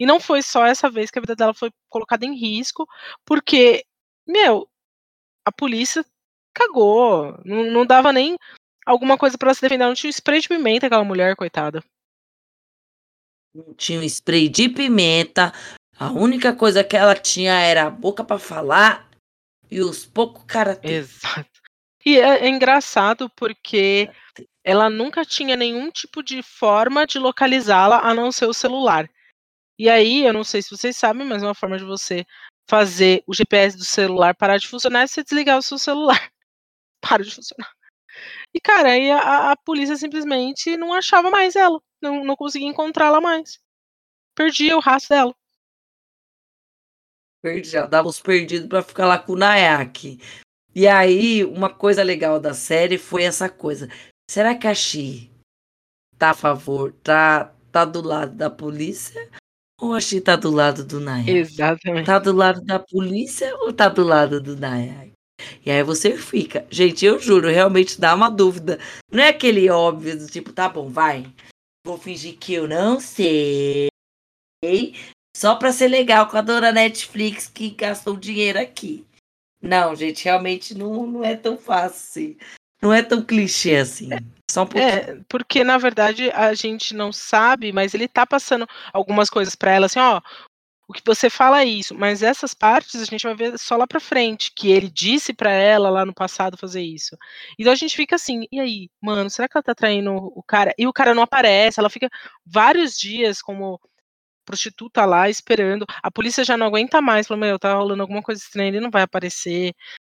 E 0.00 0.04
não 0.04 0.18
foi 0.18 0.42
só 0.42 0.66
essa 0.66 0.90
vez 0.90 1.10
que 1.10 1.18
a 1.20 1.22
vida 1.22 1.36
dela 1.36 1.54
foi 1.54 1.70
colocada 1.88 2.26
em 2.26 2.34
risco, 2.34 2.84
porque, 3.24 3.84
meu, 4.26 4.68
a 5.44 5.52
polícia 5.52 6.04
cagou, 6.52 7.38
não, 7.44 7.64
não 7.64 7.86
dava 7.86 8.12
nem 8.12 8.36
alguma 8.84 9.16
coisa 9.16 9.38
pra 9.38 9.48
ela 9.48 9.54
se 9.54 9.60
defender, 9.62 9.84
não 9.84 9.94
tinha 9.94 10.08
um 10.08 10.12
spray 10.12 10.40
de 10.40 10.48
pimenta 10.48 10.86
aquela 10.86 11.04
mulher, 11.04 11.36
coitada. 11.36 11.82
Não 13.54 13.74
tinha 13.74 14.00
um 14.00 14.04
spray 14.04 14.48
de 14.48 14.68
pimenta. 14.68 15.52
A 15.98 16.10
única 16.10 16.54
coisa 16.54 16.82
que 16.82 16.96
ela 16.96 17.14
tinha 17.14 17.52
era 17.60 17.84
a 17.86 17.90
boca 17.90 18.24
pra 18.24 18.38
falar 18.38 19.10
e 19.70 19.80
os 19.80 20.06
poucos 20.06 20.44
karatê. 20.44 20.94
Exato. 20.94 21.50
E 22.04 22.18
é, 22.18 22.44
é 22.44 22.48
engraçado 22.48 23.30
porque 23.36 24.10
ela 24.64 24.88
nunca 24.88 25.24
tinha 25.24 25.56
nenhum 25.56 25.90
tipo 25.90 26.22
de 26.22 26.42
forma 26.42 27.06
de 27.06 27.18
localizá-la 27.18 28.00
a 28.00 28.14
não 28.14 28.32
ser 28.32 28.46
o 28.46 28.54
celular. 28.54 29.08
E 29.78 29.88
aí, 29.88 30.24
eu 30.24 30.32
não 30.32 30.44
sei 30.44 30.62
se 30.62 30.70
vocês 30.70 30.96
sabem, 30.96 31.26
mas 31.26 31.42
uma 31.42 31.54
forma 31.54 31.78
de 31.78 31.84
você 31.84 32.24
fazer 32.68 33.22
o 33.26 33.34
GPS 33.34 33.76
do 33.76 33.84
celular 33.84 34.34
parar 34.34 34.56
de 34.56 34.68
funcionar 34.68 35.02
é 35.02 35.06
você 35.06 35.22
desligar 35.22 35.58
o 35.58 35.62
seu 35.62 35.78
celular. 35.78 36.30
Para 37.02 37.22
de 37.22 37.34
funcionar. 37.34 37.70
E, 38.54 38.60
cara, 38.60 38.92
aí 38.92 39.10
a, 39.10 39.52
a 39.52 39.56
polícia 39.56 39.96
simplesmente 39.96 40.76
não 40.76 40.92
achava 40.92 41.30
mais 41.30 41.56
ela. 41.56 41.80
Não, 42.00 42.24
não 42.24 42.36
conseguia 42.36 42.68
encontrá-la 42.68 43.20
mais. 43.20 43.58
Perdia 44.34 44.76
o 44.76 44.80
rastro 44.80 45.16
dela. 45.16 45.34
Perdi, 47.42 47.70
já 47.70 47.86
dava 47.86 48.08
os 48.08 48.20
perdidos 48.20 48.68
pra 48.68 48.82
ficar 48.82 49.06
lá 49.06 49.18
com 49.18 49.32
o 49.32 49.36
Nayak. 49.36 50.20
E 50.74 50.86
aí, 50.86 51.44
uma 51.44 51.68
coisa 51.68 52.02
legal 52.02 52.38
da 52.38 52.54
série 52.54 52.96
foi 52.96 53.24
essa 53.24 53.48
coisa. 53.48 53.88
Será 54.30 54.54
que 54.54 54.66
a 54.66 54.74
Xi 54.74 55.30
tá 56.16 56.30
a 56.30 56.34
favor, 56.34 56.92
tá, 57.02 57.52
tá 57.70 57.84
do 57.84 58.00
lado 58.00 58.34
da 58.36 58.48
polícia? 58.48 59.28
Ou 59.80 59.92
a 59.92 60.00
Xi 60.00 60.20
tá 60.20 60.36
do 60.36 60.50
lado 60.50 60.84
do 60.84 61.00
Nayak? 61.00 61.30
Exatamente. 61.30 62.06
Tá 62.06 62.18
do 62.18 62.32
lado 62.32 62.60
da 62.62 62.78
polícia 62.78 63.54
ou 63.56 63.72
tá 63.72 63.88
do 63.88 64.04
lado 64.04 64.40
do 64.40 64.56
Nayak? 64.56 65.11
E 65.64 65.70
aí 65.70 65.82
você 65.82 66.16
fica. 66.16 66.66
Gente, 66.70 67.04
eu 67.04 67.18
juro, 67.18 67.48
realmente 67.48 68.00
dá 68.00 68.14
uma 68.14 68.30
dúvida. 68.30 68.78
Não 69.10 69.22
é 69.22 69.28
aquele 69.28 69.68
óbvio 69.70 70.18
do 70.18 70.26
tipo, 70.26 70.52
tá 70.52 70.68
bom, 70.68 70.88
vai. 70.88 71.26
Vou 71.84 71.98
fingir 71.98 72.36
que 72.38 72.54
eu 72.54 72.68
não 72.68 73.00
sei. 73.00 73.88
Só 75.36 75.56
pra 75.56 75.72
ser 75.72 75.88
legal 75.88 76.28
com 76.28 76.36
a 76.36 76.42
dona 76.42 76.70
Netflix 76.70 77.48
que 77.48 77.70
gastou 77.70 78.16
dinheiro 78.16 78.58
aqui. 78.58 79.04
Não, 79.60 79.94
gente, 79.94 80.24
realmente 80.24 80.74
não, 80.76 81.06
não 81.06 81.24
é 81.24 81.36
tão 81.36 81.56
fácil 81.56 81.96
assim. 81.96 82.36
Não 82.82 82.92
é 82.92 83.00
tão 83.00 83.22
clichê 83.22 83.76
assim. 83.76 84.08
Só 84.50 84.64
um 84.64 84.66
pouquinho. 84.66 84.90
É, 84.90 85.20
porque 85.28 85.62
na 85.62 85.78
verdade 85.78 86.30
a 86.32 86.52
gente 86.52 86.94
não 86.94 87.12
sabe, 87.12 87.72
mas 87.72 87.94
ele 87.94 88.08
tá 88.08 88.26
passando 88.26 88.66
algumas 88.92 89.30
coisas 89.30 89.54
pra 89.54 89.70
ela 89.70 89.86
assim, 89.86 90.00
ó. 90.00 90.20
O 90.92 90.94
que 90.94 91.00
você 91.06 91.30
fala 91.30 91.62
é 91.62 91.64
isso, 91.64 91.94
mas 91.94 92.22
essas 92.22 92.52
partes 92.52 93.00
a 93.00 93.06
gente 93.06 93.22
vai 93.22 93.34
ver 93.34 93.58
só 93.58 93.78
lá 93.78 93.86
para 93.86 93.98
frente, 93.98 94.52
que 94.54 94.70
ele 94.70 94.90
disse 94.90 95.32
para 95.32 95.50
ela 95.50 95.88
lá 95.88 96.04
no 96.04 96.12
passado 96.12 96.58
fazer 96.58 96.82
isso. 96.82 97.16
Então 97.58 97.72
a 97.72 97.76
gente 97.76 97.96
fica 97.96 98.16
assim, 98.16 98.42
e 98.52 98.60
aí, 98.60 98.90
mano, 99.00 99.30
será 99.30 99.48
que 99.48 99.56
ela 99.56 99.62
tá 99.62 99.74
traindo 99.74 100.14
o 100.14 100.42
cara? 100.42 100.74
E 100.76 100.86
o 100.86 100.92
cara 100.92 101.14
não 101.14 101.22
aparece, 101.22 101.80
ela 101.80 101.88
fica 101.88 102.10
vários 102.44 102.94
dias 102.98 103.40
como 103.40 103.80
prostituta 104.44 105.06
lá 105.06 105.30
esperando. 105.30 105.86
A 106.02 106.10
polícia 106.10 106.44
já 106.44 106.58
não 106.58 106.66
aguenta 106.66 107.00
mais, 107.00 107.26
falou, 107.26 107.40
meu, 107.40 107.58
tá 107.58 107.72
rolando 107.74 108.02
alguma 108.02 108.22
coisa 108.22 108.42
estranha, 108.42 108.68
ele 108.68 108.80
não 108.80 108.90
vai 108.90 109.02
aparecer, 109.02 109.74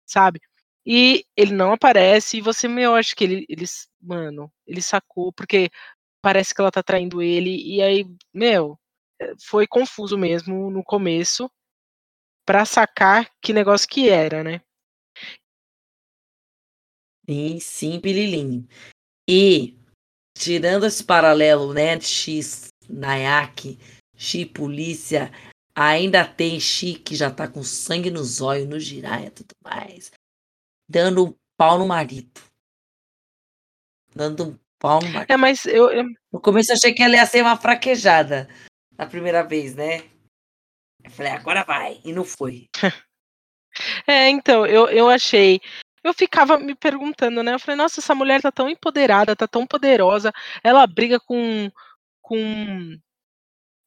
sabe? 0.08 0.40
E 0.86 1.24
ele 1.38 1.54
não 1.54 1.74
aparece, 1.74 2.38
e 2.38 2.42
você, 2.42 2.68
meu, 2.68 2.96
acho 2.96 3.16
que 3.16 3.24
ele, 3.26 3.46
ele, 3.48 3.66
mano, 4.02 4.52
ele 4.66 4.82
sacou, 4.82 5.32
porque 5.34 5.70
parece 6.22 6.56
que 6.56 6.62
ela 6.62 6.72
tá 6.72 6.82
traindo 6.82 7.22
ele, 7.22 7.56
e 7.64 7.82
aí, 7.82 8.06
meu, 8.34 8.80
foi 9.42 9.68
confuso 9.68 10.18
mesmo 10.18 10.70
no 10.70 10.84
começo, 10.84 11.50
para 12.46 12.66
sacar 12.66 13.30
que 13.42 13.54
negócio 13.54 13.88
que 13.88 14.10
era, 14.10 14.44
né? 14.44 14.62
Sim, 17.30 17.60
sim, 17.60 18.00
Pililim. 18.00 18.68
E, 19.30 19.78
tirando 20.38 20.86
esse 20.86 21.04
paralelo, 21.04 21.74
né, 21.74 22.00
X, 22.00 22.68
Nayak, 22.90 23.78
X 24.16 24.46
polícia, 24.52 25.32
ainda 25.74 26.28
tem 26.28 26.60
X 26.60 26.98
que 26.98 27.16
já 27.16 27.32
tá 27.32 27.48
com 27.48 27.64
sangue 27.64 28.12
nos 28.12 28.42
olhos, 28.42 28.68
no 28.68 28.80
giraia 28.80 29.28
e 29.28 29.32
tudo 29.32 29.54
mais 29.64 30.12
dando 30.88 31.36
pau 31.58 31.80
no 31.80 31.88
marido. 31.88 32.42
Dando 34.16 34.60
pau 34.80 35.02
no 35.02 35.10
marido. 35.10 35.32
É, 35.32 35.38
mas 35.38 35.66
eu, 35.66 35.90
eu... 35.90 36.04
No 36.32 36.40
começo 36.40 36.72
eu 36.72 36.76
achei 36.76 36.94
que 36.94 37.02
ela 37.02 37.16
ia 37.16 37.26
ser 37.26 37.42
uma 37.42 37.58
fraquejada 37.58 38.48
na 39.04 39.10
primeira 39.10 39.44
vez, 39.44 39.76
né? 39.76 40.10
Eu 41.04 41.12
falei, 41.12 41.34
agora 41.34 41.64
vai. 41.64 42.00
E 42.04 42.14
não 42.14 42.24
foi. 42.24 42.70
é, 44.08 44.30
então, 44.30 44.66
eu, 44.66 44.88
eu 44.88 45.10
achei. 45.10 45.60
Eu 46.04 46.14
ficava 46.14 46.58
me 46.58 46.74
perguntando, 46.74 47.44
né? 47.44 47.54
Eu 47.54 47.60
falei, 47.60 47.76
nossa, 47.76 48.00
essa 48.00 48.16
mulher 48.16 48.42
tá 48.42 48.52
tão 48.52 48.70
empoderada, 48.70 49.36
tá 49.36 49.48
tão 49.48 49.68
poderosa. 49.68 50.32
Ela 50.64 50.88
briga 50.88 51.20
com. 51.20 51.70
com 52.22 52.98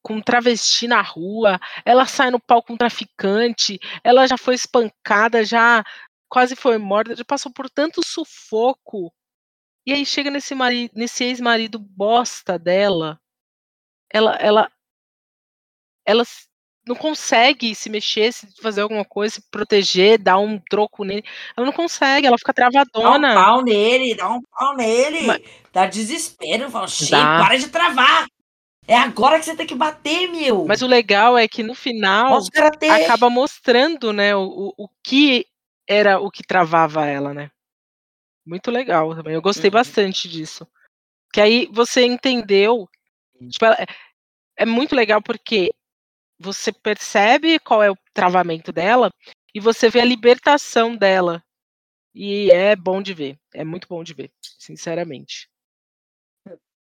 com 0.03 0.21
travesti 0.21 0.87
na 0.87 1.03
rua, 1.03 1.59
ela 1.85 2.07
sai 2.07 2.31
no 2.31 2.39
palco 2.39 2.69
com 2.69 2.77
traficante, 2.77 3.77
ela 4.05 4.25
já 4.25 4.39
foi 4.39 4.55
espancada, 4.55 5.45
já 5.45 5.83
quase 6.29 6.55
foi 6.55 6.79
morta, 6.79 7.17
já 7.17 7.25
passou 7.25 7.53
por 7.53 7.69
tanto 7.69 8.07
sufoco. 8.07 9.12
E 9.85 9.93
aí 9.93 10.07
chega 10.07 10.31
nesse 10.31 10.55
nesse 10.95 11.25
ex-marido 11.25 11.81
bosta 11.81 12.57
dela. 12.57 13.21
Ela 14.09 14.37
ela 14.37 14.71
ela 16.07 16.25
não 16.87 16.95
consegue 16.95 17.75
se 17.75 17.91
mexer, 17.91 18.33
se 18.33 18.47
fazer 18.63 18.83
alguma 18.83 19.05
coisa, 19.05 19.35
se 19.35 19.43
proteger, 19.51 20.19
dar 20.19 20.39
um 20.39 20.59
troco 20.59 21.03
nele. 21.03 21.25
Ela 21.57 21.67
não 21.67 21.73
consegue, 21.73 22.27
ela 22.27 22.39
fica 22.39 22.55
travadona. 22.55 23.35
Dá 23.35 23.41
um 23.41 23.45
pau 23.45 23.63
nele, 23.63 24.15
dá 24.15 24.31
um 24.31 24.41
pau 24.43 24.77
nele. 24.77 25.23
Mas... 25.27 25.43
Dá 25.73 25.87
desespero, 25.87 26.71
fala, 26.71 26.87
para 27.11 27.59
de 27.59 27.69
travar. 27.69 28.27
É 28.89 28.97
agora 28.97 29.39
que 29.39 29.45
você 29.45 29.57
tem 29.57 29.67
que 29.67 29.75
bater, 29.75 30.29
meu. 30.31 30.65
Mas 30.65 30.81
o 30.81 30.87
legal 30.87 31.37
é 31.37 31.49
que 31.49 31.63
no 31.63 31.75
final 31.75 32.39
acaba 32.89 33.29
mostrando, 33.29 34.13
né, 34.13 34.35
o, 34.37 34.73
o 34.79 34.89
que 35.03 35.45
era 35.89 36.21
o 36.21 36.31
que 36.31 36.45
travava 36.45 37.05
ela, 37.05 37.35
né? 37.35 37.51
Muito 38.47 38.71
legal 38.71 39.15
também. 39.15 39.35
Eu 39.35 39.43
gostei 39.43 39.69
uhum. 39.69 39.75
bastante 39.75 40.29
disso. 40.29 40.67
Que 41.33 41.41
aí 41.41 41.69
você 41.73 42.05
entendeu. 42.07 42.89
Tipo, 43.51 43.67
é, 43.67 43.87
é 44.57 44.65
muito 44.65 44.95
legal 44.95 45.21
porque 45.21 45.73
você 46.39 46.72
percebe 46.72 47.59
qual 47.59 47.82
é 47.82 47.91
o 47.91 47.99
travamento 48.12 48.72
dela 48.72 49.11
e 49.55 49.61
você 49.61 49.89
vê 49.89 50.01
a 50.01 50.05
libertação 50.05 50.97
dela. 50.97 51.43
E 52.14 52.51
é 52.51 52.74
bom 52.74 53.03
de 53.03 53.12
ver. 53.12 53.39
É 53.53 53.64
muito 53.64 53.87
bom 53.89 54.03
de 54.03 54.14
ver, 54.14 54.30
sinceramente. 54.59 55.49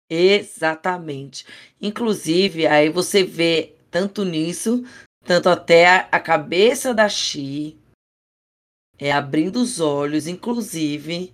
Exatamente. 0.10 1.46
Inclusive, 1.82 2.66
aí 2.66 2.90
você 2.90 3.24
vê 3.24 3.76
tanto 3.92 4.24
nisso, 4.24 4.84
tanto 5.24 5.50
até 5.50 6.08
a, 6.12 6.20
cabeça 6.20 6.94
da 6.94 7.08
Xi, 7.08 7.78
é 8.98 9.12
abrindo 9.12 9.58
os 9.58 9.80
olhos, 9.80 10.26
inclusive, 10.26 11.34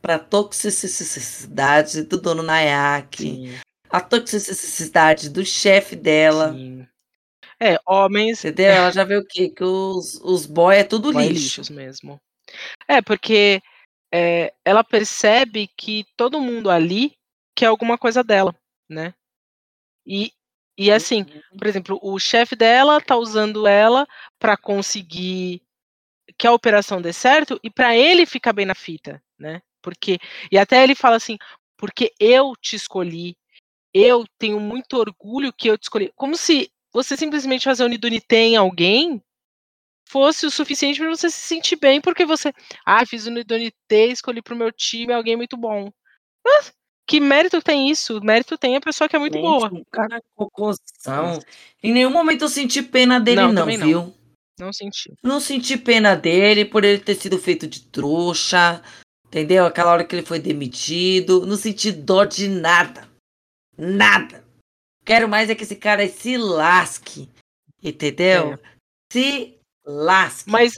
para 0.00 0.16
a 0.16 0.18
toxicidade 0.18 2.02
do 2.02 2.20
dono 2.20 2.42
Nayak, 2.42 3.60
a 3.88 4.00
toxicidade 4.00 5.28
do 5.28 5.44
chefe 5.44 5.94
dela. 5.94 6.52
Sim. 6.52 6.87
É, 7.60 7.78
homens. 7.86 8.44
Entendeu? 8.44 8.72
Ela 8.72 8.90
já 8.90 9.04
vê 9.04 9.16
o 9.16 9.26
quê? 9.26 9.48
Que 9.48 9.64
os, 9.64 10.20
os 10.22 10.46
boy 10.46 10.76
é 10.76 10.84
tudo 10.84 11.12
boy 11.12 11.28
lixo. 11.28 11.42
lixos 11.42 11.70
mesmo. 11.70 12.20
É, 12.86 13.02
porque 13.02 13.60
é, 14.12 14.52
ela 14.64 14.82
percebe 14.82 15.68
que 15.76 16.06
todo 16.16 16.40
mundo 16.40 16.70
ali 16.70 17.16
quer 17.54 17.66
alguma 17.66 17.98
coisa 17.98 18.22
dela, 18.22 18.54
né? 18.88 19.12
E, 20.06 20.32
e 20.76 20.90
assim, 20.90 21.26
por 21.56 21.66
exemplo, 21.66 21.98
o 22.02 22.18
chefe 22.18 22.56
dela 22.56 23.00
tá 23.00 23.16
usando 23.16 23.66
ela 23.66 24.06
para 24.38 24.56
conseguir 24.56 25.62
que 26.38 26.46
a 26.46 26.52
operação 26.52 27.02
dê 27.02 27.12
certo 27.12 27.58
e 27.62 27.68
para 27.68 27.96
ele 27.96 28.24
ficar 28.24 28.52
bem 28.52 28.64
na 28.64 28.74
fita, 28.74 29.22
né? 29.38 29.60
Porque 29.82 30.18
e 30.50 30.56
até 30.56 30.82
ele 30.82 30.94
fala 30.94 31.16
assim, 31.16 31.36
porque 31.76 32.12
eu 32.18 32.54
te 32.60 32.76
escolhi, 32.76 33.36
eu 33.92 34.24
tenho 34.38 34.60
muito 34.60 34.96
orgulho 34.96 35.52
que 35.52 35.68
eu 35.68 35.76
te 35.76 35.84
escolhi. 35.84 36.12
Como 36.14 36.36
se 36.36 36.70
você 37.02 37.16
simplesmente 37.16 37.64
fazer 37.64 37.84
unidunité 37.84 38.38
em 38.38 38.56
alguém 38.56 39.22
fosse 40.08 40.46
o 40.46 40.50
suficiente 40.50 40.98
para 40.98 41.08
você 41.08 41.30
se 41.30 41.40
sentir 41.40 41.76
bem, 41.76 42.00
porque 42.00 42.24
você, 42.24 42.52
ah, 42.84 43.04
fiz 43.06 43.26
unidunité, 43.26 44.06
escolhi 44.06 44.42
pro 44.42 44.56
meu 44.56 44.72
time 44.72 45.12
alguém 45.12 45.36
muito 45.36 45.56
bom. 45.56 45.92
Ah, 46.46 46.64
que 47.06 47.20
mérito 47.20 47.62
tem 47.62 47.88
isso? 47.88 48.20
Mérito 48.20 48.58
tem 48.58 48.76
a 48.76 48.80
pessoa 48.80 49.08
que 49.08 49.14
é 49.14 49.18
muito 49.18 49.34
Gente, 49.34 49.42
boa. 49.42 49.72
Um 49.72 49.84
cara 49.92 50.20
cocôzão. 50.34 51.38
Em 51.82 51.92
nenhum 51.92 52.10
momento 52.10 52.42
eu 52.42 52.48
senti 52.48 52.82
pena 52.82 53.20
dele, 53.20 53.42
não, 53.42 53.52
não 53.52 53.66
viu? 53.66 54.00
Não. 54.02 54.18
Não 54.58 54.72
senti. 54.72 55.14
Não 55.22 55.40
senti 55.40 55.78
pena 55.78 56.16
dele 56.16 56.64
por 56.64 56.84
ele 56.84 56.98
ter 56.98 57.14
sido 57.14 57.38
feito 57.38 57.66
de 57.68 57.82
trouxa. 57.82 58.82
Entendeu? 59.26 59.66
Aquela 59.66 59.92
hora 59.92 60.04
que 60.04 60.16
ele 60.16 60.26
foi 60.26 60.40
demitido. 60.40 61.46
Não 61.46 61.56
senti 61.56 61.92
dó 61.92 62.24
de 62.24 62.48
nada. 62.48 63.08
Nada. 63.76 64.47
Quero 65.08 65.26
mais 65.26 65.48
é 65.48 65.54
que 65.54 65.62
esse 65.62 65.74
cara 65.74 66.06
se 66.06 66.36
lasque. 66.36 67.30
Entendeu? 67.82 68.52
É. 68.52 68.58
Se 69.10 69.58
lasque. 69.82 70.50
Mas, 70.50 70.74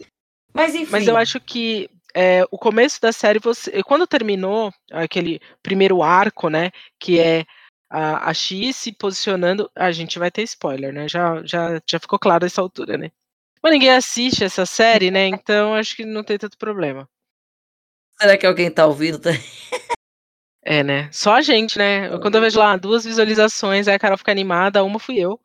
mas 0.54 0.72
enfim. 0.72 0.92
Mas 0.92 1.08
eu 1.08 1.16
acho 1.16 1.40
que 1.40 1.90
é, 2.14 2.44
o 2.48 2.56
começo 2.56 3.00
da 3.00 3.10
série, 3.10 3.40
você, 3.40 3.82
quando 3.82 4.06
terminou 4.06 4.72
aquele 4.92 5.40
primeiro 5.60 6.00
arco, 6.00 6.48
né? 6.48 6.70
Que 6.96 7.18
é 7.18 7.44
a, 7.90 8.30
a 8.30 8.32
X 8.32 8.76
se 8.76 8.92
posicionando. 8.92 9.68
A 9.74 9.90
gente 9.90 10.16
vai 10.16 10.30
ter 10.30 10.42
spoiler, 10.42 10.92
né? 10.92 11.08
Já, 11.08 11.44
já, 11.44 11.80
já 11.84 11.98
ficou 11.98 12.16
claro 12.16 12.46
essa 12.46 12.60
altura, 12.60 12.96
né? 12.96 13.10
Mas 13.60 13.72
ninguém 13.72 13.90
assiste 13.90 14.44
essa 14.44 14.64
série, 14.64 15.10
né? 15.10 15.26
Então 15.26 15.74
acho 15.74 15.96
que 15.96 16.04
não 16.04 16.22
tem 16.22 16.38
tanto 16.38 16.56
problema. 16.56 17.08
Será 18.16 18.38
que 18.38 18.46
alguém 18.46 18.70
tá 18.70 18.86
ouvindo? 18.86 19.28
É, 20.62 20.82
né? 20.82 21.10
Só 21.12 21.34
a 21.34 21.40
gente, 21.42 21.78
né? 21.78 22.08
Quando 22.18 22.34
eu 22.36 22.40
vejo 22.40 22.58
lá 22.58 22.76
duas 22.76 23.04
visualizações, 23.04 23.88
aí 23.88 23.94
a 23.94 23.98
Carol 23.98 24.18
fica 24.18 24.30
animada, 24.30 24.84
uma 24.84 24.98
fui 24.98 25.18
eu. 25.18 25.40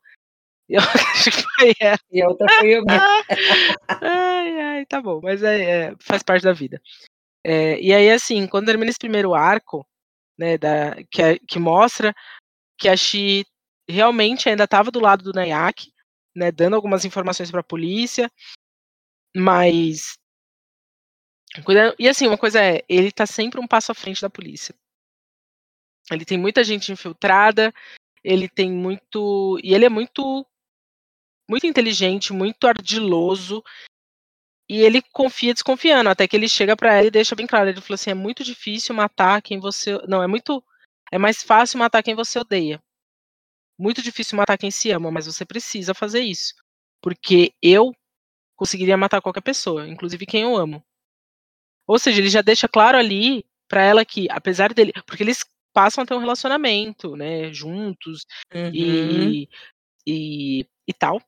E 0.68 0.74
eu 0.76 0.80
acho 0.80 1.30
que 1.30 1.42
foi 1.42 1.72
ela. 1.80 1.98
E 2.12 2.22
a 2.22 2.28
outra 2.28 2.46
fui 2.58 2.76
eu 2.76 2.84
ai, 3.88 4.60
ai, 4.60 4.86
tá 4.86 5.00
bom, 5.00 5.20
mas 5.22 5.42
é, 5.42 5.88
é 5.90 5.94
faz 6.00 6.22
parte 6.22 6.42
da 6.42 6.52
vida. 6.52 6.80
É, 7.44 7.80
e 7.80 7.94
aí, 7.94 8.10
assim, 8.10 8.46
quando 8.46 8.66
termina 8.66 8.90
esse 8.90 8.98
primeiro 8.98 9.34
arco, 9.34 9.86
né, 10.38 10.58
da, 10.58 10.96
que, 11.10 11.38
que 11.48 11.58
mostra 11.58 12.14
que 12.78 12.88
a 12.88 12.96
Xi 12.96 13.46
realmente 13.88 14.48
ainda 14.48 14.64
estava 14.64 14.90
do 14.90 15.00
lado 15.00 15.24
do 15.24 15.32
Nayak, 15.32 15.92
né, 16.34 16.52
dando 16.52 16.76
algumas 16.76 17.04
informações 17.04 17.50
para 17.50 17.60
a 17.60 17.64
polícia, 17.64 18.30
mas 19.36 20.18
e 21.98 22.08
assim, 22.08 22.26
uma 22.26 22.36
coisa 22.38 22.60
é, 22.60 22.84
ele 22.88 23.08
está 23.08 23.26
sempre 23.26 23.60
um 23.60 23.66
passo 23.66 23.92
à 23.92 23.94
frente 23.94 24.20
da 24.20 24.28
polícia. 24.28 24.74
Ele 26.10 26.24
tem 26.24 26.38
muita 26.38 26.62
gente 26.64 26.92
infiltrada, 26.92 27.72
ele 28.24 28.48
tem 28.48 28.70
muito 28.70 29.58
e 29.62 29.74
ele 29.74 29.84
é 29.86 29.88
muito 29.88 30.46
muito 31.48 31.66
inteligente, 31.66 32.32
muito 32.32 32.66
ardiloso. 32.66 33.62
E 34.68 34.80
ele 34.80 35.00
confia 35.12 35.52
desconfiando, 35.54 36.10
até 36.10 36.26
que 36.26 36.36
ele 36.36 36.48
chega 36.48 36.76
para 36.76 36.94
ela 36.94 37.06
e 37.06 37.10
deixa 37.10 37.34
bem 37.36 37.46
claro, 37.46 37.68
ele 37.68 37.80
falou 37.80 37.94
assim: 37.94 38.10
"É 38.10 38.14
muito 38.14 38.42
difícil 38.44 38.94
matar 38.94 39.40
quem 39.42 39.58
você, 39.60 39.98
não, 40.08 40.22
é 40.22 40.26
muito 40.26 40.62
é 41.12 41.18
mais 41.18 41.42
fácil 41.42 41.78
matar 41.78 42.02
quem 42.02 42.14
você 42.14 42.38
odeia 42.38 42.80
muito 43.78 44.02
difícil 44.02 44.36
matar 44.36 44.56
quem 44.58 44.70
se 44.70 44.90
ama, 44.90 45.10
mas 45.10 45.26
você 45.26 45.44
precisa 45.44 45.94
fazer 45.94 46.20
isso. 46.20 46.54
Porque 47.02 47.52
eu 47.62 47.94
conseguiria 48.56 48.96
matar 48.96 49.22
qualquer 49.22 49.42
pessoa, 49.42 49.88
inclusive 49.88 50.26
quem 50.26 50.42
eu 50.42 50.56
amo. 50.56 50.84
Ou 51.86 51.98
seja, 51.98 52.20
ele 52.20 52.28
já 52.28 52.42
deixa 52.42 52.68
claro 52.68 52.98
ali 52.98 53.44
para 53.68 53.82
ela 53.82 54.04
que, 54.04 54.26
apesar 54.30 54.72
dele. 54.74 54.92
Porque 55.06 55.22
eles 55.22 55.44
passam 55.76 56.02
a 56.02 56.06
ter 56.06 56.14
um 56.14 56.20
relacionamento, 56.20 57.14
né, 57.16 57.52
juntos 57.52 58.24
uhum. 58.54 58.70
e, 58.72 59.46
e, 60.06 60.66
e 60.88 60.92
tal. 60.94 61.20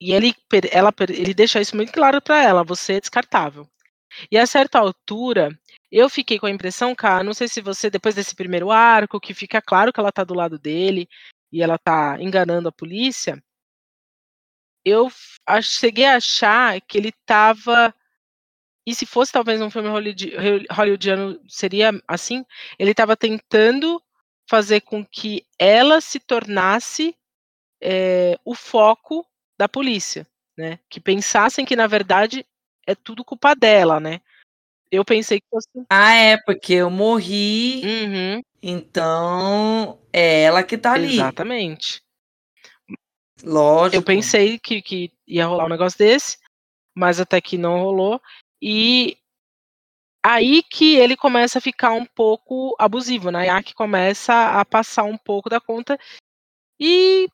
e 0.00 0.12
ele, 0.12 0.32
ela, 0.70 0.94
ele 1.08 1.34
deixa 1.34 1.60
isso 1.60 1.74
muito 1.74 1.92
claro 1.92 2.22
para 2.22 2.40
ela: 2.44 2.62
você 2.62 2.94
é 2.94 3.00
descartável. 3.00 3.68
E 4.30 4.38
a 4.38 4.46
certa 4.46 4.78
altura, 4.78 5.50
eu 5.90 6.08
fiquei 6.08 6.38
com 6.38 6.46
a 6.46 6.50
impressão, 6.50 6.94
cara, 6.94 7.24
não 7.24 7.34
sei 7.34 7.48
se 7.48 7.60
você, 7.60 7.90
depois 7.90 8.14
desse 8.14 8.34
primeiro 8.36 8.70
arco, 8.70 9.20
que 9.20 9.34
fica 9.34 9.60
claro 9.60 9.92
que 9.92 10.00
ela 10.00 10.12
tá 10.12 10.24
do 10.24 10.34
lado 10.34 10.58
dele 10.58 11.08
e 11.52 11.62
ela 11.62 11.78
tá 11.78 12.16
enganando 12.20 12.68
a 12.68 12.72
polícia, 12.72 13.42
eu 14.84 15.08
cheguei 15.62 16.04
a 16.06 16.16
achar 16.16 16.80
que 16.82 16.98
ele 16.98 17.12
tava. 17.26 17.94
E 18.88 18.94
se 18.94 19.04
fosse 19.04 19.30
talvez 19.30 19.60
um 19.60 19.68
filme 19.68 19.90
hollywoodiano, 20.70 21.38
seria 21.46 21.90
assim? 22.08 22.42
Ele 22.78 22.92
estava 22.92 23.14
tentando 23.14 24.02
fazer 24.48 24.80
com 24.80 25.04
que 25.04 25.44
ela 25.58 26.00
se 26.00 26.18
tornasse 26.18 27.14
é, 27.82 28.38
o 28.46 28.54
foco 28.54 29.26
da 29.58 29.68
polícia, 29.68 30.26
né? 30.56 30.78
Que 30.88 31.00
pensassem 31.00 31.66
que 31.66 31.76
na 31.76 31.86
verdade 31.86 32.46
é 32.86 32.94
tudo 32.94 33.22
culpa 33.22 33.54
dela, 33.54 34.00
né? 34.00 34.22
Eu 34.90 35.04
pensei 35.04 35.38
que 35.38 35.46
fosse. 35.50 35.68
Ah, 35.90 36.14
é, 36.14 36.38
porque 36.38 36.72
eu 36.72 36.88
morri. 36.88 37.82
Uhum. 37.84 38.42
Então 38.62 40.00
é 40.10 40.44
ela 40.44 40.62
que 40.62 40.78
tá 40.78 40.94
ali. 40.94 41.12
Exatamente. 41.12 42.00
Lógico. 43.44 43.96
Eu 43.96 44.02
pensei 44.02 44.58
que, 44.58 44.80
que 44.80 45.12
ia 45.26 45.44
rolar 45.44 45.66
um 45.66 45.68
negócio 45.68 45.98
desse, 45.98 46.38
mas 46.96 47.20
até 47.20 47.38
que 47.38 47.58
não 47.58 47.80
rolou. 47.80 48.18
E 48.60 49.16
aí 50.24 50.62
que 50.62 50.96
ele 50.96 51.16
começa 51.16 51.58
a 51.58 51.62
ficar 51.62 51.92
um 51.92 52.04
pouco 52.04 52.74
abusivo, 52.78 53.30
né? 53.30 53.48
Aí 53.48 53.62
que 53.62 53.74
começa 53.74 54.60
a 54.60 54.64
passar 54.64 55.04
um 55.04 55.16
pouco 55.16 55.48
da 55.48 55.60
conta 55.60 55.98
e 56.78 57.28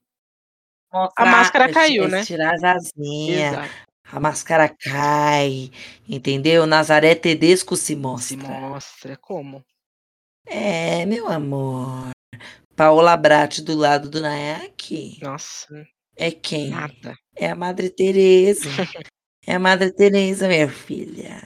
Mostrar, 0.92 1.24
a 1.24 1.26
máscara 1.26 1.72
caiu, 1.72 2.08
né? 2.08 2.24
Tirar 2.24 2.54
as 2.54 2.62
asinhas. 2.62 3.70
A 4.12 4.20
máscara 4.20 4.68
cai, 4.68 5.72
entendeu? 6.08 6.66
Nazaré 6.66 7.16
Tedesco 7.16 7.74
se 7.74 7.96
mostra. 7.96 8.28
Se 8.28 8.36
mostra, 8.36 9.16
como? 9.16 9.64
É, 10.46 11.04
meu 11.06 11.26
amor. 11.26 12.10
Paola 12.76 13.16
Brat 13.16 13.60
do 13.60 13.74
lado 13.74 14.08
do 14.08 14.20
Nayak. 14.20 15.18
Nossa. 15.20 15.84
É 16.16 16.30
quem? 16.30 16.70
Nada. 16.70 17.16
É 17.34 17.50
a 17.50 17.56
Madre 17.56 17.90
Teresa. 17.90 18.68
é 19.46 19.54
a 19.54 19.58
Madre 19.58 19.92
Teresa, 19.92 20.48
minha 20.48 20.68
filha. 20.68 21.42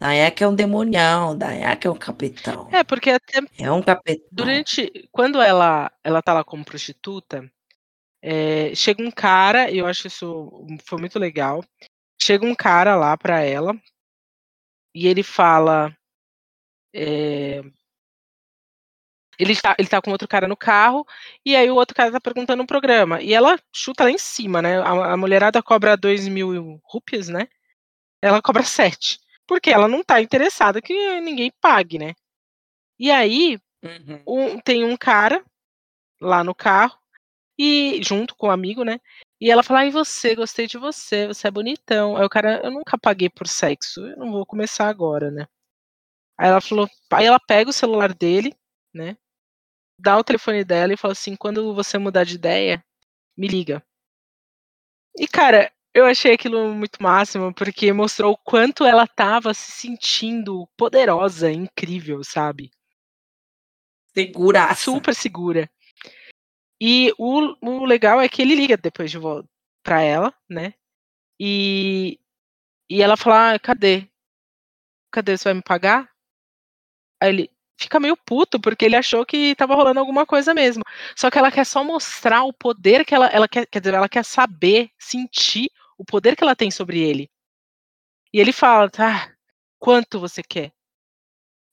Nayak 0.00 0.42
é 0.42 0.48
um 0.48 0.54
demonião, 0.54 1.34
Nayak 1.34 1.86
é 1.86 1.90
um 1.90 1.96
capitão. 1.96 2.68
É, 2.72 2.82
porque 2.82 3.10
até. 3.10 3.40
É 3.58 3.70
um 3.70 3.80
capitão. 3.80 4.26
Durante. 4.32 5.08
Quando 5.12 5.40
ela, 5.40 5.92
ela 6.02 6.20
tá 6.20 6.32
lá 6.32 6.42
como 6.42 6.64
prostituta, 6.64 7.48
é, 8.20 8.74
chega 8.74 9.02
um 9.02 9.10
cara, 9.10 9.70
e 9.70 9.78
eu 9.78 9.86
acho 9.86 10.08
isso 10.08 10.66
foi 10.84 10.98
muito 10.98 11.18
legal. 11.18 11.64
Chega 12.20 12.44
um 12.44 12.54
cara 12.54 12.96
lá 12.96 13.16
pra 13.16 13.40
ela, 13.40 13.74
e 14.94 15.06
ele 15.06 15.22
fala. 15.22 15.96
É, 16.94 17.62
ele 19.38 19.56
tá, 19.56 19.74
ele 19.78 19.88
tá 19.88 20.00
com 20.00 20.10
outro 20.10 20.28
cara 20.28 20.46
no 20.46 20.56
carro, 20.56 21.06
e 21.44 21.56
aí 21.56 21.70
o 21.70 21.74
outro 21.74 21.94
cara 21.94 22.12
tá 22.12 22.20
perguntando 22.20 22.62
um 22.62 22.66
programa. 22.66 23.22
E 23.22 23.32
ela 23.32 23.58
chuta 23.74 24.04
lá 24.04 24.10
em 24.10 24.18
cima, 24.18 24.62
né? 24.62 24.78
A, 24.80 25.12
a 25.12 25.16
mulherada 25.16 25.62
cobra 25.62 25.96
2 25.96 26.28
mil 26.28 26.80
rupias, 26.84 27.28
né? 27.28 27.48
Ela 28.22 28.42
cobra 28.42 28.62
7. 28.62 29.18
Porque 29.46 29.70
ela 29.70 29.88
não 29.88 30.02
tá 30.04 30.20
interessada 30.20 30.80
que 30.80 31.20
ninguém 31.20 31.52
pague, 31.60 31.98
né? 31.98 32.14
E 32.98 33.10
aí, 33.10 33.58
uhum. 33.82 34.22
um, 34.26 34.60
tem 34.60 34.84
um 34.84 34.96
cara 34.96 35.44
lá 36.20 36.44
no 36.44 36.54
carro, 36.54 36.96
e 37.58 38.00
junto 38.02 38.34
com 38.34 38.46
o 38.46 38.50
um 38.50 38.52
amigo, 38.52 38.84
né? 38.84 39.00
E 39.40 39.50
ela 39.50 39.62
fala, 39.62 39.80
ai, 39.80 39.90
você, 39.90 40.34
gostei 40.34 40.66
de 40.66 40.78
você, 40.78 41.26
você 41.26 41.48
é 41.48 41.50
bonitão. 41.50 42.16
Aí 42.16 42.24
o 42.24 42.28
cara, 42.28 42.60
eu 42.64 42.70
nunca 42.70 42.98
paguei 42.98 43.28
por 43.28 43.46
sexo, 43.46 44.00
eu 44.06 44.16
não 44.16 44.32
vou 44.32 44.46
começar 44.46 44.88
agora, 44.88 45.30
né? 45.30 45.46
Aí 46.38 46.48
ela 46.48 46.60
falou, 46.60 46.88
aí 47.12 47.26
ela 47.26 47.40
pega 47.40 47.70
o 47.70 47.72
celular 47.72 48.14
dele, 48.14 48.54
né? 48.94 49.16
dá 50.02 50.18
o 50.18 50.24
telefone 50.24 50.64
dela 50.64 50.92
e 50.92 50.96
fala 50.96 51.12
assim: 51.12 51.36
quando 51.36 51.74
você 51.74 51.96
mudar 51.96 52.24
de 52.24 52.34
ideia, 52.34 52.84
me 53.36 53.46
liga. 53.46 53.82
E, 55.16 55.28
cara, 55.28 55.70
eu 55.94 56.04
achei 56.04 56.34
aquilo 56.34 56.74
muito 56.74 57.02
máximo, 57.02 57.54
porque 57.54 57.92
mostrou 57.92 58.32
o 58.32 58.38
quanto 58.38 58.84
ela 58.84 59.06
tava 59.06 59.54
se 59.54 59.70
sentindo 59.70 60.66
poderosa, 60.76 61.50
incrível, 61.52 62.24
sabe? 62.24 62.70
Segura. 64.14 64.74
Super 64.74 65.14
segura. 65.14 65.70
E 66.80 67.12
o, 67.16 67.54
o 67.62 67.84
legal 67.84 68.20
é 68.20 68.28
que 68.28 68.42
ele 68.42 68.56
liga 68.56 68.76
depois 68.76 69.10
de 69.10 69.18
volta 69.18 69.48
pra 69.84 70.00
ela, 70.00 70.34
né? 70.48 70.74
E, 71.38 72.18
e 72.90 73.02
ela 73.02 73.16
fala: 73.16 73.54
ah, 73.54 73.58
cadê? 73.58 74.08
Cadê? 75.12 75.36
Você 75.36 75.44
vai 75.44 75.54
me 75.54 75.62
pagar? 75.62 76.10
Aí 77.20 77.28
ele, 77.28 77.50
fica 77.82 78.00
meio 78.00 78.16
puto, 78.16 78.60
porque 78.60 78.84
ele 78.84 78.96
achou 78.96 79.24
que 79.24 79.54
tava 79.54 79.74
rolando 79.74 80.00
alguma 80.00 80.26
coisa 80.26 80.54
mesmo. 80.54 80.82
Só 81.16 81.30
que 81.30 81.38
ela 81.38 81.50
quer 81.50 81.64
só 81.64 81.84
mostrar 81.84 82.44
o 82.44 82.52
poder 82.52 83.04
que 83.04 83.14
ela, 83.14 83.26
ela 83.26 83.48
quer, 83.48 83.66
quer 83.66 83.80
dizer, 83.80 83.94
ela 83.94 84.08
quer 84.08 84.24
saber, 84.24 84.90
sentir 84.98 85.70
o 85.98 86.04
poder 86.04 86.36
que 86.36 86.42
ela 86.42 86.56
tem 86.56 86.70
sobre 86.70 87.00
ele. 87.00 87.30
E 88.32 88.40
ele 88.40 88.52
fala, 88.52 88.88
tá, 88.90 89.32
quanto 89.78 90.18
você 90.18 90.42
quer? 90.42 90.72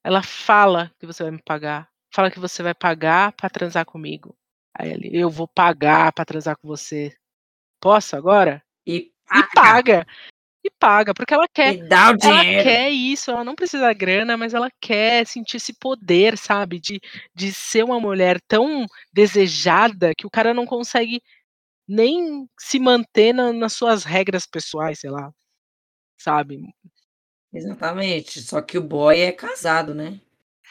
Ela 0.03 0.21
fala 0.21 0.91
que 0.99 1.05
você 1.05 1.23
vai 1.23 1.31
me 1.31 1.41
pagar. 1.41 1.89
Fala 2.13 2.31
que 2.31 2.39
você 2.39 2.63
vai 2.63 2.73
pagar 2.73 3.31
para 3.33 3.49
transar 3.49 3.85
comigo. 3.85 4.35
Aí 4.77 4.91
ele, 4.91 5.09
eu 5.13 5.29
vou 5.29 5.47
pagar 5.47 6.11
para 6.11 6.25
transar 6.25 6.57
com 6.57 6.67
você. 6.67 7.15
Posso 7.79 8.15
agora? 8.15 8.63
E 8.85 9.11
paga. 9.27 9.39
E 9.39 9.55
paga 9.55 10.07
e 10.63 10.69
paga, 10.69 11.13
porque 11.13 11.33
ela 11.33 11.47
quer. 11.47 11.75
E 11.75 11.87
dá 11.87 12.11
o 12.11 12.17
dinheiro. 12.17 12.41
Ela 12.41 12.63
quer 12.63 12.89
isso, 12.89 13.31
ela 13.31 13.43
não 13.43 13.55
precisa 13.55 13.83
da 13.83 13.93
grana, 13.93 14.35
mas 14.35 14.53
ela 14.53 14.69
quer 14.79 15.25
sentir 15.25 15.57
esse 15.57 15.73
poder, 15.73 16.37
sabe? 16.37 16.79
De, 16.79 16.99
de 17.33 17.53
ser 17.53 17.83
uma 17.83 17.99
mulher 17.99 18.39
tão 18.47 18.85
desejada 19.13 20.13
que 20.17 20.27
o 20.27 20.29
cara 20.29 20.53
não 20.53 20.65
consegue 20.65 21.21
nem 21.87 22.47
se 22.57 22.79
manter 22.79 23.33
na, 23.33 23.51
nas 23.53 23.73
suas 23.73 24.03
regras 24.03 24.45
pessoais, 24.45 24.99
sei 24.99 25.09
lá. 25.09 25.31
Sabe? 26.17 26.61
Exatamente. 27.53 28.41
Só 28.41 28.61
que 28.61 28.77
o 28.77 28.83
boy 28.83 29.19
é 29.19 29.31
casado, 29.31 29.95
né? 29.95 30.19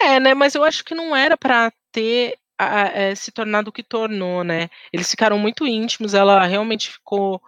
É, 0.01 0.21
né? 0.21 0.35
Mas 0.35 0.55
eu 0.55 0.63
acho 0.63 0.85
que 0.85 0.95
não 0.95 1.17
era 1.17 1.37
para 1.37 1.73
ter 1.91 2.39
a, 2.57 2.83
a, 2.83 2.87
é, 2.89 3.15
se 3.15 3.33
tornado 3.33 3.69
o 3.69 3.73
que 3.73 3.83
tornou, 3.83 4.45
né? 4.45 4.69
Eles 4.93 5.11
ficaram 5.11 5.39
muito 5.39 5.67
íntimos, 5.67 6.15
ela 6.15 6.45
realmente 6.45 6.91
ficou. 6.91 7.41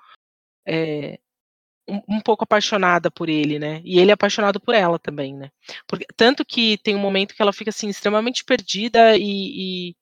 É, 0.66 1.18
um, 1.90 2.16
um, 2.16 2.20
pouco 2.20 2.44
apaixonada 2.44 3.10
por 3.10 3.28
ele, 3.28 3.58
né? 3.58 3.80
E 3.84 3.98
ele 3.98 4.10
é 4.10 4.14
apaixonado 4.14 4.60
por 4.60 4.74
ela 4.74 4.98
também, 4.98 5.34
né? 5.34 5.50
Porque, 5.86 6.06
tanto 6.16 6.44
que 6.44 6.78
tem 6.78 6.94
um 6.94 7.00
momento 7.00 7.34
que 7.34 7.42
ela 7.42 7.52
fica 7.52 7.70
assim 7.70 7.88
extremamente 7.88 8.44
perdida 8.44 9.16
e, 9.16 9.90
e, 9.90 9.96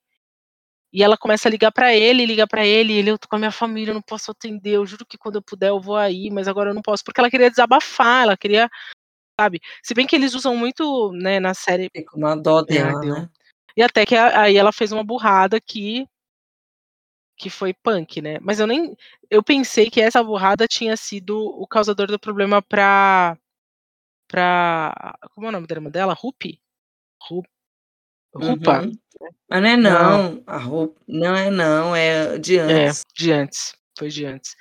e 0.92 1.02
ela 1.02 1.16
começa 1.16 1.48
a 1.48 1.50
ligar 1.50 1.72
para 1.72 1.94
ele, 1.94 2.26
liga 2.26 2.46
para 2.46 2.66
ele, 2.66 2.92
e 2.92 2.96
ele 2.96 3.10
eu 3.10 3.18
tô 3.18 3.28
com 3.28 3.36
a 3.36 3.38
minha 3.38 3.50
família, 3.50 3.90
eu 3.90 3.94
não 3.94 4.02
posso 4.02 4.30
atender, 4.30 4.72
eu 4.72 4.86
juro 4.86 5.06
que 5.06 5.18
quando 5.18 5.36
eu 5.36 5.42
puder 5.42 5.70
eu 5.70 5.80
vou 5.80 5.96
aí, 5.96 6.30
mas 6.30 6.48
agora 6.48 6.70
eu 6.70 6.74
não 6.74 6.82
posso, 6.82 7.02
porque 7.04 7.20
ela 7.20 7.30
queria 7.30 7.50
desabafar, 7.50 8.24
ela 8.24 8.36
queria, 8.36 8.68
sabe? 9.40 9.60
Se 9.82 9.94
bem 9.94 10.06
que 10.06 10.16
eles 10.16 10.34
usam 10.34 10.56
muito, 10.56 11.12
né, 11.12 11.40
na 11.40 11.54
série. 11.54 11.88
Fica 11.94 12.16
uma 12.16 12.36
dó 12.36 12.62
dela, 12.62 13.00
né? 13.00 13.28
E 13.76 13.82
até 13.82 14.04
que 14.04 14.16
aí 14.16 14.56
ela 14.56 14.72
fez 14.72 14.90
uma 14.92 15.04
burrada 15.04 15.60
que 15.60 16.06
que 17.38 17.48
foi 17.48 17.72
punk, 17.72 18.20
né? 18.20 18.38
Mas 18.40 18.58
eu 18.58 18.66
nem. 18.66 18.96
Eu 19.30 19.42
pensei 19.42 19.88
que 19.90 20.00
essa 20.00 20.22
burrada 20.22 20.66
tinha 20.66 20.96
sido 20.96 21.38
o 21.38 21.66
causador 21.66 22.08
do 22.08 22.18
problema 22.18 22.60
pra. 22.60 23.38
pra. 24.26 25.16
Como 25.34 25.46
é 25.46 25.50
o 25.50 25.52
nome 25.52 25.66
da 25.66 25.74
irmã 25.76 25.90
dela? 25.90 26.14
Rupi? 26.14 26.60
Rup, 27.22 27.46
Rupa. 28.34 28.82
Uhum. 28.82 28.92
Mas 29.48 29.62
não 29.62 29.68
é 29.68 29.76
não. 29.76 30.32
não. 30.32 30.42
A 30.46 30.58
Rup, 30.58 30.96
não 31.06 31.36
é 31.36 31.50
não, 31.50 31.96
é 31.96 32.38
de 32.38 32.58
é, 32.58 32.62
antes. 32.62 33.00
É, 33.00 33.22
de 33.22 33.32
antes. 33.32 33.74
Foi 33.98 34.08
de 34.08 34.24
antes. 34.26 34.56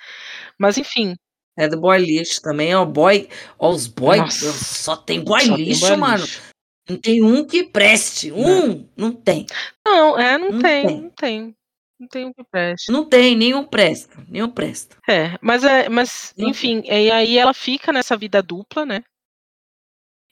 Mas 0.58 0.78
enfim. 0.78 1.16
É 1.58 1.68
do 1.68 1.80
boy 1.80 1.98
lixo 1.98 2.42
também, 2.42 2.76
ó. 2.76 2.86
Boy. 2.86 3.28
Ó, 3.58 3.72
os 3.72 3.88
boy. 3.88 4.18
Nossa. 4.18 4.52
Só 4.52 4.96
tem 4.96 5.24
boy 5.24 5.42
só 5.42 5.56
lixo, 5.56 5.82
tem 5.82 5.90
boy 5.90 5.98
mano. 5.98 6.24
Lixo. 6.24 6.42
Não 6.90 6.98
tem 6.98 7.24
um 7.24 7.46
que 7.46 7.64
preste. 7.64 8.32
Um, 8.32 8.68
não, 8.68 8.90
não 8.96 9.12
tem. 9.12 9.46
Não, 9.86 10.20
é, 10.20 10.38
não, 10.38 10.52
não 10.52 10.62
tem, 10.62 10.88
tem, 10.88 11.02
não 11.02 11.10
tem. 11.10 11.57
Não 12.00 12.08
tem 12.08 12.26
um 12.26 12.34
que 12.34 12.44
preste. 12.44 12.92
Não 12.92 13.08
tem, 13.08 13.36
nenhum 13.36 13.66
presta. 13.66 14.24
Nenhum 14.28 14.50
presta. 14.50 14.98
É, 15.10 15.38
mas, 15.42 15.64
é, 15.64 15.90
mas 15.90 16.34
enfim, 16.38 16.84
e 16.86 17.12
aí 17.12 17.38
ela 17.38 17.54
fica 17.54 17.92
nessa 17.92 18.16
vida 18.16 18.42
dupla, 18.42 18.86
né? 18.86 19.04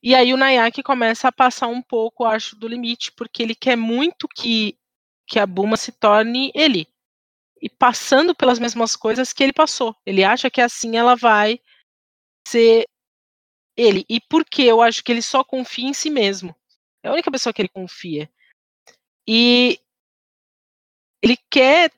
E 0.04 0.14
aí 0.14 0.32
o 0.32 0.38
Nayak 0.38 0.84
começa 0.84 1.28
a 1.28 1.32
passar 1.32 1.68
um 1.68 1.82
pouco, 1.82 2.26
acho, 2.26 2.56
do 2.56 2.68
limite, 2.68 3.12
porque 3.12 3.42
ele 3.42 3.56
quer 3.56 3.76
muito 3.76 4.28
que, 4.28 4.78
que 5.28 5.40
a 5.40 5.48
Buma 5.48 5.76
se 5.76 5.92
torne 5.92 6.52
ele. 6.54 6.88
E 7.60 7.68
passando 7.68 8.36
pelas 8.36 8.60
mesmas 8.60 8.96
coisas 8.96 9.34
que 9.34 9.44
ele 9.44 9.52
passou. 9.52 9.96
Ele 10.06 10.24
acha 10.24 10.52
que 10.52 10.62
assim 10.62 10.96
ela 10.96 11.16
vai 11.16 11.60
ser 12.48 12.86
ele. 13.76 14.06
E 14.08 14.20
por 14.22 14.46
que 14.46 14.64
eu 14.64 14.80
acho 14.80 15.04
que 15.04 15.12
ele 15.12 15.24
só 15.24 15.44
confia 15.44 15.90
em 15.90 15.94
si 15.94 16.12
mesmo. 16.12 16.56
É 17.02 17.10
a 17.10 17.14
única 17.14 17.32
pessoa 17.32 17.52
que 17.52 17.64
ele 17.64 17.70
confia. 17.70 18.30
E 19.28 19.80
ele 21.26 21.38
quer 21.50 21.92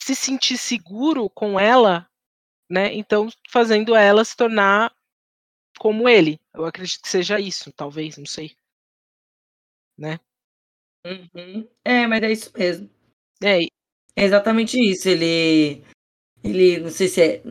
se 0.00 0.14
sentir 0.14 0.58
seguro 0.58 1.30
com 1.30 1.58
ela 1.58 2.08
né? 2.70 2.94
Então, 2.94 3.28
fazendo 3.48 3.94
ela 3.94 4.24
se 4.24 4.36
tornar 4.36 4.92
como 5.78 6.08
ele. 6.08 6.40
Eu 6.52 6.64
acredito 6.64 7.02
que 7.02 7.08
seja 7.08 7.38
isso, 7.38 7.72
talvez, 7.72 8.16
não 8.16 8.26
sei. 8.26 8.56
Né? 9.98 10.18
Uhum. 11.06 11.68
É, 11.84 12.06
mas 12.06 12.22
é 12.22 12.32
isso 12.32 12.50
mesmo. 12.56 12.90
É, 13.42 13.62
é 13.62 14.24
exatamente 14.24 14.78
isso. 14.78 15.08
Ele. 15.08 15.84
Ele, 16.42 16.80
não 16.80 16.90
sei 16.90 17.08
se 17.08 17.22
é. 17.22 17.42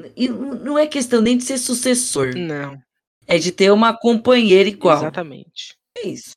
Não 0.64 0.78
é 0.78 0.88
questão 0.88 1.22
nem 1.22 1.38
de 1.38 1.44
ser 1.44 1.58
sucessor. 1.58 2.36
Não. 2.36 2.82
É 3.26 3.38
de 3.38 3.52
ter 3.52 3.72
uma 3.72 3.98
companheira 3.98 4.68
igual. 4.68 4.98
Exatamente. 4.98 5.78
É 5.98 6.08
isso. 6.08 6.36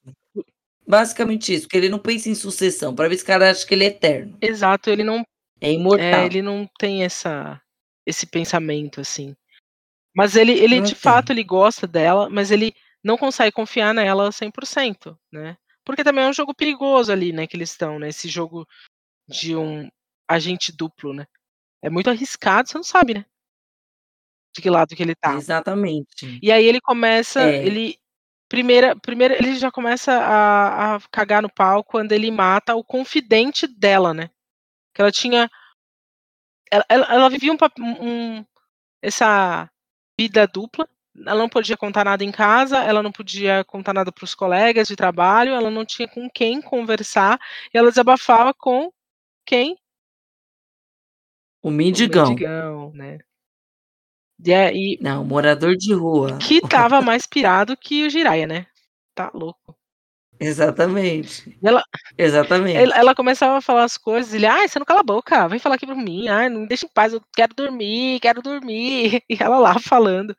Basicamente 0.87 1.53
isso, 1.53 1.65
porque 1.65 1.77
ele 1.77 1.89
não 1.89 1.99
pensa 1.99 2.29
em 2.29 2.35
sucessão, 2.35 2.95
para 2.95 3.09
ver 3.09 3.17
se 3.17 3.25
o 3.25 3.27
cara 3.27 3.51
acha 3.51 3.67
que 3.67 3.75
ele 3.75 3.85
é 3.85 3.89
eterno. 3.89 4.39
Exato, 4.41 4.89
ele 4.89 5.03
não. 5.03 5.25
É 5.61 5.73
imortal. 5.73 6.21
É, 6.21 6.27
ele 6.27 6.43
não 6.43 6.69
tem 6.79 7.03
essa, 7.03 7.61
esse 8.07 8.27
pensamento, 8.27 9.01
assim. 9.01 9.35
Mas 10.15 10.37
ele, 10.37 10.53
ele 10.53 10.81
de 10.81 10.93
tem. 10.93 10.95
fato, 10.95 11.31
ele 11.31 11.43
gosta 11.43 11.87
dela, 11.87 12.31
mas 12.31 12.51
ele 12.51 12.73
não 13.03 13.19
consegue 13.19 13.53
confiar 13.53 13.93
nela 13.93 14.31
100%, 14.31 15.19
né? 15.33 15.57
Porque 15.85 16.05
também 16.05 16.25
é 16.25 16.29
um 16.29 16.33
jogo 16.33 16.55
perigoso 16.55 17.13
ali, 17.13 17.33
né, 17.33 17.47
que 17.47 17.57
eles 17.57 17.71
estão, 17.71 17.99
né? 17.99 18.09
Esse 18.09 18.29
jogo 18.29 18.67
de 19.29 19.57
um 19.57 19.89
agente 20.29 20.73
duplo, 20.73 21.13
né? 21.13 21.27
É 21.83 21.91
muito 21.91 22.11
arriscado, 22.11 22.69
você 22.69 22.77
não 22.77 22.85
sabe, 22.85 23.15
né? 23.15 23.25
De 24.55 24.63
que 24.63 24.71
lado 24.71 24.97
que 24.97 25.03
ele 25.03 25.15
tá. 25.15 25.35
Exatamente. 25.35 26.39
E 26.43 26.51
aí 26.51 26.65
ele 26.65 26.81
começa, 26.81 27.43
é. 27.43 27.65
ele 27.67 27.99
primeira, 28.49 28.97
primeira 28.97 29.35
ele 29.35 29.57
já 29.57 29.71
começa 29.71 30.13
a, 30.13 30.97
a 30.97 31.01
cagar 31.11 31.43
no 31.43 31.53
pau 31.53 31.83
quando 31.85 32.13
ele 32.13 32.31
mata 32.31 32.75
o 32.75 32.85
confidente 32.85 33.67
dela, 33.67 34.13
né? 34.15 34.31
Que 34.95 35.03
ela 35.03 35.13
tinha 35.13 35.51
ela, 36.71 36.85
ela, 36.89 37.07
ela 37.15 37.31
vivia 37.31 37.53
um, 37.53 37.57
um, 37.81 38.45
essa 39.03 39.71
vida 40.19 40.47
dupla. 40.47 40.89
Ela 41.19 41.39
não 41.39 41.49
podia 41.49 41.77
contar 41.77 42.05
nada 42.05 42.23
em 42.23 42.31
casa, 42.31 42.79
ela 42.79 43.03
não 43.03 43.11
podia 43.11 43.65
contar 43.65 43.95
nada 43.95 44.13
para 44.13 44.25
os 44.25 44.35
colegas 44.35 44.87
de 44.87 44.95
trabalho, 44.95 45.55
ela 45.55 45.71
não 45.71 45.83
tinha 45.83 46.07
com 46.07 46.29
quem 46.29 46.61
conversar, 46.61 47.41
e 47.73 47.79
ela 47.79 47.89
desabafava 47.89 48.53
com 48.53 48.93
quem? 49.47 49.79
O 51.63 51.71
mendigão. 51.71 52.27
O 52.27 52.29
mendigão, 52.29 52.93
né? 52.93 53.19
E, 54.45 54.53
e, 54.53 54.99
não, 55.03 55.25
morador 55.25 55.77
de 55.77 55.95
rua. 55.95 56.39
Que 56.39 56.61
tava 56.61 57.01
mais 57.01 57.27
pirado 57.27 57.77
que 57.77 58.07
o 58.07 58.11
Jiraya, 58.11 58.47
né? 58.47 58.67
Tá 59.15 59.31
louco. 59.33 59.77
Exatamente. 60.39 61.59
Ela, 61.63 61.83
Exatamente. 62.19 62.77
Ela, 62.77 62.97
ela, 62.97 63.15
começava 63.15 63.57
a 63.57 63.63
falar 63.63 63.85
as 63.85 63.97
coisas, 63.97 64.35
ele, 64.35 64.47
ai, 64.47 64.69
você 64.69 64.79
não 64.79 64.85
cala 64.85 65.01
a 65.01 65.05
boca, 65.05 65.49
vem 65.49 65.59
falar 65.59 65.77
aqui 65.77 65.87
pra 65.87 65.95
mim, 65.95 66.29
ai, 66.29 66.49
não 66.49 66.61
me 66.61 66.67
deixa 66.69 66.85
em 66.85 66.91
paz, 66.91 67.13
eu 67.13 67.23
quero 67.35 67.55
dormir, 67.55 68.21
quero 68.21 68.43
dormir. 68.43 69.23
E 69.31 69.43
ela 69.43 69.59
lá 69.59 69.79
falando. 69.79 70.37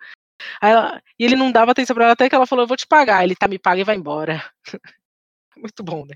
Ela, 0.62 1.02
e 1.20 1.26
ele 1.26 1.36
não 1.36 1.52
dava 1.52 1.72
atenção 1.72 1.96
pra 1.96 2.06
ela, 2.06 2.14
até 2.14 2.30
que 2.30 2.36
ela 2.36 2.46
falou, 2.46 2.64
eu 2.64 2.68
vou 2.68 2.78
te 2.78 2.88
pagar. 2.88 3.24
Ele, 3.24 3.36
tá, 3.36 3.48
me 3.48 3.60
paga 3.60 3.82
e 3.82 3.84
vai 3.84 3.96
embora. 3.96 4.44
Muito 5.58 5.84
bom, 5.84 6.06
né? 6.06 6.16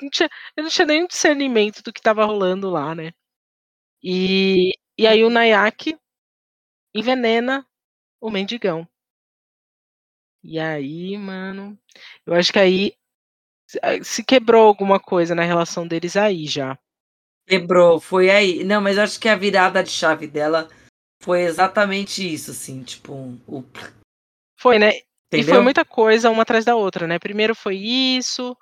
não 0.00 0.10
tinha, 0.10 0.28
eu 0.56 0.64
não 0.64 0.70
tinha 0.70 0.86
nenhum 0.86 1.06
discernimento 1.06 1.82
do 1.82 1.92
que 1.92 2.00
tava 2.02 2.24
rolando 2.24 2.70
lá, 2.70 2.94
né? 2.94 3.12
E, 4.02 4.72
e 4.98 5.06
aí 5.06 5.24
o 5.24 5.30
Nayak 5.30 5.98
envenena 6.94 7.66
o 8.20 8.30
mendigão. 8.30 8.88
E 10.42 10.58
aí, 10.58 11.16
mano, 11.18 11.78
eu 12.24 12.34
acho 12.34 12.52
que 12.52 12.58
aí 12.58 12.96
se 14.02 14.24
quebrou 14.24 14.66
alguma 14.66 15.00
coisa 15.00 15.34
na 15.34 15.42
relação 15.42 15.86
deles 15.86 16.16
aí 16.16 16.46
já. 16.46 16.78
Quebrou, 17.48 18.00
foi 18.00 18.30
aí. 18.30 18.64
Não, 18.64 18.80
mas 18.80 18.96
eu 18.96 19.02
acho 19.02 19.20
que 19.20 19.28
a 19.28 19.36
virada 19.36 19.82
de 19.82 19.90
chave 19.90 20.26
dela 20.26 20.68
foi 21.22 21.42
exatamente 21.42 22.32
isso, 22.32 22.52
assim, 22.52 22.82
tipo, 22.82 23.12
o... 23.46 23.64
Foi, 24.58 24.78
né? 24.78 24.90
Entendeu? 25.28 25.40
E 25.40 25.44
foi 25.44 25.60
muita 25.60 25.84
coisa 25.84 26.30
uma 26.30 26.42
atrás 26.42 26.64
da 26.64 26.76
outra, 26.76 27.06
né? 27.06 27.18
Primeiro 27.18 27.54
foi 27.54 27.76
isso, 27.76 28.56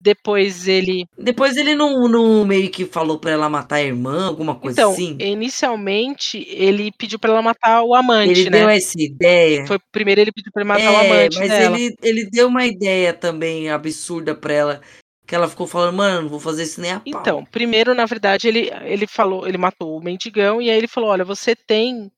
depois 0.00 0.68
ele. 0.68 1.06
Depois 1.16 1.56
ele 1.56 1.74
não, 1.74 2.06
não 2.08 2.44
meio 2.44 2.70
que 2.70 2.84
falou 2.84 3.18
para 3.18 3.30
ela 3.30 3.48
matar 3.48 3.76
a 3.76 3.82
irmã, 3.82 4.26
alguma 4.26 4.54
coisa 4.54 4.80
então, 4.80 4.92
assim? 4.92 5.16
Inicialmente, 5.18 6.46
ele 6.50 6.92
pediu 6.92 7.18
para 7.18 7.30
ela 7.30 7.42
matar 7.42 7.82
o 7.82 7.94
amante, 7.94 8.40
ele 8.40 8.50
né? 8.50 8.58
Ele 8.58 8.66
deu 8.66 8.68
essa 8.68 9.00
ideia. 9.00 9.66
Foi, 9.66 9.78
primeiro 9.90 10.20
ele 10.20 10.32
pediu 10.32 10.52
pra 10.52 10.62
ele 10.62 10.68
matar 10.68 10.82
é, 10.82 10.90
o 10.90 10.96
amante. 10.96 11.38
Mas 11.38 11.48
dela. 11.48 11.78
Ele, 11.78 11.96
ele 12.02 12.30
deu 12.30 12.48
uma 12.48 12.66
ideia 12.66 13.12
também 13.12 13.70
absurda 13.70 14.34
pra 14.34 14.52
ela. 14.52 14.80
Que 15.26 15.34
ela 15.34 15.48
ficou 15.48 15.66
falando, 15.66 15.96
mano, 15.96 16.22
não 16.22 16.28
vou 16.28 16.38
fazer 16.38 16.64
isso 16.64 16.82
nem 16.82 16.92
a 16.92 17.00
pau. 17.00 17.04
Então, 17.06 17.44
primeiro, 17.46 17.94
na 17.94 18.04
verdade, 18.04 18.46
ele, 18.46 18.70
ele 18.82 19.06
falou, 19.06 19.48
ele 19.48 19.56
matou 19.56 19.96
o 19.96 20.04
mendigão, 20.04 20.60
e 20.60 20.70
aí 20.70 20.76
ele 20.76 20.86
falou: 20.86 21.08
olha, 21.08 21.24
você 21.24 21.56
tem 21.56 22.12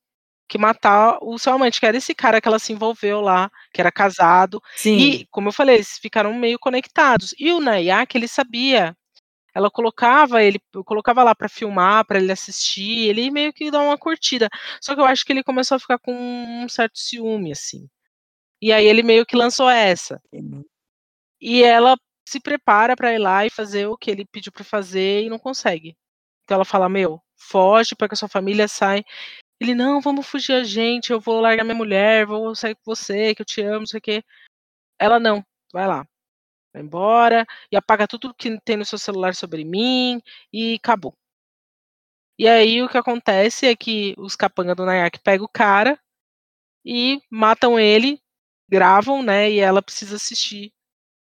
que 0.49 0.59
matar 0.59 1.19
o 1.23 1.39
seu 1.39 1.53
amante, 1.53 1.81
que 1.81 1.87
era 1.87 1.97
esse 1.97 2.15
cara 2.15 2.41
que 2.41 2.49
ela 2.49 2.59
se 2.59 2.73
envolveu 2.73 3.21
lá, 3.21 3.51
que 3.73 3.81
era 3.81 3.91
casado. 3.93 4.61
Sim. 4.77 4.97
E, 4.99 5.27
como 5.31 5.49
eu 5.49 5.53
falei, 5.53 5.77
eles 5.77 5.99
ficaram 5.99 6.33
meio 6.35 6.59
conectados. 6.59 7.35
E 7.39 7.53
o 7.53 7.61
Nayak, 7.61 8.17
ele 8.17 8.29
sabia. 8.29 8.97
Ela 9.55 9.71
colocava 9.71 10.43
ele, 10.43 10.61
colocava 10.85 11.23
lá 11.23 11.35
para 11.35 11.49
filmar, 11.49 12.05
para 12.07 12.19
ele 12.19 12.31
assistir, 12.31 13.09
ele 13.09 13.31
meio 13.31 13.53
que 13.53 13.71
dá 13.71 13.81
uma 13.81 13.97
curtida. 13.99 14.49
Só 14.81 14.95
que 14.95 15.01
eu 15.01 15.07
acho 15.07 15.25
que 15.25 15.33
ele 15.33 15.43
começou 15.43 15.77
a 15.77 15.79
ficar 15.81 15.99
com 15.99 16.15
um 16.15 16.69
certo 16.69 16.99
ciúme, 16.99 17.53
assim. 17.53 17.89
E 18.61 18.73
aí 18.73 18.87
ele 18.87 19.03
meio 19.03 19.27
que 19.27 19.37
lançou 19.37 19.69
essa. 19.71 20.21
E 21.41 21.63
ela 21.63 21.97
se 22.27 22.41
prepara 22.41 22.97
para 22.97 23.15
ir 23.15 23.19
lá 23.19 23.47
e 23.47 23.51
fazer 23.51 23.87
o 23.87 23.97
que 23.97 24.11
ele 24.11 24.25
pediu 24.27 24.53
para 24.53 24.65
fazer 24.65 25.23
e 25.23 25.31
não 25.31 25.39
consegue. 25.39 25.97
Então 26.45 26.57
ela 26.57 26.65
fala: 26.65 26.89
Meu, 26.89 27.21
foge 27.37 27.95
para 27.95 28.09
que 28.09 28.15
a 28.15 28.17
sua 28.17 28.29
família 28.29 28.69
saia. 28.69 29.05
Ele, 29.61 29.75
não, 29.75 30.01
vamos 30.01 30.27
fugir 30.27 30.53
a 30.53 30.65
gente, 30.65 31.11
eu 31.11 31.21
vou 31.21 31.41
largar 31.41 31.65
minha 31.65 31.75
mulher, 31.75 32.27
vou 32.27 32.55
sair 32.55 32.75
com 32.75 32.83
você, 32.85 33.35
que 33.35 33.41
eu 33.41 33.47
te 33.47 33.63
amo, 33.63 33.81
não 33.81 33.87
sei 33.87 33.99
o 33.99 34.03
quê. 34.03 34.25
Ela, 34.99 35.19
não, 35.19 35.45
vai 35.73 35.87
lá. 35.87 36.07
Vai 36.73 36.83
embora 36.83 37.47
e 37.73 37.77
apaga 37.77 38.07
tudo 38.07 38.35
que 38.35 38.61
tem 38.61 38.77
no 38.77 38.85
seu 38.85 38.99
celular 38.99 39.35
sobre 39.35 39.65
mim 39.65 40.21
e 40.53 40.75
acabou. 40.75 41.15
E 42.39 42.47
aí 42.47 42.83
o 42.83 42.89
que 42.89 42.99
acontece 42.99 43.67
é 43.67 43.75
que 43.75 44.15
os 44.19 44.37
capanga 44.37 44.75
do 44.75 44.85
Nayak 44.85 45.21
pegam 45.21 45.47
o 45.47 45.49
cara 45.49 45.99
e 46.85 47.23
matam 47.31 47.81
ele, 47.81 48.21
gravam, 48.69 49.23
né? 49.23 49.51
E 49.51 49.59
ela 49.59 49.81
precisa 49.81 50.17
assistir 50.17 50.71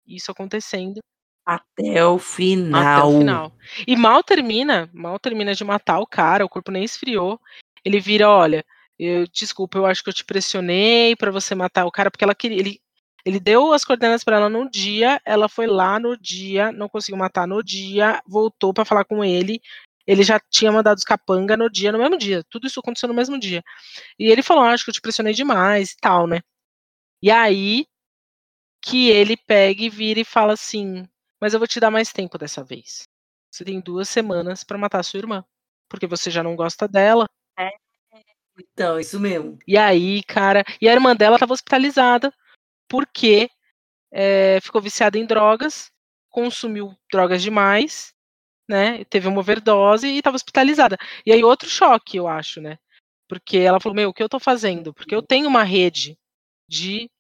isso 0.06 0.30
acontecendo. 0.30 1.00
Até 1.44 2.04
o 2.04 2.16
final. 2.16 2.80
Até 2.80 3.04
o 3.04 3.18
final. 3.18 3.52
E 3.88 3.96
mal 3.96 4.22
termina, 4.22 4.88
mal 4.94 5.18
termina 5.18 5.52
de 5.52 5.64
matar 5.64 5.98
o 5.98 6.06
cara, 6.06 6.44
o 6.44 6.48
corpo 6.48 6.70
nem 6.70 6.84
esfriou 6.84 7.40
ele 7.84 8.00
vira, 8.00 8.28
olha, 8.28 8.64
eu, 8.98 9.26
desculpa, 9.28 9.78
eu 9.78 9.86
acho 9.86 10.02
que 10.02 10.10
eu 10.10 10.14
te 10.14 10.24
pressionei 10.24 11.16
para 11.16 11.30
você 11.30 11.54
matar 11.54 11.86
o 11.86 11.90
cara, 11.90 12.10
porque 12.10 12.24
ela 12.24 12.34
queria, 12.34 12.58
ele, 12.58 12.80
ele 13.24 13.40
deu 13.40 13.72
as 13.72 13.84
coordenadas 13.84 14.24
para 14.24 14.36
ela 14.36 14.48
no 14.48 14.70
dia, 14.70 15.20
ela 15.24 15.48
foi 15.48 15.66
lá 15.66 15.98
no 15.98 16.16
dia, 16.16 16.72
não 16.72 16.88
conseguiu 16.88 17.18
matar 17.18 17.46
no 17.46 17.62
dia, 17.62 18.20
voltou 18.26 18.74
para 18.74 18.84
falar 18.84 19.04
com 19.04 19.24
ele, 19.24 19.60
ele 20.06 20.22
já 20.22 20.40
tinha 20.50 20.72
mandado 20.72 20.98
os 20.98 21.04
capanga 21.04 21.56
no 21.56 21.70
dia, 21.70 21.92
no 21.92 21.98
mesmo 21.98 22.18
dia, 22.18 22.42
tudo 22.50 22.66
isso 22.66 22.80
aconteceu 22.80 23.08
no 23.08 23.14
mesmo 23.14 23.38
dia. 23.38 23.62
E 24.18 24.30
ele 24.30 24.42
falou, 24.42 24.64
ah, 24.64 24.72
acho 24.72 24.84
que 24.84 24.90
eu 24.90 24.94
te 24.94 25.00
pressionei 25.00 25.34
demais 25.34 25.92
e 25.92 25.96
tal, 26.00 26.26
né? 26.26 26.40
E 27.22 27.30
aí 27.30 27.86
que 28.82 29.10
ele 29.10 29.36
pega 29.36 29.82
e 29.82 29.90
vira 29.90 30.20
e 30.20 30.24
fala 30.24 30.54
assim, 30.54 31.06
mas 31.40 31.52
eu 31.52 31.60
vou 31.60 31.68
te 31.68 31.80
dar 31.80 31.90
mais 31.90 32.12
tempo 32.12 32.38
dessa 32.38 32.64
vez. 32.64 33.04
Você 33.50 33.64
tem 33.64 33.80
duas 33.80 34.08
semanas 34.08 34.64
para 34.64 34.78
matar 34.78 35.02
sua 35.02 35.18
irmã, 35.18 35.44
porque 35.88 36.06
você 36.06 36.30
já 36.30 36.42
não 36.42 36.56
gosta 36.56 36.88
dela, 36.88 37.26
é. 37.66 37.70
Então, 38.58 39.00
isso 39.00 39.18
mesmo. 39.18 39.58
E 39.66 39.76
aí, 39.76 40.22
cara. 40.24 40.64
E 40.80 40.88
a 40.88 40.92
irmã 40.92 41.14
dela 41.16 41.36
estava 41.36 41.52
hospitalizada 41.52 42.32
porque 42.88 43.48
é, 44.12 44.58
ficou 44.60 44.80
viciada 44.80 45.18
em 45.18 45.24
drogas, 45.24 45.90
consumiu 46.28 46.94
drogas 47.10 47.42
demais, 47.42 48.12
né? 48.68 49.04
Teve 49.04 49.28
uma 49.28 49.40
overdose 49.40 50.06
e 50.06 50.18
estava 50.18 50.36
hospitalizada. 50.36 50.98
E 51.24 51.32
aí, 51.32 51.42
outro 51.42 51.68
choque, 51.68 52.16
eu 52.16 52.28
acho, 52.28 52.60
né? 52.60 52.78
Porque 53.28 53.58
ela 53.58 53.80
falou: 53.80 53.96
Meu, 53.96 54.10
o 54.10 54.14
que 54.14 54.22
eu 54.22 54.26
estou 54.26 54.40
fazendo? 54.40 54.92
Porque 54.92 55.14
eu 55.14 55.22
tenho 55.22 55.48
uma 55.48 55.62
rede 55.62 56.18
de 56.68 57.10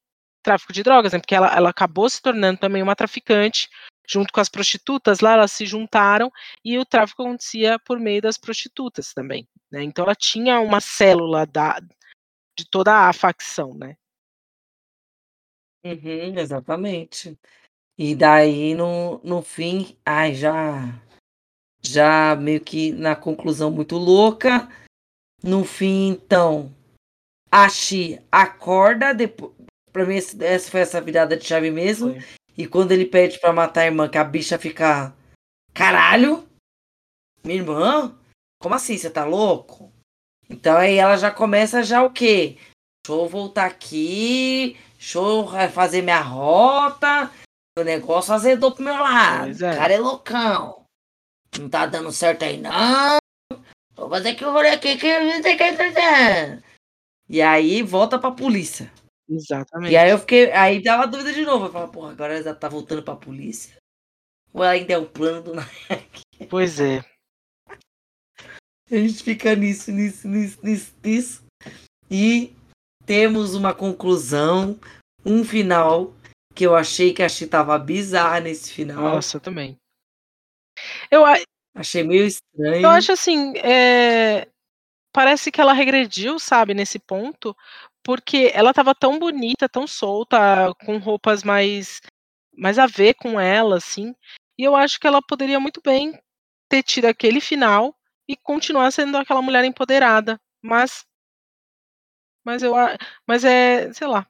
tráfico 0.42 0.72
de 0.72 0.82
drogas, 0.82 1.12
né? 1.12 1.18
Porque 1.20 1.34
ela, 1.34 1.54
ela 1.54 1.70
acabou 1.70 2.08
se 2.08 2.20
tornando 2.20 2.58
também 2.58 2.82
uma 2.82 2.96
traficante 2.96 3.68
junto 4.10 4.32
com 4.32 4.40
as 4.40 4.48
prostitutas, 4.48 5.20
lá 5.20 5.34
elas 5.34 5.52
se 5.52 5.64
juntaram 5.64 6.30
e 6.64 6.78
o 6.78 6.84
tráfico 6.84 7.22
acontecia 7.22 7.78
por 7.78 8.00
meio 8.00 8.20
das 8.20 8.36
prostitutas 8.36 9.14
também. 9.14 9.48
Né? 9.70 9.84
Então 9.84 10.04
ela 10.04 10.14
tinha 10.14 10.58
uma 10.60 10.80
célula 10.80 11.46
da, 11.46 11.78
de 12.58 12.68
toda 12.68 13.08
a 13.08 13.12
facção, 13.12 13.72
né? 13.74 13.96
Uhum, 15.84 16.38
exatamente. 16.38 17.38
E 17.96 18.14
daí 18.14 18.74
no, 18.74 19.18
no 19.22 19.42
fim, 19.42 19.96
ai, 20.04 20.34
já 20.34 21.00
já 21.82 22.36
meio 22.36 22.60
que 22.60 22.92
na 22.92 23.14
conclusão 23.14 23.70
muito 23.70 23.96
louca. 23.96 24.68
No 25.42 25.64
fim, 25.64 26.08
então, 26.08 26.74
a 27.50 27.68
Xi 27.68 28.20
acorda 28.30 29.14
depois. 29.14 29.52
Pra 29.90 30.04
mim, 30.04 30.16
essa 30.16 30.70
foi 30.70 30.80
essa 30.80 31.00
virada 31.00 31.36
de 31.36 31.44
chave 31.44 31.70
mesmo. 31.70 32.12
Foi. 32.12 32.39
E 32.56 32.66
quando 32.66 32.92
ele 32.92 33.06
pede 33.06 33.38
pra 33.38 33.52
matar 33.52 33.82
a 33.82 33.86
irmã, 33.86 34.08
que 34.08 34.18
a 34.18 34.24
bicha 34.24 34.58
fica. 34.58 35.14
Caralho! 35.72 36.48
Minha 37.44 37.60
irmã? 37.60 38.18
Como 38.60 38.74
assim? 38.74 38.96
Você 38.98 39.08
tá 39.08 39.24
louco? 39.24 39.92
Então 40.48 40.76
aí 40.76 40.96
ela 40.96 41.16
já 41.16 41.30
começa 41.30 41.82
já 41.82 42.02
o 42.02 42.10
quê? 42.10 42.58
Deixa 43.06 43.22
eu 43.22 43.28
voltar 43.28 43.66
aqui, 43.66 44.76
deixa 44.98 45.18
eu 45.18 45.46
fazer 45.72 46.02
minha 46.02 46.20
rota. 46.20 47.30
O 47.78 47.82
negócio 47.82 48.34
azedou 48.34 48.72
pro 48.72 48.84
meu 48.84 48.94
lado. 48.94 49.64
É. 49.64 49.72
O 49.72 49.76
cara 49.76 49.92
é 49.94 49.98
loucão. 49.98 50.84
Não 51.58 51.68
tá 51.68 51.86
dando 51.86 52.12
certo 52.12 52.44
aí, 52.44 52.58
não. 52.58 53.16
Vou 53.94 54.08
fazer 54.10 54.34
que 54.34 54.44
eu 54.44 54.52
vou 54.52 54.60
aqui 54.60 54.96
que 54.96 55.06
E 57.28 57.40
aí 57.40 57.82
volta 57.82 58.18
pra 58.18 58.30
polícia. 58.30 58.92
Exatamente. 59.30 59.92
E 59.92 59.96
aí 59.96 60.10
eu 60.10 60.18
fiquei. 60.18 60.50
Aí 60.52 60.82
dava 60.82 61.06
dúvida 61.06 61.32
de 61.32 61.44
novo. 61.44 61.66
Eu 61.66 61.72
falava, 61.72 61.92
porra, 61.92 62.10
agora 62.10 62.36
ela 62.36 62.54
tá 62.54 62.68
voltando 62.68 63.02
pra 63.02 63.14
polícia. 63.14 63.76
Ou 64.52 64.62
ainda 64.62 64.92
é 64.92 64.98
o 64.98 65.06
plano 65.06 65.42
do 65.42 65.54
Nike? 65.54 66.20
Pois 66.48 66.80
é. 66.80 67.04
A 68.90 68.96
gente 68.96 69.22
fica 69.22 69.54
nisso, 69.54 69.92
nisso, 69.92 70.26
nisso, 70.26 70.58
nisso, 70.62 70.94
nisso. 71.04 71.44
E 72.10 72.56
temos 73.04 73.54
uma 73.54 73.74
conclusão, 73.74 74.80
um 75.24 75.44
final 75.44 76.14
que 76.54 76.66
eu 76.66 76.74
achei 76.74 77.12
que 77.12 77.22
a 77.22 77.28
Chi 77.28 77.46
tava 77.46 77.78
bizarra 77.78 78.40
nesse 78.40 78.72
final. 78.72 79.02
Nossa, 79.02 79.38
também. 79.38 79.76
Eu 81.10 81.24
achei 81.74 82.02
meio 82.02 82.24
estranho. 82.24 82.82
Eu 82.82 82.88
acho 82.88 83.12
assim, 83.12 83.52
é... 83.58 84.48
parece 85.12 85.52
que 85.52 85.60
ela 85.60 85.74
regrediu, 85.74 86.38
sabe, 86.38 86.72
nesse 86.72 86.98
ponto, 86.98 87.54
porque 88.02 88.50
ela 88.54 88.72
tava 88.72 88.94
tão 88.94 89.18
bonita, 89.18 89.68
tão 89.68 89.86
solta, 89.86 90.72
com 90.84 90.98
roupas 90.98 91.42
mais 91.42 92.00
mais 92.56 92.78
a 92.78 92.86
ver 92.86 93.14
com 93.14 93.40
ela, 93.40 93.76
assim. 93.76 94.14
E 94.58 94.64
eu 94.64 94.76
acho 94.76 94.98
que 95.00 95.06
ela 95.06 95.22
poderia 95.22 95.58
muito 95.58 95.80
bem 95.82 96.18
ter 96.68 96.82
tido 96.82 97.06
aquele 97.06 97.40
final 97.40 97.94
e 98.28 98.36
continuar 98.36 98.90
sendo 98.90 99.16
aquela 99.16 99.42
mulher 99.42 99.64
empoderada, 99.64 100.38
mas 100.62 101.04
mas 102.44 102.62
eu 102.62 102.74
mas 103.26 103.44
é, 103.44 103.92
sei 103.92 104.06
lá. 104.06 104.26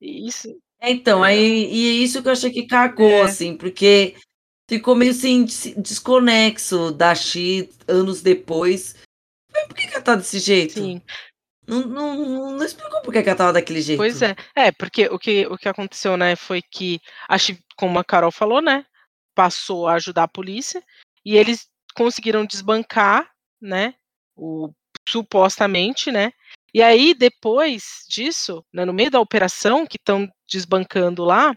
Isso. 0.00 0.48
É, 0.80 0.90
então, 0.90 1.22
aí 1.22 1.66
e 1.70 1.88
é 1.88 1.92
isso 2.04 2.22
que 2.22 2.28
eu 2.28 2.32
achei 2.32 2.50
que 2.50 2.66
cagou 2.66 3.10
é. 3.10 3.22
assim, 3.22 3.56
porque 3.56 4.16
ficou 4.68 4.94
meio 4.94 5.10
assim 5.10 5.44
desconexo 5.76 6.90
da 6.92 7.14
X 7.14 7.78
anos 7.86 8.22
depois. 8.22 8.96
Mas 9.52 9.66
por 9.66 9.74
que, 9.74 9.86
que 9.88 9.94
ela 9.94 10.02
tá 10.02 10.14
desse 10.14 10.38
jeito? 10.38 10.74
Sim. 10.74 11.02
Não, 11.70 11.86
não, 11.86 12.50
não 12.56 12.64
explicou 12.64 13.00
por 13.02 13.12
que, 13.12 13.18
ela 13.18 13.36
tava 13.36 13.52
daquele 13.52 13.80
jeito. 13.80 13.98
Pois 13.98 14.20
é. 14.22 14.34
É, 14.54 14.72
porque 14.72 15.06
o 15.06 15.18
que, 15.18 15.46
o 15.46 15.56
que 15.56 15.68
aconteceu, 15.68 16.16
né, 16.16 16.34
foi 16.34 16.60
que, 16.60 17.00
acho 17.28 17.56
como 17.76 17.98
a 17.98 18.04
Carol 18.04 18.32
falou, 18.32 18.60
né, 18.60 18.84
passou 19.34 19.86
a 19.86 19.94
ajudar 19.94 20.24
a 20.24 20.28
polícia 20.28 20.82
e 21.24 21.36
eles 21.36 21.68
conseguiram 21.94 22.44
desbancar, 22.44 23.30
né, 23.60 23.94
o, 24.36 24.72
supostamente, 25.08 26.10
né, 26.10 26.32
e 26.74 26.82
aí 26.82 27.14
depois 27.14 28.04
disso, 28.08 28.64
né, 28.72 28.84
no 28.84 28.92
meio 28.92 29.10
da 29.10 29.20
operação 29.20 29.86
que 29.86 29.96
estão 29.96 30.28
desbancando 30.48 31.24
lá, 31.24 31.56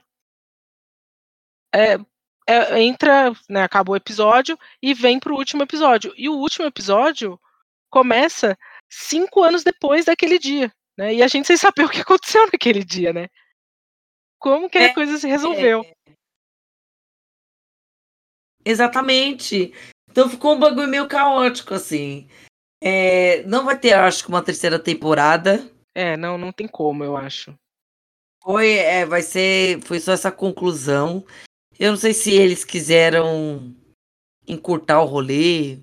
é, 1.74 1.98
é, 2.48 2.82
entra, 2.82 3.32
né, 3.50 3.64
acaba 3.64 3.92
o 3.92 3.96
episódio 3.96 4.58
e 4.82 4.94
vem 4.94 5.20
para 5.20 5.34
o 5.34 5.38
último 5.38 5.64
episódio. 5.64 6.14
E 6.16 6.30
o 6.30 6.34
último 6.34 6.66
episódio 6.66 7.40
começa 7.90 8.58
cinco 8.94 9.44
anos 9.44 9.64
depois 9.64 10.06
daquele 10.06 10.38
dia, 10.38 10.72
né? 10.98 11.14
E 11.14 11.24
a 11.24 11.28
gente 11.28 11.48
sem 11.48 11.58
saber 11.58 11.84
o 11.84 11.90
que 11.90 12.02
aconteceu 12.02 12.46
naquele 12.52 12.84
dia, 12.84 13.12
né? 13.12 13.28
Como 14.40 14.70
que 14.70 14.78
a 14.78 14.84
é, 14.84 14.94
coisa 14.94 15.18
se 15.18 15.28
resolveu. 15.28 15.82
É. 15.82 16.14
Exatamente. 18.66 19.74
Então 20.10 20.30
ficou 20.30 20.56
um 20.56 20.60
bagulho 20.60 20.88
meio 20.88 21.08
caótico, 21.08 21.74
assim. 21.74 22.28
É, 22.82 23.44
não 23.44 23.66
vai 23.66 23.80
ter, 23.80 23.94
acho 23.94 24.24
que, 24.24 24.30
uma 24.30 24.44
terceira 24.44 24.78
temporada. 24.78 25.72
É, 25.96 26.18
não, 26.18 26.38
não 26.38 26.52
tem 26.52 26.68
como, 26.68 27.04
eu 27.04 27.16
acho. 27.16 27.54
Foi, 28.44 28.72
é, 28.74 29.06
vai 29.06 29.22
ser, 29.22 29.82
foi 29.84 30.00
só 30.00 30.12
essa 30.12 30.32
conclusão. 30.32 31.26
Eu 31.80 31.92
não 31.92 31.98
sei 31.98 32.14
se 32.14 32.32
eles 32.32 32.66
quiseram 32.66 33.74
encurtar 34.48 35.02
o 35.02 35.06
rolê. 35.06 35.80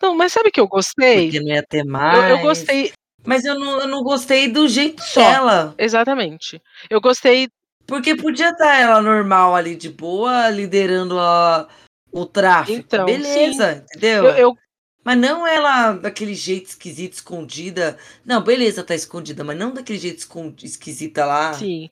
Não, 0.00 0.16
mas 0.16 0.32
sabe 0.32 0.50
que 0.50 0.60
eu 0.60 0.66
gostei? 0.66 1.24
Porque 1.24 1.40
não 1.40 1.48
ia 1.48 1.62
ter 1.62 1.84
mais. 1.84 2.18
Eu, 2.18 2.36
eu 2.36 2.38
gostei. 2.38 2.92
Mas 3.24 3.44
eu 3.44 3.58
não, 3.58 3.80
eu 3.80 3.86
não 3.86 4.02
gostei 4.02 4.48
do 4.48 4.66
jeito 4.66 5.02
só, 5.02 5.20
dela. 5.20 5.74
Exatamente. 5.76 6.60
Eu 6.88 7.00
gostei. 7.00 7.48
Porque 7.86 8.14
podia 8.14 8.50
estar 8.50 8.76
ela 8.76 9.02
normal 9.02 9.54
ali, 9.54 9.76
de 9.76 9.90
boa, 9.90 10.48
liderando 10.48 11.18
a, 11.18 11.68
o 12.10 12.24
tráfico. 12.24 12.78
Então, 12.78 13.04
beleza, 13.04 13.74
sim. 13.74 13.82
entendeu? 13.82 14.24
Eu, 14.26 14.30
eu, 14.36 14.58
Mas 15.04 15.18
não 15.18 15.46
ela 15.46 15.92
daquele 15.92 16.34
jeito 16.34 16.66
esquisito, 16.66 17.14
escondida. 17.14 17.98
Não, 18.24 18.42
beleza, 18.42 18.84
tá 18.84 18.94
escondida, 18.94 19.44
mas 19.44 19.58
não 19.58 19.72
daquele 19.72 19.98
jeito 19.98 20.26
esquisita 20.62 21.26
lá. 21.26 21.52
Sim. 21.52 21.90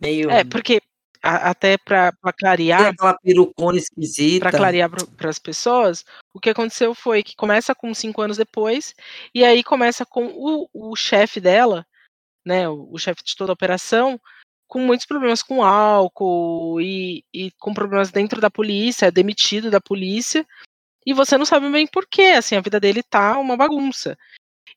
Meio. 0.00 0.30
É, 0.30 0.44
porque 0.44 0.80
a, 1.28 1.50
até 1.50 1.76
para 1.76 2.12
clarear. 2.38 2.86
aquela 2.86 3.14
perucona 3.18 3.78
esquisita. 3.78 4.40
Para 4.48 4.56
clarear 4.56 4.90
para 4.90 5.28
as 5.30 5.38
pessoas, 5.38 6.04
o 6.32 6.40
que 6.40 6.50
aconteceu 6.50 6.94
foi 6.94 7.22
que 7.22 7.36
começa 7.36 7.74
com 7.74 7.92
cinco 7.92 8.22
anos 8.22 8.36
depois, 8.36 8.94
e 9.34 9.44
aí 9.44 9.62
começa 9.62 10.06
com 10.06 10.26
o, 10.26 10.68
o 10.72 10.96
chefe 10.96 11.40
dela, 11.40 11.86
né, 12.44 12.68
o, 12.68 12.88
o 12.90 12.98
chefe 12.98 13.22
de 13.22 13.36
toda 13.36 13.52
a 13.52 13.54
operação, 13.54 14.18
com 14.66 14.80
muitos 14.80 15.06
problemas 15.06 15.42
com 15.42 15.62
álcool 15.62 16.80
e, 16.80 17.24
e 17.32 17.50
com 17.58 17.74
problemas 17.74 18.10
dentro 18.10 18.40
da 18.40 18.50
polícia, 18.50 19.06
é 19.06 19.10
demitido 19.10 19.70
da 19.70 19.80
polícia, 19.80 20.46
e 21.04 21.12
você 21.12 21.38
não 21.38 21.46
sabe 21.46 21.70
bem 21.70 21.86
porquê, 21.86 22.34
assim, 22.36 22.56
a 22.56 22.60
vida 22.60 22.78
dele 22.78 23.02
tá 23.02 23.38
uma 23.38 23.56
bagunça. 23.56 24.16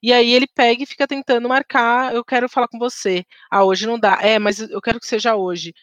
E 0.02 0.12
aí 0.12 0.34
ele 0.34 0.48
pega 0.48 0.82
e 0.82 0.88
fica 0.88 1.08
tentando 1.08 1.48
marcar, 1.48 2.14
eu 2.16 2.24
quero 2.26 2.50
falar 2.50 2.68
com 2.68 2.80
você. 2.80 3.24
Ah, 3.52 3.64
hoje 3.64 3.86
não 3.86 4.00
dá. 4.00 4.18
É, 4.22 4.40
mas 4.40 4.60
eu 4.60 4.82
quero 4.82 5.00
que 5.00 5.06
seja 5.06 5.36
hoje 5.36 5.74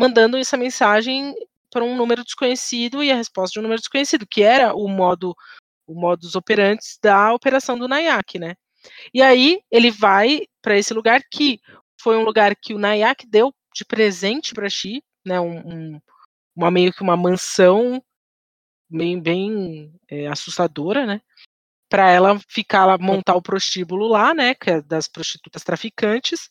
mandando 0.00 0.38
essa 0.38 0.56
mensagem 0.56 1.34
para 1.70 1.84
um 1.84 1.94
número 1.94 2.24
desconhecido 2.24 3.04
e 3.04 3.12
a 3.12 3.14
resposta 3.14 3.52
de 3.52 3.58
um 3.58 3.62
número 3.62 3.80
desconhecido, 3.80 4.26
que 4.26 4.42
era 4.42 4.74
o 4.74 4.88
modo 4.88 5.36
o 5.86 5.94
modus 5.94 6.34
operantes 6.34 6.98
da 7.02 7.34
operação 7.34 7.78
do 7.78 7.86
Nayak, 7.86 8.38
né? 8.38 8.54
E 9.12 9.20
aí 9.20 9.60
ele 9.70 9.90
vai 9.90 10.46
para 10.62 10.78
esse 10.78 10.94
lugar 10.94 11.20
que 11.30 11.60
foi 12.00 12.16
um 12.16 12.22
lugar 12.24 12.56
que 12.56 12.72
o 12.72 12.78
Nayak 12.78 13.26
deu 13.26 13.52
de 13.74 13.84
presente 13.84 14.54
para 14.54 14.70
Xi, 14.70 15.02
né? 15.22 15.38
Um, 15.38 15.58
um, 15.58 16.00
uma 16.56 16.70
meio 16.70 16.94
que 16.94 17.02
uma 17.02 17.16
mansão 17.16 18.02
bem, 18.88 19.20
bem 19.20 19.92
é, 20.08 20.28
assustadora, 20.28 21.04
né? 21.04 21.20
Para 21.90 22.10
ela 22.10 22.40
ficar 22.48 22.86
lá, 22.86 22.96
montar 22.96 23.34
o 23.34 23.42
prostíbulo 23.42 24.08
lá, 24.08 24.32
né? 24.32 24.54
Que 24.54 24.70
é 24.70 24.80
das 24.80 25.08
prostitutas 25.08 25.62
traficantes. 25.62 26.48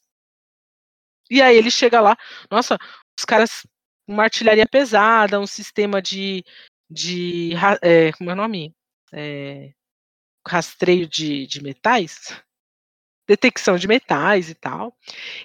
E 1.31 1.41
aí 1.41 1.55
ele 1.55 1.71
chega 1.71 2.01
lá, 2.01 2.17
nossa, 2.49 2.77
os 3.19 3.25
caras 3.25 3.67
uma 4.07 4.23
artilharia 4.23 4.65
pesada, 4.65 5.39
um 5.39 5.45
sistema 5.45 6.01
de, 6.01 6.43
de 6.89 7.51
é, 7.81 8.11
como 8.13 8.29
é 8.31 8.33
o 8.33 8.35
nome? 8.35 8.75
É, 9.13 9.71
rastreio 10.47 11.07
de, 11.07 11.45
de 11.45 11.61
metais, 11.61 12.41
detecção 13.27 13.77
de 13.77 13.87
metais 13.87 14.49
e 14.49 14.55
tal. 14.55 14.97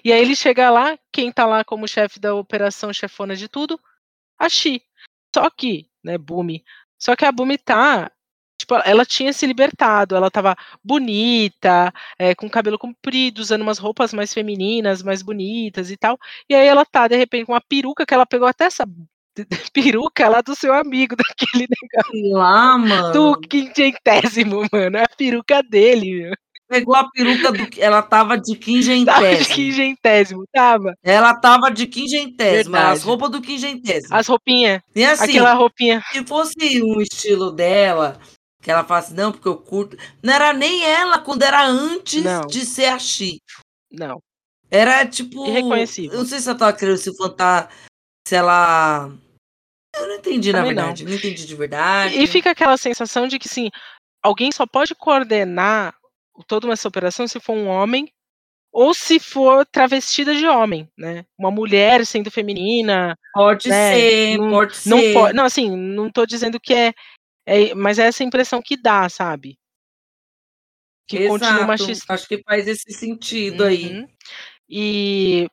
E 0.03 0.11
aí 0.11 0.21
ele 0.21 0.35
chega 0.35 0.69
lá, 0.71 0.97
quem 1.11 1.31
tá 1.31 1.45
lá 1.45 1.63
como 1.63 1.87
chefe 1.87 2.19
da 2.19 2.33
operação 2.33 2.91
chefona 2.93 3.35
de 3.35 3.47
tudo? 3.47 3.79
A 4.39 4.49
Xi. 4.49 4.81
Só 5.35 5.49
que, 5.49 5.89
né, 6.03 6.17
Bumi. 6.17 6.63
Só 6.97 7.15
que 7.15 7.25
a 7.25 7.31
Bumi 7.31 7.57
tá 7.57 8.11
Tipo, 8.65 8.81
ela 8.83 9.05
tinha 9.05 9.31
se 9.31 9.45
libertado, 9.45 10.15
ela 10.15 10.31
tava 10.31 10.55
bonita, 10.83 11.93
é, 12.17 12.33
com 12.33 12.49
cabelo 12.49 12.79
comprido, 12.79 13.39
usando 13.39 13.61
umas 13.61 13.77
roupas 13.77 14.11
mais 14.11 14.33
femininas, 14.33 15.03
mais 15.03 15.21
bonitas 15.21 15.91
e 15.91 15.97
tal. 15.97 16.17
E 16.49 16.55
aí 16.55 16.65
ela 16.67 16.83
tá, 16.83 17.07
de 17.07 17.15
repente, 17.15 17.45
com 17.45 17.53
uma 17.53 17.61
peruca 17.61 18.05
que 18.05 18.13
ela 18.13 18.25
pegou 18.25 18.47
até 18.47 18.65
essa 18.65 18.85
peruca 19.71 20.27
lá 20.27 20.41
do 20.41 20.55
seu 20.55 20.73
amigo, 20.73 21.15
daquele 21.15 21.67
negócio. 21.69 22.37
Lá, 22.37 22.77
mano. 22.77 23.13
Do 23.13 23.39
quinquentésimo, 23.41 24.65
mano. 24.71 24.97
É 24.97 25.03
a 25.03 25.15
peruca 25.15 25.61
dele, 25.61 26.23
meu. 26.23 26.33
Pegou 26.67 26.95
a 26.95 27.07
peruca 27.11 27.51
do. 27.51 27.67
Ela 27.79 28.01
tava 28.01 28.37
de 28.37 28.55
quingentésimo. 28.55 29.05
Tava 29.05 29.35
de 29.35 29.45
quingentésimo, 29.45 30.43
tava. 30.51 30.97
Ela 31.03 31.35
tava 31.35 31.69
de 31.69 31.85
quingentésimo. 31.85 32.75
As 32.75 33.03
roupas 33.03 33.29
do 33.29 33.41
quingentésimo. 33.41 34.15
As 34.15 34.27
roupinhas. 34.27 34.81
E 34.95 35.05
assim, 35.05 35.25
aquela 35.25 35.53
roupinha. 35.53 36.01
Se 36.11 36.25
fosse 36.25 36.81
um 36.81 36.99
estilo 36.99 37.51
dela, 37.51 38.19
que 38.65 38.71
ela 38.71 38.83
fala 38.83 38.99
assim, 38.99 39.13
não, 39.13 39.31
porque 39.31 39.47
eu 39.47 39.57
curto. 39.57 39.95
Não 40.23 40.33
era 40.33 40.51
nem 40.51 40.83
ela 40.83 41.19
quando 41.19 41.43
era 41.43 41.63
antes 41.67 42.23
não. 42.23 42.47
de 42.47 42.65
ser 42.65 42.85
a 42.85 42.97
Chi. 42.97 43.39
Não. 43.91 44.19
Era 44.71 45.05
tipo. 45.05 45.45
Irreconhecível. 45.45 46.13
Eu 46.13 46.17
não 46.21 46.25
sei 46.25 46.39
se 46.39 46.49
ela 46.49 46.57
tava 46.57 46.73
querendo 46.73 46.97
se 46.97 47.15
fantar. 47.15 47.71
Se 48.27 48.35
ela. 48.35 49.11
Eu 49.95 50.07
não 50.07 50.15
entendi, 50.15 50.51
Também 50.51 50.73
na 50.73 50.81
verdade. 50.81 51.03
Não. 51.03 51.11
não 51.11 51.17
entendi 51.17 51.45
de 51.45 51.55
verdade. 51.55 52.19
E 52.19 52.25
fica 52.25 52.49
aquela 52.49 52.75
sensação 52.75 53.27
de 53.27 53.37
que, 53.37 53.47
sim, 53.47 53.69
alguém 54.23 54.51
só 54.51 54.65
pode 54.65 54.95
coordenar 54.95 55.93
toda 56.47 56.67
essa 56.73 56.87
operação 56.87 57.27
se 57.27 57.39
for 57.39 57.53
um 57.53 57.67
homem 57.67 58.11
ou 58.73 58.95
se 58.95 59.19
for 59.19 59.63
travestida 59.63 60.33
de 60.33 60.47
homem, 60.47 60.89
né? 60.97 61.23
Uma 61.37 61.51
mulher 61.51 62.03
sendo 62.03 62.31
feminina. 62.31 63.15
Pode 63.31 63.69
né? 63.69 63.93
ser, 63.93 64.37
não, 64.39 64.49
pode 64.49 64.89
não 64.89 64.99
ser. 64.99 65.13
Pode, 65.13 65.33
não, 65.35 65.45
assim, 65.45 65.69
não 65.69 66.09
tô 66.09 66.25
dizendo 66.25 66.59
que 66.59 66.73
é 66.73 66.93
é, 67.45 67.73
mas 67.75 67.99
é 67.99 68.07
essa 68.07 68.23
impressão 68.23 68.61
que 68.61 68.75
dá, 68.77 69.07
sabe? 69.09 69.57
que 71.07 71.17
Exato. 71.17 71.39
continua 71.39 71.67
machista. 71.67 72.13
Acho 72.13 72.27
que 72.27 72.41
faz 72.43 72.67
esse 72.67 72.91
sentido 72.91 73.61
uhum. 73.61 73.69
aí. 73.69 74.07
E 74.67 75.47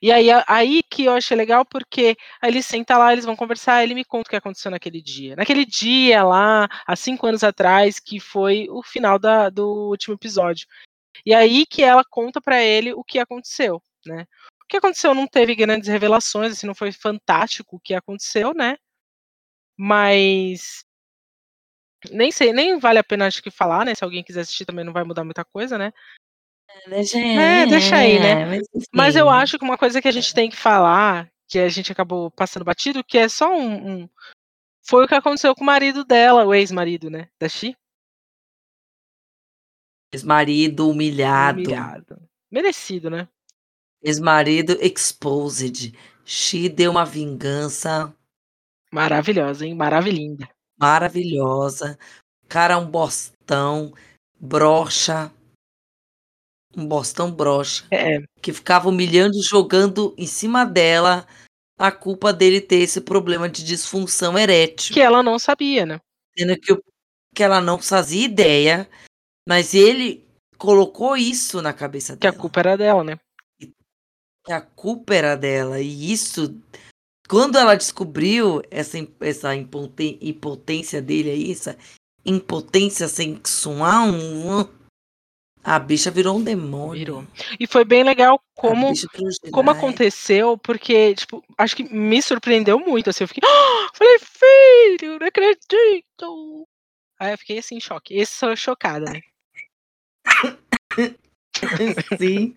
e 0.00 0.10
aí, 0.10 0.26
aí 0.48 0.82
que 0.82 1.04
eu 1.04 1.12
achei 1.12 1.36
legal, 1.36 1.64
porque 1.64 2.16
aí 2.40 2.50
ele 2.50 2.60
senta 2.60 2.98
lá, 2.98 3.12
eles 3.12 3.24
vão 3.24 3.36
conversar, 3.36 3.84
ele 3.84 3.94
me 3.94 4.04
conta 4.04 4.26
o 4.26 4.30
que 4.30 4.36
aconteceu 4.36 4.68
naquele 4.68 5.00
dia. 5.00 5.36
Naquele 5.36 5.64
dia 5.64 6.24
lá, 6.24 6.68
há 6.84 6.96
cinco 6.96 7.24
anos 7.24 7.44
atrás, 7.44 8.00
que 8.00 8.18
foi 8.18 8.66
o 8.68 8.82
final 8.82 9.16
da, 9.16 9.48
do 9.48 9.90
último 9.90 10.14
episódio. 10.14 10.66
E 11.24 11.32
aí 11.32 11.64
que 11.64 11.84
ela 11.84 12.04
conta 12.04 12.40
para 12.40 12.60
ele 12.60 12.92
o 12.92 13.04
que 13.04 13.20
aconteceu, 13.20 13.80
né? 14.04 14.26
O 14.64 14.66
que 14.68 14.76
aconteceu 14.76 15.14
não 15.14 15.26
teve 15.28 15.54
grandes 15.54 15.88
revelações, 15.88 16.50
assim, 16.52 16.66
não 16.66 16.74
foi 16.74 16.90
fantástico 16.90 17.76
o 17.76 17.80
que 17.80 17.94
aconteceu, 17.94 18.52
né? 18.52 18.76
Mas 19.76 20.84
nem 22.10 22.30
sei, 22.32 22.52
nem 22.52 22.78
vale 22.78 22.98
a 22.98 23.04
pena 23.04 23.26
acho 23.26 23.42
que 23.42 23.50
falar, 23.50 23.84
né? 23.84 23.94
Se 23.94 24.04
alguém 24.04 24.22
quiser 24.22 24.40
assistir 24.40 24.64
também 24.64 24.84
não 24.84 24.92
vai 24.92 25.04
mudar 25.04 25.24
muita 25.24 25.44
coisa, 25.44 25.78
né? 25.78 25.92
Deixa, 26.86 27.18
é, 27.18 27.66
deixa 27.66 27.96
aí, 27.96 28.18
né? 28.18 28.46
Mas, 28.46 28.88
mas, 28.92 29.16
eu 29.16 29.28
acho 29.28 29.58
que 29.58 29.64
uma 29.64 29.78
coisa 29.78 30.00
que 30.00 30.08
a 30.08 30.12
gente 30.12 30.34
tem 30.34 30.48
que 30.50 30.56
falar, 30.56 31.30
que 31.46 31.58
a 31.58 31.68
gente 31.68 31.92
acabou 31.92 32.30
passando 32.30 32.64
batido, 32.64 33.04
que 33.04 33.18
é 33.18 33.28
só 33.28 33.54
um. 33.54 34.02
um 34.02 34.08
foi 34.84 35.04
o 35.04 35.08
que 35.08 35.14
aconteceu 35.14 35.54
com 35.54 35.62
o 35.62 35.66
marido 35.66 36.04
dela, 36.04 36.44
o 36.44 36.54
ex-marido, 36.54 37.08
né? 37.08 37.28
Da 37.38 37.48
Xi. 37.48 37.76
Ex-marido 40.12 40.90
humilhado. 40.90 41.60
Humilhado. 41.60 42.28
Merecido, 42.50 43.08
né? 43.08 43.28
Ex-marido 44.02 44.76
exposed. 44.80 45.96
Xi 46.24 46.68
deu 46.68 46.90
uma 46.90 47.04
vingança. 47.04 48.14
Maravilhosa, 48.90 49.64
hein? 49.64 49.74
Maravilhinda. 49.74 50.48
Maravilhosa. 50.82 51.98
Cara, 52.48 52.76
um 52.78 52.86
bostão. 52.86 53.94
Brocha 54.38 55.30
um 56.76 56.86
bostão 56.86 57.30
brocha, 57.30 57.84
é. 57.90 58.22
que 58.40 58.52
ficava 58.52 58.88
humilhando 58.88 59.36
e 59.36 59.42
jogando 59.42 60.14
em 60.16 60.26
cima 60.26 60.64
dela 60.64 61.26
a 61.78 61.90
culpa 61.90 62.32
dele 62.32 62.60
ter 62.60 62.76
esse 62.76 63.00
problema 63.00 63.48
de 63.48 63.64
disfunção 63.64 64.38
erétil. 64.38 64.94
Que 64.94 65.00
ela 65.00 65.22
não 65.22 65.38
sabia, 65.38 65.84
né? 65.84 66.00
Sendo 66.36 66.58
que, 66.58 66.74
que 67.34 67.42
ela 67.42 67.60
não 67.60 67.78
fazia 67.78 68.24
ideia, 68.24 68.88
mas 69.46 69.74
ele 69.74 70.24
colocou 70.56 71.16
isso 71.16 71.60
na 71.60 71.72
cabeça 71.72 72.16
dela. 72.16 72.32
Que 72.32 72.38
a 72.38 72.40
culpa 72.40 72.60
era 72.60 72.76
dela, 72.76 73.04
né? 73.04 73.18
Que 73.58 74.52
a 74.52 74.60
culpa 74.60 75.14
era 75.14 75.36
dela. 75.36 75.80
E 75.80 76.12
isso, 76.12 76.56
quando 77.32 77.56
ela 77.56 77.74
descobriu 77.74 78.60
essa, 78.70 78.98
essa 79.20 79.56
impotência 79.56 81.00
dele 81.00 81.30
aí, 81.30 81.50
essa 81.50 81.78
impotência 82.26 83.08
sexual, 83.08 84.08
a 85.64 85.78
bicha 85.78 86.10
virou 86.10 86.36
um 86.36 86.44
demônio. 86.44 86.98
Virou. 86.98 87.26
E 87.58 87.66
foi 87.66 87.86
bem 87.86 88.04
legal 88.04 88.38
como, 88.54 88.92
como 89.50 89.70
aconteceu, 89.70 90.58
porque, 90.58 91.14
tipo, 91.14 91.42
acho 91.56 91.74
que 91.74 91.84
me 91.84 92.20
surpreendeu 92.20 92.78
muito. 92.78 93.08
Assim, 93.08 93.24
eu 93.24 93.28
fiquei, 93.28 93.48
oh! 93.48 93.96
falei, 93.96 94.18
filho, 94.18 95.18
não 95.18 95.26
acredito. 95.26 96.68
Aí 97.18 97.32
eu 97.32 97.38
fiquei 97.38 97.60
assim, 97.60 97.76
em 97.76 97.80
choque. 97.80 98.12
Esse 98.14 98.34
sou 98.34 98.54
chocada, 98.54 99.10
né? 99.10 99.22
Sim. 102.18 102.54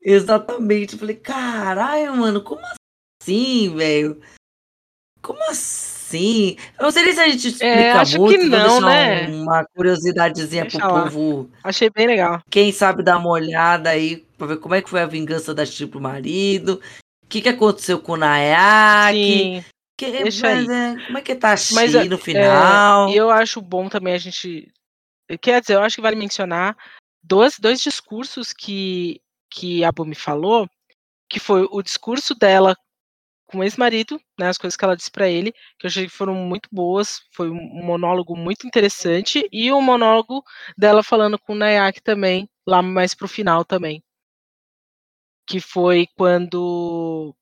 Exatamente. 0.00 0.94
Eu 0.94 1.00
falei, 1.00 1.16
caralho, 1.16 2.16
mano, 2.16 2.42
como 2.42 2.62
assim, 3.22 3.74
velho? 3.74 4.20
Como 5.22 5.42
assim? 5.48 6.56
Eu 6.78 6.84
não 6.84 6.90
sei 6.90 7.12
se 7.12 7.20
a 7.20 7.28
gente 7.28 7.46
é, 7.46 7.50
explica 7.50 7.74
é, 7.74 7.92
acho 7.92 8.18
muito, 8.18 8.40
que 8.40 8.46
não, 8.48 8.80
né? 8.80 9.28
uma 9.28 9.64
curiosidadezinha 9.64 10.62
Deixa 10.62 10.78
pro 10.78 10.92
lá. 10.92 11.02
povo. 11.04 11.50
Achei 11.62 11.88
bem 11.88 12.08
legal. 12.08 12.42
Quem 12.50 12.72
sabe 12.72 13.02
dar 13.02 13.18
uma 13.18 13.30
olhada 13.30 13.90
aí 13.90 14.26
pra 14.36 14.48
ver 14.48 14.56
como 14.56 14.74
é 14.74 14.82
que 14.82 14.90
foi 14.90 15.00
a 15.00 15.06
vingança 15.06 15.54
da 15.54 15.64
Chico 15.64 15.92
pro 15.92 16.00
marido. 16.00 16.82
O 17.24 17.28
que, 17.28 17.40
que 17.40 17.48
aconteceu 17.48 17.98
com 18.00 18.12
o 18.12 18.16
Nayaki. 18.16 19.64
Que, 19.96 20.10
Deixa 20.10 20.54
mas, 20.54 20.68
aí. 20.68 20.76
É, 20.76 21.06
como 21.06 21.18
é 21.18 21.20
que 21.22 21.34
tá 21.36 21.52
a 21.52 21.56
Chi 21.56 21.74
mas, 21.74 21.92
no 21.92 22.16
é, 22.16 22.18
final? 22.18 23.08
E 23.08 23.16
eu 23.16 23.30
acho 23.30 23.60
bom 23.60 23.88
também 23.88 24.14
a 24.14 24.18
gente. 24.18 24.70
Quer 25.40 25.60
dizer, 25.60 25.74
eu 25.74 25.82
acho 25.82 25.96
que 25.96 26.02
vale 26.02 26.16
mencionar 26.16 26.76
dois, 27.22 27.58
dois 27.58 27.80
discursos 27.80 28.52
que, 28.52 29.20
que 29.48 29.84
a 29.84 29.92
Bumi 29.92 30.14
falou, 30.14 30.68
que 31.30 31.38
foi 31.38 31.66
o 31.70 31.80
discurso 31.80 32.34
dela 32.34 32.76
com 33.52 33.58
o 33.58 33.62
ex-marido, 33.64 34.18
né, 34.38 34.48
as 34.48 34.56
coisas 34.56 34.76
que 34.76 34.84
ela 34.84 34.96
disse 34.96 35.10
para 35.10 35.28
ele, 35.28 35.52
que 35.78 35.86
eu 35.86 35.88
achei 35.88 36.06
que 36.06 36.12
foram 36.12 36.34
muito 36.34 36.68
boas, 36.72 37.20
foi 37.32 37.50
um 37.50 37.84
monólogo 37.84 38.34
muito 38.34 38.66
interessante, 38.66 39.46
e 39.52 39.70
o 39.70 39.76
um 39.76 39.82
monólogo 39.82 40.42
dela 40.76 41.02
falando 41.02 41.38
com 41.38 41.52
o 41.52 41.56
Nayak 41.56 42.00
também, 42.02 42.48
lá 42.66 42.80
mais 42.82 43.14
pro 43.14 43.28
final 43.28 43.64
também. 43.64 44.02
Que 45.46 45.60
foi 45.60 46.06
quando 46.16 47.34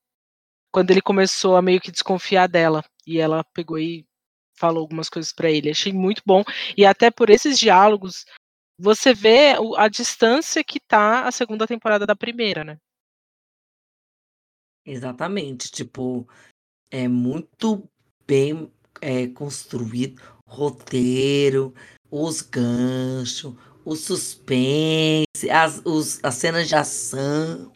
quando 0.72 0.90
ele 0.92 1.02
começou 1.02 1.56
a 1.56 1.62
meio 1.62 1.80
que 1.80 1.90
desconfiar 1.90 2.48
dela, 2.48 2.84
e 3.06 3.18
ela 3.20 3.44
pegou 3.54 3.78
e 3.78 4.06
falou 4.54 4.80
algumas 4.82 5.08
coisas 5.08 5.32
para 5.32 5.50
ele. 5.50 5.70
Achei 5.70 5.92
muito 5.92 6.22
bom, 6.26 6.44
e 6.76 6.84
até 6.86 7.10
por 7.10 7.30
esses 7.30 7.58
diálogos 7.58 8.24
você 8.78 9.14
vê 9.14 9.54
a 9.76 9.88
distância 9.88 10.64
que 10.64 10.80
tá 10.80 11.26
a 11.28 11.32
segunda 11.32 11.66
temporada 11.66 12.06
da 12.06 12.16
primeira, 12.16 12.64
né? 12.64 12.78
Exatamente, 14.86 15.70
tipo, 15.70 16.26
é 16.90 17.08
muito 17.08 17.88
bem, 18.26 18.70
é 19.00 19.28
construído, 19.28 20.22
roteiro, 20.46 21.74
os 22.10 22.42
ganchos, 22.42 23.54
o 23.84 23.96
suspense, 23.96 25.50
as 25.50 25.82
os 25.84 26.20
as 26.24 26.34
cenas 26.36 26.68
de 26.68 26.76
ação. 26.76 27.72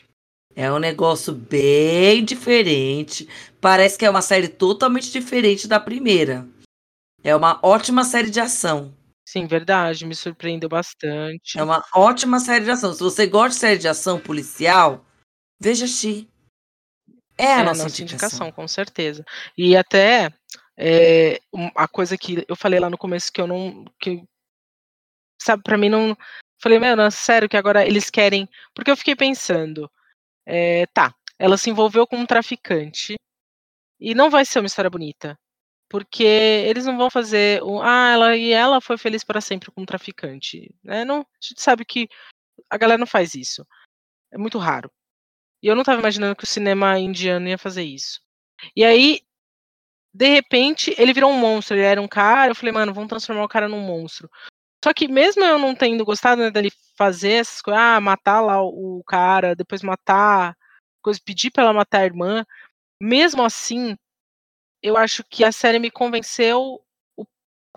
É 0.57 0.73
um 0.73 0.79
negócio 0.79 1.33
bem 1.35 2.25
diferente. 2.25 3.29
Parece 3.61 3.99
que 3.99 4.07
é 4.07 4.11
uma 4.11 4.23
série 4.23 4.49
totalmente 4.49 5.11
diferente 5.13 5.69
da 5.69 5.81
primeira. 5.81 6.49
É 7.25 7.35
uma 7.37 7.61
ótima 7.63 8.05
série 8.05 8.31
de 8.31 8.41
ação. 8.41 8.95
Sim, 9.27 9.47
verdade, 9.47 10.07
me 10.07 10.15
surpreendeu 10.15 10.69
bastante. 10.69 11.59
É 11.59 11.65
uma 11.65 11.85
ótima 11.95 12.41
série 12.41 12.65
de 12.65 12.71
ação. 12.73 12.93
Se 12.95 13.01
você 13.03 13.27
gosta 13.27 13.51
de 13.51 13.57
série 13.61 13.79
de 13.79 13.89
ação 13.89 14.21
policial, 14.21 15.05
veja 15.61 15.87
Xi. 15.87 16.29
É 17.37 17.47
a 17.47 17.61
é 17.61 17.63
nossa, 17.65 17.85
nossa 17.85 18.03
indicação. 18.03 18.39
indicação. 18.39 18.53
com 18.53 18.69
certeza. 18.69 19.25
E 19.57 19.77
até 19.77 20.33
é, 20.77 21.41
a 21.75 21.87
coisa 21.89 22.17
que 22.17 22.45
eu 22.49 22.57
falei 22.57 22.81
lá 22.81 22.91
no 22.91 22.99
começo 22.99 23.33
que 23.33 23.41
eu 23.41 23.47
não. 23.47 23.85
Que, 23.99 24.23
sabe, 25.41 25.63
para 25.63 25.79
mim 25.79 25.89
não. 25.89 26.17
Falei, 26.61 26.79
meu, 26.79 26.97
não, 26.97 27.11
sério 27.11 27.49
que 27.49 27.57
agora 27.57 27.87
eles 27.87 28.11
querem. 28.11 28.49
Porque 28.75 28.91
eu 28.91 28.97
fiquei 28.97 29.17
pensando, 29.17 29.91
é, 30.47 30.87
tá, 30.87 31.15
ela 31.39 31.57
se 31.57 31.71
envolveu 31.71 32.07
com 32.07 32.17
um 32.17 32.27
traficante 32.27 33.17
e 34.01 34.15
não 34.15 34.31
vai 34.31 34.45
ser 34.45 34.61
uma 34.61 34.67
história 34.67 34.91
bonita. 34.91 35.39
Porque 35.89 36.25
eles 36.25 36.87
não 36.87 36.97
vão 36.97 37.11
fazer. 37.11 37.63
Um, 37.63 37.81
ah, 37.83 38.13
ela 38.13 38.37
e 38.37 38.53
ela 38.53 38.81
foi 38.81 38.99
feliz 38.99 39.23
para 39.23 39.41
sempre 39.41 39.71
com 39.71 39.83
um 39.83 39.87
traficante. 39.87 40.75
Né? 40.83 41.05
Não, 41.05 41.21
a 41.21 41.27
gente 41.41 41.61
sabe 41.63 41.85
que 41.85 42.09
a 42.71 42.79
galera 42.79 42.99
não 42.99 43.07
faz 43.07 43.35
isso. 43.35 43.67
É 44.33 44.39
muito 44.39 44.59
raro. 44.59 44.91
E 45.65 45.67
eu 45.67 45.75
não 45.75 45.81
estava 45.81 45.99
imaginando 45.99 46.37
que 46.37 46.45
o 46.45 46.47
cinema 46.47 46.99
indiano 46.99 47.49
ia 47.49 47.57
fazer 47.57 47.85
isso. 47.85 48.21
E 48.77 48.85
aí, 48.85 49.23
de 50.13 50.29
repente, 50.29 50.95
ele 50.99 51.15
virou 51.15 51.31
um 51.31 51.39
monstro. 51.39 51.75
Ele 51.75 51.87
era 51.87 52.03
um 52.03 52.07
cara. 52.07 52.51
Eu 52.51 52.55
falei, 52.55 52.71
mano, 52.71 52.93
vamos 52.93 53.09
transformar 53.09 53.45
o 53.45 53.49
cara 53.49 53.67
num 53.67 53.81
monstro. 53.81 54.31
Só 54.85 54.93
que 54.93 55.09
mesmo 55.09 55.43
eu 55.43 55.59
não 55.59 55.75
tendo 55.75 56.05
gostado 56.05 56.43
né, 56.43 56.51
dele 56.51 56.71
fazer 56.95 57.33
essas 57.33 57.63
coisas, 57.63 57.83
ah, 57.83 57.99
matar 57.99 58.43
lá 58.43 58.63
o, 58.63 59.03
cara, 59.07 59.57
depois 59.57 59.83
matar, 59.83 60.55
coisa, 61.01 61.19
pedir 61.25 61.51
pra 61.51 61.63
ela 61.63 61.73
matar 61.73 62.01
a 62.01 62.05
irmã, 62.05 62.45
mesmo 63.01 63.43
assim, 63.43 63.97
eu 64.83 64.99
acho 64.99 65.25
que 65.25 65.45
a 65.45 65.51
série 65.51 65.79
me 65.79 65.91
convenceu 65.91 66.79
o, 67.17 67.25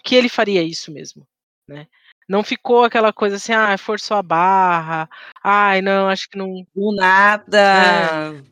que 0.04 0.14
ele 0.14 0.28
faria 0.28 0.62
isso 0.62 0.92
mesmo, 0.92 1.26
né? 1.66 1.88
Não 2.28 2.44
ficou 2.44 2.84
aquela 2.84 3.14
coisa 3.14 3.38
assim, 3.38 3.54
ah, 3.54 3.78
forçou 3.78 4.18
a 4.18 4.24
barra. 4.24 5.10
Ai, 5.42 5.82
não, 5.82 6.10
acho 6.10 6.30
que 6.30 6.38
não. 6.38 6.66
Do 6.76 6.94
nada. 6.94 7.58
É. 7.58 8.44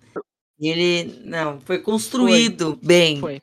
Ele. 0.59 1.21
Não, 1.25 1.59
foi 1.61 1.79
construído 1.79 2.77
foi. 2.77 2.87
bem. 2.87 3.19
Foi. 3.19 3.41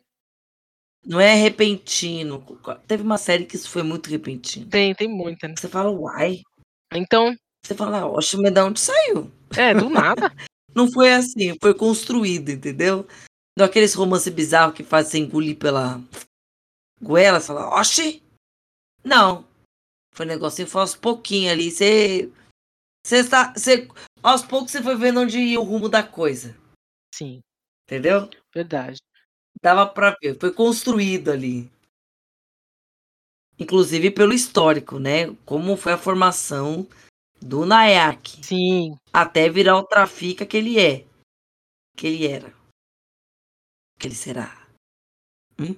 Não 1.04 1.20
é 1.20 1.34
repentino. 1.34 2.44
Teve 2.86 3.02
uma 3.02 3.18
série 3.18 3.44
que 3.44 3.56
isso 3.56 3.68
foi 3.68 3.82
muito 3.82 4.08
repentino. 4.08 4.66
Tem, 4.66 4.94
tem 4.94 5.08
muita. 5.08 5.48
Né? 5.48 5.54
Você 5.58 5.68
fala, 5.68 5.90
uai. 5.90 6.40
Então. 6.94 7.36
Você 7.64 7.74
fala, 7.74 8.06
oxe, 8.06 8.36
mas 8.36 8.52
de 8.52 8.60
onde 8.60 8.80
saiu? 8.80 9.30
É, 9.56 9.74
do 9.74 9.90
nada. 9.90 10.32
não 10.74 10.90
foi 10.90 11.12
assim, 11.12 11.56
foi 11.60 11.74
construído, 11.74 12.50
entendeu? 12.50 13.06
Não 13.56 13.66
aqueles 13.66 13.94
romances 13.94 14.32
bizarros 14.32 14.74
que 14.74 14.82
fazem 14.82 15.24
engolir 15.24 15.56
pela 15.56 16.00
goela, 17.00 17.38
você 17.38 17.48
fala, 17.48 17.68
oxe! 17.78 18.22
Não, 19.04 19.44
foi 20.12 20.26
um 20.26 20.28
negocinho, 20.28 20.68
foi 20.68 20.82
aos 20.82 20.94
pouquinhos 20.94 21.52
ali. 21.52 21.70
Você. 21.70 22.32
Você 23.04 23.16
está. 23.16 23.52
Você, 23.52 23.88
aos 24.22 24.42
poucos 24.42 24.70
você 24.70 24.82
foi 24.82 24.94
vendo 24.96 25.20
onde 25.20 25.38
ia 25.38 25.58
o 25.60 25.64
rumo 25.64 25.88
da 25.88 26.02
coisa. 26.02 26.56
Sim. 27.14 27.40
Entendeu? 27.84 28.28
Verdade. 28.54 28.98
Dava 29.60 29.86
pra 29.86 30.16
ver. 30.22 30.38
Foi 30.38 30.52
construído 30.52 31.30
ali. 31.30 31.70
Inclusive 33.58 34.10
pelo 34.10 34.32
histórico, 34.32 34.98
né? 34.98 35.34
Como 35.44 35.76
foi 35.76 35.92
a 35.92 35.98
formação 35.98 36.86
do 37.40 37.64
Nayak. 37.64 38.44
Sim. 38.44 38.96
Até 39.12 39.48
virar 39.48 39.78
o 39.78 39.84
trafica 39.84 40.44
que 40.46 40.56
ele 40.56 40.78
é. 40.78 41.06
Que 41.96 42.06
ele 42.06 42.26
era. 42.26 42.52
Que 43.98 44.08
ele 44.08 44.14
será. 44.14 44.66
Hum? 45.58 45.76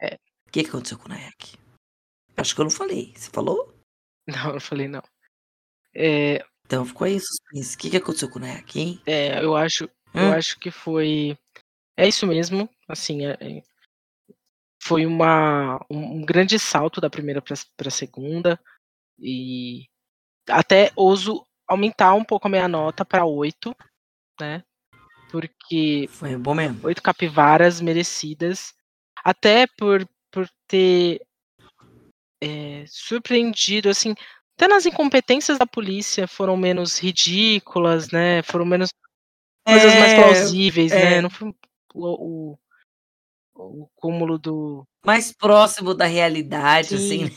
É. 0.00 0.14
O 0.46 0.50
que, 0.52 0.62
que 0.62 0.68
aconteceu 0.68 0.98
com 0.98 1.06
o 1.06 1.08
Nayak? 1.08 1.65
Acho 2.36 2.54
que 2.54 2.60
eu 2.60 2.64
não 2.64 2.70
falei. 2.70 3.12
Você 3.16 3.30
falou? 3.30 3.74
Não, 4.28 4.54
eu 4.54 4.60
falei 4.60 4.88
não. 4.88 5.02
É, 5.94 6.44
Então 6.66 6.84
ficou 6.84 7.04
aí 7.06 7.16
o 7.16 7.20
suspense. 7.20 7.76
O 7.76 7.78
que, 7.78 7.90
que 7.90 7.96
aconteceu 7.96 8.28
com 8.28 8.38
o 8.38 8.42
Nayak, 8.42 8.78
hein? 8.78 9.00
é, 9.06 9.40
eu 9.42 9.54
acho, 9.56 9.84
eu 9.84 9.90
Hum? 10.22 10.32
acho 10.32 10.58
que 10.58 10.70
foi. 10.70 11.38
É 11.96 12.08
isso 12.08 12.26
mesmo. 12.26 12.68
Assim, 12.88 13.24
é- 13.24 13.38
é- 13.40 13.62
foi 14.82 15.06
uma, 15.06 15.76
um, 15.88 16.16
um 16.18 16.24
grande 16.24 16.58
salto 16.58 17.00
da 17.00 17.08
primeira 17.08 17.40
para 17.40 17.54
a 17.86 17.90
segunda. 17.90 18.58
E 19.18 19.86
até 20.48 20.90
ouso 20.96 21.46
aumentar 21.68 22.14
um 22.14 22.24
pouco 22.24 22.48
a 22.48 22.50
minha 22.50 22.66
nota 22.68 23.04
para 23.04 23.24
oito, 23.24 23.74
né? 24.40 24.64
Porque 25.30 26.08
Foi 26.10 26.36
bom 26.36 26.54
mesmo. 26.54 26.84
oito 26.86 27.02
capivaras 27.02 27.80
merecidas, 27.80 28.74
até 29.24 29.66
por, 29.66 30.06
por 30.32 30.48
ter 30.68 31.20
é, 32.40 32.84
surpreendido, 32.86 33.88
assim, 33.88 34.14
até 34.56 34.66
nas 34.68 34.86
incompetências 34.86 35.58
da 35.58 35.66
polícia 35.66 36.26
foram 36.26 36.56
menos 36.56 36.98
ridículas, 36.98 38.10
né? 38.10 38.42
Foram 38.42 38.64
menos 38.64 38.90
coisas 39.66 39.94
mais 39.94 40.12
É, 40.12 40.16
plausíveis, 40.16 40.92
é. 40.92 41.10
né? 41.10 41.20
Não 41.20 41.30
foi 41.30 41.48
o, 41.94 42.54
o, 42.54 42.58
o 43.54 43.88
cúmulo 43.94 44.38
do. 44.38 44.86
Mais 45.04 45.32
próximo 45.32 45.94
da 45.94 46.06
realidade, 46.06 46.98
Sim. 46.98 47.24
assim. 47.24 47.36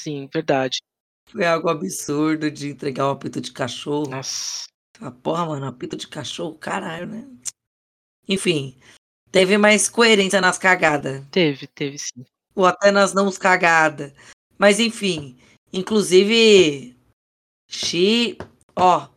Sim, 0.00 0.28
verdade. 0.32 0.78
Foi 1.28 1.44
algo 1.44 1.68
absurdo 1.68 2.50
de 2.50 2.68
entregar 2.68 3.06
um 3.06 3.10
apito 3.10 3.40
de 3.40 3.52
cachorro. 3.52 4.10
Nossa. 4.10 4.66
Ah, 5.00 5.10
porra, 5.10 5.46
mano, 5.46 5.66
apito 5.66 5.96
de 5.96 6.06
cachorro, 6.06 6.56
caralho, 6.56 7.06
né? 7.06 7.28
Enfim, 8.28 8.78
teve 9.30 9.58
mais 9.58 9.88
coerência 9.88 10.40
nas 10.40 10.58
cagadas. 10.58 11.24
Teve, 11.30 11.66
teve 11.68 11.98
sim. 11.98 12.24
Ou 12.56 12.66
até 12.66 12.90
nas 12.90 13.12
não 13.14 13.30
cagadas. 13.30 14.12
Mas 14.58 14.80
enfim, 14.80 15.38
inclusive, 15.72 16.96
Xi, 17.68 18.38
ó, 18.74 19.08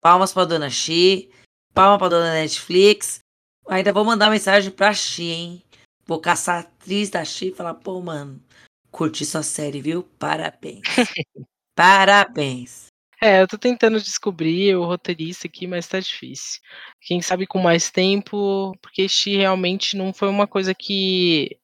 palmas 0.00 0.32
pra 0.32 0.46
dona 0.46 0.70
Xi, 0.70 1.30
palma 1.74 1.98
pra 1.98 2.08
dona 2.08 2.32
Netflix. 2.32 3.20
Ainda 3.68 3.92
vou 3.92 4.04
mandar 4.04 4.30
mensagem 4.30 4.70
pra 4.70 4.94
Xi, 4.94 5.24
hein? 5.24 5.62
Vou 6.06 6.18
caçar 6.18 6.56
a 6.56 6.60
atriz 6.60 7.10
da 7.10 7.24
Xi 7.24 7.48
e 7.48 7.54
falar, 7.54 7.74
pô, 7.74 8.00
mano, 8.00 8.42
curti 8.90 9.24
sua 9.26 9.42
série, 9.42 9.80
viu? 9.80 10.02
Parabéns. 10.02 10.80
Parabéns. 11.76 12.86
É, 13.22 13.42
eu 13.42 13.46
tô 13.46 13.58
tentando 13.58 14.00
descobrir 14.00 14.74
o 14.74 14.84
roteirista 14.86 15.46
aqui, 15.46 15.66
mas 15.66 15.86
tá 15.86 16.00
difícil. 16.00 16.58
Quem 17.02 17.20
sabe 17.20 17.46
com 17.46 17.58
mais 17.58 17.90
tempo, 17.90 18.72
porque 18.80 19.06
Xi 19.06 19.36
realmente 19.36 19.94
não 19.94 20.12
foi 20.12 20.28
uma 20.28 20.46
coisa 20.46 20.74
que 20.74 21.58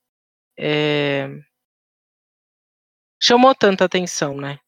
é, 0.58 1.28
chamou 3.20 3.54
tanta 3.54 3.84
atenção, 3.84 4.34
né? 4.38 4.58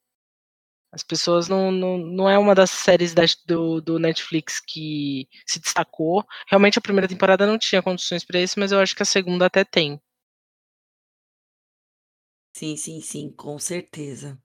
As 0.93 1.03
pessoas 1.03 1.49
não, 1.49 1.71
não, 1.71 1.97
não 1.99 2.29
é 2.29 2.39
uma 2.39 2.55
das 2.55 2.71
séries 2.71 3.15
da- 3.15 3.23
do, 3.47 3.81
do 3.81 3.99
Netflix 3.99 4.61
que 4.61 5.27
se 5.47 5.59
destacou. 5.61 6.25
Realmente 6.49 6.79
a 6.79 6.83
primeira 6.83 7.09
temporada 7.09 7.47
não 7.47 7.59
tinha 7.59 7.83
condições 7.83 8.25
para 8.25 8.41
isso, 8.41 8.59
mas 8.61 8.71
eu 8.73 8.81
acho 8.81 8.95
que 8.95 9.03
a 9.03 9.07
segunda 9.07 9.47
até 9.47 9.65
tem. 9.65 10.01
Sim, 12.55 12.77
sim, 12.77 13.01
sim, 13.01 13.31
com 13.31 13.59
certeza. 13.59 14.39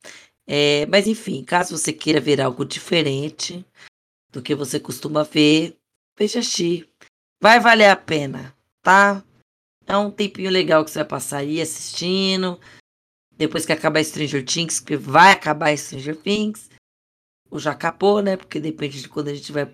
É, 0.47 0.85
mas 0.87 1.07
enfim, 1.07 1.43
caso 1.43 1.77
você 1.77 1.93
queira 1.93 2.19
ver 2.21 2.41
algo 2.41 2.65
diferente 2.65 3.65
do 4.31 4.41
que 4.41 4.55
você 4.55 4.79
costuma 4.79 5.23
ver, 5.23 5.77
veja 6.17 6.41
Xi. 6.41 6.89
Vai 7.41 7.59
valer 7.59 7.89
a 7.89 7.95
pena, 7.95 8.55
tá? 8.83 9.23
É 9.85 9.97
um 9.97 10.11
tempinho 10.11 10.49
legal 10.49 10.83
que 10.83 10.91
você 10.91 10.99
vai 10.99 11.07
passar 11.07 11.37
aí 11.37 11.61
assistindo. 11.61 12.59
Depois 13.31 13.65
que 13.65 13.73
acabar 13.73 14.03
Stranger 14.03 14.45
Things, 14.45 14.79
que 14.79 14.95
vai 14.95 15.31
acabar 15.31 15.75
Stranger 15.77 16.15
Things. 16.15 16.69
Ou 17.49 17.59
já 17.59 17.71
acabou, 17.71 18.21
né? 18.21 18.37
Porque 18.37 18.59
depende 18.59 19.01
de 19.01 19.09
quando 19.09 19.29
a 19.29 19.33
gente 19.33 19.51
vai 19.51 19.71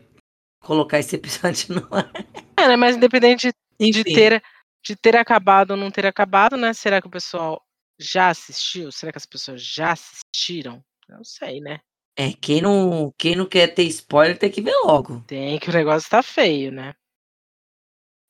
colocar 0.61 0.99
esse 0.99 1.15
episódio 1.15 1.76
no 1.76 1.88
ar. 1.95 2.11
É, 2.57 2.68
né? 2.68 2.76
Mas 2.76 2.98
independente 2.98 3.52
de 3.80 4.03
ter, 4.03 4.44
de 4.84 4.95
ter 4.95 5.15
acabado 5.15 5.72
ou 5.72 5.77
não 5.77 5.91
ter 5.91 6.06
acabado, 6.06 6.57
né? 6.57 6.73
Será 6.73 7.02
que 7.02 7.07
o 7.07 7.11
pessoal 7.11 7.61
já 7.99 8.30
assistiu? 8.30 8.91
Será 8.91 9.11
que 9.11 9.18
as 9.18 9.26
pessoas 9.26 9.61
já 9.64 9.94
assistiram? 9.94 10.84
Não 11.07 11.23
sei, 11.23 11.60
né? 11.60 11.80
é, 12.19 12.34
quem 12.34 12.61
não, 12.61 13.14
quem 13.18 13.34
não 13.34 13.45
quer 13.45 13.73
ter 13.73 13.84
spoiler 13.84 14.38
tem 14.38 14.52
que 14.52 14.61
ver 14.61 14.76
logo. 14.84 15.23
Tem 15.26 15.57
que 15.57 15.69
o 15.69 15.73
negócio 15.73 16.10
tá 16.10 16.22
feio, 16.22 16.69
né? 16.69 16.94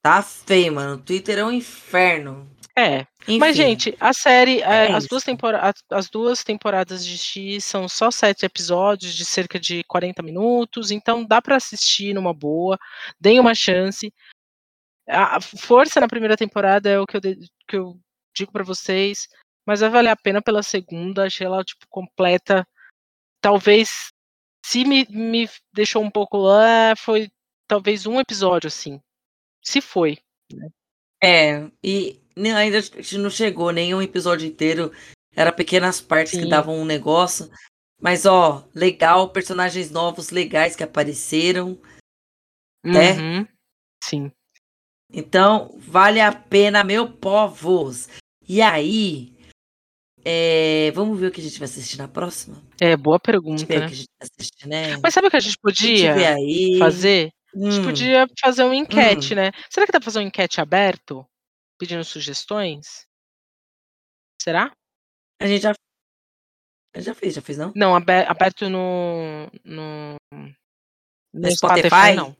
Tá 0.01 0.21
feio, 0.21 0.73
mano. 0.73 0.95
O 0.95 1.01
Twitter 1.01 1.39
é 1.39 1.43
um 1.43 1.51
inferno. 1.51 2.49
É. 2.77 3.05
Enfim, 3.23 3.39
Mas, 3.39 3.57
gente, 3.57 3.95
a 3.99 4.13
série, 4.13 4.61
é 4.61 4.87
é, 4.87 4.91
as, 4.93 5.05
duas 5.05 5.23
tempora 5.23 5.59
as, 5.59 5.83
as 5.91 6.09
duas 6.09 6.43
temporadas 6.43 7.05
de 7.05 7.17
X 7.17 7.65
são 7.65 7.89
só 7.89 8.09
sete 8.09 8.45
episódios 8.45 9.13
de 9.13 9.25
cerca 9.25 9.59
de 9.59 9.83
40 9.83 10.23
minutos, 10.23 10.89
então 10.89 11.25
dá 11.25 11.41
pra 11.41 11.57
assistir 11.57 12.13
numa 12.13 12.33
boa, 12.33 12.77
deem 13.19 13.39
uma 13.39 13.53
chance. 13.53 14.13
A 15.09 15.41
força 15.41 15.99
na 15.99 16.07
primeira 16.07 16.37
temporada 16.37 16.89
é 16.89 16.99
o 16.99 17.05
que 17.05 17.17
eu, 17.17 17.21
que 17.67 17.77
eu 17.77 17.99
digo 18.33 18.51
pra 18.51 18.63
vocês, 18.63 19.27
mas 19.65 19.81
vai 19.81 19.89
valer 19.89 20.09
a 20.09 20.15
pena 20.15 20.41
pela 20.41 20.63
segunda, 20.63 21.25
achei 21.25 21.45
ela, 21.45 21.63
tipo, 21.63 21.85
completa. 21.89 22.65
Talvez, 23.41 24.09
se 24.65 24.85
me, 24.85 25.05
me 25.09 25.49
deixou 25.73 26.01
um 26.03 26.11
pouco 26.11 26.37
lá, 26.37 26.95
foi 26.97 27.29
talvez 27.67 28.05
um 28.05 28.19
episódio, 28.19 28.67
assim. 28.67 29.01
Se 29.61 29.81
foi. 29.81 30.17
É, 31.21 31.69
e 31.83 32.19
nem- 32.35 32.53
ainda 32.53 32.77
a 32.77 32.81
gente 32.81 33.17
não 33.17 33.29
chegou 33.29 33.71
nenhum 33.71 34.01
episódio 34.01 34.47
inteiro. 34.47 34.91
Era 35.35 35.51
pequenas 35.51 36.01
partes 36.01 36.33
que 36.33 36.43
Sim. 36.43 36.49
davam 36.49 36.75
um 36.79 36.85
negócio. 36.85 37.49
Mas, 38.01 38.25
ó, 38.25 38.65
legal, 38.73 39.29
personagens 39.29 39.91
novos, 39.91 40.29
legais 40.29 40.75
que 40.75 40.83
apareceram. 40.83 41.77
É? 42.85 43.19
Uhum. 43.19 43.47
Sim. 44.03 44.31
Então, 45.11 45.75
vale 45.77 46.21
a 46.21 46.31
pena, 46.31 46.83
meu 46.83 47.11
povos. 47.11 48.07
E 48.47 48.61
aí, 48.61 49.33
é, 50.23 50.91
vamos 50.91 51.19
ver 51.19 51.27
o 51.27 51.31
que 51.31 51.41
a 51.41 51.43
gente 51.43 51.59
vai 51.59 51.65
assistir 51.65 51.97
na 51.97 52.07
próxima? 52.07 52.61
É, 52.79 52.95
boa 52.95 53.19
pergunta, 53.19 53.65
né? 53.67 53.89
que 53.89 54.05
assistir, 54.21 54.67
né? 54.67 54.97
Mas 55.01 55.13
sabe 55.13 55.27
o 55.27 55.29
que 55.29 55.37
a 55.37 55.39
gente 55.39 55.57
A 55.65 55.71
gente 55.71 56.05
podia 56.07 56.79
fazer? 56.79 57.31
A 57.55 57.59
gente 57.59 57.79
Hum, 57.79 57.83
podia 57.83 58.27
fazer 58.39 58.63
uma 58.63 58.75
enquete, 58.75 59.33
né? 59.33 59.51
Será 59.69 59.85
que 59.85 59.91
dá 59.91 59.99
pra 59.99 60.05
fazer 60.05 60.19
uma 60.19 60.27
enquete 60.27 60.61
aberto? 60.61 61.25
Pedindo 61.79 62.03
sugestões? 62.03 63.07
Será? 64.41 64.71
a 65.41 65.47
gente 65.47 65.61
já, 65.63 65.73
já 66.97 67.15
fez, 67.15 67.33
já 67.35 67.41
fez, 67.41 67.57
não? 67.57 67.71
Não, 67.75 67.95
abe- 67.95 68.25
aberto 68.27 68.69
no. 68.69 69.49
No, 69.63 70.15
no 71.33 71.51
Spotify, 71.51 71.89
Spotify? 71.89 72.15
não. 72.15 72.37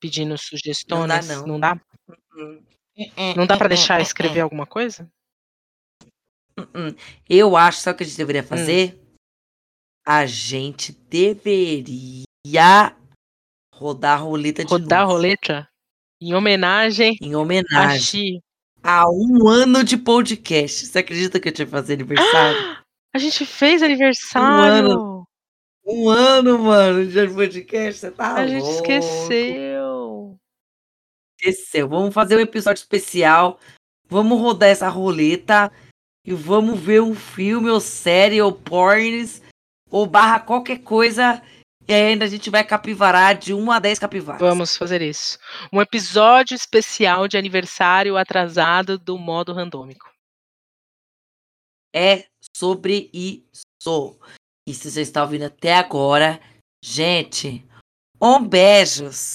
Pedindo 0.00 0.28
Não 0.30 0.36
dá, 0.36 0.38
sugestões. 0.38 1.28
não. 1.28 1.46
Não 1.46 1.60
dá? 1.60 1.80
Hum. 2.36 2.64
Não 3.36 3.46
dá 3.46 3.56
pra 3.56 3.66
Hum, 3.66 3.70
deixar 3.70 3.98
hum, 3.98 4.02
escrever 4.02 4.40
alguma 4.40 4.66
coisa? 4.66 5.10
hum, 6.58 6.66
hum. 6.74 6.94
Eu 7.28 7.56
acho, 7.56 7.78
sabe 7.80 7.94
o 7.94 7.98
que 7.98 8.04
a 8.04 8.06
gente 8.06 8.14
Hum. 8.14 8.18
deveria 8.18 8.42
fazer? 8.42 9.00
A 10.06 10.26
gente 10.26 10.92
deveria 10.92 12.24
rodar 13.78 14.18
a 14.18 14.22
roleta 14.22 14.64
de 14.64 14.70
Rodar 14.70 15.00
a 15.00 15.02
novo. 15.02 15.14
roleta? 15.14 15.68
Em 16.20 16.34
homenagem 16.34 17.16
Em 17.20 17.34
a 17.34 17.38
homenagem 17.38 18.00
Xi. 18.00 18.40
a 18.82 19.04
um 19.10 19.48
ano 19.48 19.82
de 19.84 19.96
podcast. 19.96 20.86
Você 20.86 20.98
acredita 20.98 21.38
que 21.40 21.48
eu 21.48 21.52
tinha 21.52 21.66
que 21.66 21.70
fazer 21.72 21.94
aniversário? 21.94 22.58
A 23.14 23.18
gente 23.18 23.46
fez 23.46 23.80
aniversário! 23.82 25.24
Um 25.86 26.08
ano, 26.08 26.58
mano, 26.58 27.06
de 27.06 27.28
podcast. 27.28 28.00
Você 28.00 28.10
tá 28.10 28.34
a 28.34 28.46
gente 28.46 28.62
louco. 28.62 28.74
esqueceu. 28.76 30.36
Esqueceu. 31.38 31.88
Vamos 31.88 32.12
fazer 32.14 32.36
um 32.36 32.40
episódio 32.40 32.80
especial. 32.80 33.60
Vamos 34.08 34.40
rodar 34.40 34.70
essa 34.70 34.88
roleta. 34.88 35.70
E 36.26 36.32
vamos 36.32 36.80
ver 36.80 37.02
um 37.02 37.14
filme, 37.14 37.68
ou 37.70 37.78
série, 37.80 38.40
ou 38.40 38.50
porns, 38.50 39.42
ou 39.90 40.06
barra 40.06 40.40
qualquer 40.40 40.78
coisa. 40.78 41.40
E 41.86 41.92
ainda 41.92 42.24
a 42.24 42.28
gente 42.28 42.48
vai 42.48 42.64
capivarar 42.64 43.36
de 43.36 43.52
1 43.52 43.70
a 43.70 43.78
10 43.78 43.98
capivaras. 43.98 44.40
Vamos 44.40 44.76
fazer 44.76 45.02
isso. 45.02 45.38
Um 45.72 45.82
episódio 45.82 46.54
especial 46.54 47.28
de 47.28 47.36
aniversário 47.36 48.16
atrasado 48.16 48.98
do 48.98 49.18
modo 49.18 49.52
randômico. 49.52 50.10
É 51.94 52.26
sobre 52.56 53.10
isso. 53.12 54.18
E 54.66 54.72
se 54.72 54.90
você 54.90 55.02
está 55.02 55.22
ouvindo 55.22 55.44
até 55.44 55.74
agora, 55.74 56.40
gente, 56.82 57.62
um 58.20 58.42
beijos. 58.42 59.34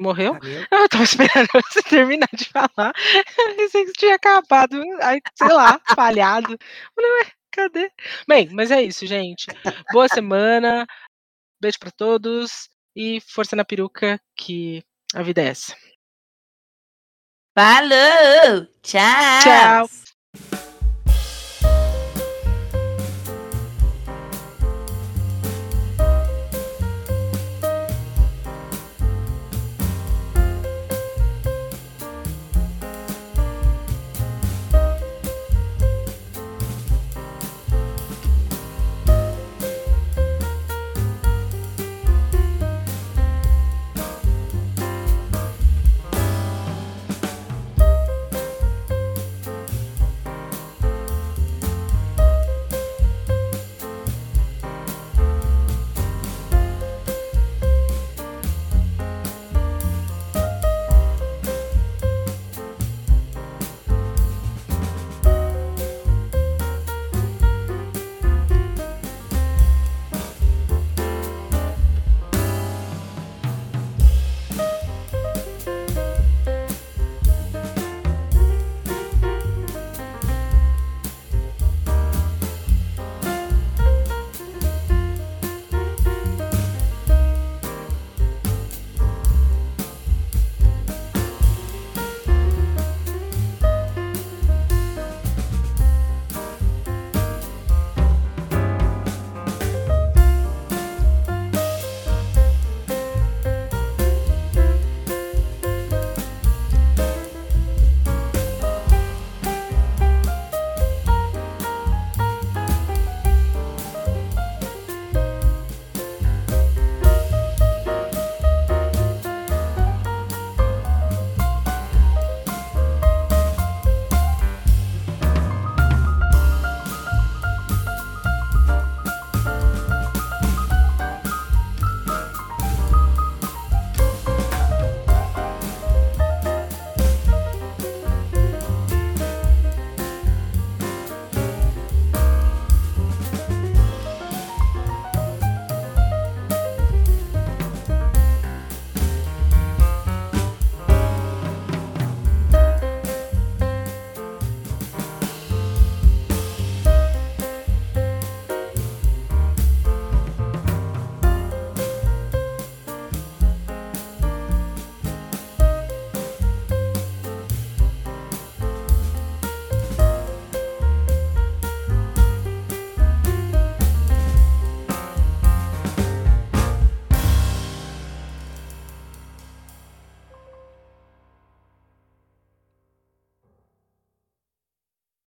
Morreu? 0.00 0.34
Eu 0.72 0.88
tava 0.88 1.04
esperando 1.04 1.46
você 1.70 1.82
terminar 1.82 2.28
de 2.34 2.46
falar. 2.46 2.92
Eu 3.38 3.56
pensei 3.56 3.84
que 3.84 3.92
tinha 3.92 4.16
acabado. 4.16 4.82
Aí, 5.00 5.20
sei 5.36 5.52
lá, 5.52 5.80
falhado. 5.94 6.58
Falei, 6.94 7.32
cadê? 7.54 7.90
Bem, 8.28 8.48
mas 8.50 8.70
é 8.70 8.82
isso, 8.82 9.06
gente. 9.06 9.46
Boa 9.92 10.08
semana. 10.08 10.86
Beijo 11.60 11.78
para 11.78 11.90
todos. 11.90 12.68
E 12.96 13.20
força 13.20 13.56
na 13.56 13.64
peruca, 13.64 14.20
que 14.36 14.82
a 15.14 15.22
vida 15.22 15.42
é 15.42 15.46
essa. 15.46 15.76
Falou! 17.56 18.66
Tchau! 18.82 19.40
Tchau! 19.42 20.13